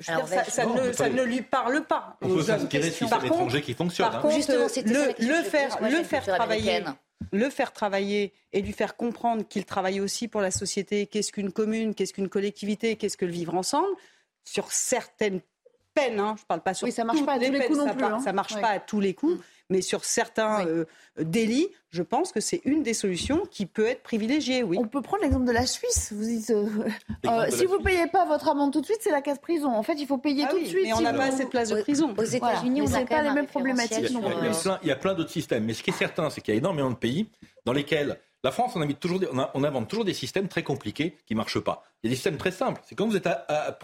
ça, 0.00 0.16
ne, 0.66 0.92
ça, 0.92 1.08
ne, 1.08 1.22
lui 1.22 1.42
parle 1.42 1.84
pas. 1.84 2.16
On 2.20 2.28
peut 2.28 2.42
s'inspirer 2.42 2.90
sur 2.90 3.06
l'étranger 3.20 3.62
qui 3.62 3.74
fonctionne. 3.74 4.10
Par 4.10 4.18
hein. 4.18 4.22
contre, 4.22 4.36
le, 4.50 5.26
le, 5.26 5.42
faire, 5.44 5.78
le 5.80 6.02
faire 6.02 6.24
travailler 6.24 6.82
le 7.30 7.50
faire 7.50 7.72
travailler 7.72 8.32
et 8.52 8.62
lui 8.62 8.72
faire 8.72 8.96
comprendre 8.96 9.46
qu'il 9.46 9.64
travaille 9.64 10.00
aussi 10.00 10.28
pour 10.28 10.40
la 10.40 10.50
société, 10.50 11.06
qu'est-ce 11.06 11.32
qu'une 11.32 11.52
commune, 11.52 11.94
qu'est-ce 11.94 12.12
qu'une 12.12 12.28
collectivité, 12.28 12.96
qu'est-ce 12.96 13.16
que 13.16 13.24
le 13.24 13.32
vivre 13.32 13.54
ensemble, 13.54 13.94
sur 14.44 14.72
certaines 14.72 15.40
peines, 15.94 16.20
hein, 16.20 16.34
je 16.36 16.42
ne 16.42 16.46
parle 16.46 16.62
pas 16.62 16.74
sur 16.74 16.86
oui, 16.86 16.92
ça 16.92 17.04
marche 17.04 17.24
pas 17.24 17.34
à 17.34 17.38
tous 17.38 17.52
les 17.52 17.66
coups 17.66 17.78
non 17.78 17.94
plus. 17.94 18.00
Ça, 18.00 18.30
hein. 18.30 18.32
marche 18.32 18.60
pas 18.60 18.68
à 18.68 18.80
tous 18.80 19.00
les 19.00 19.14
coups. 19.14 19.36
Mm 19.36 19.42
mais 19.72 19.80
sur 19.80 20.04
certains 20.04 20.66
euh, 20.66 20.84
délits, 21.18 21.68
je 21.90 22.02
pense 22.02 22.30
que 22.30 22.40
c'est 22.40 22.60
une 22.64 22.82
des 22.82 22.94
solutions 22.94 23.42
qui 23.50 23.66
peut 23.66 23.86
être 23.86 24.02
privilégiée, 24.02 24.62
oui. 24.62 24.76
On 24.78 24.86
peut 24.86 25.02
prendre 25.02 25.22
l'exemple 25.22 25.46
de 25.46 25.52
la 25.52 25.66
Suisse. 25.66 26.12
Vous 26.14 26.24
dites, 26.24 26.50
euh, 26.50 26.68
euh, 27.26 27.46
si 27.48 27.64
vous 27.64 27.78
ne 27.78 27.82
payez 27.82 28.06
pas 28.06 28.24
votre 28.26 28.48
amende 28.48 28.72
tout 28.72 28.80
de 28.80 28.86
suite, 28.86 29.00
c'est 29.00 29.10
la 29.10 29.22
case 29.22 29.38
prison. 29.38 29.68
En 29.68 29.82
fait, 29.82 29.94
il 29.94 30.06
faut 30.06 30.18
payer 30.18 30.44
ah 30.46 30.50
tout 30.50 30.60
de 30.60 30.66
suite. 30.66 30.84
Mais 30.84 30.92
on 30.92 31.00
n'a 31.00 31.12
pas 31.12 31.24
assez 31.24 31.44
de 31.44 31.48
place 31.48 31.70
de 31.70 31.80
prison. 31.80 32.14
Aux 32.16 32.22
États-Unis, 32.22 32.82
on 32.82 32.88
n'a 32.88 33.04
pas 33.04 33.22
les 33.22 33.30
mêmes 33.30 33.46
problématiques. 33.46 34.10
Il 34.82 34.88
y 34.88 34.92
a 34.92 34.96
plein, 34.96 35.14
d'autres 35.14 35.30
systèmes. 35.30 35.64
Mais 35.64 35.74
ce 35.74 35.82
qui 35.82 35.90
est 35.90 35.94
certain, 35.94 36.30
c'est 36.30 36.40
qu'il 36.40 36.54
y 36.54 36.56
a 36.56 36.58
énormément 36.58 36.90
de 36.90 36.96
pays 36.96 37.28
dans 37.64 37.72
lesquels 37.72 38.18
la 38.44 38.50
France, 38.50 38.72
on, 38.74 38.86
toujours 38.92 39.20
on, 39.54 39.64
invente 39.64 39.88
toujours 39.88 40.04
des 40.04 40.14
systèmes 40.14 40.48
très 40.48 40.62
compliqués 40.62 41.16
qui 41.26 41.34
ne 41.34 41.38
marchent 41.38 41.60
pas. 41.60 41.84
Il 42.02 42.08
y 42.08 42.08
a 42.08 42.10
des 42.10 42.16
systèmes 42.16 42.38
très 42.38 42.50
simples. 42.50 42.82
C'est 42.84 42.94
quand 42.94 43.06
vous, 43.06 43.16
êtes 43.16 43.28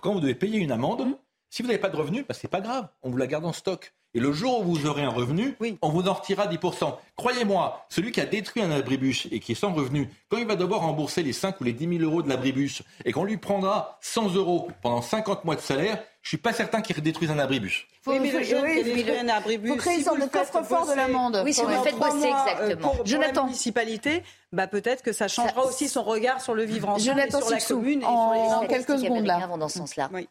quand 0.02 0.12
vous 0.12 0.20
devez 0.20 0.34
payer 0.34 0.58
une 0.58 0.72
amende, 0.72 1.06
mmh. 1.06 1.14
Si 1.50 1.62
vous 1.62 1.68
n'avez 1.68 1.80
pas 1.80 1.88
de 1.88 1.96
revenus, 1.96 2.24
bah, 2.26 2.34
ce 2.34 2.46
n'est 2.46 2.50
pas 2.50 2.60
grave. 2.60 2.88
On 3.02 3.10
vous 3.10 3.16
la 3.16 3.26
garde 3.26 3.44
en 3.44 3.52
stock. 3.52 3.92
Et 4.14 4.20
le 4.20 4.32
jour 4.32 4.60
où 4.60 4.64
vous 4.64 4.86
aurez 4.86 5.02
un 5.02 5.10
revenu, 5.10 5.54
on 5.82 5.90
vous 5.90 6.08
en 6.08 6.14
retirera 6.14 6.46
10%. 6.46 6.96
Croyez-moi, 7.16 7.84
celui 7.90 8.10
qui 8.10 8.22
a 8.22 8.26
détruit 8.26 8.62
un 8.62 8.70
abribus 8.70 9.28
et 9.30 9.38
qui 9.38 9.52
est 9.52 9.54
sans 9.54 9.72
revenu, 9.72 10.10
quand 10.30 10.38
il 10.38 10.46
va 10.46 10.56
devoir 10.56 10.80
rembourser 10.80 11.22
les 11.22 11.34
5 11.34 11.60
ou 11.60 11.64
les 11.64 11.74
10 11.74 11.98
000 11.98 12.10
euros 12.10 12.22
de 12.22 12.28
l'abribus 12.28 12.82
et 13.04 13.12
qu'on 13.12 13.24
lui 13.24 13.36
prendra 13.36 13.98
100 14.00 14.34
euros 14.34 14.68
pendant 14.80 15.02
50 15.02 15.44
mois 15.44 15.56
de 15.56 15.60
salaire, 15.60 16.02
je 16.22 16.28
suis 16.30 16.38
pas 16.38 16.54
certain 16.54 16.80
qu'il 16.80 16.98
détruise 17.02 17.30
un 17.30 17.38
abribus. 17.38 17.86
Faut, 18.02 18.12
oui, 18.12 18.18
mais 18.20 18.32
le 18.32 18.42
jeune 18.42 18.64
un 18.64 19.28
abribus, 19.28 19.70
faut 19.72 19.76
créer 19.76 19.98
une 19.98 20.04
sorte 20.04 20.20
de 20.20 20.26
coffre-fort 20.26 20.86
de 20.86 20.94
l'amende. 20.94 21.42
Oui, 21.44 21.52
si 21.52 21.60
vous 21.60 21.68
le 21.68 21.76
faites 21.76 21.98
bosser, 21.98 22.28
exactement. 22.28 22.88
Pour, 22.88 23.04
pour 23.04 23.20
la 23.20 23.42
municipalité, 23.44 24.22
bah 24.52 24.66
peut-être 24.66 25.02
que 25.02 25.12
ça 25.12 25.28
changera 25.28 25.66
aussi 25.66 25.88
son 25.88 26.02
regard 26.02 26.40
sur 26.40 26.54
le 26.54 26.64
vivre 26.64 26.88
ensemble, 26.88 27.20
et 27.20 27.30
sur 27.30 27.50
la 27.50 27.60
commune 27.60 28.00
et 28.00 28.04
sur 28.04 28.60
les 28.62 28.68
quelques 28.68 28.98
secondes 28.98 29.26
là. 29.26 29.46
dans 29.58 29.68
ce 29.68 29.78
sens-là. 29.78 30.08
Oui. 30.12 30.28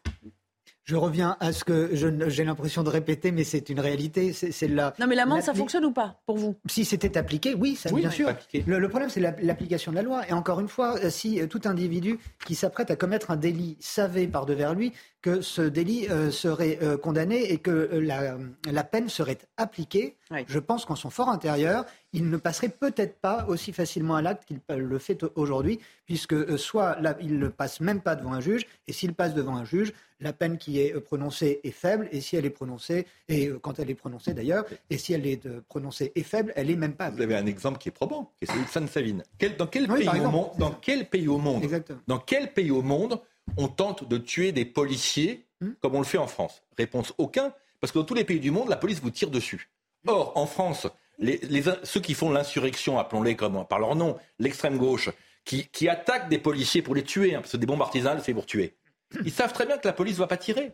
Je 0.88 0.96
reviens 0.96 1.36
à 1.38 1.52
ce 1.52 1.64
que 1.64 1.90
j'ai 1.92 2.44
l'impression 2.44 2.82
de 2.82 2.88
répéter, 2.88 3.30
mais 3.30 3.44
c'est 3.44 3.68
une 3.68 3.78
réalité. 3.78 4.32
C'est 4.32 4.68
la. 4.68 4.94
Non, 4.98 5.06
mais 5.06 5.16
l'amende, 5.16 5.42
ça 5.42 5.52
fonctionne 5.52 5.84
ou 5.84 5.92
pas 5.92 6.18
pour 6.24 6.38
vous? 6.38 6.56
Si 6.66 6.86
c'était 6.86 7.18
appliqué, 7.18 7.52
oui, 7.52 7.76
ça 7.76 7.92
bien 7.92 8.10
sûr. 8.10 8.30
Le, 8.54 8.78
le, 8.78 8.88
problème, 8.88 9.10
c'est 9.10 9.20
l'application 9.20 9.92
de 9.92 9.96
la 9.96 10.02
loi. 10.02 10.26
Et 10.26 10.32
encore 10.32 10.60
une 10.60 10.68
fois, 10.68 10.96
euh, 11.04 11.10
si 11.10 11.42
euh, 11.42 11.46
tout 11.46 11.60
individu 11.66 12.18
qui 12.46 12.54
s'apprête 12.54 12.90
à 12.90 12.96
commettre 12.96 13.30
un 13.30 13.36
délit 13.36 13.76
savait 13.80 14.28
par 14.28 14.46
devers 14.46 14.72
lui 14.72 14.94
que 15.20 15.40
ce 15.40 15.62
délit 15.62 16.08
euh, 16.08 16.30
serait 16.30 16.78
condamné 17.02 17.52
et 17.52 17.58
que 17.58 17.70
la, 17.70 18.36
la, 18.70 18.84
peine 18.84 19.08
serait 19.08 19.38
appliquée, 19.56 20.16
je 20.46 20.58
pense 20.58 20.84
qu'en 20.84 20.96
son 20.96 21.10
fort 21.10 21.28
intérieur, 21.28 21.84
il 22.12 22.30
ne 22.30 22.36
passerait 22.36 22.68
peut-être 22.68 23.18
pas 23.18 23.44
aussi 23.48 23.72
facilement 23.72 24.16
à 24.16 24.22
l'acte 24.22 24.44
qu'il 24.44 24.60
le 24.68 24.98
fait 24.98 25.24
aujourd'hui, 25.34 25.80
puisque 26.06 26.58
soit 26.58 27.00
là, 27.00 27.16
il 27.20 27.38
ne 27.38 27.48
passe 27.48 27.80
même 27.80 28.00
pas 28.00 28.16
devant 28.16 28.32
un 28.32 28.40
juge, 28.40 28.66
et 28.86 28.92
s'il 28.92 29.14
passe 29.14 29.34
devant 29.34 29.56
un 29.56 29.64
juge, 29.64 29.92
la 30.20 30.32
peine 30.32 30.58
qui 30.58 30.80
est 30.80 30.98
prononcée 31.00 31.60
est 31.62 31.70
faible, 31.70 32.08
et 32.10 32.20
si 32.20 32.36
elle 32.36 32.46
est 32.46 32.50
prononcée, 32.50 33.06
et 33.28 33.50
quand 33.62 33.78
elle 33.78 33.90
est 33.90 33.94
prononcée 33.94 34.34
d'ailleurs, 34.34 34.64
et 34.90 34.98
si 34.98 35.12
elle 35.12 35.26
est 35.26 35.48
prononcée 35.68 36.12
est 36.14 36.22
faible, 36.22 36.52
elle 36.56 36.70
est 36.70 36.76
même 36.76 36.94
pas. 36.94 37.10
Vous 37.10 37.20
avez 37.22 37.36
un 37.36 37.46
exemple 37.46 37.78
qui 37.78 37.88
est 37.88 37.92
probant, 37.92 38.32
qui 38.36 38.44
est 38.44 38.46
celui 38.50 38.64
de 38.64 38.70
Sainte-Savine. 38.70 39.22
dans, 39.58 39.66
quel 39.66 39.86
pays 39.86 40.08
au 40.08 40.30
monde, 40.30 40.50
dans 40.58 40.72
quel 40.72 41.08
pays 41.08 41.28
au 41.28 41.38
monde, 41.38 41.64
dans 42.06 42.18
quel 42.18 42.52
pays 42.52 42.70
au 42.70 42.82
monde, 42.82 43.20
on 43.56 43.68
tente 43.68 44.08
de 44.08 44.18
tuer 44.18 44.52
des 44.52 44.64
policiers 44.64 45.44
hmm 45.60 45.72
comme 45.80 45.96
on 45.96 45.98
le 45.98 46.04
fait 46.04 46.18
en 46.18 46.28
France 46.28 46.62
Réponse 46.76 47.12
aucun, 47.18 47.52
parce 47.80 47.92
que 47.92 47.98
dans 47.98 48.04
tous 48.04 48.14
les 48.14 48.24
pays 48.24 48.40
du 48.40 48.50
monde, 48.50 48.68
la 48.68 48.76
police 48.76 49.00
vous 49.00 49.10
tire 49.10 49.30
dessus. 49.30 49.70
Or, 50.06 50.32
en 50.36 50.46
France, 50.46 50.86
les, 51.18 51.40
ceux 51.82 52.00
qui 52.00 52.14
font 52.14 52.30
l'insurrection, 52.30 52.98
appelons-les 52.98 53.34
comme 53.34 53.66
par 53.66 53.80
leur 53.80 53.96
nom, 53.96 54.16
l'extrême 54.38 54.78
gauche, 54.78 55.10
qui, 55.44 55.66
qui, 55.66 55.88
attaquent 55.88 56.28
des 56.28 56.38
policiers 56.38 56.82
pour 56.82 56.94
les 56.94 57.02
tuer, 57.02 57.34
hein, 57.34 57.40
parce 57.40 57.52
que 57.52 57.56
des 57.56 57.66
bombes 57.66 57.82
artisanales, 57.82 58.22
c'est 58.24 58.34
pour 58.34 58.46
tuer. 58.46 58.76
Ils 59.24 59.32
savent 59.32 59.52
très 59.52 59.66
bien 59.66 59.78
que 59.78 59.88
la 59.88 59.92
police 59.92 60.14
ne 60.14 60.20
va 60.20 60.26
pas 60.26 60.36
tirer. 60.36 60.72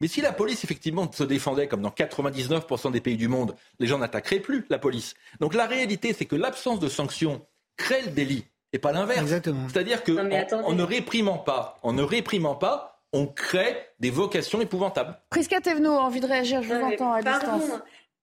Mais 0.00 0.08
si 0.08 0.20
la 0.20 0.32
police, 0.32 0.64
effectivement, 0.64 1.10
se 1.12 1.22
défendait 1.22 1.68
comme 1.68 1.82
dans 1.82 1.90
99% 1.90 2.90
des 2.90 3.00
pays 3.00 3.16
du 3.16 3.28
monde, 3.28 3.54
les 3.78 3.86
gens 3.86 3.98
n'attaqueraient 3.98 4.40
plus 4.40 4.66
la 4.68 4.78
police. 4.78 5.14
Donc 5.40 5.54
la 5.54 5.66
réalité, 5.66 6.12
c'est 6.12 6.24
que 6.24 6.36
l'absence 6.36 6.80
de 6.80 6.88
sanctions 6.88 7.46
crée 7.76 8.02
le 8.02 8.10
délit 8.10 8.44
et 8.74 8.78
pas 8.78 8.92
l'inverse. 8.92 9.24
C'est-à-dire 9.68 10.02
qu'en 10.04 10.72
ne 10.72 10.82
réprimant 10.82 11.38
pas, 11.38 11.78
en 11.82 11.92
ne 11.92 12.02
réprimant 12.02 12.56
pas, 12.56 13.00
on 13.12 13.26
crée 13.26 13.76
des 14.00 14.10
vocations 14.10 14.60
épouvantables. 14.60 15.16
Prisca 15.30 15.60
Thévenot, 15.60 15.92
envie 15.92 16.20
de 16.20 16.26
réagir, 16.26 16.62
je 16.62 16.74
vous 16.74 16.82
entends 16.82 17.12
à 17.12 17.22
distance. 17.22 17.70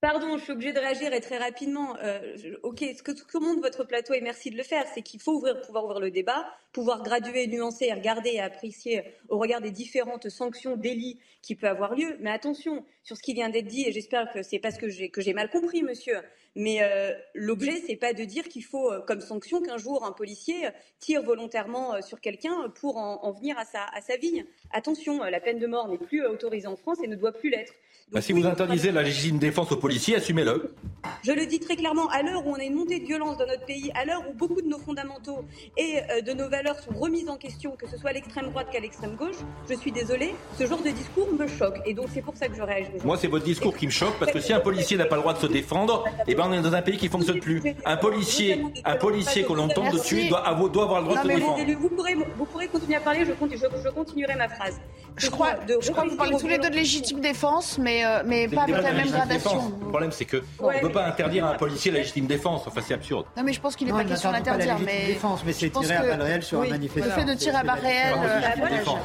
Pardon, 0.01 0.35
je 0.35 0.41
suis 0.41 0.53
obligée 0.53 0.73
de 0.73 0.79
réagir 0.79 1.13
et 1.13 1.21
très 1.21 1.37
rapidement. 1.37 1.95
Euh, 2.01 2.35
ok, 2.63 2.79
ce 2.79 3.03
que 3.03 3.11
tout 3.11 3.39
le 3.39 3.45
monde 3.45 3.61
votre 3.61 3.83
plateau 3.83 4.15
et 4.15 4.21
merci 4.21 4.49
de 4.49 4.57
le 4.57 4.63
faire, 4.63 4.83
c'est 4.91 5.03
qu'il 5.03 5.19
faut 5.21 5.45
pouvoir 5.63 5.85
ouvrir 5.85 5.99
le 5.99 6.09
débat, 6.09 6.47
pouvoir 6.73 7.03
graduer, 7.03 7.45
nuancer, 7.45 7.93
regarder 7.93 8.31
et 8.31 8.39
apprécier 8.39 9.03
au 9.29 9.37
regard 9.37 9.61
des 9.61 9.69
différentes 9.69 10.27
sanctions, 10.29 10.75
délits 10.75 11.19
qui 11.43 11.53
peuvent 11.53 11.69
avoir 11.69 11.93
lieu. 11.93 12.17
Mais 12.19 12.31
attention 12.31 12.83
sur 13.03 13.15
ce 13.15 13.21
qui 13.21 13.35
vient 13.35 13.49
d'être 13.49 13.67
dit, 13.67 13.87
et 13.87 13.91
j'espère 13.91 14.31
que 14.33 14.41
c'est 14.41 14.57
parce 14.57 14.79
que 14.79 14.89
j'ai 14.89 15.33
mal 15.33 15.51
compris, 15.51 15.83
monsieur. 15.83 16.17
Mais 16.55 16.81
euh, 16.81 17.13
l'objet, 17.35 17.81
c'est 17.85 17.95
pas 17.95 18.13
de 18.13 18.23
dire 18.23 18.49
qu'il 18.49 18.63
faut, 18.63 18.91
euh, 18.91 19.01
comme 19.01 19.21
sanction, 19.21 19.61
qu'un 19.61 19.77
jour 19.77 20.03
un 20.03 20.11
policier 20.13 20.67
tire 20.99 21.21
volontairement 21.21 21.93
euh, 21.93 22.01
sur 22.01 22.19
quelqu'un 22.19 22.69
pour 22.73 22.97
en, 22.97 23.23
en, 23.23 23.31
venir 23.33 23.55
à 23.59 23.65
sa 23.65 24.17
vie. 24.17 24.43
Attention, 24.71 25.23
la 25.23 25.39
peine 25.39 25.59
de 25.59 25.67
mort 25.67 25.87
n'est 25.87 25.99
plus 25.99 26.25
autorisée 26.25 26.67
en 26.67 26.75
France 26.75 26.97
et 27.03 27.07
ne 27.07 27.15
doit 27.15 27.33
plus 27.33 27.51
l'être. 27.51 27.73
Bah, 28.11 28.19
si 28.19 28.33
vous 28.33 28.45
interdisez 28.45 28.91
la 28.91 29.03
légitime 29.03 29.37
défense 29.37 29.71
aux 29.71 29.77
policiers, 29.77 30.17
assumez-le. 30.17 30.75
Je 31.23 31.31
le 31.31 31.45
dis 31.45 31.61
très 31.61 31.77
clairement, 31.77 32.09
à 32.09 32.21
l'heure 32.21 32.45
où 32.45 32.51
on 32.51 32.55
a 32.55 32.63
une 32.63 32.75
montée 32.75 32.99
de 32.99 33.05
violence 33.05 33.37
dans 33.37 33.47
notre 33.47 33.65
pays, 33.65 33.89
à 33.95 34.03
l'heure 34.03 34.21
où 34.29 34.33
beaucoup 34.33 34.61
de 34.61 34.67
nos 34.67 34.79
fondamentaux 34.79 35.45
et 35.77 35.99
euh, 36.09 36.21
de 36.21 36.33
nos 36.33 36.49
valeurs 36.49 36.77
sont 36.79 36.91
remises 36.99 37.29
en 37.29 37.37
question, 37.37 37.71
que 37.77 37.87
ce 37.87 37.97
soit 37.97 38.09
à 38.09 38.13
l'extrême 38.13 38.49
droite 38.49 38.67
qu'à 38.69 38.81
l'extrême 38.81 39.15
gauche, 39.15 39.37
je 39.69 39.75
suis 39.75 39.93
désolée, 39.93 40.35
ce 40.59 40.67
genre 40.67 40.81
de 40.81 40.89
discours 40.89 41.29
me 41.31 41.47
choque. 41.47 41.79
Et 41.85 41.93
donc 41.93 42.07
c'est 42.13 42.21
pour 42.21 42.35
ça 42.35 42.49
que 42.49 42.55
je 42.57 42.61
réagis. 42.61 42.91
Moi, 43.05 43.17
c'est 43.17 43.27
votre 43.27 43.45
discours 43.45 43.77
qui 43.77 43.85
me 43.85 43.91
choque, 43.91 44.19
parce 44.19 44.33
que 44.33 44.41
si 44.41 44.51
un 44.51 44.59
policier 44.59 44.97
n'a 44.97 45.05
pas 45.05 45.15
le 45.15 45.21
droit 45.21 45.33
de 45.33 45.39
se 45.39 45.47
défendre, 45.47 46.03
eh 46.27 46.35
ben 46.35 46.47
on 46.49 46.53
est 46.53 46.61
dans 46.61 46.73
un 46.73 46.81
pays 46.81 46.97
qui 46.97 47.05
ne 47.05 47.11
fonctionne 47.11 47.39
plus. 47.39 47.63
Un 47.85 47.95
policier, 47.95 48.61
un 48.83 48.97
policier 48.97 49.43
qu'on 49.43 49.57
entend 49.57 49.89
de 49.89 49.99
tuer 49.99 50.27
doit, 50.27 50.45
avoir, 50.45 50.67
le 50.99 51.05
droit 51.05 51.23
de 51.23 51.29
se 51.29 51.33
défendre. 51.33 51.59
Vous 51.79 51.89
pourrez, 51.89 52.15
vous 52.15 52.45
pourrez 52.45 52.67
continuer 52.67 52.95
à 52.95 52.99
parler, 53.01 53.25
je, 53.25 53.31
je, 53.57 53.89
continuerai 53.89 54.35
ma 54.35 54.49
phrase. 54.49 54.81
Je 55.17 55.29
crois, 55.29 55.55
je 55.67 55.91
crois 55.91 56.03
que 56.03 56.09
vous 56.09 56.15
parlez 56.15 56.37
tous 56.37 56.47
les 56.47 56.57
deux 56.57 56.69
de 56.69 56.75
légitime 56.75 57.19
défense, 57.19 57.77
mais, 57.77 58.05
euh, 58.05 58.23
mais 58.25 58.47
pas 58.47 58.63
avec 58.63 58.81
la 58.81 58.93
même 58.93 59.09
gradation. 59.09 59.73
Le 59.81 59.87
problème, 59.87 60.11
c'est 60.11 60.25
qu'on 60.25 60.71
ne 60.71 60.79
peut 60.79 60.91
pas 60.91 61.05
interdire 61.05 61.45
à 61.45 61.51
un 61.51 61.55
policier 61.55 61.91
la 61.91 61.99
légitime 61.99 62.27
défense. 62.27 62.63
Enfin, 62.65 62.81
c'est 62.85 62.93
absurde. 62.93 63.25
Non, 63.37 63.43
mais 63.43 63.53
je 63.53 63.61
pense 63.61 63.75
qu'il 63.75 63.87
n'est 63.87 63.93
pas 63.93 64.05
question 64.05 64.31
d'interdire. 64.31 64.77
Mais 64.83 65.07
défense, 65.07 65.41
mais 65.45 65.53
c'est 65.53 65.69
tirer 65.69 65.95
à 65.95 66.03
balles 66.03 66.21
réelles 66.21 66.43
sur 66.43 66.61
un 66.61 66.67
manifestant. 66.67 67.09
Le 67.09 67.21
fait 67.21 67.25
de 67.25 67.33
tirer 67.37 67.57
à 67.57 67.63
balles 67.63 67.79
réelles. 67.79 68.15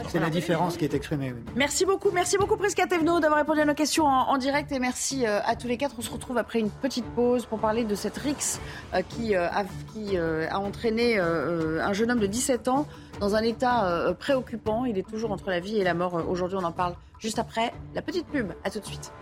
C'est 0.08 0.20
la 0.20 0.30
différence 0.30 0.76
qui 0.76 0.84
est 0.84 0.94
exprimée. 0.94 1.34
Merci 1.54 1.84
beaucoup, 1.84 2.10
merci 2.12 2.36
beaucoup, 2.38 2.56
Prisca 2.56 2.86
Tevno, 2.86 3.20
d'avoir 3.20 3.40
répondu 3.40 3.60
à 3.60 3.64
nos 3.64 3.74
questions 3.74 4.06
en 4.06 4.36
direct. 4.38 4.72
Et 4.72 4.78
merci 4.78 5.26
euh, 5.26 5.40
à 5.44 5.56
tous 5.56 5.66
les 5.66 5.76
quatre. 5.76 5.94
On 5.98 6.02
se 6.02 6.10
retrouve 6.10 6.38
après 6.38 6.60
une 6.60 6.70
petite 6.70 7.06
pause 7.14 7.46
pour 7.46 7.58
parler 7.58 7.84
de 7.84 7.94
cette 7.94 8.16
RIX 8.16 8.60
euh, 8.94 9.02
qui 9.08 9.36
a 9.36 10.58
entraîné 10.58 11.18
un 11.18 11.92
jeune 11.92 12.10
homme 12.10 12.20
de 12.20 12.26
17 12.26 12.68
ans 12.68 12.86
dans 13.20 13.34
un 13.34 13.42
état 13.42 13.88
euh, 13.88 14.14
préoccupant. 14.14 14.84
Il 14.84 14.98
est 14.98 15.08
toujours 15.08 15.32
entre 15.32 15.50
la 15.50 15.60
vie 15.60 15.76
et 15.76 15.84
la 15.84 15.94
mort. 15.94 16.14
Aujourd'hui, 16.28 16.58
on 16.60 16.64
en 16.64 16.72
parle 16.72 16.94
juste 17.18 17.38
après 17.38 17.72
la 17.94 18.02
petite 18.02 18.26
pub. 18.26 18.52
À 18.64 18.70
tout 18.70 18.80
de 18.80 18.86
suite. 18.86 19.12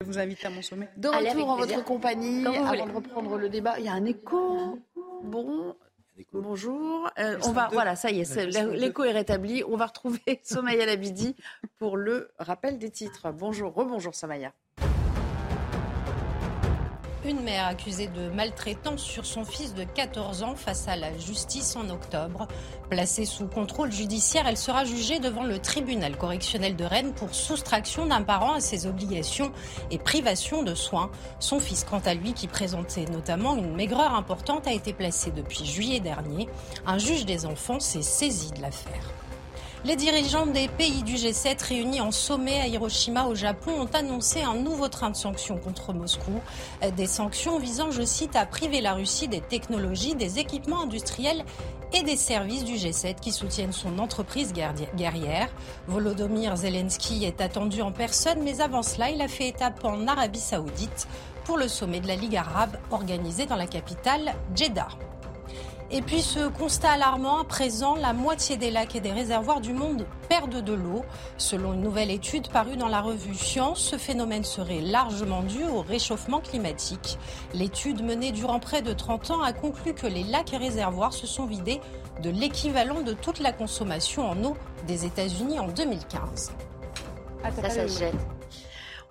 vous 0.00 0.18
inviter 0.18 0.46
à 0.46 0.50
mon 0.50 0.62
sommet. 0.62 0.88
De 0.96 1.08
retour 1.08 1.50
en 1.50 1.56
votre 1.56 1.84
compagnie, 1.84 2.46
avant 2.46 2.86
de 2.86 2.92
reprendre 2.92 3.36
le 3.38 3.48
débat, 3.48 3.74
il 3.78 3.86
y 3.86 3.88
a 3.88 3.92
un 3.92 4.04
écho. 4.04 4.78
Bon, 5.24 5.74
Bonjour. 6.32 7.10
Euh, 7.18 7.38
on 7.44 7.52
va, 7.52 7.68
voilà, 7.72 7.94
ça 7.94 8.10
y 8.10 8.20
est, 8.20 8.36
l'écho 8.72 9.04
est 9.04 9.12
rétabli. 9.12 9.62
On 9.68 9.76
va 9.76 9.86
retrouver 9.86 10.20
Somaya 10.42 10.86
Labidi 10.86 11.36
pour 11.78 11.96
le 11.96 12.30
rappel 12.38 12.78
des 12.78 12.90
titres. 12.90 13.32
Bonjour, 13.32 13.74
rebonjour 13.74 14.14
Somaya. 14.14 14.52
Une 17.26 17.40
mère 17.40 17.66
accusée 17.66 18.06
de 18.06 18.28
maltraitance 18.28 19.02
sur 19.02 19.26
son 19.26 19.44
fils 19.44 19.74
de 19.74 19.82
14 19.82 20.44
ans 20.44 20.54
face 20.54 20.86
à 20.86 20.94
la 20.94 21.16
justice 21.18 21.74
en 21.74 21.90
octobre. 21.90 22.46
Placée 22.88 23.24
sous 23.24 23.48
contrôle 23.48 23.90
judiciaire, 23.90 24.46
elle 24.46 24.56
sera 24.56 24.84
jugée 24.84 25.18
devant 25.18 25.42
le 25.42 25.58
tribunal 25.58 26.16
correctionnel 26.16 26.76
de 26.76 26.84
Rennes 26.84 27.14
pour 27.14 27.34
soustraction 27.34 28.06
d'un 28.06 28.22
parent 28.22 28.52
à 28.52 28.60
ses 28.60 28.86
obligations 28.86 29.50
et 29.90 29.98
privation 29.98 30.62
de 30.62 30.76
soins. 30.76 31.10
Son 31.40 31.58
fils, 31.58 31.82
quant 31.82 32.02
à 32.04 32.14
lui, 32.14 32.32
qui 32.32 32.46
présentait 32.46 33.06
notamment 33.06 33.56
une 33.56 33.74
maigreur 33.74 34.14
importante, 34.14 34.68
a 34.68 34.72
été 34.72 34.92
placé 34.92 35.32
depuis 35.32 35.64
juillet 35.64 35.98
dernier. 35.98 36.48
Un 36.86 36.98
juge 36.98 37.26
des 37.26 37.44
enfants 37.44 37.80
s'est 37.80 38.02
saisi 38.02 38.52
de 38.52 38.62
l'affaire. 38.62 39.02
Les 39.86 39.94
dirigeants 39.94 40.46
des 40.46 40.66
pays 40.66 41.04
du 41.04 41.14
G7 41.14 41.64
réunis 41.64 42.00
en 42.00 42.10
sommet 42.10 42.60
à 42.60 42.66
Hiroshima 42.66 43.26
au 43.26 43.36
Japon 43.36 43.70
ont 43.82 43.96
annoncé 43.96 44.42
un 44.42 44.56
nouveau 44.56 44.88
train 44.88 45.10
de 45.10 45.16
sanctions 45.16 45.58
contre 45.58 45.92
Moscou. 45.92 46.40
Des 46.96 47.06
sanctions 47.06 47.60
visant, 47.60 47.92
je 47.92 48.02
cite, 48.02 48.34
à 48.34 48.46
priver 48.46 48.80
la 48.80 48.94
Russie 48.94 49.28
des 49.28 49.40
technologies, 49.40 50.16
des 50.16 50.40
équipements 50.40 50.80
industriels 50.80 51.44
et 51.92 52.02
des 52.02 52.16
services 52.16 52.64
du 52.64 52.74
G7 52.74 53.20
qui 53.20 53.30
soutiennent 53.30 53.72
son 53.72 54.00
entreprise 54.00 54.52
guerrière. 54.52 55.48
Volodymyr 55.86 56.56
Zelensky 56.56 57.24
est 57.24 57.40
attendu 57.40 57.80
en 57.80 57.92
personne, 57.92 58.42
mais 58.42 58.60
avant 58.60 58.82
cela, 58.82 59.10
il 59.10 59.22
a 59.22 59.28
fait 59.28 59.46
étape 59.46 59.84
en 59.84 60.08
Arabie 60.08 60.40
saoudite 60.40 61.06
pour 61.44 61.58
le 61.58 61.68
sommet 61.68 62.00
de 62.00 62.08
la 62.08 62.16
Ligue 62.16 62.36
arabe 62.36 62.76
organisé 62.90 63.46
dans 63.46 63.54
la 63.54 63.68
capitale 63.68 64.34
Jeddah. 64.52 64.88
Et 65.90 66.02
puis 66.02 66.20
ce 66.20 66.48
constat 66.48 66.92
alarmant, 66.92 67.38
à 67.38 67.44
présent, 67.44 67.94
la 67.94 68.12
moitié 68.12 68.56
des 68.56 68.72
lacs 68.72 68.96
et 68.96 69.00
des 69.00 69.12
réservoirs 69.12 69.60
du 69.60 69.72
monde 69.72 70.06
perdent 70.28 70.62
de 70.62 70.72
l'eau. 70.72 71.04
Selon 71.38 71.74
une 71.74 71.80
nouvelle 71.80 72.10
étude 72.10 72.48
parue 72.48 72.76
dans 72.76 72.88
la 72.88 73.00
revue 73.00 73.34
Science, 73.34 73.80
ce 73.80 73.96
phénomène 73.96 74.42
serait 74.42 74.80
largement 74.80 75.42
dû 75.42 75.64
au 75.64 75.82
réchauffement 75.82 76.40
climatique. 76.40 77.18
L'étude 77.54 78.02
menée 78.02 78.32
durant 78.32 78.58
près 78.58 78.82
de 78.82 78.92
30 78.92 79.30
ans 79.30 79.42
a 79.42 79.52
conclu 79.52 79.94
que 79.94 80.08
les 80.08 80.24
lacs 80.24 80.52
et 80.52 80.56
réservoirs 80.56 81.12
se 81.12 81.28
sont 81.28 81.46
vidés 81.46 81.80
de 82.20 82.30
l'équivalent 82.30 83.02
de 83.02 83.12
toute 83.12 83.38
la 83.38 83.52
consommation 83.52 84.28
en 84.28 84.42
eau 84.42 84.56
des 84.88 85.04
États-Unis 85.04 85.60
en 85.60 85.68
2015. 85.68 86.52
ça. 87.88 88.06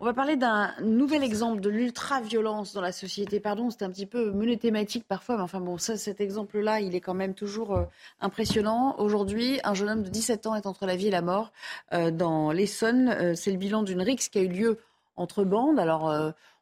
On 0.01 0.05
va 0.05 0.13
parler 0.13 0.35
d'un 0.35 0.73
nouvel 0.81 1.23
exemple 1.23 1.61
de 1.61 1.69
l'ultra-violence 1.69 2.73
dans 2.73 2.81
la 2.81 2.91
société. 2.91 3.39
Pardon, 3.39 3.69
c'est 3.69 3.83
un 3.83 3.89
petit 3.89 4.05
peu 4.05 4.33
thématique 4.57 5.05
parfois, 5.07 5.37
mais 5.37 5.43
enfin 5.43 5.61
bon, 5.61 5.77
ça, 5.77 5.95
cet 5.95 6.19
exemple-là, 6.19 6.81
il 6.81 6.95
est 6.95 6.99
quand 6.99 7.13
même 7.13 7.33
toujours 7.33 7.73
euh, 7.73 7.85
impressionnant. 8.19 8.95
Aujourd'hui, 8.99 9.61
un 9.63 9.73
jeune 9.73 9.89
homme 9.89 10.03
de 10.03 10.09
17 10.09 10.47
ans 10.47 10.55
est 10.55 10.65
entre 10.65 10.85
la 10.85 10.97
vie 10.97 11.07
et 11.07 11.11
la 11.11 11.21
mort 11.21 11.53
euh, 11.93 12.11
dans 12.11 12.51
l'Essonne. 12.51 13.07
Euh, 13.07 13.35
c'est 13.35 13.51
le 13.51 13.57
bilan 13.57 13.83
d'une 13.83 14.01
rixe 14.01 14.27
qui 14.27 14.39
a 14.39 14.41
eu 14.41 14.49
lieu 14.49 14.79
entre 15.15 15.45
bandes. 15.45 15.79
Alors, 15.79 16.13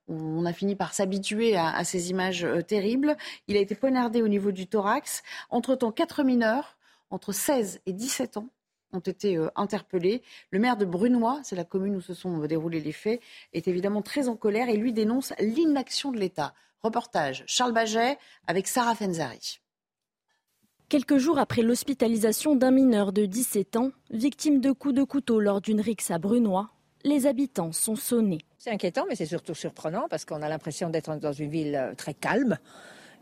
on 0.08 0.46
a 0.46 0.54
fini 0.54 0.76
par 0.76 0.94
s'habituer 0.94 1.56
à, 1.56 1.76
à, 1.76 1.84
ces 1.84 2.12
images 2.12 2.46
terribles. 2.68 3.18
Il 3.48 3.58
a 3.58 3.60
été 3.60 3.74
poignardé 3.74 4.22
au 4.22 4.28
niveau 4.28 4.52
du 4.52 4.68
thorax. 4.68 5.24
Entre-temps, 5.50 5.92
quatre 5.92 6.24
mineurs, 6.24 6.78
entre 7.10 7.32
16 7.32 7.82
et 7.88 7.94
17 7.94 8.38
ans, 8.38 8.50
ont 8.94 9.00
été 9.00 9.38
euh, 9.38 9.50
interpellés. 9.56 10.22
Le 10.52 10.60
maire 10.60 10.78
de 10.78 10.86
Brunois, 10.86 11.42
c'est 11.44 11.56
la 11.56 11.64
commune 11.64 11.96
où 11.96 12.02
se 12.02 12.14
sont 12.14 12.46
déroulés 12.46 12.80
les 12.80 12.92
faits, 12.92 13.22
est 13.54 13.68
évidemment 13.68 14.02
très 14.02 14.30
en 14.30 14.36
colère 14.36 14.70
et 14.70 14.78
lui 14.78 14.94
dénonce 14.94 15.34
l'inaction 15.40 16.12
de 16.12 16.20
l'État. 16.20 16.54
Reportage 16.82 17.44
Charles 17.48 17.74
Baget 17.74 18.18
avec 18.48 18.68
Sarah 18.68 18.96
Fenzari. 18.96 19.60
Quelques 20.90 21.18
jours 21.18 21.40
après 21.40 21.62
l'hospitalisation 21.62 22.56
d'un 22.56 22.72
mineur 22.72 23.14
de 23.14 23.26
17 23.26 23.78
ans, 23.78 23.92
victime 24.12 24.60
de 24.60 24.72
coups 24.72 24.94
de 24.94 25.04
couteau 25.04 25.40
lors 25.40 25.60
d'une 25.62 25.82
rixe 25.82 26.12
à 26.12 26.20
Brunois, 26.20 26.70
les 27.04 27.26
habitants 27.26 27.72
sont 27.72 27.96
sonnés. 27.96 28.42
C'est 28.58 28.70
inquiétant, 28.70 29.06
mais 29.10 29.16
c'est 29.16 29.26
surtout 29.26 29.56
surprenant 29.56 30.08
parce 30.10 30.26
qu'on 30.26 30.42
a 30.42 30.50
l'impression 30.50 30.90
d'être 30.90 31.16
dans 31.18 31.34
une 31.34 31.50
ville 31.50 31.76
euh, 31.76 31.96
très 31.96 32.14
calme, 32.14 32.58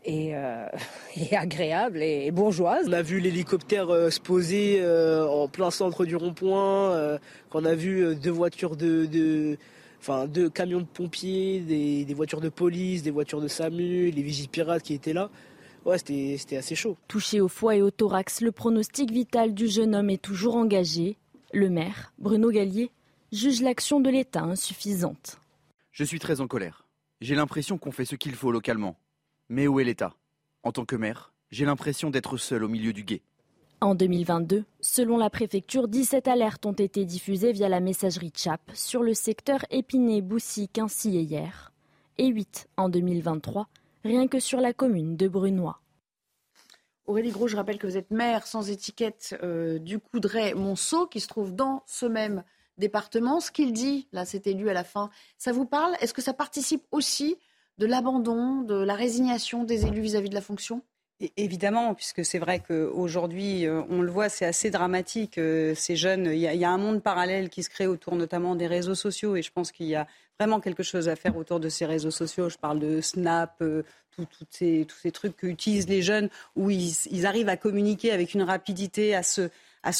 euh, 0.08 0.66
et, 1.16 1.36
agréable 1.36 2.02
et, 2.02 2.30
bourgeoise. 2.30 2.86
On 2.88 2.92
a 2.92 3.02
vu 3.02 3.20
l'hélicoptère 3.20 3.90
euh, 3.90 4.10
se 4.10 4.20
poser 4.20 4.78
euh, 4.80 5.26
en 5.26 5.48
plein 5.48 5.70
centre 5.70 6.04
du 6.04 6.16
rond-point, 6.16 7.18
qu'on 7.50 7.64
a 7.64 7.74
vu 7.74 8.16
deux 8.16 8.30
voitures 8.30 8.76
de, 8.76 9.56
enfin 10.00 10.26
deux 10.26 10.50
camions 10.50 10.80
de 10.80 10.86
pompiers, 10.86 11.60
des, 11.60 12.14
voitures 12.14 12.40
de 12.40 12.48
police, 12.48 13.02
des 13.02 13.10
voitures 13.10 13.40
de 13.40 13.48
SAMU, 13.48 14.10
les 14.10 14.22
vigiles 14.22 14.48
pirates 14.48 14.82
qui 14.82 14.94
étaient 14.94 15.12
là. 15.12 15.30
Ouais, 15.84 15.98
c'était 15.98 16.56
assez 16.56 16.76
chaud. 16.76 16.96
Touché 17.08 17.40
au 17.40 17.48
foie 17.48 17.76
et 17.76 17.82
au 17.82 17.90
thorax, 17.90 18.40
le 18.40 18.52
pronostic 18.52 19.10
vital 19.10 19.52
du 19.52 19.66
jeune 19.66 19.96
homme 19.96 20.10
est 20.10 20.22
toujours 20.22 20.56
engagé. 20.56 21.16
Le 21.52 21.68
maire, 21.68 22.12
Bruno 22.18 22.50
Gallier, 22.50 22.90
juge 23.32 23.60
l'action 23.60 24.00
de 24.00 24.08
l'État 24.08 24.42
insuffisante. 24.42 25.40
Je 25.90 26.04
suis 26.04 26.18
très 26.18 26.40
en 26.40 26.46
colère. 26.46 26.86
J'ai 27.20 27.34
l'impression 27.34 27.78
qu'on 27.78 27.92
fait 27.92 28.04
ce 28.04 28.16
qu'il 28.16 28.34
faut 28.34 28.52
localement. 28.52 28.96
Mais 29.52 29.66
où 29.66 29.80
est 29.80 29.84
l'État? 29.84 30.14
En 30.62 30.72
tant 30.72 30.86
que 30.86 30.96
maire, 30.96 31.34
j'ai 31.50 31.66
l'impression 31.66 32.08
d'être 32.08 32.38
seul 32.38 32.64
au 32.64 32.68
milieu 32.68 32.94
du 32.94 33.04
guet. 33.04 33.20
En 33.82 33.94
2022, 33.94 34.64
selon 34.80 35.18
la 35.18 35.28
préfecture, 35.28 35.88
17 35.88 36.26
alertes 36.26 36.64
ont 36.64 36.72
été 36.72 37.04
diffusées 37.04 37.52
via 37.52 37.68
la 37.68 37.80
messagerie 37.80 38.32
CHAP 38.34 38.62
sur 38.72 39.02
le 39.02 39.12
secteur 39.12 39.62
Épinay-Boussy-Quincy 39.70 41.18
et 41.18 41.20
hier, 41.20 41.70
et 42.16 42.28
8 42.28 42.70
en 42.78 42.88
2023, 42.88 43.68
rien 44.04 44.26
que 44.26 44.40
sur 44.40 44.58
la 44.58 44.72
commune 44.72 45.18
de 45.18 45.28
Brunois. 45.28 45.82
Aurélie 47.04 47.30
Gros, 47.30 47.46
je 47.46 47.56
rappelle 47.56 47.76
que 47.76 47.86
vous 47.86 47.98
êtes 47.98 48.10
maire 48.10 48.46
sans 48.46 48.70
étiquette 48.70 49.36
euh, 49.42 49.78
du 49.78 49.98
Coudray-Monceau, 49.98 51.08
qui 51.08 51.20
se 51.20 51.28
trouve 51.28 51.54
dans 51.54 51.82
ce 51.86 52.06
même 52.06 52.42
département. 52.78 53.38
Ce 53.40 53.50
qu'il 53.50 53.74
dit, 53.74 54.08
là, 54.12 54.24
cet 54.24 54.46
élu 54.46 54.70
à 54.70 54.72
la 54.72 54.84
fin, 54.84 55.10
ça 55.36 55.52
vous 55.52 55.66
parle? 55.66 55.94
Est-ce 56.00 56.14
que 56.14 56.22
ça 56.22 56.32
participe 56.32 56.86
aussi 56.90 57.36
de 57.78 57.86
l'abandon, 57.86 58.62
de 58.62 58.74
la 58.74 58.94
résignation 58.94 59.64
des 59.64 59.86
élus 59.86 60.00
vis-à-vis 60.00 60.28
de 60.28 60.34
la 60.34 60.40
fonction? 60.40 60.82
Évidemment, 61.36 61.94
puisque 61.94 62.24
c'est 62.24 62.40
vrai 62.40 62.60
qu'aujourd'hui, 62.66 63.66
euh, 63.66 63.82
on 63.90 64.02
le 64.02 64.10
voit, 64.10 64.28
c'est 64.28 64.44
assez 64.44 64.70
dramatique. 64.70 65.38
Euh, 65.38 65.72
ces 65.76 65.94
jeunes, 65.94 66.26
il 66.26 66.38
y, 66.38 66.64
a, 66.64 66.70
un 66.70 66.78
monde 66.78 67.00
parallèle 67.00 67.48
qui 67.48 67.62
se 67.62 67.70
crée 67.70 67.86
autour 67.86 68.16
notamment 68.16 68.56
des 68.56 68.66
réseaux 68.66 68.96
sociaux, 68.96 69.36
et 69.36 69.42
je 69.42 69.52
pense 69.52 69.70
qu'il 69.70 69.86
y 69.86 69.94
a 69.94 70.08
vraiment 70.40 70.58
quelque 70.58 70.82
chose 70.82 71.08
à 71.08 71.14
faire 71.14 71.36
autour 71.36 71.60
de 71.60 71.68
ces 71.68 71.86
réseaux 71.86 72.10
sociaux. 72.10 72.48
Je 72.48 72.58
parle 72.58 72.80
de 72.80 73.00
Snap, 73.00 73.54
euh, 73.62 73.84
tous 74.16 74.26
ces 74.50 75.12
trucs 75.12 75.36
qu'utilisent 75.36 75.88
les 75.88 76.02
jeunes, 76.02 76.28
où 76.56 76.70
ils, 76.70 77.24
arrivent 77.24 77.48
à 77.48 77.56
communiquer 77.56 78.10
avec 78.10 78.34
une 78.34 78.42
rapidité, 78.42 79.14
à 79.14 79.22
se, 79.22 79.48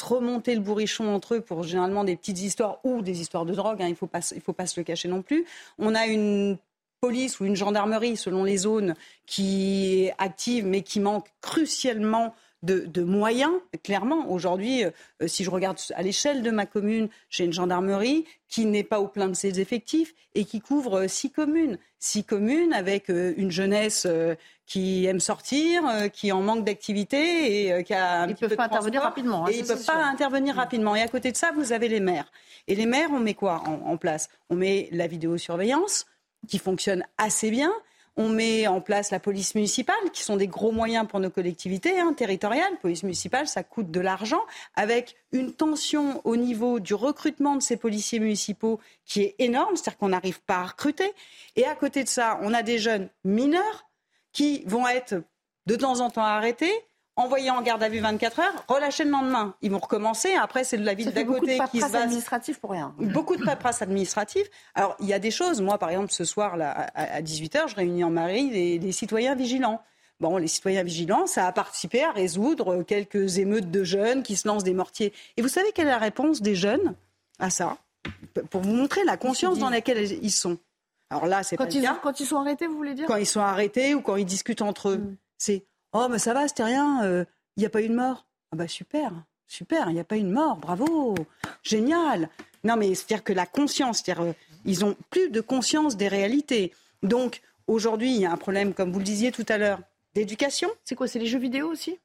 remonter 0.02 0.56
le 0.56 0.60
bourrichon 0.60 1.14
entre 1.14 1.36
eux 1.36 1.40
pour 1.40 1.62
généralement 1.62 2.02
des 2.02 2.16
petites 2.16 2.40
histoires 2.40 2.80
ou 2.82 3.00
des 3.00 3.20
histoires 3.20 3.46
de 3.46 3.54
drogue. 3.54 3.80
Hein, 3.80 3.86
il 3.86 3.92
ne 3.92 3.96
faut, 3.96 4.08
pas, 4.08 4.20
faut 4.20 4.52
pas 4.52 4.66
se 4.66 4.80
le 4.80 4.84
cacher 4.84 5.08
non 5.08 5.22
plus. 5.22 5.44
On 5.78 5.94
a 5.94 6.06
une 6.06 6.58
police 7.02 7.40
ou 7.40 7.44
une 7.44 7.56
gendarmerie, 7.56 8.16
selon 8.16 8.44
les 8.44 8.58
zones, 8.58 8.94
qui 9.26 10.04
est 10.04 10.14
active, 10.18 10.64
mais 10.64 10.82
qui 10.82 11.00
manque 11.00 11.26
crucialement 11.40 12.32
de, 12.62 13.02
moyens. 13.02 13.52
Clairement, 13.82 14.30
aujourd'hui, 14.30 14.84
euh, 14.84 14.90
si 15.26 15.42
je 15.42 15.50
regarde 15.50 15.80
à 15.96 16.02
l'échelle 16.02 16.42
de 16.42 16.50
ma 16.52 16.64
commune, 16.64 17.08
j'ai 17.28 17.44
une 17.44 17.52
gendarmerie 17.52 18.24
qui 18.48 18.66
n'est 18.66 18.84
pas 18.84 19.00
au 19.00 19.08
plein 19.08 19.26
de 19.26 19.34
ses 19.34 19.58
effectifs 19.58 20.14
et 20.36 20.44
qui 20.44 20.60
couvre 20.60 21.00
euh, 21.00 21.08
six 21.08 21.32
communes. 21.32 21.76
Six 21.98 22.22
communes 22.22 22.72
avec 22.72 23.10
euh, 23.10 23.34
une 23.36 23.50
jeunesse 23.50 24.06
qui 24.66 25.06
aime 25.06 25.18
sortir, 25.18 25.82
qui 26.12 26.30
en 26.30 26.40
manque 26.40 26.64
d'activité 26.64 27.78
et 27.78 27.84
qui 27.84 27.94
a 27.94 28.22
un 28.22 28.28
ils 28.28 28.30
ne 28.30 28.36
peuvent 28.36 28.54
pas 28.54 28.66
intervenir 28.66 29.02
rapidement. 29.02 29.44
Hein, 29.44 29.50
et 29.50 29.56
ils 29.56 29.62
ne 29.62 29.66
peuvent 29.66 29.84
pas 29.84 30.04
intervenir 30.04 30.54
rapidement. 30.54 30.94
Et 30.94 31.02
à 31.02 31.08
côté 31.08 31.32
de 31.32 31.36
ça, 31.36 31.50
vous 31.52 31.72
avez 31.72 31.88
les 31.88 32.00
maires. 32.00 32.30
Et 32.68 32.76
les 32.76 32.86
maires, 32.86 33.10
on 33.12 33.18
met 33.18 33.34
quoi 33.34 33.64
en 33.66 33.96
place? 33.96 34.28
On 34.50 34.54
met 34.54 34.88
la 34.92 35.08
vidéosurveillance 35.08 36.06
qui 36.48 36.58
fonctionne 36.58 37.04
assez 37.18 37.50
bien. 37.50 37.72
On 38.16 38.28
met 38.28 38.66
en 38.66 38.82
place 38.82 39.10
la 39.10 39.20
police 39.20 39.54
municipale, 39.54 40.10
qui 40.12 40.22
sont 40.22 40.36
des 40.36 40.46
gros 40.46 40.70
moyens 40.70 41.06
pour 41.08 41.18
nos 41.18 41.30
collectivités 41.30 41.98
hein, 41.98 42.12
territoriales. 42.12 42.76
Police 42.82 43.04
municipale, 43.04 43.48
ça 43.48 43.62
coûte 43.62 43.90
de 43.90 44.00
l'argent, 44.00 44.42
avec 44.74 45.16
une 45.32 45.52
tension 45.52 46.20
au 46.24 46.36
niveau 46.36 46.78
du 46.78 46.92
recrutement 46.92 47.56
de 47.56 47.62
ces 47.62 47.78
policiers 47.78 48.20
municipaux 48.20 48.80
qui 49.06 49.22
est 49.22 49.34
énorme, 49.38 49.76
c'est-à-dire 49.76 49.96
qu'on 49.96 50.10
n'arrive 50.10 50.42
pas 50.42 50.58
à 50.58 50.66
recruter. 50.66 51.10
Et 51.56 51.64
à 51.64 51.74
côté 51.74 52.04
de 52.04 52.08
ça, 52.08 52.38
on 52.42 52.52
a 52.52 52.62
des 52.62 52.78
jeunes 52.78 53.08
mineurs 53.24 53.88
qui 54.32 54.62
vont 54.66 54.86
être 54.86 55.14
de 55.66 55.76
temps 55.76 56.00
en 56.00 56.10
temps 56.10 56.22
arrêtés, 56.22 56.72
envoyés 57.16 57.50
en 57.50 57.60
garde 57.62 57.82
à 57.82 57.88
vue 57.88 58.00
24 58.00 58.40
heures, 58.40 58.64
relâchés 58.68 59.04
le 59.04 59.10
lendemain. 59.10 59.54
Ils 59.62 59.70
vont 59.70 59.78
recommencer. 59.78 60.34
Après, 60.34 60.64
c'est 60.64 60.78
de 60.78 60.84
la 60.84 60.94
ville 60.94 61.12
d'à 61.12 61.24
côté 61.24 61.58
qui 61.70 61.80
se 61.80 61.86
va. 61.86 62.02
administrative 62.02 62.58
pour 62.58 62.70
rien. 62.70 62.94
Beaucoup 62.98 63.36
de 63.36 63.44
paperasse 63.44 63.82
administrative. 63.82 64.48
Alors, 64.74 64.96
il 65.00 65.06
y 65.06 65.12
a 65.12 65.18
des 65.18 65.30
choses. 65.30 65.60
Moi, 65.60 65.78
par 65.78 65.90
exemple, 65.90 66.10
ce 66.12 66.24
soir, 66.24 66.56
là, 66.56 66.70
à 66.94 67.20
18h, 67.20 67.68
je 67.68 67.76
réunis 67.76 68.04
en 68.04 68.10
mairie 68.10 68.78
les, 68.78 68.92
citoyens 68.92 69.34
vigilants. 69.34 69.82
Bon, 70.20 70.36
les 70.36 70.46
citoyens 70.46 70.84
vigilants, 70.84 71.26
ça 71.26 71.46
a 71.46 71.52
participé 71.52 72.02
à 72.04 72.12
résoudre 72.12 72.82
quelques 72.84 73.38
émeutes 73.38 73.70
de 73.70 73.82
jeunes 73.84 74.22
qui 74.22 74.36
se 74.36 74.46
lancent 74.46 74.64
des 74.64 74.74
mortiers. 74.74 75.12
Et 75.36 75.42
vous 75.42 75.48
savez 75.48 75.72
quelle 75.72 75.88
est 75.88 75.90
la 75.90 75.98
réponse 75.98 76.40
des 76.42 76.54
jeunes 76.54 76.94
à 77.40 77.50
ça? 77.50 77.76
Pour 78.50 78.62
vous 78.62 78.72
montrer 78.72 79.04
la 79.04 79.16
conscience 79.16 79.58
dans 79.58 79.70
laquelle 79.70 80.10
ils 80.22 80.30
sont. 80.30 80.58
Alors 81.10 81.26
là, 81.26 81.42
c'est 81.42 81.56
quand 81.56 81.64
pas 81.64 81.70
ils 81.70 81.78
le 81.80 81.82
cas. 81.82 81.92
ont- 81.94 81.98
Quand 82.02 82.20
ils 82.20 82.26
sont 82.26 82.36
arrêtés, 82.38 82.66
vous 82.66 82.76
voulez 82.76 82.94
dire? 82.94 83.06
Quand 83.06 83.16
ils 83.16 83.26
sont 83.26 83.40
arrêtés 83.40 83.94
ou 83.94 84.00
quand 84.00 84.16
ils 84.16 84.24
discutent 84.24 84.62
entre 84.62 84.90
eux, 84.90 84.96
Mm. 84.98 85.16
c'est 85.38 85.64
oh 85.92 86.08
mais 86.10 86.18
ça 86.18 86.34
va, 86.34 86.48
c'était 86.48 86.64
rien, 86.64 87.04
euh, 87.04 87.24
il 87.56 87.60
n'y 87.60 87.66
a 87.66 87.70
pas 87.70 87.82
eu 87.82 87.88
de 87.88 87.94
mort? 87.94 88.26
Ah 88.52 88.56
bah 88.56 88.68
super, 88.68 89.12
super, 89.46 89.88
il 89.90 89.94
n'y 89.94 90.00
a 90.00 90.04
pas 90.04 90.16
eu 90.16 90.22
de 90.22 90.30
mort, 90.32 90.56
bravo, 90.56 91.14
génial. 91.62 92.28
Non 92.64 92.76
mais 92.76 92.94
c'est-à-dire 92.94 93.24
que 93.24 93.32
la 93.32 93.46
conscience, 93.46 94.00
c'est-à-dire 94.02 94.24
euh, 94.24 94.32
ils 94.64 94.84
ont 94.84 94.96
plus 95.10 95.30
de 95.30 95.40
conscience 95.40 95.96
des 95.96 96.08
réalités. 96.08 96.72
Donc 97.02 97.40
aujourd'hui, 97.66 98.14
il 98.14 98.20
y 98.20 98.26
a 98.26 98.32
un 98.32 98.36
problème, 98.36 98.74
comme 98.74 98.92
vous 98.92 98.98
le 98.98 99.04
disiez 99.04 99.32
tout 99.32 99.46
à 99.48 99.58
l'heure, 99.58 99.80
d'éducation. 100.14 100.68
C'est 100.84 100.94
quoi 100.94 101.08
C'est 101.08 101.18
les 101.18 101.26
jeux 101.26 101.38
vidéo 101.40 101.68
aussi? 101.68 101.98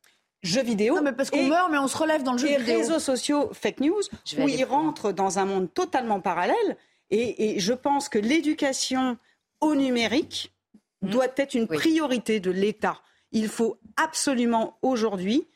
Jeux 0.44 0.64
vidéo. 0.64 0.96
Non, 0.96 1.02
mais 1.04 1.14
parce 1.14 1.30
qu'on 1.30 1.38
et- 1.46 1.50
meurt, 1.50 1.70
mais 1.72 1.78
on 1.78 1.88
se 1.88 1.98
relève 1.98 2.24
dans 2.24 2.32
le 2.34 2.38
jeu 2.38 2.48
et 2.50 2.58
vidéo. 2.58 2.78
réseaux 2.80 3.00
sociaux, 3.00 3.50
fake 3.54 3.80
news, 3.82 4.02
où 4.40 4.48
ils 4.48 4.64
rentrent 4.64 5.12
dans 5.12 5.40
un 5.40 5.46
monde 5.46 5.72
totalement 5.74 6.20
parallèle. 6.20 6.78
Et, 7.10 7.56
et 7.56 7.60
je 7.60 7.74
pense 7.74 8.08
que 8.10 8.20
l'éducation 8.20 9.18
au 9.62 9.76
numérique 9.76 10.54
Mhm. 11.04 11.10
doit 11.12 11.28
être 11.36 11.54
une 11.54 11.68
priorité 11.68 12.40
de 12.40 12.50
l'État. 12.50 13.00
Il 13.32 13.48
faut 13.50 13.78
absolument 13.98 14.78
aujourd'hui 14.82 15.48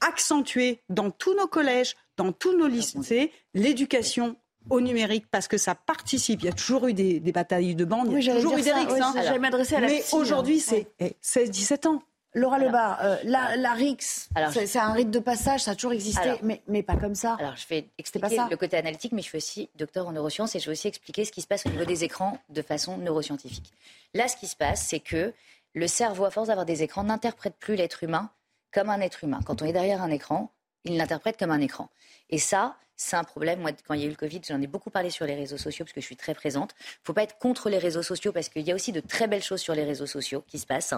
accentuer 0.00 0.82
dans 0.88 1.10
tous 1.10 1.34
nos 1.34 1.46
collèges, 1.46 1.96
dans 2.16 2.32
tous 2.32 2.56
nos 2.56 2.66
lycées, 2.66 3.32
l'éducation 3.54 4.36
au 4.70 4.80
numérique 4.80 5.26
parce 5.30 5.48
que 5.48 5.56
ça 5.56 5.74
participe. 5.74 6.42
Il 6.42 6.46
y 6.46 6.48
a 6.48 6.52
toujours 6.52 6.86
eu 6.88 6.92
des, 6.92 7.20
des 7.20 7.32
batailles 7.32 7.74
de 7.74 7.84
bandes, 7.84 8.08
Oui, 8.08 8.20
il 8.20 8.26
y 8.26 8.30
a 8.30 8.32
j'allais 8.32 8.42
toujours 8.42 8.58
eu 8.58 8.62
des 8.62 8.72
rixes, 8.72 8.92
ouais, 8.92 9.00
hein. 9.00 9.12
j'allais 9.16 9.38
m'adresser 9.38 9.76
à 9.76 9.80
la 9.80 9.86
Mais 9.86 10.00
hein. 10.00 10.16
aujourd'hui, 10.16 10.60
c'est 10.60 10.88
eh, 11.00 11.16
16-17 11.22 11.88
ans. 11.88 12.02
Laura 12.34 12.58
Lebar, 12.58 12.98
euh, 13.02 13.16
la, 13.24 13.56
la 13.56 13.72
RIX, 13.72 14.28
c'est 14.52 14.78
un 14.78 14.92
rite 14.92 15.10
de 15.10 15.18
passage, 15.18 15.62
ça 15.62 15.70
a 15.70 15.74
toujours 15.74 15.94
existé, 15.94 16.20
Alors- 16.20 16.38
mais, 16.42 16.62
mais 16.68 16.82
pas 16.82 16.94
comme 16.96 17.14
ça. 17.14 17.36
Alors, 17.40 17.56
je 17.56 17.66
vais 17.66 17.88
expliquer 17.96 18.36
le 18.50 18.56
côté 18.56 18.76
analytique, 18.76 19.12
mais 19.12 19.22
je 19.22 19.28
suis 19.28 19.38
aussi 19.38 19.70
docteur 19.76 20.06
en 20.06 20.12
neurosciences 20.12 20.54
et 20.54 20.60
je 20.60 20.66
vais 20.66 20.72
aussi 20.72 20.88
expliquer 20.88 21.24
ce 21.24 21.32
qui 21.32 21.40
se 21.40 21.46
passe 21.46 21.64
au 21.64 21.70
niveau 21.70 21.86
des 21.86 22.04
écrans 22.04 22.38
de 22.50 22.60
façon 22.60 22.98
neuroscientifique. 22.98 23.72
Là, 24.12 24.28
ce 24.28 24.36
qui 24.36 24.46
se 24.46 24.56
passe, 24.56 24.86
c'est 24.86 25.00
que 25.00 25.32
le 25.74 25.86
cerveau, 25.86 26.24
à 26.24 26.30
force 26.30 26.48
d'avoir 26.48 26.66
des 26.66 26.82
écrans, 26.82 27.04
n'interprète 27.04 27.56
plus 27.58 27.76
l'être 27.76 28.02
humain 28.02 28.30
comme 28.72 28.90
un 28.90 29.00
être 29.00 29.24
humain. 29.24 29.40
Quand 29.44 29.62
on 29.62 29.66
est 29.66 29.72
derrière 29.72 30.02
un 30.02 30.10
écran, 30.10 30.52
il 30.84 30.96
l'interprète 30.96 31.38
comme 31.38 31.50
un 31.50 31.60
écran. 31.60 31.88
Et 32.30 32.38
ça, 32.38 32.76
c'est 32.96 33.16
un 33.16 33.24
problème. 33.24 33.60
Moi, 33.60 33.70
quand 33.86 33.94
il 33.94 34.00
y 34.00 34.02
a 34.02 34.06
eu 34.06 34.10
le 34.10 34.16
Covid, 34.16 34.40
j'en 34.46 34.60
ai 34.60 34.66
beaucoup 34.66 34.90
parlé 34.90 35.08
sur 35.08 35.24
les 35.24 35.34
réseaux 35.34 35.56
sociaux 35.56 35.84
parce 35.84 35.92
que 35.92 36.00
je 36.00 36.06
suis 36.06 36.16
très 36.16 36.34
présente. 36.34 36.74
Il 36.78 37.02
ne 37.02 37.06
faut 37.06 37.12
pas 37.12 37.22
être 37.22 37.38
contre 37.38 37.70
les 37.70 37.78
réseaux 37.78 38.02
sociaux 38.02 38.32
parce 38.32 38.48
qu'il 38.48 38.62
y 38.62 38.72
a 38.72 38.74
aussi 38.74 38.92
de 38.92 39.00
très 39.00 39.28
belles 39.28 39.42
choses 39.42 39.60
sur 39.60 39.74
les 39.74 39.84
réseaux 39.84 40.06
sociaux 40.06 40.44
qui 40.48 40.58
se 40.58 40.66
passent. 40.66 40.94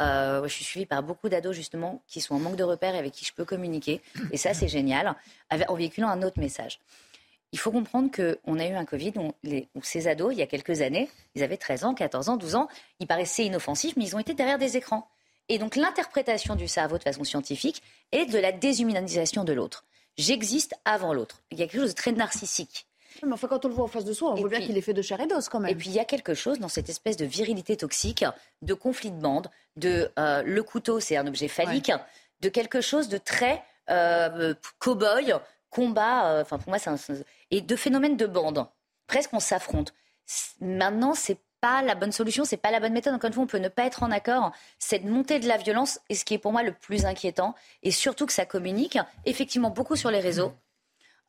Euh, 0.00 0.42
je 0.44 0.48
suis 0.48 0.64
suivie 0.64 0.86
par 0.86 1.02
beaucoup 1.02 1.28
d'ados 1.28 1.54
justement 1.54 2.02
qui 2.06 2.20
sont 2.22 2.34
en 2.34 2.38
manque 2.38 2.56
de 2.56 2.64
repères 2.64 2.94
et 2.94 2.98
avec 2.98 3.12
qui 3.12 3.26
je 3.26 3.34
peux 3.34 3.44
communiquer. 3.44 4.00
Et 4.32 4.38
ça, 4.38 4.54
c'est 4.54 4.68
génial, 4.68 5.14
en 5.50 5.74
véhiculant 5.74 6.08
un 6.08 6.22
autre 6.22 6.40
message. 6.40 6.80
Il 7.54 7.58
faut 7.60 7.70
comprendre 7.70 8.10
qu'on 8.10 8.58
a 8.58 8.66
eu 8.66 8.74
un 8.74 8.84
Covid 8.84 9.12
où, 9.14 9.30
les- 9.44 9.68
où 9.76 9.82
ces 9.84 10.08
ados, 10.08 10.32
il 10.34 10.38
y 10.40 10.42
a 10.42 10.46
quelques 10.48 10.80
années, 10.80 11.08
ils 11.36 11.44
avaient 11.44 11.56
13 11.56 11.84
ans, 11.84 11.94
14 11.94 12.28
ans, 12.28 12.36
12 12.36 12.56
ans, 12.56 12.66
ils 12.98 13.06
paraissaient 13.06 13.44
inoffensifs, 13.46 13.94
mais 13.96 14.02
ils 14.04 14.16
ont 14.16 14.18
été 14.18 14.34
derrière 14.34 14.58
des 14.58 14.76
écrans. 14.76 15.06
Et 15.48 15.58
donc 15.58 15.76
l'interprétation 15.76 16.56
du 16.56 16.66
cerveau 16.66 16.98
de 16.98 17.04
façon 17.04 17.22
scientifique 17.22 17.80
est 18.10 18.26
de 18.26 18.38
la 18.38 18.50
déshumanisation 18.50 19.44
de 19.44 19.52
l'autre. 19.52 19.84
J'existe 20.18 20.74
avant 20.84 21.14
l'autre. 21.14 21.42
Il 21.52 21.58
y 21.60 21.62
a 21.62 21.66
quelque 21.68 21.80
chose 21.80 21.90
de 21.90 21.94
très 21.96 22.10
narcissique. 22.10 22.86
Mais 23.24 23.32
enfin, 23.32 23.46
quand 23.46 23.64
on 23.64 23.68
le 23.68 23.74
voit 23.74 23.84
en 23.84 23.88
face 23.88 24.04
de 24.04 24.12
soi, 24.12 24.32
on 24.32 24.36
Et 24.36 24.40
voit 24.40 24.48
bien 24.50 24.60
qu'il 24.60 24.76
est 24.76 24.80
fait 24.80 24.92
de 24.92 25.02
chair 25.02 25.20
et 25.20 25.26
d'os 25.28 25.48
quand 25.48 25.60
même. 25.60 25.70
Et 25.70 25.76
puis 25.76 25.88
il 25.90 25.94
y 25.94 26.00
a 26.00 26.04
quelque 26.04 26.34
chose 26.34 26.58
dans 26.58 26.68
cette 26.68 26.88
espèce 26.88 27.16
de 27.16 27.24
virilité 27.24 27.76
toxique, 27.76 28.24
de 28.62 28.74
conflit 28.74 29.12
de 29.12 29.20
bande, 29.20 29.48
de 29.76 30.10
euh, 30.18 30.42
le 30.44 30.62
couteau 30.64 30.98
c'est 30.98 31.16
un 31.16 31.26
objet 31.28 31.46
phallique, 31.46 31.92
de 32.40 32.48
quelque 32.48 32.80
chose 32.80 33.08
de 33.08 33.18
très 33.18 33.62
euh, 33.90 34.54
cow-boy, 34.80 35.38
combat, 35.70 36.30
euh, 36.32 36.42
enfin 36.42 36.58
pour 36.58 36.70
moi 36.70 36.78
c'est 36.78 36.90
un, 36.90 36.96
et 37.50 37.60
de 37.60 37.76
phénomène 37.76 38.16
de 38.16 38.26
bande. 38.26 38.66
Presque 39.06 39.32
on 39.32 39.40
s'affronte. 39.40 39.92
Maintenant 40.60 41.14
c'est 41.14 41.38
pas 41.60 41.82
la 41.82 41.94
bonne 41.94 42.12
solution, 42.12 42.44
c'est 42.44 42.58
pas 42.58 42.70
la 42.70 42.78
bonne 42.80 42.92
méthode. 42.92 43.14
Encore 43.14 43.28
une 43.28 43.32
fois, 43.34 43.42
on 43.44 43.46
peut 43.46 43.56
ne 43.58 43.68
pas 43.68 43.86
être 43.86 44.02
en 44.02 44.10
accord. 44.10 44.52
Cette 44.78 45.04
montée 45.04 45.38
de 45.40 45.48
la 45.48 45.56
violence 45.56 45.98
est 46.10 46.14
ce 46.14 46.24
qui 46.26 46.34
est 46.34 46.38
pour 46.38 46.52
moi 46.52 46.62
le 46.62 46.72
plus 46.74 47.06
inquiétant, 47.06 47.54
et 47.82 47.90
surtout 47.90 48.26
que 48.26 48.34
ça 48.34 48.44
communique 48.44 48.98
effectivement 49.24 49.70
beaucoup 49.70 49.96
sur 49.96 50.10
les 50.10 50.20
réseaux. 50.20 50.52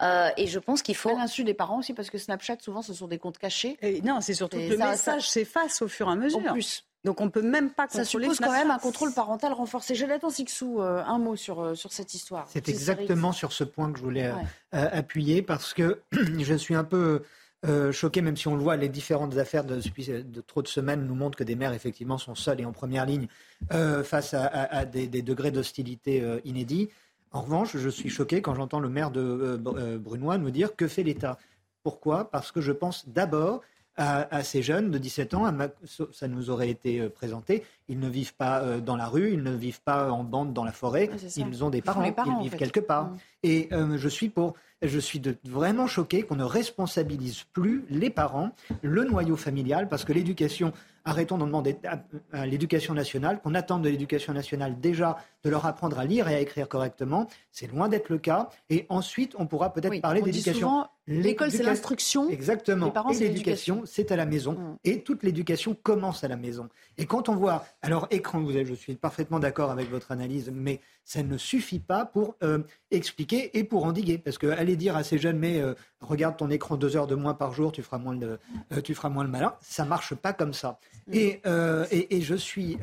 Euh, 0.02 0.30
et 0.36 0.48
je 0.48 0.60
pense 0.60 0.82
qu'il 0.82 0.96
faut. 0.98 1.12
À 1.12 1.14
l'insu 1.14 1.46
des 1.46 1.54
parents 1.54 1.80
aussi, 1.80 1.94
parce 1.94 2.10
que 2.10 2.18
Snapchat, 2.18 2.58
souvent, 2.60 2.82
ce 2.82 2.94
sont 2.94 3.08
des 3.08 3.18
comptes 3.18 3.38
cachés. 3.38 3.78
Et 3.82 4.02
non, 4.02 4.20
c'est 4.20 4.34
surtout 4.34 4.58
Et 4.58 4.68
que 4.68 4.74
le 4.74 4.78
ça- 4.78 4.90
message 4.92 5.22
ça- 5.26 5.32
s'efface 5.40 5.82
au 5.82 5.88
fur 5.88 6.10
et 6.10 6.12
à 6.12 6.16
mesure. 6.16 6.40
En 6.40 6.52
plus. 6.52 6.84
Donc 7.06 7.22
on 7.22 7.30
peut 7.30 7.44
même 7.44 7.70
pas 7.70 7.88
Ça 7.88 8.00
contrôler 8.00 8.26
suppose 8.26 8.40
quand 8.40 8.52
même 8.52 8.72
un 8.72 8.80
contrôle 8.80 9.14
parental 9.14 9.54
renforcé. 9.54 9.94
Jonathan 9.96 10.30
Sixou, 10.32 10.82
euh, 10.82 11.04
un 11.06 11.20
mot 11.20 11.36
sur, 11.36 11.62
euh, 11.62 11.76
sur 11.76 11.94
cette 11.94 12.14
histoire. 12.16 12.48
C'est 12.50 12.66
Ces 12.66 12.72
exactement 12.72 13.32
sur 13.32 13.54
ce 13.54 13.64
point 13.64 13.92
que 13.92 14.00
je 14.00 14.04
voulais 14.04 14.26
euh, 14.28 14.34
Ouais. 14.36 14.42
euh, 14.74 14.90
appuyer 14.92 15.42
parce 15.44 15.74
que 15.76 16.02
je 16.12 16.54
suis 16.56 16.74
un 16.76 16.84
peu 16.84 17.22
euh, 17.68 17.92
choqué, 17.92 18.22
même 18.22 18.36
si 18.36 18.48
on 18.48 18.56
le 18.56 18.62
voit, 18.64 18.76
les 18.76 18.90
différentes 18.90 19.38
affaires 19.38 19.64
de, 19.64 19.76
depuis 19.78 20.08
de 20.08 20.42
trop 20.42 20.62
de 20.64 20.68
semaines 20.68 21.06
nous 21.06 21.16
montrent 21.16 21.38
que 21.38 21.44
des 21.44 21.56
mères 21.56 21.74
effectivement 21.74 22.18
sont 22.18 22.34
seules 22.36 22.60
et 22.62 22.66
en 22.66 22.72
première 22.74 23.06
ligne 23.06 23.28
euh, 23.72 24.04
face 24.04 24.34
à, 24.34 24.44
à- 24.46 24.76
à 24.80 24.86
des, 24.86 25.08
des 25.08 25.22
degrés 25.22 25.52
d'hostilité 25.52 26.22
euh, 26.24 26.40
inédits. 26.44 26.90
En 27.32 27.42
revanche, 27.42 27.78
je 27.78 27.90
suis 27.90 28.10
choqué 28.10 28.42
quand 28.42 28.56
j'entends 28.56 28.80
le 28.80 28.90
maire 28.90 29.12
de 29.12 29.60
Br- 29.62 29.98
Brunois 29.98 30.38
nous 30.40 30.52
dire 30.52 30.76
que 30.76 30.88
fait 30.88 31.04
l'État. 31.04 31.38
Pourquoi? 31.84 32.32
Parce 32.32 32.52
que 32.52 32.62
je 32.62 32.72
pense 32.72 33.08
d'abord 33.10 33.62
à, 33.98 34.36
à 34.36 34.44
ces 34.44 34.62
jeunes 34.62 34.92
de 34.92 34.98
17 34.98 35.34
ans, 35.34 35.46
à 35.46 35.54
ça 36.12 36.28
nous 36.28 36.50
aurait 36.50 36.70
été 36.70 37.00
euh, 37.00 37.10
présenté, 37.10 37.64
ils 37.88 38.00
ne 38.00 38.10
vivent 38.10 38.36
pas 38.36 38.62
euh, 38.62 38.80
dans 38.80 38.96
la 38.96 39.08
rue, 39.08 39.34
ils 39.34 39.44
ne 39.44 39.54
vivent 39.56 39.82
pas 39.82 40.12
en 40.12 40.24
bande 40.24 40.54
dans 40.54 40.64
la 40.64 40.72
forêt, 40.72 41.10
ils 41.38 41.64
ont 41.64 41.70
des 41.70 41.82
parents, 41.82 42.04
ils 42.04 42.32
en 42.32 42.42
vivent 42.42 42.52
fait. 42.52 42.58
quelque 42.58 42.80
part. 42.80 43.06
Mm. 43.06 43.18
Et 43.44 43.70
euh, 43.74 43.98
je 43.98 44.10
suis 44.10 44.30
pour, 44.30 44.54
je 44.82 45.00
suis 45.00 45.20
de- 45.20 45.38
vraiment 45.44 45.86
choqué 45.88 46.24
qu'on 46.24 46.36
ne 46.36 46.44
responsabilise 46.44 47.44
plus 47.54 47.86
les 47.90 48.10
parents, 48.10 48.52
le 48.82 49.04
noyau 49.04 49.36
familial, 49.36 49.88
parce 49.88 50.04
que 50.04 50.14
l'éducation, 50.14 50.74
arrêtons 51.06 51.38
d'en 51.38 51.46
demander 51.46 51.78
à, 51.86 52.00
à 52.34 52.46
l'éducation 52.48 52.96
nationale, 52.96 53.40
qu'on 53.42 53.54
attend 53.54 53.78
de 53.78 53.88
l'éducation 53.88 54.34
nationale 54.34 54.80
déjà 54.80 55.18
de 55.44 55.52
leur 55.52 55.66
apprendre 55.68 56.00
à 56.00 56.06
lire 56.06 56.28
et 56.28 56.34
à 56.36 56.40
écrire 56.40 56.68
correctement. 56.68 57.28
C'est 57.52 57.68
loin 57.72 57.88
d'être 57.88 58.10
le 58.10 58.18
cas. 58.18 58.50
Et 58.72 58.88
ensuite, 58.90 59.36
on 59.38 59.46
pourra 59.46 59.72
peut-être 59.72 59.92
Oui, 59.92 60.02
parler 60.02 60.24
d'éducation. 60.24 60.88
l'école, 61.06 61.52
c'est 61.52 61.62
l'instruction. 61.62 62.28
Exactement. 62.30 62.88
Les 62.88 62.92
parents, 62.92 63.12
et 63.12 63.20
l'éducation, 63.20 63.84
c'est 63.86 64.12
à 64.12 64.16
la 64.16 64.26
maison. 64.26 64.54
Mm. 64.54 64.78
Et 64.86 65.04
toute 65.04 65.22
l'éducation 65.22 65.76
commence 65.84 66.24
à 66.24 66.28
la 66.28 66.36
maison. 66.38 66.68
Et 66.98 67.06
quand 67.06 67.30
on 67.30 67.36
voit, 67.36 67.64
alors 67.82 68.08
écran, 68.10 68.42
vous 68.42 68.52
avez, 68.52 68.66
je 68.66 68.74
suis 68.74 68.96
parfaitement 68.96 69.40
d'accord 69.40 69.72
avec 69.72 69.90
votre 69.90 70.12
analyse, 70.12 70.52
mais 70.54 70.82
ça 71.04 71.24
ne 71.24 71.38
suffit 71.38 71.80
pas 71.80 72.06
pour 72.06 72.36
euh, 72.44 72.64
expliquer 72.92 73.58
et 73.58 73.64
pour 73.64 73.86
endiguer. 73.86 74.18
Parce 74.18 74.38
que 74.38 74.48
aller 74.48 74.76
dire 74.76 74.96
à 74.96 75.04
ces 75.04 75.18
jeunes, 75.18 75.38
mais 75.38 75.62
euh, 75.62 75.74
regarde 76.02 76.38
ton 76.38 76.50
écran 76.50 76.78
deux 76.78 76.96
heures 76.96 77.08
de 77.08 77.16
moins 77.16 77.34
par 77.34 77.54
jour, 77.54 77.72
tu 77.72 77.84
feras 77.84 77.98
moins 77.98 78.16
le, 78.16 78.40
euh, 78.74 78.82
tu 78.82 78.96
feras 78.96 79.10
moins 79.10 79.24
le 79.24 79.30
malin, 79.30 79.56
ça 79.62 79.86
marche 79.86 80.16
pas 80.16 80.34
comme 80.34 80.54
ça. 80.54 80.80
Et, 81.12 81.42
euh, 81.46 81.86
et, 81.92 82.18
et 82.18 82.22
je 82.22 82.36
suis, 82.36 82.78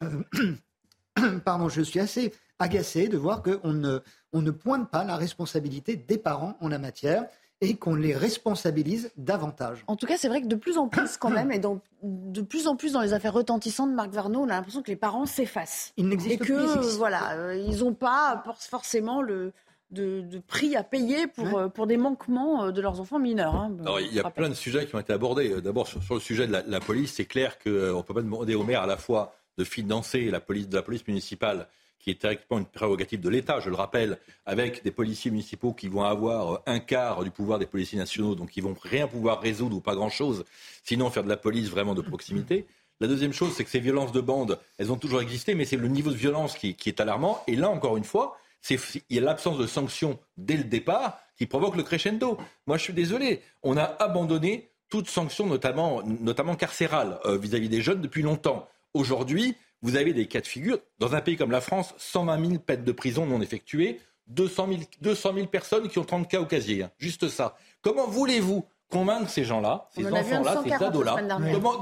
pardon, 1.44 1.68
je 1.68 1.82
suis 1.82 2.00
assez 2.00 2.32
agacé 2.58 3.08
de 3.08 3.16
voir 3.16 3.42
qu'on 3.42 3.72
ne, 3.72 3.98
on 4.32 4.42
ne 4.42 4.50
pointe 4.50 4.90
pas 4.90 5.04
la 5.04 5.16
responsabilité 5.16 5.96
des 5.96 6.18
parents 6.18 6.56
en 6.60 6.68
la 6.68 6.78
matière 6.78 7.26
et 7.62 7.76
qu'on 7.76 7.94
les 7.94 8.14
responsabilise 8.14 9.10
davantage. 9.16 9.84
En 9.86 9.96
tout 9.96 10.04
cas, 10.06 10.16
c'est 10.18 10.28
vrai 10.28 10.42
que 10.42 10.46
de 10.48 10.56
plus 10.56 10.76
en 10.78 10.88
plus, 10.88 11.16
quand 11.16 11.30
même, 11.30 11.50
et 11.52 11.58
dans, 11.60 11.80
de 12.02 12.42
plus 12.42 12.66
en 12.66 12.76
plus 12.76 12.92
dans 12.92 13.00
les 13.00 13.12
affaires 13.14 13.32
retentissantes 13.32 13.90
de 13.90 13.94
Marc 13.94 14.10
Varno, 14.10 14.40
on 14.40 14.44
a 14.48 14.54
l'impression 14.54 14.82
que 14.82 14.90
les 14.90 14.96
parents 14.96 15.24
s'effacent. 15.26 15.92
Ils 15.96 16.04
Et 16.04 16.08
n'existent 16.08 16.44
que, 16.44 16.44
plus. 16.44 16.54
ils 16.54 16.68
euh, 16.68 16.74
existent 16.76 16.98
voilà, 16.98 17.32
euh, 17.36 17.54
ils 17.56 17.78
n'ont 17.78 17.94
pas 17.94 18.42
for- 18.44 18.58
forcément 18.60 19.22
le, 19.22 19.52
de, 19.90 20.22
de 20.22 20.38
prix 20.40 20.74
à 20.74 20.82
payer 20.82 21.28
pour, 21.28 21.56
euh, 21.56 21.68
pour 21.68 21.86
des 21.86 21.96
manquements 21.96 22.64
euh, 22.64 22.70
de 22.72 22.80
leurs 22.80 23.00
enfants 23.00 23.20
mineurs. 23.20 23.54
hein. 23.54 23.76
Alors, 23.82 24.00
il 24.00 24.12
y 24.12 24.18
a 24.20 24.28
plein 24.30 24.48
de 24.48 24.54
sujets 24.54 24.84
qui 24.86 24.94
ont 24.96 25.00
été 25.00 25.12
abordés. 25.12 25.60
D'abord, 25.60 25.86
sur, 25.86 26.02
sur 26.02 26.14
le 26.14 26.20
sujet 26.20 26.46
de 26.48 26.52
la, 26.52 26.62
la 26.66 26.80
police, 26.80 27.14
c'est 27.14 27.26
clair 27.26 27.58
qu'on 27.60 27.70
ne 27.70 28.02
peut 28.02 28.14
pas 28.14 28.22
demander 28.22 28.54
au 28.56 28.64
maire 28.64 28.82
à 28.82 28.86
la 28.86 28.96
fois 28.96 29.34
de 29.56 29.64
financer 29.64 30.30
la 30.30 30.40
police 30.40 30.68
de 30.68 30.74
la 30.76 30.82
police 30.82 31.06
municipale, 31.06 31.68
qui 32.02 32.10
est 32.10 32.20
directement 32.20 32.58
une 32.58 32.66
prérogative 32.66 33.20
de 33.20 33.28
l'État, 33.28 33.60
je 33.60 33.70
le 33.70 33.76
rappelle, 33.76 34.18
avec 34.44 34.82
des 34.82 34.90
policiers 34.90 35.30
municipaux 35.30 35.72
qui 35.72 35.88
vont 35.88 36.02
avoir 36.02 36.60
un 36.66 36.80
quart 36.80 37.22
du 37.22 37.30
pouvoir 37.30 37.58
des 37.60 37.66
policiers 37.66 37.98
nationaux, 37.98 38.34
donc 38.34 38.56
ils 38.56 38.62
vont 38.62 38.76
rien 38.82 39.06
pouvoir 39.06 39.40
résoudre 39.40 39.76
ou 39.76 39.80
pas 39.80 39.94
grand-chose, 39.94 40.44
sinon 40.82 41.10
faire 41.10 41.22
de 41.22 41.28
la 41.28 41.36
police 41.36 41.70
vraiment 41.70 41.94
de 41.94 42.02
proximité. 42.02 42.66
La 43.00 43.06
deuxième 43.06 43.32
chose, 43.32 43.52
c'est 43.54 43.64
que 43.64 43.70
ces 43.70 43.80
violences 43.80 44.12
de 44.12 44.20
bande, 44.20 44.58
elles 44.78 44.92
ont 44.92 44.96
toujours 44.96 45.22
existé, 45.22 45.54
mais 45.54 45.64
c'est 45.64 45.76
le 45.76 45.88
niveau 45.88 46.10
de 46.10 46.16
violence 46.16 46.56
qui, 46.56 46.74
qui 46.74 46.88
est 46.88 47.00
alarmant. 47.00 47.42
Et 47.46 47.56
là, 47.56 47.70
encore 47.70 47.96
une 47.96 48.04
fois, 48.04 48.36
c'est 48.60 48.78
il 49.10 49.16
y 49.16 49.18
a 49.18 49.22
l'absence 49.22 49.58
de 49.58 49.66
sanctions 49.66 50.18
dès 50.36 50.56
le 50.56 50.64
départ 50.64 51.18
qui 51.36 51.46
provoque 51.46 51.76
le 51.76 51.82
crescendo. 51.82 52.38
Moi, 52.66 52.78
je 52.78 52.84
suis 52.84 52.92
désolé, 52.92 53.42
on 53.62 53.76
a 53.76 53.82
abandonné 53.82 54.70
toute 54.88 55.08
sanction, 55.08 55.46
notamment, 55.46 56.02
notamment 56.04 56.54
carcérale, 56.54 57.18
euh, 57.24 57.38
vis-à-vis 57.38 57.68
des 57.68 57.80
jeunes 57.80 58.00
depuis 58.00 58.22
longtemps. 58.22 58.68
Aujourd'hui, 58.94 59.56
vous 59.82 59.96
avez 59.96 60.12
des 60.12 60.26
cas 60.26 60.40
de 60.40 60.46
figure. 60.46 60.78
Dans 60.98 61.14
un 61.14 61.20
pays 61.20 61.36
comme 61.36 61.50
la 61.50 61.60
France, 61.60 61.94
120 61.98 62.46
000 62.46 62.58
peines 62.60 62.84
de 62.84 62.92
prison 62.92 63.26
non 63.26 63.40
effectuées, 63.40 64.00
200 64.28 64.68
000, 64.68 64.80
200 65.00 65.34
000 65.34 65.46
personnes 65.48 65.88
qui 65.88 65.98
ont 65.98 66.04
30 66.04 66.28
cas 66.28 66.40
au 66.40 66.46
casier. 66.46 66.84
hein. 66.84 66.90
Juste 66.98 67.28
ça. 67.28 67.56
Comment 67.82 68.06
voulez-vous 68.06 68.64
convaincre 68.88 69.28
ces 69.30 69.44
gens-là, 69.44 69.88
ces 69.94 70.06
enfants-là, 70.06 70.54
140 70.54 70.68
ces 70.68 70.84
ados-là, 70.84 71.16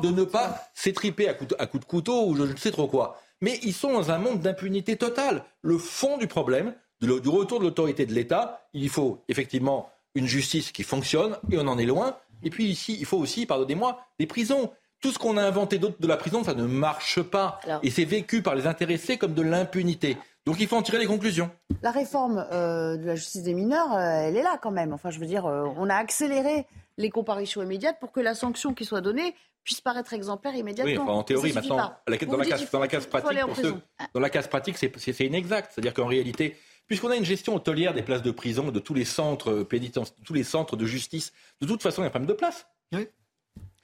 de 0.03 0.11
ne 0.11 0.25
pas 0.25 0.61
s'étriper 0.75 1.29
à 1.29 1.35
coups 1.35 1.51
de, 1.57 1.85
couteau 1.85 2.27
ou 2.27 2.37
je 2.37 2.45
ne 2.45 2.57
sais 2.57 2.71
trop 2.71 2.87
quoi. 2.87 3.21
Mais 3.41 3.59
ils 3.63 3.75
sont 3.75 3.93
dans 3.93 4.11
un 4.11 4.19
monde 4.19 4.41
d'impunité 4.41 4.97
totale. 4.97 5.45
Le 5.63 5.77
fond 5.77 6.19
du 6.19 6.29
problème, 6.29 6.75
du 7.01 7.11
retour 7.11 7.59
de 7.59 7.65
l'autorité 7.65 8.07
de 8.07 8.15
l'État, 8.15 8.69
il 8.73 8.89
faut 8.89 9.25
effectivement 9.29 9.91
une 10.15 10.27
justice 10.27 10.73
qui 10.73 10.83
fonctionne, 10.83 11.37
et 11.51 11.59
on 11.59 11.67
en 11.67 11.79
est 11.79 11.87
loin. 11.87 12.17
Et 12.43 12.51
puis 12.51 12.67
ici, 12.67 12.97
il 12.99 13.07
faut 13.07 13.19
aussi, 13.19 13.47
pardonnez-moi, 13.47 14.01
des 14.19 14.27
prisons. 14.27 14.71
Tout 15.01 15.13
ce 15.13 15.19
qu'on 15.19 15.37
a 15.37 15.43
inventé 15.43 15.79
d'autre 15.79 15.97
de 15.99 16.07
la 16.07 16.17
prison, 16.17 16.45
ça 16.45 16.55
ne 16.55 16.65
marche 16.65 17.23
pas. 17.23 17.59
Et 17.83 17.91
c'est 17.91 18.05
vécu 18.05 18.43
par 18.43 18.55
les 18.55 18.67
intéressés 18.67 19.17
comme 19.17 19.35
de 19.35 19.43
l'impunité. 19.43 20.17
Donc 20.47 20.57
il 20.61 20.67
faut 20.67 20.77
en 20.77 20.83
tirer 20.83 20.99
les 20.99 21.07
conclusions. 21.07 21.51
La 21.83 21.91
réforme 21.91 22.47
euh, 22.53 22.97
de 22.97 23.05
la 23.07 23.15
justice 23.15 23.43
des 23.43 23.55
mineurs, 23.55 23.93
euh, 23.95 24.23
elle 24.25 24.37
est 24.37 24.43
là 24.43 24.59
quand 24.61 24.71
même. 24.71 24.93
Enfin, 24.93 25.11
je 25.11 25.19
veux 25.21 25.27
dire, 25.27 25.47
euh, 25.47 25.65
on 25.77 25.89
a 25.91 25.95
accéléré 25.95 26.67
les 26.99 27.11
comparutions 27.11 27.63
immédiates 27.63 27.99
pour 28.01 28.13
que 28.13 28.21
la 28.21 28.35
sanction 28.35 28.75
qui 28.75 28.85
soit 28.85 29.01
donnée 29.01 29.35
puisse 29.65 29.81
paraître 29.81 30.13
exemplaire 30.15 30.55
immédiatement. 30.55 30.91
Oui, 30.93 30.99
enfin, 30.99 31.13
en 31.13 31.23
théorie, 31.23 31.53
maintenant, 31.53 31.77
pas. 31.77 32.03
la- 32.09 32.17
dans, 32.17 32.37
la 32.39 32.45
case, 32.47 32.63
faut- 32.65 32.69
dans 32.73 32.81
la 32.81 32.89
case 32.89 33.07
pratique, 33.07 33.41
pour 33.41 33.57
ceux- 33.57 33.75
dans 34.15 34.21
la 34.21 34.31
case 34.31 34.49
pratique, 34.49 34.77
c'est- 34.79 35.25
inexact. 35.27 35.73
C'est-à-dire 35.75 35.93
qu'en 35.95 36.07
réalité, 36.07 36.57
puisqu'on 36.87 37.11
a 37.11 37.17
une 37.17 37.25
gestion 37.25 37.55
hôtelière 37.55 37.93
des 37.95 38.03
places 38.03 38.23
de 38.23 38.31
prison, 38.31 38.71
de 38.71 38.81
tous 38.81 38.95
les 38.95 39.05
centres 39.05 39.63
pénitentiaires, 39.63 40.17
tous 40.25 40.33
les 40.35 40.45
centres 40.45 40.77
de 40.77 40.87
justice, 40.87 41.33
de 41.61 41.67
toute 41.67 41.83
façon, 41.83 42.01
il 42.03 42.05
y 42.05 42.07
a 42.07 42.09
un 42.09 42.11
problème 42.11 42.29
de 42.29 42.35
place. 42.35 42.67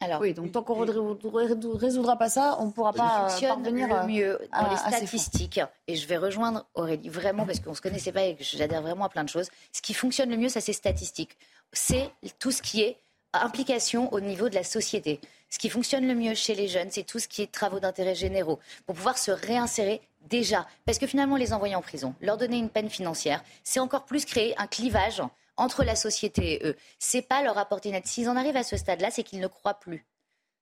Alors, 0.00 0.20
oui, 0.20 0.34
donc 0.34 0.52
tant 0.52 0.62
qu'on 0.62 0.84
ne 0.84 1.76
résoudra 1.78 2.16
pas 2.16 2.28
ça, 2.28 2.56
on 2.60 2.66
ne 2.66 2.70
pourra 2.70 2.92
pas 2.92 3.24
euh, 3.24 3.28
fonctionne 3.28 3.48
parvenir 3.62 3.88
le 3.88 3.94
à- 3.94 4.06
mieux 4.06 4.38
dans 4.52 4.58
à- 4.66 4.70
les 4.70 4.76
statistiques, 4.76 5.60
et 5.86 5.96
je 5.96 6.06
vais 6.06 6.18
rejoindre 6.18 6.66
Aurélie 6.74 7.08
vraiment 7.08 7.46
parce 7.46 7.60
qu'on 7.60 7.70
ne 7.70 7.74
se 7.76 7.80
connaissait 7.80 8.12
pas 8.12 8.22
et 8.24 8.36
que 8.36 8.44
j'adhère 8.44 8.82
vraiment 8.82 9.06
à 9.06 9.08
plein 9.08 9.24
de 9.24 9.28
choses. 9.30 9.48
Ce 9.72 9.80
qui 9.80 9.94
fonctionne 9.94 10.28
le 10.28 10.36
mieux, 10.36 10.50
ça 10.50 10.60
c'est 10.60 10.74
statistique. 10.74 11.38
C'est 11.72 12.10
tout 12.38 12.50
ce 12.52 12.60
qui 12.60 12.82
est 12.82 12.98
implication 13.32 14.12
au 14.12 14.20
niveau 14.20 14.48
de 14.48 14.54
la 14.54 14.64
société. 14.64 15.20
Ce 15.48 15.58
qui 15.58 15.68
fonctionne 15.70 16.06
le 16.06 16.14
mieux 16.14 16.34
chez 16.34 16.54
les 16.54 16.68
jeunes, 16.68 16.88
c'est 16.90 17.04
tout 17.04 17.18
ce 17.18 17.28
qui 17.28 17.42
est 17.42 17.50
travaux 17.50 17.80
d'intérêt 17.80 18.14
généraux 18.14 18.58
pour 18.86 18.94
pouvoir 18.96 19.16
se 19.18 19.30
réinsérer 19.30 20.00
déjà. 20.28 20.66
Parce 20.84 20.98
que 20.98 21.06
finalement, 21.06 21.36
les 21.36 21.52
envoyer 21.52 21.74
en 21.74 21.82
prison, 21.82 22.14
leur 22.20 22.36
donner 22.36 22.56
une 22.58 22.68
peine 22.70 22.90
financière, 22.90 23.42
c'est 23.62 23.80
encore 23.80 24.04
plus 24.04 24.24
créer 24.24 24.54
un 24.58 24.66
clivage 24.66 25.22
entre 25.56 25.84
la 25.84 25.96
société 25.96 26.54
et 26.54 26.66
eux. 26.66 26.76
C'est 26.98 27.22
pas 27.22 27.42
leur 27.42 27.58
apporter 27.58 27.88
une 27.88 27.94
aide. 27.94 28.06
S'ils 28.06 28.28
en 28.28 28.36
arrivent 28.36 28.56
à 28.56 28.64
ce 28.64 28.76
stade-là, 28.76 29.10
c'est 29.10 29.22
qu'ils 29.22 29.40
ne 29.40 29.46
croient 29.46 29.80
plus 29.80 30.06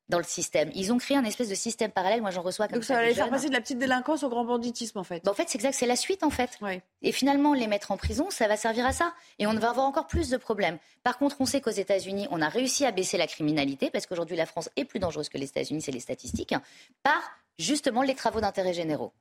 dans 0.08 0.18
le 0.18 0.24
système. 0.24 0.70
Ils 0.74 0.92
ont 0.92 0.98
créé 0.98 1.16
un 1.16 1.24
espèce 1.24 1.48
de 1.48 1.54
système 1.54 1.90
parallèle. 1.90 2.20
Moi, 2.20 2.30
j'en 2.30 2.42
reçois 2.42 2.68
comme 2.68 2.76
Donc 2.76 2.84
ça 2.84 2.94
va 2.94 3.04
les 3.04 3.14
faire 3.14 3.30
passer 3.30 3.48
de 3.48 3.54
la 3.54 3.60
petite 3.60 3.78
délinquance 3.78 4.22
au 4.22 4.28
grand 4.28 4.44
banditisme, 4.44 4.98
en 4.98 5.04
fait. 5.04 5.24
Bah, 5.24 5.30
en 5.30 5.34
fait, 5.34 5.48
c'est 5.48 5.56
exact, 5.56 5.72
c'est 5.72 5.86
la 5.86 5.96
suite 5.96 6.22
en 6.22 6.30
fait. 6.30 6.58
Et 7.02 7.12
finalement, 7.12 7.54
les 7.54 7.66
mettre 7.66 7.90
en 7.90 7.96
prison, 7.96 8.26
ça 8.30 8.46
va 8.46 8.56
servir 8.56 8.84
à 8.86 8.92
ça. 8.92 9.14
Et 9.38 9.46
on 9.46 9.54
va 9.54 9.70
avoir 9.70 9.86
encore 9.86 10.06
plus 10.06 10.28
de 10.30 10.36
problèmes. 10.36 10.78
Par 11.02 11.18
contre, 11.18 11.36
on 11.40 11.46
sait 11.46 11.60
qu'aux 11.60 11.70
États-Unis, 11.70 12.28
on 12.30 12.42
a 12.42 12.48
réussi 12.48 12.84
à 12.84 12.92
baisser 12.92 13.16
la 13.16 13.26
criminalité 13.26 13.90
parce 13.90 14.06
qu'aujourd'hui, 14.06 14.36
la 14.36 14.46
France 14.46 14.68
est 14.76 14.84
plus 14.84 15.00
dangereuse 15.00 15.28
que 15.28 15.38
les 15.38 15.46
États-Unis, 15.46 15.80
c'est 15.82 15.92
les 15.92 16.00
statistiques, 16.00 16.54
par 17.02 17.22
justement 17.58 18.02
les 18.02 18.14
travaux 18.14 18.40
d'intérêt 18.40 18.74
généraux. 18.74 19.12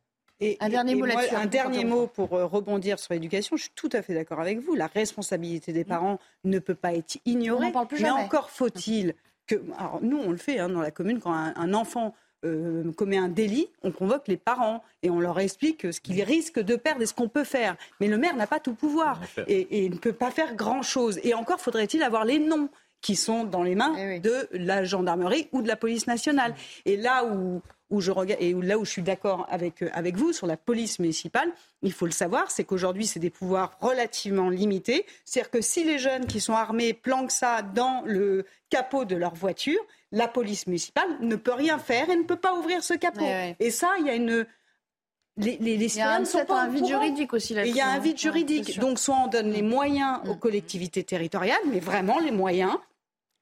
Et, 0.44 0.58
Un 0.60 0.70
dernier 0.70 0.92
et 0.92 0.96
mot 0.96 1.06
moi, 1.06 1.22
Un 1.36 1.46
dernier 1.46 1.86
mot 1.86 2.08
pour 2.08 2.34
euh, 2.34 2.46
rebondir 2.46 3.00
sur 3.00 3.14
l'éducation. 3.14 3.56
Je 3.58 3.64
suis 3.64 3.72
tout 3.76 3.90
à 3.94 4.02
fait 4.02 4.14
d'accord 4.14 4.40
avec 4.40 4.60
vous. 4.60 4.76
La 4.76 4.88
responsabilité 4.88 5.74
des 5.74 5.84
parents 5.84 6.20
ne 6.44 6.60
peut 6.60 6.76
pas 6.76 6.94
être 6.94 7.18
ignorée. 7.26 7.66
On 7.66 7.68
n'en 7.68 7.72
parle 7.72 7.88
plus 7.88 8.02
mais 8.02 8.10
jamais. 8.10 8.24
encore 8.24 8.50
faut-il 8.50 9.16
que. 9.48 9.56
Alors, 9.78 10.00
nous, 10.02 10.18
on 10.18 10.32
le 10.32 10.38
fait 10.38 10.60
hein, 10.60 10.70
dans 10.70 10.82
la 10.82 10.92
commune 10.92 11.20
quand 11.20 11.34
un, 11.34 11.54
un 11.56 11.74
enfant. 11.74 12.14
euh, 12.46 12.92
commet 12.98 13.18
un 13.18 13.30
délit, 13.30 13.70
on 13.84 13.92
convoque 13.92 14.28
les 14.28 14.36
parents 14.36 14.84
et 15.02 15.10
on 15.10 15.22
leur 15.22 15.40
explique 15.40 15.94
ce 15.94 16.02
qu'ils 16.02 16.22
risquent 16.24 16.60
de 16.60 16.76
perdre 16.76 17.02
et 17.02 17.06
ce 17.06 17.14
qu'on 17.14 17.30
peut 17.30 17.46
faire. 17.46 17.78
Mais 18.02 18.08
le 18.10 18.18
maire 18.18 18.36
n'a 18.36 18.48
pas 18.48 18.60
tout 18.60 18.74
pouvoir 18.74 19.22
et, 19.48 19.62
et 19.62 19.86
il 19.86 19.92
ne 19.92 19.98
peut 19.98 20.12
pas 20.12 20.30
faire 20.30 20.54
grand-chose. 20.54 21.22
Et 21.24 21.34
encore 21.34 21.62
faudrait-il 21.62 22.04
avoir 22.04 22.26
les 22.26 22.40
noms 22.40 22.68
qui 23.04 23.16
sont 23.16 23.44
dans 23.44 23.62
les 23.62 23.76
mains 23.76 23.94
Eh 23.98 24.20
de 24.20 24.48
la 24.54 24.84
gendarmerie 24.84 25.50
ou 25.52 25.62
de 25.62 25.68
la 25.68 25.76
police 25.76 26.08
nationale. 26.08 26.56
Et 26.86 26.98
là 26.98 27.26
où, 27.26 27.62
où 27.92 28.00
je 28.00 28.10
regarde, 28.12 28.42
et 28.42 28.54
là 28.54 28.80
où 28.80 28.86
je 28.86 28.90
suis 28.90 29.02
d'accord 29.04 29.46
avec, 29.50 29.84
euh, 29.84 29.90
avec 29.94 30.16
vous 30.16 30.32
sur 30.32 30.48
la 30.48 30.58
police 30.58 31.00
municipale, 31.00 31.52
il 31.82 31.92
faut 31.92 32.06
le 32.06 32.14
savoir, 32.14 32.50
c'est 32.50 32.64
qu'aujourd'hui, 32.64 33.06
c'est 33.06 33.20
des 33.20 33.30
pouvoirs 33.30 33.78
relativement 33.82 34.50
limités. 34.50 35.06
C'est-à-dire 35.26 35.52
que 35.52 35.62
si 35.62 35.84
les 35.84 36.00
jeunes 36.00 36.26
qui 36.26 36.40
sont 36.40 36.54
armés 36.54 36.94
planquent 36.94 37.32
ça 37.32 37.62
dans 37.62 38.02
le 38.06 38.46
capot 38.70 39.04
de 39.04 39.18
leur 39.18 39.36
voiture, 39.36 39.80
la 40.14 40.30
police 40.30 40.66
municipale 40.66 41.10
ne 41.20 41.36
peut 41.36 41.54
rien 41.54 41.78
faire 41.80 42.10
et 42.10 42.16
ne 42.16 42.24
peut 42.24 42.38
pas 42.38 42.56
ouvrir 42.56 42.84
ce 42.84 42.94
capot. 42.94 43.26
Ouais. 43.26 43.58
Et 43.60 43.70
ça, 43.70 43.92
il 44.00 44.08
y 44.08 44.10
a 44.10 44.16
une... 44.16 44.48
Les, 45.36 45.58
les, 45.58 45.76
les 45.76 45.76
Il 45.76 45.82
y 45.82 45.84
a 45.84 45.88
citoyens 45.90 46.22
un, 46.22 46.26
sont 46.26 46.46
pas 46.46 46.68
vide 46.68 46.86
juridique 46.86 47.34
aussi 47.34 47.56
là-dessus. 47.56 47.74
il 47.74 47.76
y 47.76 47.82
a 47.82 47.88
un 47.88 47.96
hein. 47.96 48.00
vide 48.00 48.20
juridique. 48.20 48.80
Donc, 48.80 49.00
soit 49.00 49.18
on 49.26 49.28
donne 49.28 49.52
les 49.52 49.64
moyens 49.64 50.20
aux 50.30 50.36
collectivités 50.36 51.04
territoriales, 51.04 51.58
mais 51.72 51.80
vraiment 51.80 52.20
les 52.20 52.32
moyens. 52.32 52.78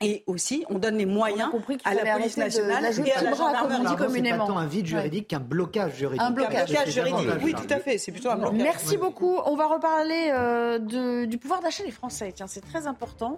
Et 0.02 0.24
aussi, 0.28 0.66
on 0.70 0.80
donne 0.80 0.98
les 0.98 1.06
moyens 1.06 1.52
à 1.86 1.94
la 1.94 2.16
police 2.18 2.36
de 2.36 2.42
nationale 2.42 2.92
jouer 2.94 3.08
et 3.10 3.12
à 3.14 3.22
la 3.22 3.34
gendarmerie. 3.34 3.86
dit 3.86 3.96
communément. 3.96 4.46
C'est 4.46 4.52
pas 4.52 4.54
tant 4.54 4.58
un 4.58 4.66
vide 4.66 4.86
juridique 4.88 5.28
qu'un 5.28 5.40
blocage 5.40 5.96
juridique. 5.96 6.22
Un 6.22 6.32
blocage. 6.32 6.70
Juridique, 6.88 7.28
oui, 7.44 7.54
tout 7.54 7.72
à 7.74 7.78
fait. 7.80 7.98
C'est 7.98 8.12
plutôt 8.12 8.30
un 8.32 8.36
blocage. 8.38 8.62
Merci 8.62 8.98
beaucoup. 8.98 9.38
On 9.46 9.56
va 9.56 9.68
reparler 9.68 10.32
euh, 10.34 10.80
de- 10.80 11.26
du 11.26 11.38
pouvoir 11.38 11.62
d'achat 11.62 11.84
des 11.84 11.92
Français. 11.92 12.32
Tiens, 12.36 12.48
c'est 12.48 12.62
très 12.62 12.88
important. 12.88 13.38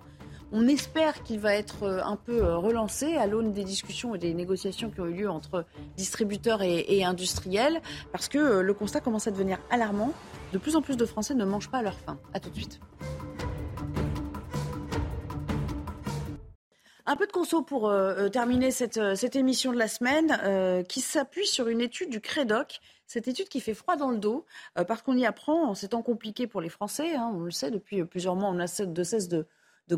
On 0.56 0.68
espère 0.68 1.24
qu'il 1.24 1.40
va 1.40 1.56
être 1.56 1.84
euh, 1.84 2.02
un 2.04 2.16
peu 2.16 2.44
euh, 2.44 2.58
relancé 2.58 3.18
à 3.18 3.26
l'aune 3.28 3.54
des 3.54 3.64
discussions 3.64 4.14
et 4.14 4.20
des 4.20 4.34
négociations 4.36 4.90
qui 4.92 5.02
ont 5.02 5.08
eu 5.08 5.14
lieu 5.14 5.30
entre 5.30 5.66
distributeurs 5.98 6.62
et, 6.62 6.86
et 6.88 7.04
industriels, 7.04 7.82
parce 8.12 8.28
que 8.28 8.60
le 8.60 8.74
constat 8.76 9.00
commence 9.00 9.28
à 9.28 9.32
devenir 9.32 9.58
alarmant. 9.72 10.12
De 10.54 10.60
plus 10.60 10.76
en 10.76 10.82
plus 10.84 10.96
de 10.96 11.06
Français 11.06 11.34
ne 11.34 11.44
mangent 11.44 11.72
pas 11.72 11.80
à 11.80 11.82
leur 11.82 11.96
faim. 12.00 12.20
À 12.36 12.40
tout 12.40 12.50
de 12.52 12.56
suite. 12.56 12.80
Un 17.06 17.18
peu 17.18 17.28
de 17.28 17.34
conso 17.34 17.62
pour 17.62 17.90
euh, 17.90 18.16
euh, 18.18 18.30
terminer 18.30 18.72
cette, 18.72 18.96
euh, 18.96 19.16
cette 19.16 19.36
émission 19.36 19.74
de 19.74 19.78
la 19.78 19.90
semaine 19.90 20.84
qui 20.88 21.02
s'appuie 21.02 21.46
sur 21.46 21.68
une 21.68 21.82
étude 21.82 22.10
du 22.10 22.22
Crédoc. 22.22 22.80
Cette 23.08 23.28
étude 23.28 23.50
qui 23.50 23.60
fait 23.60 23.74
froid 23.74 23.98
dans 23.98 24.10
le 24.10 24.18
dos 24.18 24.46
parce 24.88 25.02
qu'on 25.02 25.18
y 25.18 25.26
apprend 25.26 25.70
en 25.70 25.76
ces 25.76 25.90
temps 25.90 26.02
pour 26.02 26.62
les 26.62 26.70
Français. 26.70 27.16
hein, 27.16 27.32
on 27.36 27.42
le 27.42 27.52
sait, 27.52 27.70
depuis 27.70 28.04
plusieurs 28.06 28.36
mois, 28.36 28.50
on 28.50 28.60
a 28.60 28.86
de 28.86 29.04
cesse 29.04 29.28
de, 29.28 29.46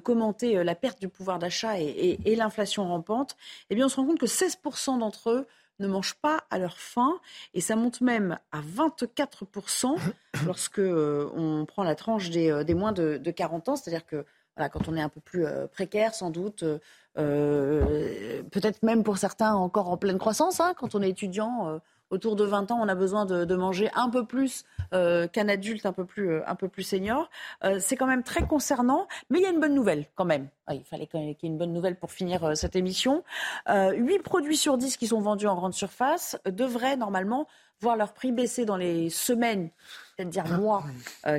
commenter 0.03 0.61
la 0.63 0.75
perte 0.75 0.99
du 0.99 1.07
pouvoir 1.07 1.39
d'achat 1.39 1.79
et, 1.79 2.35
l'inflation 2.35 2.85
rampante. 2.87 3.37
Eh 3.69 3.75
bien, 3.75 3.85
on 3.85 3.89
se 3.89 3.95
rend 3.95 4.05
compte 4.05 4.19
que 4.19 4.25
16% 4.25 4.99
d'entre 4.99 5.29
eux 5.29 5.47
ne 5.79 5.87
mangent 5.87 6.15
pas 6.15 6.43
à 6.49 6.57
leur 6.57 6.77
faim 6.77 7.13
et 7.53 7.61
ça 7.61 7.75
monte 7.75 8.01
même 8.01 8.39
à 8.51 8.61
24% 8.61 9.97
lorsque 10.45 10.79
on 10.79 11.65
prend 11.65 11.83
la 11.83 11.95
tranche 11.95 12.31
des, 12.31 12.63
des 12.65 12.73
moins 12.73 12.91
de, 12.91 13.17
de 13.17 13.31
40 13.31 13.69
ans, 13.69 13.75
c'est-à-dire 13.75 14.05
que 14.05 14.25
quand 14.57 14.87
on 14.87 14.95
est 14.95 15.01
un 15.01 15.09
peu 15.09 15.19
plus 15.19 15.45
euh, 15.45 15.67
précaire, 15.67 16.15
sans 16.15 16.29
doute, 16.29 16.63
euh, 16.63 16.79
euh, 17.17 18.41
peut-être 18.51 18.83
même 18.83 19.03
pour 19.03 19.17
certains 19.17 19.53
encore 19.53 19.89
en 19.89 19.97
pleine 19.97 20.17
croissance, 20.17 20.59
hein, 20.59 20.73
quand 20.77 20.95
on 20.95 21.01
est 21.01 21.09
étudiant, 21.09 21.79
autour 22.09 22.35
de 22.35 22.43
20 22.43 22.71
ans, 22.71 22.79
on 22.81 22.87
a 22.87 22.95
besoin 22.95 23.25
de, 23.25 23.55
manger 23.55 23.89
un 23.95 24.09
peu 24.09 24.25
plus 24.25 24.63
qu'un 24.91 25.49
adulte 25.49 25.85
un 25.85 25.93
peu 25.93 26.05
plus, 26.05 26.41
un 26.43 26.55
peu 26.55 26.67
plus 26.67 26.83
senior. 26.83 27.29
C'est 27.79 27.95
quand 27.95 28.05
même 28.05 28.23
très 28.23 28.45
concernant, 28.45 29.07
mais 29.29 29.39
il 29.39 29.43
y 29.43 29.45
a 29.45 29.49
une 29.49 29.59
bonne 29.59 29.73
nouvelle 29.73 30.05
quand 30.15 30.25
même. 30.25 30.49
Ah, 30.67 30.75
il 30.75 30.83
fallait 30.83 31.07
qu'il 31.07 31.21
y 31.21 31.29
ait 31.29 31.37
une 31.43 31.57
bonne 31.57 31.73
nouvelle 31.73 31.97
pour 31.97 32.11
finir 32.11 32.55
cette 32.55 32.75
émission. 32.75 33.23
Euh, 33.69 33.93
8 33.93 34.19
produits 34.19 34.57
sur 34.57 34.77
10 34.77 34.97
qui 34.97 35.07
sont 35.07 35.21
vendus 35.21 35.47
en 35.47 35.55
grande 35.55 35.73
surface 35.73 36.37
devraient 36.45 36.97
normalement 36.97 37.47
voir 37.81 37.95
leur 37.95 38.13
prix 38.13 38.31
baisser 38.31 38.65
dans 38.65 38.77
les 38.77 39.09
semaines, 39.09 39.69
peut-être 40.15 40.29
dire 40.29 40.47
mois, 40.47 40.83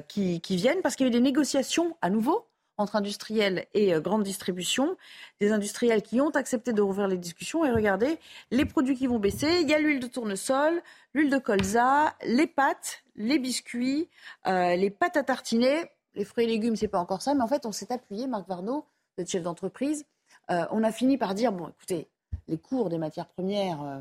qui 0.08 0.40
viennent, 0.48 0.80
parce 0.82 0.96
qu'il 0.96 1.06
y 1.06 1.08
a 1.08 1.10
eu 1.10 1.12
des 1.12 1.20
négociations 1.20 1.96
à 2.00 2.10
nouveau 2.10 2.46
entre 2.78 2.96
industriels 2.96 3.66
et 3.74 3.94
euh, 3.94 4.00
grande 4.00 4.22
distribution, 4.22 4.96
des 5.40 5.52
industriels 5.52 6.02
qui 6.02 6.20
ont 6.20 6.30
accepté 6.30 6.72
de 6.72 6.82
rouvrir 6.82 7.08
les 7.08 7.16
discussions. 7.16 7.64
Et 7.64 7.70
regardez, 7.70 8.18
les 8.50 8.64
produits 8.64 8.96
qui 8.96 9.06
vont 9.06 9.18
baisser, 9.18 9.60
il 9.62 9.68
y 9.68 9.74
a 9.74 9.78
l'huile 9.78 10.00
de 10.00 10.06
tournesol, 10.06 10.82
l'huile 11.14 11.30
de 11.30 11.38
colza, 11.38 12.14
les 12.24 12.46
pâtes, 12.46 13.02
les 13.16 13.38
biscuits, 13.38 14.08
euh, 14.46 14.76
les 14.76 14.90
pâtes 14.90 15.16
à 15.16 15.22
tartiner, 15.22 15.90
les 16.14 16.24
fruits 16.24 16.44
et 16.44 16.48
légumes, 16.48 16.76
c'est 16.76 16.88
pas 16.88 16.98
encore 16.98 17.22
ça, 17.22 17.34
mais 17.34 17.42
en 17.42 17.48
fait, 17.48 17.66
on 17.66 17.72
s'est 17.72 17.92
appuyé, 17.92 18.26
Marc 18.26 18.48
Varnaud, 18.48 18.84
notre 19.18 19.30
chef 19.30 19.42
d'entreprise, 19.42 20.04
euh, 20.50 20.64
on 20.70 20.82
a 20.82 20.92
fini 20.92 21.18
par 21.18 21.34
dire, 21.34 21.52
bon, 21.52 21.68
écoutez, 21.68 22.08
les 22.48 22.58
cours 22.58 22.88
des 22.88 22.98
matières 22.98 23.26
premières 23.26 23.82
euh, 23.82 23.98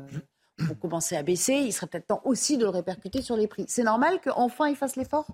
vont 0.58 0.74
commencer 0.74 1.16
à 1.16 1.22
baisser, 1.22 1.54
il 1.54 1.72
serait 1.72 1.86
peut-être 1.86 2.06
temps 2.06 2.22
aussi 2.24 2.56
de 2.56 2.64
le 2.64 2.70
répercuter 2.70 3.22
sur 3.22 3.36
les 3.36 3.46
prix. 3.46 3.64
C'est 3.68 3.82
normal 3.82 4.20
qu'enfin 4.22 4.68
ils 4.68 4.76
fassent 4.76 4.96
l'effort? 4.96 5.26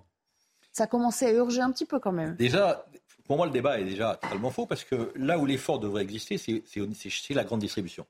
Ça 0.73 0.87
commençait 0.87 1.27
à 1.27 1.33
urger 1.33 1.61
un 1.61 1.71
petit 1.71 1.85
peu 1.85 2.01
quand 2.01 2.13
même. 2.13 2.35
Déjà, 2.37 2.87
pour 3.33 3.39
moi, 3.39 3.47
le 3.47 3.53
débat 3.53 3.81
est 3.81 3.85
déjà 3.85 4.17
totalement 4.21 4.51
faux 4.51 4.67
parce 4.67 4.85
que 4.85 5.11
là 5.17 5.39
où 5.39 5.47
l'effort 5.47 5.79
devrait 5.79 6.03
exister, 6.03 6.37
c'est- 6.37 6.63
la 7.31 7.45
grande 7.45 7.61
distribution. 7.61 8.05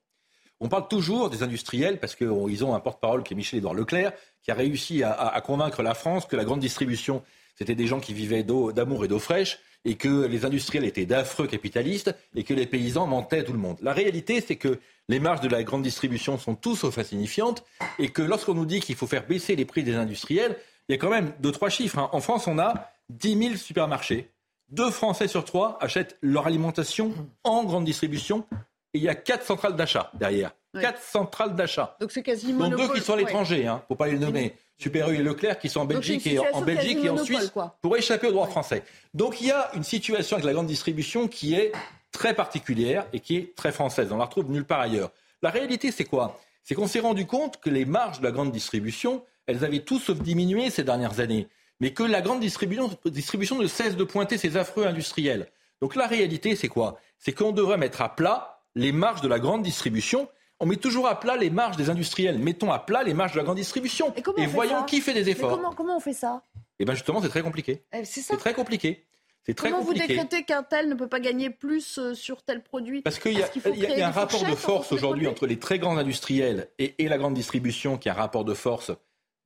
On 0.59 0.69
parle 0.69 0.89
toujours 0.89 1.31
des 1.31 1.45
industriels 1.45 2.01
parce 2.01 2.17
qu'ils 2.17 2.65
ont 2.65 2.75
un 2.75 2.81
porte-parole 2.81 3.23
qui 3.23 3.33
est 3.33 3.37
Michel-Édouard 3.37 3.75
Leclerc, 3.75 4.11
qui 4.43 4.51
a 4.51 4.55
réussi 4.55 5.05
à, 5.05 5.41
convaincre 5.47 5.81
la 5.85 5.95
France 5.95 6.27
que 6.27 6.35
la 6.35 6.43
grande 6.45 6.59
distribution, 6.59 7.23
c'était 7.55 7.77
des 7.77 7.87
gens 7.87 8.01
qui 8.01 8.15
vivaient 8.15 8.43
d'amour 8.43 9.05
et 9.05 9.09
d'eau 9.09 9.21
fraîche, 9.21 9.61
et 9.85 9.95
que 9.95 10.27
les 10.27 10.45
industriels 10.45 10.85
étaient 10.85 11.07
d'affreux 11.07 11.47
capitalistes, 11.47 12.13
et 12.35 12.43
que 12.43 12.53
les 12.53 12.67
paysans 12.67 13.07
mentaient 13.07 13.45
tout 13.45 13.53
le 13.53 13.61
monde. 13.61 13.77
La 13.81 13.93
réalité, 13.93 14.41
c'est 14.41 14.57
que 14.57 14.81
les 15.09 15.21
marges 15.21 15.41
de 15.41 15.49
la 15.49 15.63
grande 15.63 15.85
distribution 15.85 16.37
sont 16.37 16.57
tout 16.57 16.75
sauf 16.75 16.99
insignifiantes, 16.99 17.63
et 18.01 18.09
que 18.09 18.23
lorsqu'on 18.23 18.55
nous 18.55 18.67
dit 18.67 18.81
qu'il 18.81 18.97
faut 18.97 19.07
faire 19.07 19.25
baisser 19.25 19.55
les 19.55 19.67
prix 19.67 19.85
des 19.85 19.95
industriels, 19.95 20.57
il 20.89 20.93
y 20.93 20.95
a 20.97 20.99
quand 20.99 21.11
même 21.11 21.33
deux, 21.39 21.53
trois 21.53 21.69
chiffres. 21.69 22.01
hein. 22.01 22.09
En 22.11 22.21
France, 22.21 22.49
on 22.49 22.59
a 22.59 22.91
10 23.09 23.37
000 23.39 23.55
supermarchés. 23.57 24.32
Deux 24.73 24.91
Français 24.91 25.29
sur 25.29 25.45
trois 25.45 25.77
achètent 25.81 26.17
leur 26.23 26.47
alimentation 26.47 27.13
en 27.45 27.63
grande 27.63 27.85
distribution. 27.85 28.47
Et 28.95 28.99
il 28.99 29.05
y 29.05 29.09
a 29.09 29.15
quatre 29.15 29.45
centrales 29.45 29.77
d'achat 29.77 30.11
derrière. 30.15 30.53
Ouais. 30.75 30.81
Quatre 30.81 31.03
centrales 31.03 31.55
d'achat. 31.55 31.97
Donc 32.01 32.11
c'est 32.11 32.23
quasi 32.23 32.53
Donc 32.55 32.77
deux 32.77 32.89
qui 32.95 33.01
sont 33.01 33.13
à 33.13 33.17
Ouais. 33.17 33.23
l'étranger, 33.23 33.67
hein, 33.67 33.83
faut 33.87 33.95
pas 33.95 34.09
les 34.09 34.19
nommer. 34.19 34.55
Super 34.79 35.11
U 35.11 35.15
et 35.17 35.23
Leclerc 35.23 35.59
qui 35.59 35.69
sont 35.69 35.81
en 35.81 35.85
Belgique 35.85 36.27
et 36.27 36.39
en, 36.39 36.63
Belgique 36.63 37.05
et 37.05 37.19
Suisse 37.19 37.51
quoi. 37.51 37.77
pour 37.83 37.97
échapper 37.97 38.27
au 38.29 38.33
droit 38.33 38.47
français. 38.49 38.83
Donc 39.15 39.41
il 39.43 39.49
y 39.49 39.51
a 39.51 39.71
une 39.75 39.85
situation 39.85 40.37
avec 40.37 40.47
la 40.47 40.53
grande 40.55 40.67
distribution 40.67 41.29
qui 41.29 41.55
est 41.55 41.73
très 42.11 42.35
particulière 42.35 43.07
et 43.13 43.21
qui 43.21 43.37
est 43.37 43.55
très 43.55 43.73
française. 43.73 44.11
On 44.11 44.17
la 44.17 44.25
retrouve 44.25 44.51
nulle 44.51 44.65
part 44.65 44.81
ailleurs. 44.81 45.11
La 45.43 45.51
réalité, 45.51 45.93
c'est 45.93 46.05
quoi? 46.05 46.41
C'est 46.65 46.75
qu'on 46.75 46.87
s'est 46.89 47.01
rendu 47.01 47.27
compte 47.27 47.61
que 47.61 47.69
les 47.71 47.85
marges 47.85 48.21
de 48.21 48.25
la 48.25 48.33
grande 48.33 48.53
distribution, 48.53 49.23
elles 49.47 49.65
avaient 49.65 49.81
tout 49.81 49.99
sauf 49.99 50.19
diminué 50.19 50.71
ces 50.71 50.85
dernières 50.85 51.21
années, 51.21 51.49
mais 51.83 51.93
que 51.93 52.05
la 52.05 52.21
grande 52.23 52.39
distribution, 52.39 52.89
distribution 53.07 53.59
ne 53.59 53.67
cesse 53.67 53.97
de 53.97 54.05
pointer 54.05 54.39
ses 54.39 54.57
affreux 54.57 54.87
industriels. 54.87 55.49
Donc 55.81 55.97
la 55.97 56.07
réalité, 56.07 56.55
c'est 56.55 56.69
quoi? 56.69 56.97
C'est 57.19 57.33
qu'on 57.33 57.51
devrait 57.51 57.77
mettre 57.77 58.03
à 58.03 58.15
plat 58.15 58.63
les 58.77 58.93
marges 58.93 59.21
de 59.21 59.27
la 59.27 59.41
grande 59.41 59.65
distribution. 59.65 60.29
On 60.61 60.67
met 60.67 60.77
toujours 60.77 61.09
à 61.09 61.19
plat 61.19 61.37
les 61.37 61.51
marges 61.51 61.77
des 61.77 61.91
industriels. 61.91 62.39
Mettons 62.39 62.71
à 62.71 62.79
plat 62.79 63.03
les 63.03 63.15
marges 63.15 63.33
de 63.33 63.39
la 63.39 63.43
grande 63.43 63.57
distribution. 63.57 64.15
Et, 64.37 64.47
voyons 64.47 64.85
qui 64.85 65.01
fait 65.01 65.13
des 65.13 65.29
efforts. 65.29 65.57
Comment, 65.57 65.73
comment, 65.75 65.97
on 65.97 66.01
fait 66.01 66.13
ça? 66.13 66.45
Eh 66.79 66.85
bien 66.85 66.95
justement, 66.95 67.21
c'est 67.21 67.29
très 67.29 67.43
compliqué. 67.43 67.83
Eh, 67.93 68.05
c'est 68.05 68.37
très 68.37 68.55
compliqué. 68.55 69.05
C'est 69.45 69.55
très 69.55 69.71
Comment 69.71 69.83
compliqué. 69.85 70.07
vous 70.07 70.09
décrétez 70.23 70.45
qu'un 70.45 70.63
tel 70.63 70.89
ne 70.89 70.95
peut 70.95 71.09
pas 71.09 71.19
gagner 71.19 71.51
plus 71.51 71.99
euh, 71.99 72.15
sur 72.15 72.45
tel 72.45 72.63
produit? 72.63 73.03
Parce 73.03 73.19
qu'il 73.19 73.37
y, 73.37 73.43
a 73.43 74.07
un 74.07 74.13
rapport 74.13 74.45
de 74.45 74.55
force 74.55 74.93
aujourd'hui 74.93 75.27
entre 75.27 75.49
les 75.49 75.59
très 75.59 75.81
grands 75.81 75.97
industriels 75.97 76.69
et, 76.79 76.95
la 77.09 77.19
grande 77.19 77.35
distribution 77.35 77.99
qui 77.99 78.09
a 78.09 78.13
un 78.13 78.15
rapport 78.15 78.45
de 78.45 78.55
force 78.55 78.93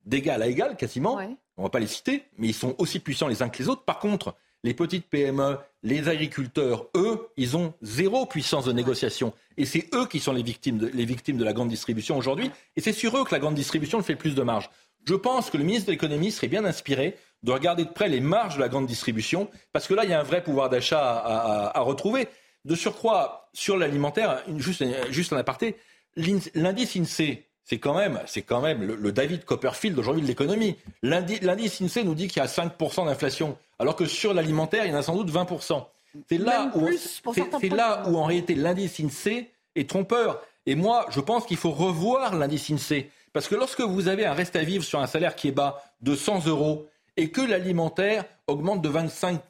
d'égal 0.07 0.41
à 0.41 0.47
égal 0.47 0.75
quasiment. 0.75 1.19
On 1.57 1.61
ne 1.61 1.67
va 1.67 1.69
pas 1.69 1.79
les 1.79 1.87
citer, 1.87 2.23
mais 2.37 2.47
ils 2.47 2.53
sont 2.53 2.75
aussi 2.77 2.99
puissants 2.99 3.27
les 3.27 3.43
uns 3.43 3.49
que 3.49 3.61
les 3.61 3.69
autres. 3.69 3.83
Par 3.83 3.99
contre, 3.99 4.35
les 4.63 4.73
petites 4.73 5.07
PME, 5.07 5.57
les 5.83 6.09
agriculteurs, 6.09 6.87
eux, 6.95 7.27
ils 7.37 7.55
ont 7.55 7.73
zéro 7.81 8.25
puissance 8.25 8.65
de 8.65 8.71
négociation. 8.71 9.33
Et 9.57 9.65
c'est 9.65 9.87
eux 9.93 10.07
qui 10.07 10.19
sont 10.19 10.33
les 10.33 10.43
victimes 10.43 10.77
de, 10.77 10.87
les 10.87 11.05
victimes 11.05 11.37
de 11.37 11.43
la 11.43 11.53
grande 11.53 11.69
distribution 11.69 12.17
aujourd'hui. 12.17 12.49
Et 12.75 12.81
c'est 12.81 12.93
sur 12.93 13.17
eux 13.17 13.23
que 13.23 13.33
la 13.33 13.39
grande 13.39 13.55
distribution 13.55 14.01
fait 14.01 14.13
le 14.13 14.19
plus 14.19 14.35
de 14.35 14.41
marge. 14.41 14.69
Je 15.05 15.15
pense 15.15 15.49
que 15.49 15.57
le 15.57 15.63
ministre 15.63 15.87
de 15.87 15.91
l'économie 15.91 16.31
serait 16.31 16.47
bien 16.47 16.65
inspiré 16.65 17.15
de 17.43 17.51
regarder 17.51 17.85
de 17.85 17.89
près 17.89 18.09
les 18.09 18.19
marges 18.19 18.55
de 18.55 18.59
la 18.59 18.67
grande 18.67 18.87
distribution, 18.87 19.49
parce 19.71 19.87
que 19.87 19.93
là, 19.93 20.03
il 20.03 20.09
y 20.09 20.13
a 20.13 20.19
un 20.19 20.23
vrai 20.23 20.43
pouvoir 20.43 20.69
d'achat 20.69 20.99
à, 20.99 21.79
retrouver. 21.81 22.27
De 22.65 22.75
surcroît, 22.75 23.49
sur 23.53 23.77
l'alimentaire, 23.77 24.43
juste, 24.57 24.83
juste 25.09 25.31
un 25.31 25.37
aparté, 25.37 25.77
l'indice 26.17 26.97
INSEE, 26.97 27.47
c'est 27.67 27.79
quand 27.79 27.93
même, 27.93 28.21
c'est 28.27 28.43
quand 28.43 28.61
même 28.61 28.81
le, 28.81 29.11
David 29.11 29.43
Copperfield 29.43 29.99
aujourd'hui 29.99 30.21
de 30.21 30.27
l'économie. 30.27 30.77
L'indice 31.03 31.81
INSEE 31.81 32.05
nous 32.05 32.15
dit 32.15 32.29
qu'il 32.29 32.41
y 32.41 32.45
a 32.45 32.47
5% 32.47 33.05
d'inflation, 33.05 33.57
alors 33.77 33.97
que 33.97 34.05
sur 34.05 34.33
l'alimentaire, 34.33 34.85
il 34.85 34.91
y 34.91 34.95
en 34.95 34.97
a 34.97 35.03
sans 35.03 35.15
doute 35.15 35.29
20%. 35.29 35.83
C'est 36.29 36.37
là, 36.37 36.71
où, 36.73 36.87
c'est 37.33 37.69
là 37.69 38.03
où, 38.07 38.17
en 38.17 38.23
réalité, 38.23 38.55
l'indice 38.55 39.01
INSEE 39.01 39.51
est 39.75 39.89
trompeur. 39.89 40.41
Et 40.65 40.75
moi, 40.75 41.07
je 41.09 41.19
pense 41.19 41.45
qu'il 41.45 41.57
faut 41.57 41.71
revoir 41.71 42.35
l'indice 42.35 42.69
INSEE. 42.69 43.09
Parce 43.33 43.49
que 43.49 43.55
lorsque 43.55 43.81
vous 43.81 44.07
avez 44.07 44.25
un 44.25 44.33
reste 44.33 44.55
à 44.55 44.63
vivre 44.63 44.85
sur 44.85 45.01
un 45.01 45.07
salaire 45.07 45.35
qui 45.35 45.49
est 45.49 45.51
bas 45.51 45.83
de 46.01 46.15
100 46.15 46.47
euros 46.47 46.87
et 47.17 47.31
que 47.31 47.41
l'alimentaire 47.41 48.23
augmente 48.47 48.81
de 48.81 48.87
25 48.87 49.41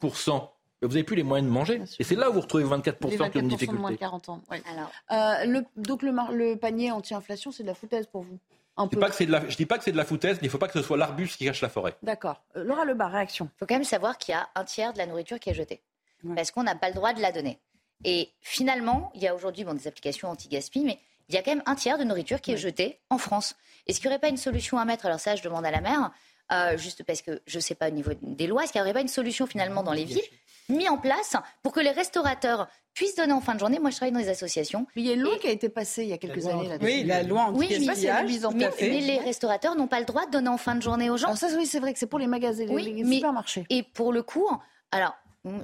vous 0.82 0.88
n'avez 0.88 1.04
plus 1.04 1.16
les 1.16 1.22
moyens 1.22 1.48
de 1.48 1.52
manger. 1.52 1.82
Et 1.98 2.04
c'est 2.04 2.14
là 2.14 2.30
où 2.30 2.34
vous 2.34 2.40
retrouvez 2.40 2.64
24%, 2.64 3.32
de 3.32 3.40
difficulté. 3.40 3.66
De 3.66 3.72
moins 3.72 3.90
de 3.90 3.96
40 3.96 4.28
ans. 4.28 4.42
Euh, 5.10 5.62
donc 5.76 6.02
le, 6.02 6.54
panier 6.54 6.90
anti-inflation, 6.90 7.50
c'est 7.50 7.62
de 7.62 7.68
la 7.68 7.74
foutaise 7.74 8.06
pour 8.06 8.22
vous 8.22 8.38
je 8.78 8.84
ne 8.84 9.56
dis 9.56 9.66
pas 9.66 9.78
que 9.78 9.84
c'est 9.84 9.92
de 9.92 9.96
la 9.96 10.04
foutaise, 10.04 10.36
mais 10.36 10.42
il 10.42 10.46
ne 10.46 10.50
faut 10.50 10.58
pas 10.58 10.68
que 10.68 10.78
ce 10.78 10.82
soit 10.82 10.96
l'arbuste 10.96 11.36
qui 11.36 11.44
cache 11.44 11.60
la 11.62 11.68
forêt. 11.68 11.96
D'accord. 12.02 12.42
Euh, 12.56 12.64
Laura 12.64 12.84
Lebar, 12.84 13.10
réaction. 13.10 13.50
Il 13.56 13.58
faut 13.58 13.66
quand 13.66 13.74
même 13.74 13.84
savoir 13.84 14.18
qu'il 14.18 14.32
y 14.32 14.36
a 14.36 14.48
un 14.54 14.64
tiers 14.64 14.92
de 14.92 14.98
la 14.98 15.06
nourriture 15.06 15.40
qui 15.40 15.50
est 15.50 15.54
jetée. 15.54 15.82
Parce 16.34 16.50
qu'on 16.50 16.62
n'a 16.62 16.74
pas 16.74 16.88
le 16.88 16.94
droit 16.94 17.12
de 17.12 17.20
la 17.20 17.32
donner. 17.32 17.58
Et 18.04 18.30
finalement, 18.40 19.10
il 19.14 19.22
y 19.22 19.28
a 19.28 19.34
aujourd'hui 19.34 19.64
des 19.64 19.88
applications 19.88 20.28
anti-gaspi, 20.28 20.84
mais 20.84 20.98
il 21.28 21.34
y 21.34 21.38
a 21.38 21.42
quand 21.42 21.50
même 21.50 21.62
un 21.66 21.74
tiers 21.74 21.98
de 21.98 22.04
nourriture 22.04 22.40
qui 22.40 22.52
est 22.52 22.56
jetée 22.56 23.00
en 23.10 23.18
France. 23.18 23.56
Est-ce 23.86 24.00
qu'il 24.00 24.08
n'y 24.08 24.14
aurait 24.14 24.20
pas 24.20 24.28
une 24.28 24.36
solution 24.36 24.78
à 24.78 24.84
mettre 24.84 25.06
Alors 25.06 25.20
ça, 25.20 25.36
je 25.36 25.42
demande 25.42 25.64
à 25.66 25.70
la 25.70 25.80
maire, 25.80 26.10
euh, 26.52 26.76
juste 26.76 27.02
parce 27.02 27.22
que 27.22 27.42
je 27.46 27.56
ne 27.56 27.60
sais 27.60 27.74
pas 27.74 27.88
au 27.88 27.92
niveau 27.92 28.12
des 28.22 28.46
lois, 28.46 28.64
est-ce 28.64 28.72
qu'il 28.72 28.80
n'y 28.80 28.84
aurait 28.84 28.94
pas 28.94 29.00
une 29.00 29.08
solution 29.08 29.46
finalement 29.46 29.82
dans 29.82 29.92
les 29.92 30.04
villes 30.04 30.22
mis 30.68 30.88
en 30.88 30.98
place 30.98 31.36
pour 31.62 31.72
que 31.72 31.80
les 31.80 31.90
restaurateurs 31.90 32.68
puissent 32.94 33.14
donner 33.14 33.32
en 33.32 33.40
fin 33.40 33.54
de 33.54 33.60
journée. 33.60 33.78
Moi, 33.78 33.90
je 33.90 33.96
travaille 33.96 34.12
dans 34.12 34.18
les 34.18 34.28
associations. 34.28 34.86
Il 34.96 35.06
y 35.06 35.10
a 35.10 35.14
une 35.14 35.20
loi 35.20 35.38
qui 35.38 35.46
a 35.46 35.50
été 35.50 35.68
passée 35.68 36.02
il 36.02 36.08
y 36.08 36.12
a 36.12 36.18
quelques 36.18 36.46
années. 36.46 36.68
Là 36.68 36.76
oui, 36.80 37.04
la 37.04 37.22
loi 37.22 37.42
anti 37.42 37.58
oui, 37.58 37.86
mais, 37.86 38.70
mais, 38.80 39.00
les 39.00 39.18
restaurateurs 39.18 39.76
n'ont 39.76 39.86
pas 39.86 40.00
le 40.00 40.06
droit 40.06 40.26
de 40.26 40.32
donner 40.32 40.48
en 40.48 40.58
fin 40.58 40.74
de 40.74 40.82
journée 40.82 41.08
aux 41.08 41.16
gens. 41.16 41.28
Alors 41.28 41.38
ça, 41.38 41.48
oui, 41.56 41.66
c'est 41.66 41.78
vrai 41.78 41.92
que 41.92 41.98
c'est 41.98 42.06
pour 42.06 42.18
les 42.18 42.26
magasins, 42.26 42.66
oui, 42.68 42.92
les, 42.92 43.14
supermarchés. 43.14 43.66
Et 43.70 43.82
pour 43.82 44.12
le 44.12 44.22
coup, 44.22 44.48
alors 44.90 45.14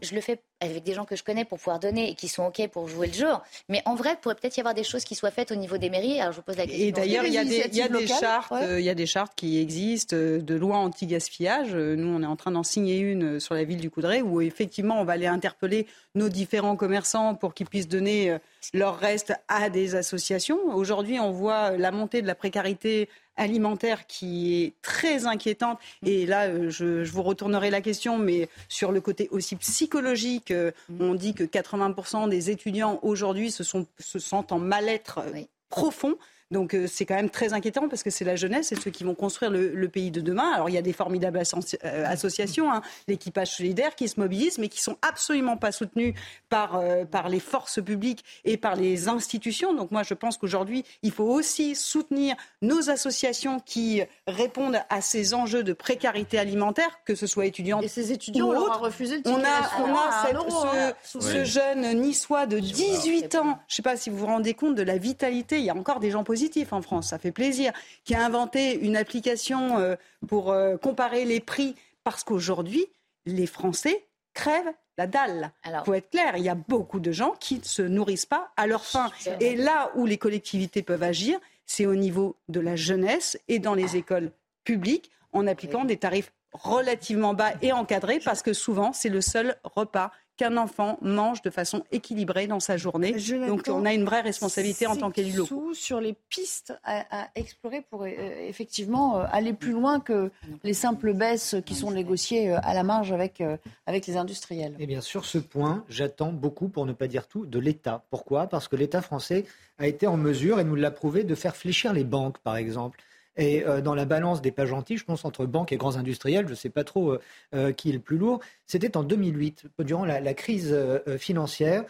je 0.03 0.15
le 0.15 0.21
fais 0.21 0.43
avec 0.71 0.83
des 0.83 0.95
gens 0.95 1.05
que 1.05 1.17
je 1.17 1.23
connais 1.23 1.45
pour 1.45 1.59
pouvoir 1.59 1.79
donner 1.79 2.11
et 2.11 2.15
qui 2.15 2.29
sont 2.29 2.45
OK 2.45 2.67
pour 2.69 2.89
jouer 2.89 3.09
le 3.09 3.13
jeu. 3.13 3.29
Mais 3.69 3.83
en 3.85 3.95
vrai, 3.95 4.11
il 4.13 4.17
pourrait 4.17 4.35
peut-être 4.35 4.57
y 4.57 4.61
avoir 4.61 4.75
des 4.75 4.85
choses 4.85 5.05
qui 5.05 5.15
soient 5.15 5.31
faites 5.31 5.53
au 5.53 5.57
niveau 5.57 5.79
des 5.79 5.91
mairies. 5.91 6.21
Alors 6.21 6.33
je 6.33 6.39
vous 6.39 6.43
pose 6.43 6.57
la 6.57 6.67
question. 6.67 6.87
Et 6.87 6.93
d'ailleurs, 6.93 7.25
il 7.25 7.33
y, 7.33 7.39
a 7.39 7.45
des, 7.45 8.07
chartes, 8.07 8.53
euh, 8.53 8.81
il 8.81 8.85
y 8.85 8.91
a 8.91 8.95
des 8.95 9.07
chartes 9.07 9.33
qui 9.37 9.61
existent 9.61 10.17
euh, 10.17 10.41
de 10.41 10.55
loi 10.55 10.77
anti-gaspillage. 10.77 11.75
Euh, 11.75 11.97
nous, 11.97 12.09
on 12.09 12.23
est 12.23 12.27
en 12.27 12.37
train 12.37 12.51
d'en 12.51 12.63
signer 12.63 12.99
une 12.99 13.41
sur 13.41 13.55
la 13.55 13.65
ville 13.65 13.81
du 13.81 13.91
Coudray 13.91 14.23
où 14.23 14.41
effectivement, 14.41 15.01
on 15.01 15.05
va 15.05 15.15
aller 15.15 15.27
interpeller 15.27 15.87
nos 16.15 16.29
différents 16.29 16.77
commerçants 16.77 17.35
pour 17.35 17.55
qu'ils 17.55 17.67
puissent 17.67 17.89
donner 17.89 18.37
leur 18.73 18.99
reste 18.99 19.35
à 19.49 19.69
des 19.69 19.95
associations. 19.95 20.59
Aujourd'hui, 20.75 21.19
on 21.19 21.31
voit 21.31 21.77
la 21.77 21.91
montée 21.91 22.23
de 22.23 22.27
la 22.27 22.35
précarité 22.35 23.09
alimentaire 23.37 24.07
qui 24.07 24.63
est 24.63 24.75
très 24.83 25.27
inquiétante. 25.27 25.79
Et 26.05 26.27
là, 26.27 26.47
euh, 26.47 26.71
je, 26.71 27.05
vous 27.05 27.23
retournerai 27.23 27.71
la 27.71 27.81
question, 27.81 28.19
mais 28.19 28.49
sur 28.69 28.93
le 28.93 29.01
côté 29.01 29.29
aussi 29.31 29.57
psychologique, 29.57 30.51
euh, 30.55 30.71
on 31.01 31.15
dit 31.15 31.35
que 31.35 31.45
80% 31.45 32.29
des 32.29 32.51
étudiants 32.51 32.99
aujourd'hui 33.03 33.51
se, 33.51 33.63
se 33.63 34.19
sentent 34.19 34.53
en 34.53 34.59
mal-être 34.59 35.21
profond. 35.69 36.17
Donc 36.55 36.73
euh, 36.73 36.87
c'est 36.87 37.05
quand 37.05 37.17
même 37.17 37.31
très 37.31 37.53
inquiétant 37.53 37.89
parce 37.89 38.05
que 38.05 38.11
c'est 38.11 38.25
la 38.25 38.37
jeunesse 38.37 38.71
et 38.71 38.77
ceux 38.77 38.93
qui 38.93 39.03
vont 39.03 39.17
construire 39.17 39.51
le, 39.51 39.89
pays 39.89 40.13
de 40.13 40.21
demain. 40.21 40.53
Alors 40.55 40.71
il 40.71 40.75
y 40.75 40.79
a 40.79 40.83
des 40.83 40.93
formidables 40.93 41.37
euh, 41.37 42.05
associations, 42.07 42.73
hein, 42.73 42.81
l'équipage 43.09 43.57
solidaire 43.57 43.97
qui 43.97 44.09
se 44.09 44.21
mobilisent, 44.21 44.59
mais 44.59 44.69
qui 44.69 44.81
sont 44.81 44.97
absolument 45.03 45.57
pas 45.57 45.73
soutenus 45.73 46.15
par, 46.49 46.77
euh, 46.77 47.05
par 47.05 47.29
les 47.29 47.41
forces 47.41 47.83
publiques 47.83 48.25
et 48.45 48.57
par 48.57 48.77
les 48.77 49.09
institutions. 49.09 49.75
Donc 49.75 49.91
moi 49.91 50.05
je 50.05 50.15
pense 50.15 50.39
qu'aujourd'hui 50.39 50.85
il 51.03 51.11
faut 51.11 51.25
aussi 51.25 51.75
soutenir 51.75 52.37
nos 52.63 52.89
associations 52.89 53.59
qui 53.59 54.03
répondent 54.29 54.81
à 54.91 55.01
ces 55.01 55.35
enjeux 55.35 55.65
de 55.65 55.73
précarité 55.73 56.39
alimentaire, 56.39 57.01
que 57.05 57.17
ce 57.17 57.27
soit 57.27 57.47
étudiants 57.47 57.81
et 57.81 57.89
ces 57.89 58.13
étudiants 58.13 58.47
ou 58.47 58.55
autres. 58.55 58.81
refusé 58.81 59.17
le 59.17 59.23
on 59.29 59.39
a, 59.39 59.83
on 59.83 59.93
a 59.93 60.29
hein. 60.33 60.93
ce, 61.03 61.45
jeune 61.45 62.01
niçois 62.01 62.47
de 62.47 62.61
18 62.61 63.35
ans. 63.35 63.59
Je 63.67 63.75
ne 63.75 63.77
sais 63.77 63.83
pas 63.83 63.97
si 63.97 64.09
vous 64.09 64.19
vous 64.19 64.27
rendez 64.27 64.55
compte 64.55 64.77
de 64.77 64.83
la 64.83 64.99
vitalité. 64.99 65.59
Il 65.59 65.65
y 65.65 65.71
a 65.71 65.75
encore 65.75 65.99
des 65.99 66.13
gens 66.13 66.23
positifs 66.23 66.44
en 66.71 66.83
France, 66.83 67.09
ça 67.09 67.19
fait 67.19 67.33
plaisir, 67.33 67.73
qui 68.05 68.15
a 68.15 68.25
inventé 68.25 68.79
une 68.81 68.97
application 68.97 69.79
euh, 69.79 69.97
pour 70.27 70.51
euh, 70.51 70.77
comparer 70.77 71.25
les 71.25 71.41
prix, 71.41 71.75
parce 72.03 72.25
qu'aujourd'hui, 72.25 72.87
les 73.27 73.47
Français 73.47 74.07
crèvent 74.35 74.73
la 74.97 75.07
dalle. 75.07 75.53
Il 75.65 75.81
faut 75.85 75.95
être 75.95 76.11
clair, 76.11 76.37
il 76.37 76.45
y 76.45 76.49
a 76.49 76.55
beaucoup 76.55 77.01
de 77.01 77.13
gens 77.13 77.35
qui 77.41 77.59
ne 77.59 77.65
se 77.65 77.83
nourrissent 77.83 78.27
pas 78.27 78.53
à 78.57 78.67
leur 78.67 78.85
faim. 78.85 79.11
Et 79.41 79.57
là 79.57 79.91
où 79.97 80.07
les 80.07 80.19
collectivités 80.19 80.83
peuvent 80.83 81.03
agir, 81.03 81.39
c'est 81.67 81.87
au 81.87 81.97
niveau 81.97 82.37
de 82.49 82.61
la 82.61 82.77
jeunesse 82.77 83.39
et 83.49 83.59
dans 83.59 83.75
les 83.75 83.97
écoles 83.97 84.31
publiques, 84.63 85.11
en 85.33 85.47
appliquant 85.47 85.85
des 85.85 85.97
tarifs 85.97 86.33
relativement 86.53 87.35
bas 87.35 87.53
et 87.61 87.73
encadrés, 87.73 88.21
parce 88.25 88.43
que 88.43 88.53
souvent, 88.53 88.93
c'est 88.93 89.09
le 89.09 89.21
seul 89.21 89.57
repas 89.65 90.13
qu'un 90.37 90.57
enfant 90.57 90.99
mange 91.01 91.43
de 91.43 91.51
façon 91.51 91.85
équilibrée 91.93 92.47
dans 92.47 92.61
sa 92.61 92.77
journée. 92.77 93.15
Donc 93.47 93.69
on 93.69 93.85
a 93.85 93.93
une 93.93 94.05
vraie 94.05 94.21
responsabilité 94.21 94.87
en 94.87 94.97
tant 94.97 95.11
qu'élu 95.11 95.33
local. 95.33 95.59
Sur 95.75 96.01
les 96.01 96.15
pistes 96.29 96.75
à, 96.85 97.29
explorer 97.35 97.83
pour 97.83 98.03
euh, 98.03 98.09
effectivement 98.49 99.19
euh, 99.19 99.27
aller 99.31 99.53
plus 99.53 99.73
loin 99.73 100.01
que 100.01 100.31
les 100.63 100.75
simples 100.75 101.13
baisses 101.13 101.57
qui 101.65 101.75
sont 101.75 101.91
négociées 101.91 102.51
euh, 102.51 102.59
à 102.63 102.75
la 102.75 102.83
marge 102.83 103.13
avec, 103.13 103.43
avec 103.87 104.07
les 104.07 104.17
industriels. 104.17 104.73
Et 104.79 104.85
eh 104.85 104.87
bien 104.87 105.01
sur 105.01 105.25
ce 105.25 105.39
point, 105.39 105.85
j'attends 105.89 106.33
beaucoup, 106.33 106.69
pour 106.69 106.87
ne 106.87 106.93
pas 106.93 107.07
dire 107.07 107.27
tout, 107.27 107.47
de 107.47 107.59
l'État. 107.59 108.05
Pourquoi? 108.11 108.47
Parce 108.47 108.69
que 108.69 108.77
l'État 108.77 109.03
français 109.03 109.45
a 109.79 109.87
été 109.87 110.07
en 110.07 110.17
mesure, 110.17 110.61
et 110.61 110.65
nous 110.65 110.75
l'a 110.75 110.91
prouvé, 110.91 111.25
de 111.25 111.35
faire 111.35 111.57
fléchir 111.57 111.93
les 111.93 112.05
banques, 112.05 112.39
par 112.39 112.57
exemple. 112.57 113.01
Et 113.37 113.65
euh, 113.65 113.81
dans 113.81 113.95
la 113.95 114.05
balance 114.05 114.43
des 114.43 114.53
pas 114.53 114.67
gentils, 114.67 114.97
je 114.97 115.05
pense 115.05 115.25
entre 115.25 115.47
banques 115.47 115.73
et 115.73 115.77
grands 115.77 115.97
industriels, 115.97 116.47
je 116.47 116.53
ne 116.53 116.57
sais 116.57 116.71
pas 116.71 116.85
trop 116.85 117.13
euh, 117.13 117.21
euh, 117.55 117.73
qui 117.73 117.91
est 117.91 117.93
le 117.93 117.99
plus 117.99 118.17
lourd, 118.17 118.41
c'était 118.67 118.97
en 118.97 119.03
2008, 119.03 119.67
durant 119.81 120.05
la, 120.05 120.35
crise 120.35 120.77
financière. 121.19 121.85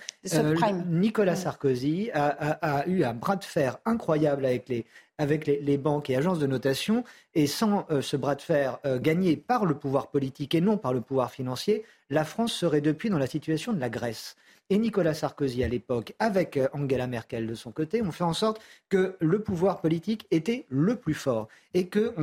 Nicolas 0.87 1.37
Sarkozy 1.37 2.11
a, 2.13 2.85
eu 2.87 3.05
un 3.05 3.15
bras 3.15 3.37
de 3.37 3.45
fer 3.45 3.79
incroyable 3.85 4.45
avec 4.45 4.69
les, 4.69 4.85
avec 5.19 5.47
les, 5.47 5.79
banques 5.79 6.11
et 6.11 6.17
agences 6.17 6.39
de 6.39 6.47
notation. 6.47 7.05
Et 7.35 7.47
sans 7.47 7.87
ce 8.01 8.17
bras 8.17 8.35
de 8.35 8.43
fer 8.43 8.79
gagné 9.01 9.37
par 9.37 9.65
le 9.65 9.75
pouvoir 9.75 10.09
politique 10.09 10.55
et 10.55 10.61
non 10.61 10.77
par 10.77 10.93
le 10.93 11.01
pouvoir 11.01 11.31
financier, 11.31 11.85
la 12.11 12.25
France 12.25 12.53
serait 12.53 12.81
depuis 12.81 13.09
dans 13.09 13.19
la 13.19 13.29
situation 13.29 13.73
de 13.73 13.81
la 13.81 13.89
Grèce 13.89 14.37
et 14.71 14.79
Nicolas 14.79 15.15
Sarkozy 15.15 15.63
à 15.63 15.69
l'époque, 15.69 16.15
avec 16.19 16.57
euh, 16.57 16.69
Angela 16.73 17.07
Merkel 17.07 17.47
de 17.47 17.55
son 17.55 17.73
côté, 17.73 18.03
ont 18.03 18.13
fait 18.13 18.25
en 18.25 18.33
sorte 18.33 18.61
que 18.89 19.17
le 19.21 19.43
pouvoir 19.43 19.81
politique 19.81 20.27
était 20.31 20.67
le 20.69 20.97
plus 20.97 21.15
fort 21.15 21.49
et 21.75 21.87
que, 21.87 22.15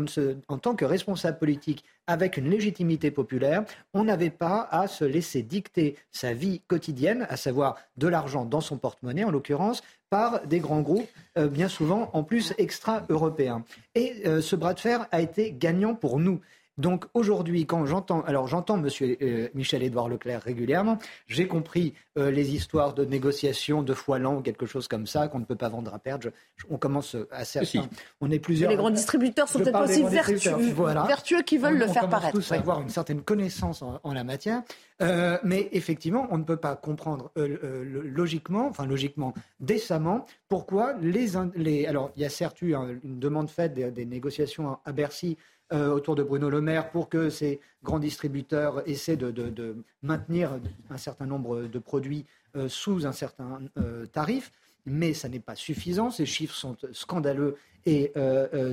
en 0.47 0.57
tant 0.57 0.75
que 0.75 0.85
responsable 0.85 1.37
politique 1.37 1.83
avec 2.07 2.37
une 2.37 2.49
légitimité 2.49 3.11
populaire, 3.11 3.63
on 3.93 4.03
n'avait 4.03 4.29
pas 4.29 4.67
à 4.71 4.87
se 4.87 5.05
laisser 5.05 5.43
dicter 5.43 5.95
sa 6.11 6.33
vie 6.33 6.61
quotidienne, 6.67 7.27
à 7.29 7.37
savoir 7.37 7.77
de 7.97 8.07
l'argent 8.07 8.45
dans 8.45 8.61
son 8.61 8.77
porte-monnaie 8.77 9.23
en 9.23 9.31
l'occurrence, 9.31 9.81
par 10.09 10.45
des 10.45 10.59
grands 10.59 10.81
groupes, 10.81 11.09
euh, 11.37 11.47
bien 11.47 11.69
souvent 11.69 12.09
en 12.13 12.23
plus 12.23 12.53
extra-européens. 12.57 13.63
Et 13.95 14.23
euh, 14.25 14.41
ce 14.41 14.55
bras 14.55 14.73
de 14.73 14.79
fer 14.79 15.07
a 15.11 15.21
été 15.21 15.53
gagnant 15.53 15.95
pour 15.95 16.19
nous. 16.19 16.41
Donc 16.77 17.05
aujourd'hui, 17.13 17.65
quand 17.65 17.85
j'entends, 17.85 18.21
alors 18.21 18.47
j'entends 18.47 18.77
Monsieur 18.77 19.17
euh, 19.21 19.49
Michel-Édouard 19.53 20.07
Leclerc 20.07 20.41
régulièrement, 20.41 20.97
j'ai 21.27 21.47
compris 21.47 21.93
euh, 22.17 22.31
les 22.31 22.55
histoires 22.55 22.93
de 22.93 23.03
négociations 23.03 23.81
de 23.83 23.93
fois 23.93 24.19
l'an 24.19 24.41
quelque 24.41 24.65
chose 24.65 24.87
comme 24.87 25.05
ça 25.05 25.27
qu'on 25.27 25.39
ne 25.39 25.45
peut 25.45 25.55
pas 25.55 25.67
vendre 25.67 25.93
à 25.93 25.99
perdre. 25.99 26.29
on 26.69 26.77
commence 26.77 27.17
à 27.29 27.43
certains, 27.43 27.89
on 28.21 28.31
est 28.31 28.39
plusieurs. 28.39 28.71
Les 28.71 28.77
grands 28.77 28.89
distributeurs 28.89 29.49
sont 29.49 29.59
peut-être 29.59 29.81
aussi 29.83 30.03
vertueux, 30.03 30.71
voilà. 30.73 31.03
vertueux 31.03 31.41
qui 31.41 31.57
veulent 31.57 31.77
le 31.77 31.87
faire 31.87 32.09
paraître. 32.09 32.37
Tous 32.37 32.51
avoir 32.53 32.81
une 32.81 32.89
certaine 32.89 33.21
connaissance 33.21 33.81
en, 33.81 34.13
la 34.13 34.23
matière, 34.23 34.61
euh, 35.01 35.37
mais 35.43 35.67
effectivement, 35.73 36.27
on 36.31 36.37
ne 36.37 36.43
peut 36.43 36.57
pas 36.57 36.75
comprendre 36.75 37.31
logiquement, 37.35 38.67
enfin 38.67 38.85
logiquement, 38.85 39.33
décemment, 39.59 40.25
pourquoi 40.47 40.93
les, 41.01 41.31
les 41.55 41.85
alors 41.85 42.11
il 42.15 42.21
y 42.21 42.25
a 42.25 42.29
certes 42.29 42.61
eu 42.61 42.73
une 43.03 43.19
demande 43.19 43.49
faite 43.49 43.73
des, 43.73 43.91
des 43.91 44.05
négociations 44.05 44.77
à 44.85 44.91
Bercy 44.91 45.37
euh, 45.73 45.89
autour 45.89 46.15
de 46.15 46.23
Bruno 46.23 46.49
Le 46.49 46.59
Maire 46.59 46.89
pour 46.89 47.07
que 47.07 47.29
ces 47.29 47.61
grands 47.81 47.99
distributeurs 47.99 48.87
essaient 48.87 49.15
de, 49.15 49.75
maintenir 50.01 50.59
un 50.89 50.97
certain 50.97 51.25
nombre 51.25 51.61
de 51.61 51.79
produits 51.79 52.25
euh, 52.57 52.67
sous 52.67 53.05
un 53.05 53.13
certain 53.13 53.61
euh, 53.77 54.05
tarif. 54.05 54.51
Mais 54.85 55.13
ça 55.13 55.29
n'est 55.29 55.39
pas 55.39 55.55
suffisant. 55.55 56.09
Ces 56.09 56.25
chiffres 56.25 56.55
sont 56.55 56.75
scandaleux 56.91 57.55
et 57.85 58.11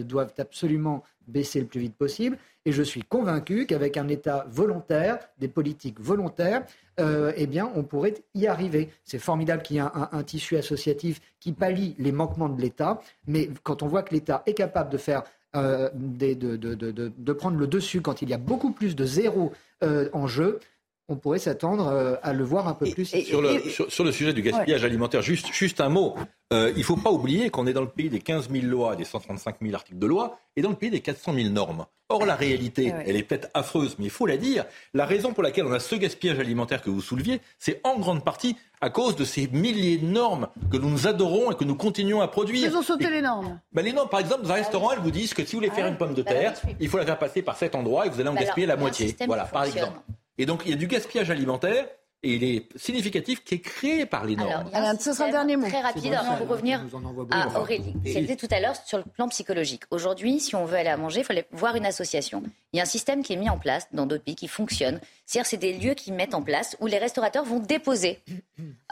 doivent 0.05 0.33
absolument 0.39 1.05
baisser 1.27 1.61
le 1.61 1.67
plus 1.67 1.81
vite 1.81 1.95
possible. 1.95 2.39
Et 2.65 2.73
je 2.73 2.83
suis 2.83 3.03
convaincu 3.03 3.67
qu'avec 3.67 3.99
un 3.99 4.09
État 4.09 4.47
volontaire, 4.51 5.19
des 5.39 5.49
politiques 5.49 6.01
volontaires, 6.01 6.65
eh 6.99 7.47
bien, 7.47 7.71
on 7.75 7.83
pourrait 7.83 8.15
y 8.35 8.47
arriver. 8.47 8.89
C'est 9.05 9.19
formidable 9.19 9.63
qu'il 9.63 9.77
y 9.77 9.79
ait 9.81 9.83
un, 9.83 10.09
un, 10.11 10.23
tissu 10.23 10.57
associatif 10.57 11.21
qui 11.41 11.53
pallie 11.53 11.95
les 11.99 12.13
manquements 12.13 12.49
de 12.49 12.61
l'État, 12.61 13.03
mais 13.27 13.51
quand 13.63 13.83
on 13.83 13.87
voit 13.87 14.03
que 14.03 14.15
l'État 14.15 14.43
est 14.47 14.55
capable 14.55 14.91
de 14.91 14.99
faire 14.99 15.25
euh, 15.57 15.89
de, 15.95 17.33
prendre 17.33 17.57
le 17.57 17.67
dessus 17.67 18.03
quand 18.03 18.21
il 18.23 18.29
y 18.29 18.35
a 18.35 18.39
beaucoup 18.39 18.73
plus 18.73 18.95
de 18.95 19.05
zéro 19.05 19.53
euh, 19.83 20.11
en 20.13 20.27
jeu, 20.27 20.61
on 21.09 21.17
pourrait 21.17 21.39
s'attendre 21.39 21.89
euh, 21.89 22.17
à 22.23 22.33
le 22.33 22.45
voir 22.45 22.69
un 22.69 22.75
peu 22.75 22.91
plus. 22.91 23.05
sur, 23.05 23.41
le, 23.41 23.61
sur, 23.89 24.05
le 24.05 24.13
sujet 24.13 24.33
du 24.33 24.43
gaspillage 24.43 24.85
alimentaire, 24.85 25.23
juste, 25.23 25.53
juste 25.53 25.81
un 25.81 25.89
mot. 25.89 26.15
il 26.51 26.75
ne 26.77 26.83
faut 26.83 26.97
pas 26.97 27.11
oublier 27.11 27.51
qu'on 27.51 27.67
est 27.67 27.73
dans 27.73 27.83
le 27.83 27.89
pays 27.89 28.11
des 28.11 28.21
15 28.21 28.51
000 28.51 28.67
lois, 28.67 28.97
des 28.97 29.05
135 29.05 29.57
000 29.63 29.75
articles 29.75 29.99
de 29.99 30.07
loi, 30.07 30.39
et 30.57 30.63
dans 30.63 30.71
le 30.71 30.77
pays 30.77 30.91
des 30.91 31.01
400 31.01 31.35
000 31.35 31.49
normes. 31.51 31.87
Or, 32.11 32.25
la 32.25 32.37
réalité, 32.37 32.95
elle 33.05 33.17
est 33.17 33.23
peut-être 33.23 33.51
affreuse, 33.53 33.97
mais 33.99 34.07
il 34.07 34.11
faut 34.11 34.25
la 34.25 34.39
dire. 34.39 34.65
La 34.95 35.05
raison 35.05 35.35
pour 35.35 35.43
laquelle 35.43 35.67
on 35.67 35.73
a 35.73 35.79
ce 35.79 35.95
gaspillage 35.95 36.39
alimentaire 36.39 36.81
que 36.81 36.89
vous 36.89 37.03
souleviez, 37.03 37.43
c'est 37.59 37.83
en 37.85 37.99
grande 37.99 38.25
partie 38.25 38.57
à 38.81 38.89
cause 38.89 39.15
de 39.15 39.25
ces 39.25 39.47
milliers 39.49 39.99
de 39.99 40.07
normes 40.07 40.49
que 40.73 40.79
nous 40.79 41.07
adorons 41.07 41.51
et 41.51 41.55
que 41.55 41.65
nous 41.65 41.75
continuons 41.75 42.23
à 42.23 42.29
produire. 42.29 42.65
Faisons 42.65 42.81
sauter 42.81 43.11
les 43.11 43.21
normes. 43.21 43.61
Ben 43.73 43.85
les 43.85 43.93
normes, 43.93 44.09
par 44.09 44.21
exemple, 44.21 44.45
dans 44.45 44.53
un 44.53 44.55
restaurant, 44.55 44.93
elles 44.93 45.01
vous 45.01 45.11
disent 45.11 45.35
que 45.35 45.45
si 45.45 45.53
vous 45.53 45.59
voulez 45.59 45.71
faire 45.71 45.85
ah 45.85 45.91
une 45.91 45.99
pomme 45.99 46.15
de 46.15 46.23
terre, 46.23 46.55
il 46.81 46.89
faut 46.89 46.97
la 46.97 47.05
faire 47.05 47.19
passer 47.19 47.43
par 47.43 47.59
cet 47.59 47.75
endroit 47.75 48.07
et 48.07 48.09
vous 48.09 48.19
allez 48.21 48.31
en 48.31 48.35
gaspiller 48.35 48.67
la 48.67 48.77
moitié. 48.77 49.15
Voilà, 49.27 49.45
par 49.45 49.65
exemple. 49.65 50.01
Et 50.39 50.47
donc, 50.47 50.63
il 50.65 50.71
y 50.71 50.75
a 50.75 50.77
du 50.77 50.87
gaspillage 50.87 51.31
alimentaire 51.31 51.87
et 52.25 52.35
il 52.35 52.43
est 52.43 52.67
significatif 52.77 53.45
qui 53.45 53.57
est 53.57 53.61
créé 53.61 54.05
par 54.05 54.25
les 54.25 54.35
normes. 54.35 54.69
Alors, 54.73 55.01
ce 55.01 55.13
sera 55.13 55.27
le 55.27 55.33
dernier 55.33 55.57
mot. 55.57 55.69
Très 55.69 55.81
rapide, 55.81 56.15
avant 56.15 56.37
de 56.37 56.49
revenir 56.49 56.85
à 57.31 57.61
Aurélie. 57.61 57.95
C'était 58.05 58.35
tout 58.35 58.49
à 58.51 58.59
l'heure 58.59 58.75
sur 58.85 58.99
le 58.99 59.05
plan 59.05 59.29
psychologique. 59.29 59.83
Aujourd'hui, 59.91 60.41
si 60.41 60.57
on 60.57 60.65
veut 60.65 60.77
aller 60.77 60.89
à 60.89 60.97
manger, 60.97 61.21
il 61.21 61.25
faut 61.25 61.33
aller 61.33 61.45
voir 61.53 61.77
une 61.77 61.87
association. 61.87 62.43
Il 62.73 62.79
y 62.79 62.81
a 62.81 62.83
un 62.83 62.87
système 62.87 63.23
qui 63.23 63.35
est 63.35 63.37
mis 63.37 63.49
en 63.49 63.59
place 63.59 63.87
dans 63.93 64.07
d'autres 64.07 64.25
pays 64.25 64.35
qui 64.35 64.49
fonctionne. 64.49 65.01
C'est-à-dire 65.27 65.47
c'est 65.49 65.59
des 65.59 65.75
lieux 65.75 65.95
qui 65.95 66.11
mettent 66.11 66.35
en 66.35 66.43
place 66.43 66.77
où 66.81 66.87
les 66.87 66.99
restaurateurs 66.99 67.45
vont 67.45 67.61
déposer 67.61 68.21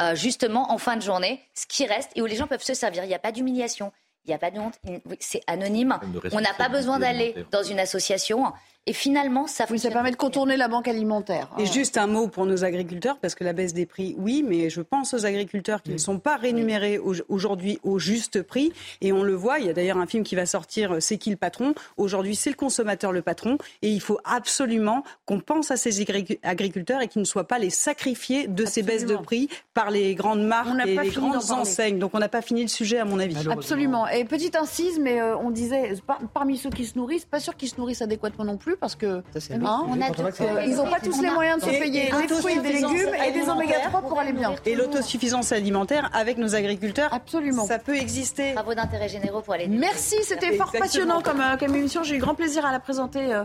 euh, 0.01 0.15
justement 0.15 0.71
en 0.73 0.79
fin 0.79 0.97
de 0.97 1.03
journée 1.03 1.41
ce 1.55 1.67
qui 1.67 1.85
reste 1.87 2.11
et 2.15 2.23
où 2.23 2.27
les 2.27 2.37
gens 2.37 2.47
peuvent 2.47 2.63
se 2.63 2.75
servir. 2.75 3.03
Il 3.05 3.09
n'y 3.09 3.15
a 3.15 3.19
pas 3.19 3.33
d'humiliation. 3.33 3.93
Il 4.25 4.31
n'y 4.31 4.35
a 4.35 4.39
pas 4.39 4.51
de 4.51 4.59
honte, 4.59 4.75
c'est 5.21 5.41
anonyme. 5.47 5.97
On 6.33 6.41
n'a 6.41 6.53
pas 6.55 6.69
besoin 6.69 6.99
d'aller 6.99 7.35
dans 7.53 7.63
une 7.63 7.79
association. 7.79 8.53
Et 8.89 8.93
finalement, 8.93 9.49
ça 9.49 9.67
oui, 9.69 9.81
ça 9.81 9.91
permet 9.91 10.13
de 10.13 10.17
contourner 10.17 10.57
la 10.57 10.69
banque 10.69 10.87
alimentaire. 10.87 11.49
Et 11.59 11.67
juste 11.67 11.99
un 11.99 12.07
mot 12.07 12.29
pour 12.29 12.47
nos 12.47 12.65
agriculteurs, 12.65 13.19
parce 13.19 13.35
que 13.35 13.43
la 13.43 13.53
baisse 13.53 13.75
des 13.75 13.85
prix, 13.85 14.15
oui, 14.17 14.45
mais 14.47 14.71
je 14.71 14.81
pense 14.81 15.13
aux 15.13 15.27
agriculteurs 15.27 15.83
qui 15.83 15.91
ne 15.91 15.99
sont 15.99 16.21
pas 16.21 16.37
rémunérés 16.37 17.01
aujourd'hui 17.29 17.81
au 17.83 17.99
juste 17.99 18.43
prix. 18.43 18.73
Et 19.01 19.13
on 19.13 19.25
le 19.25 19.35
voit, 19.35 19.59
il 19.59 19.67
y 19.67 19.69
a 19.69 19.73
d'ailleurs 19.73 19.97
un 19.99 20.07
film 20.07 20.23
qui 20.23 20.37
va 20.37 20.47
sortir, 20.47 20.93
euh, 20.93 21.01
C'est 21.01 21.19
qui 21.19 21.31
le 21.31 21.37
patron? 21.37 21.75
Aujourd'hui, 21.97 22.37
c'est 22.37 22.51
le 22.51 22.55
consommateur 22.55 23.11
le 23.11 23.23
patron. 23.23 23.59
Et 23.83 23.91
il 23.91 24.01
faut 24.01 24.21
absolument 24.25 25.03
qu'on 25.25 25.41
pense 25.41 25.73
à 25.73 25.77
ces 25.77 26.05
agriculteurs 26.45 27.03
et 27.03 27.09
qu'ils 27.09 27.23
ne 27.23 27.27
soient 27.27 27.49
pas 27.49 27.59
les 27.59 27.71
sacrifiés 27.71 28.47
de 28.47 28.65
ces 28.65 28.85
baisses 28.85 29.05
de 29.05 29.17
prix 29.17 29.49
par 29.75 29.91
les 29.91 30.15
grandes 30.15 30.47
marques 30.47 30.87
et 30.87 30.97
les 30.97 31.11
grandes 31.11 31.51
enseignes. 31.51 31.99
Donc 31.99 32.13
on 32.15 32.21
n'a 32.21 32.29
pas 32.29 32.43
fini 32.43 32.63
le 32.63 32.69
sujet, 32.69 32.99
à 32.99 33.05
mon 33.05 33.19
avis. 33.19 33.37
Absolument. 33.51 34.07
Et 34.07 34.25
petite 34.25 34.55
incise, 34.55 35.01
mais 35.01 35.21
euh, 35.21 35.37
on 35.39 35.51
disait, 35.51 35.95
parmi 36.33 36.57
ceux 36.57 36.71
qui 36.71 36.85
se 36.85 36.97
nourrissent, 36.97 37.25
pas 37.25 37.41
sûr 37.41 37.57
qu'ils 37.57 37.69
se 37.69 37.79
nourrissent 37.79 38.03
adéquatement 38.03 38.45
non 38.45 38.57
plus 38.57 38.76
parce 38.81 38.95
que 38.95 39.23
hein, 39.51 39.85
on 39.89 40.01
a 40.01 40.65
ils 40.65 40.77
n'ont 40.77 40.91
pas 40.91 41.01
tous 41.01 41.21
les 41.21 41.31
moyens 41.31 41.63
de 41.63 41.71
se 41.71 41.79
payer 41.79 42.11
des 42.11 42.35
fruits, 42.35 42.61
des 42.61 42.73
légumes 42.73 43.15
et 43.27 43.33
des 43.33 43.49
oméga 43.49 43.81
3 43.89 44.03
pour 44.03 44.19
aller 44.19 44.33
bien. 44.33 44.55
Et 44.65 44.75
l'autosuffisance 44.75 45.53
alimentaire 45.53 46.11
avec 46.13 46.39
nos 46.39 46.55
agriculteurs, 46.55 47.13
absolument, 47.13 47.67
ça 47.67 47.79
peut 47.79 47.97
exister. 47.97 48.55
Travaux 48.55 48.75
d'intérêt 48.75 49.09
généraux 49.09 49.41
pour 49.41 49.55
aller. 49.55 49.69
Merci, 49.69 50.17
c'était 50.23 50.57
fort 50.57 50.73
passionnant 50.73 51.21
comme, 51.23 51.41
euh, 51.41 51.57
comme 51.57 51.75
émission. 51.75 52.03
J'ai 52.03 52.17
eu 52.17 52.19
grand 52.19 52.35
plaisir 52.35 52.65
à 52.65 52.73
la 52.73 52.81
présenter. 52.81 53.35
Euh, 53.35 53.45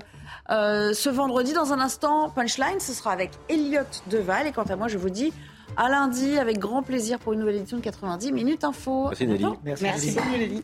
euh, 0.50 0.94
ce 0.94 1.10
vendredi, 1.10 1.54
dans 1.54 1.74
un 1.74 1.80
instant, 1.80 2.30
Punchline, 2.30 2.80
ce 2.80 2.94
sera 2.94 3.12
avec 3.12 3.32
Elliot 3.50 3.82
Deval. 4.08 4.48
Et 4.48 4.52
quant 4.52 4.64
à 4.64 4.76
moi, 4.76 4.88
je 4.88 4.98
vous 4.98 5.10
dis 5.10 5.34
à 5.78 5.90
lundi 5.90 6.38
avec 6.38 6.60
grand 6.60 6.84
plaisir 6.84 7.20
pour 7.20 7.34
une 7.34 7.40
nouvelle 7.40 7.58
édition 7.58 7.78
de 7.78 7.84
90 7.84 8.32
minutes 8.32 8.64
info. 8.64 9.08
Merci 9.10 9.28
Nelly. 9.28 9.46
Merci, 9.64 9.84
Merci. 9.84 10.64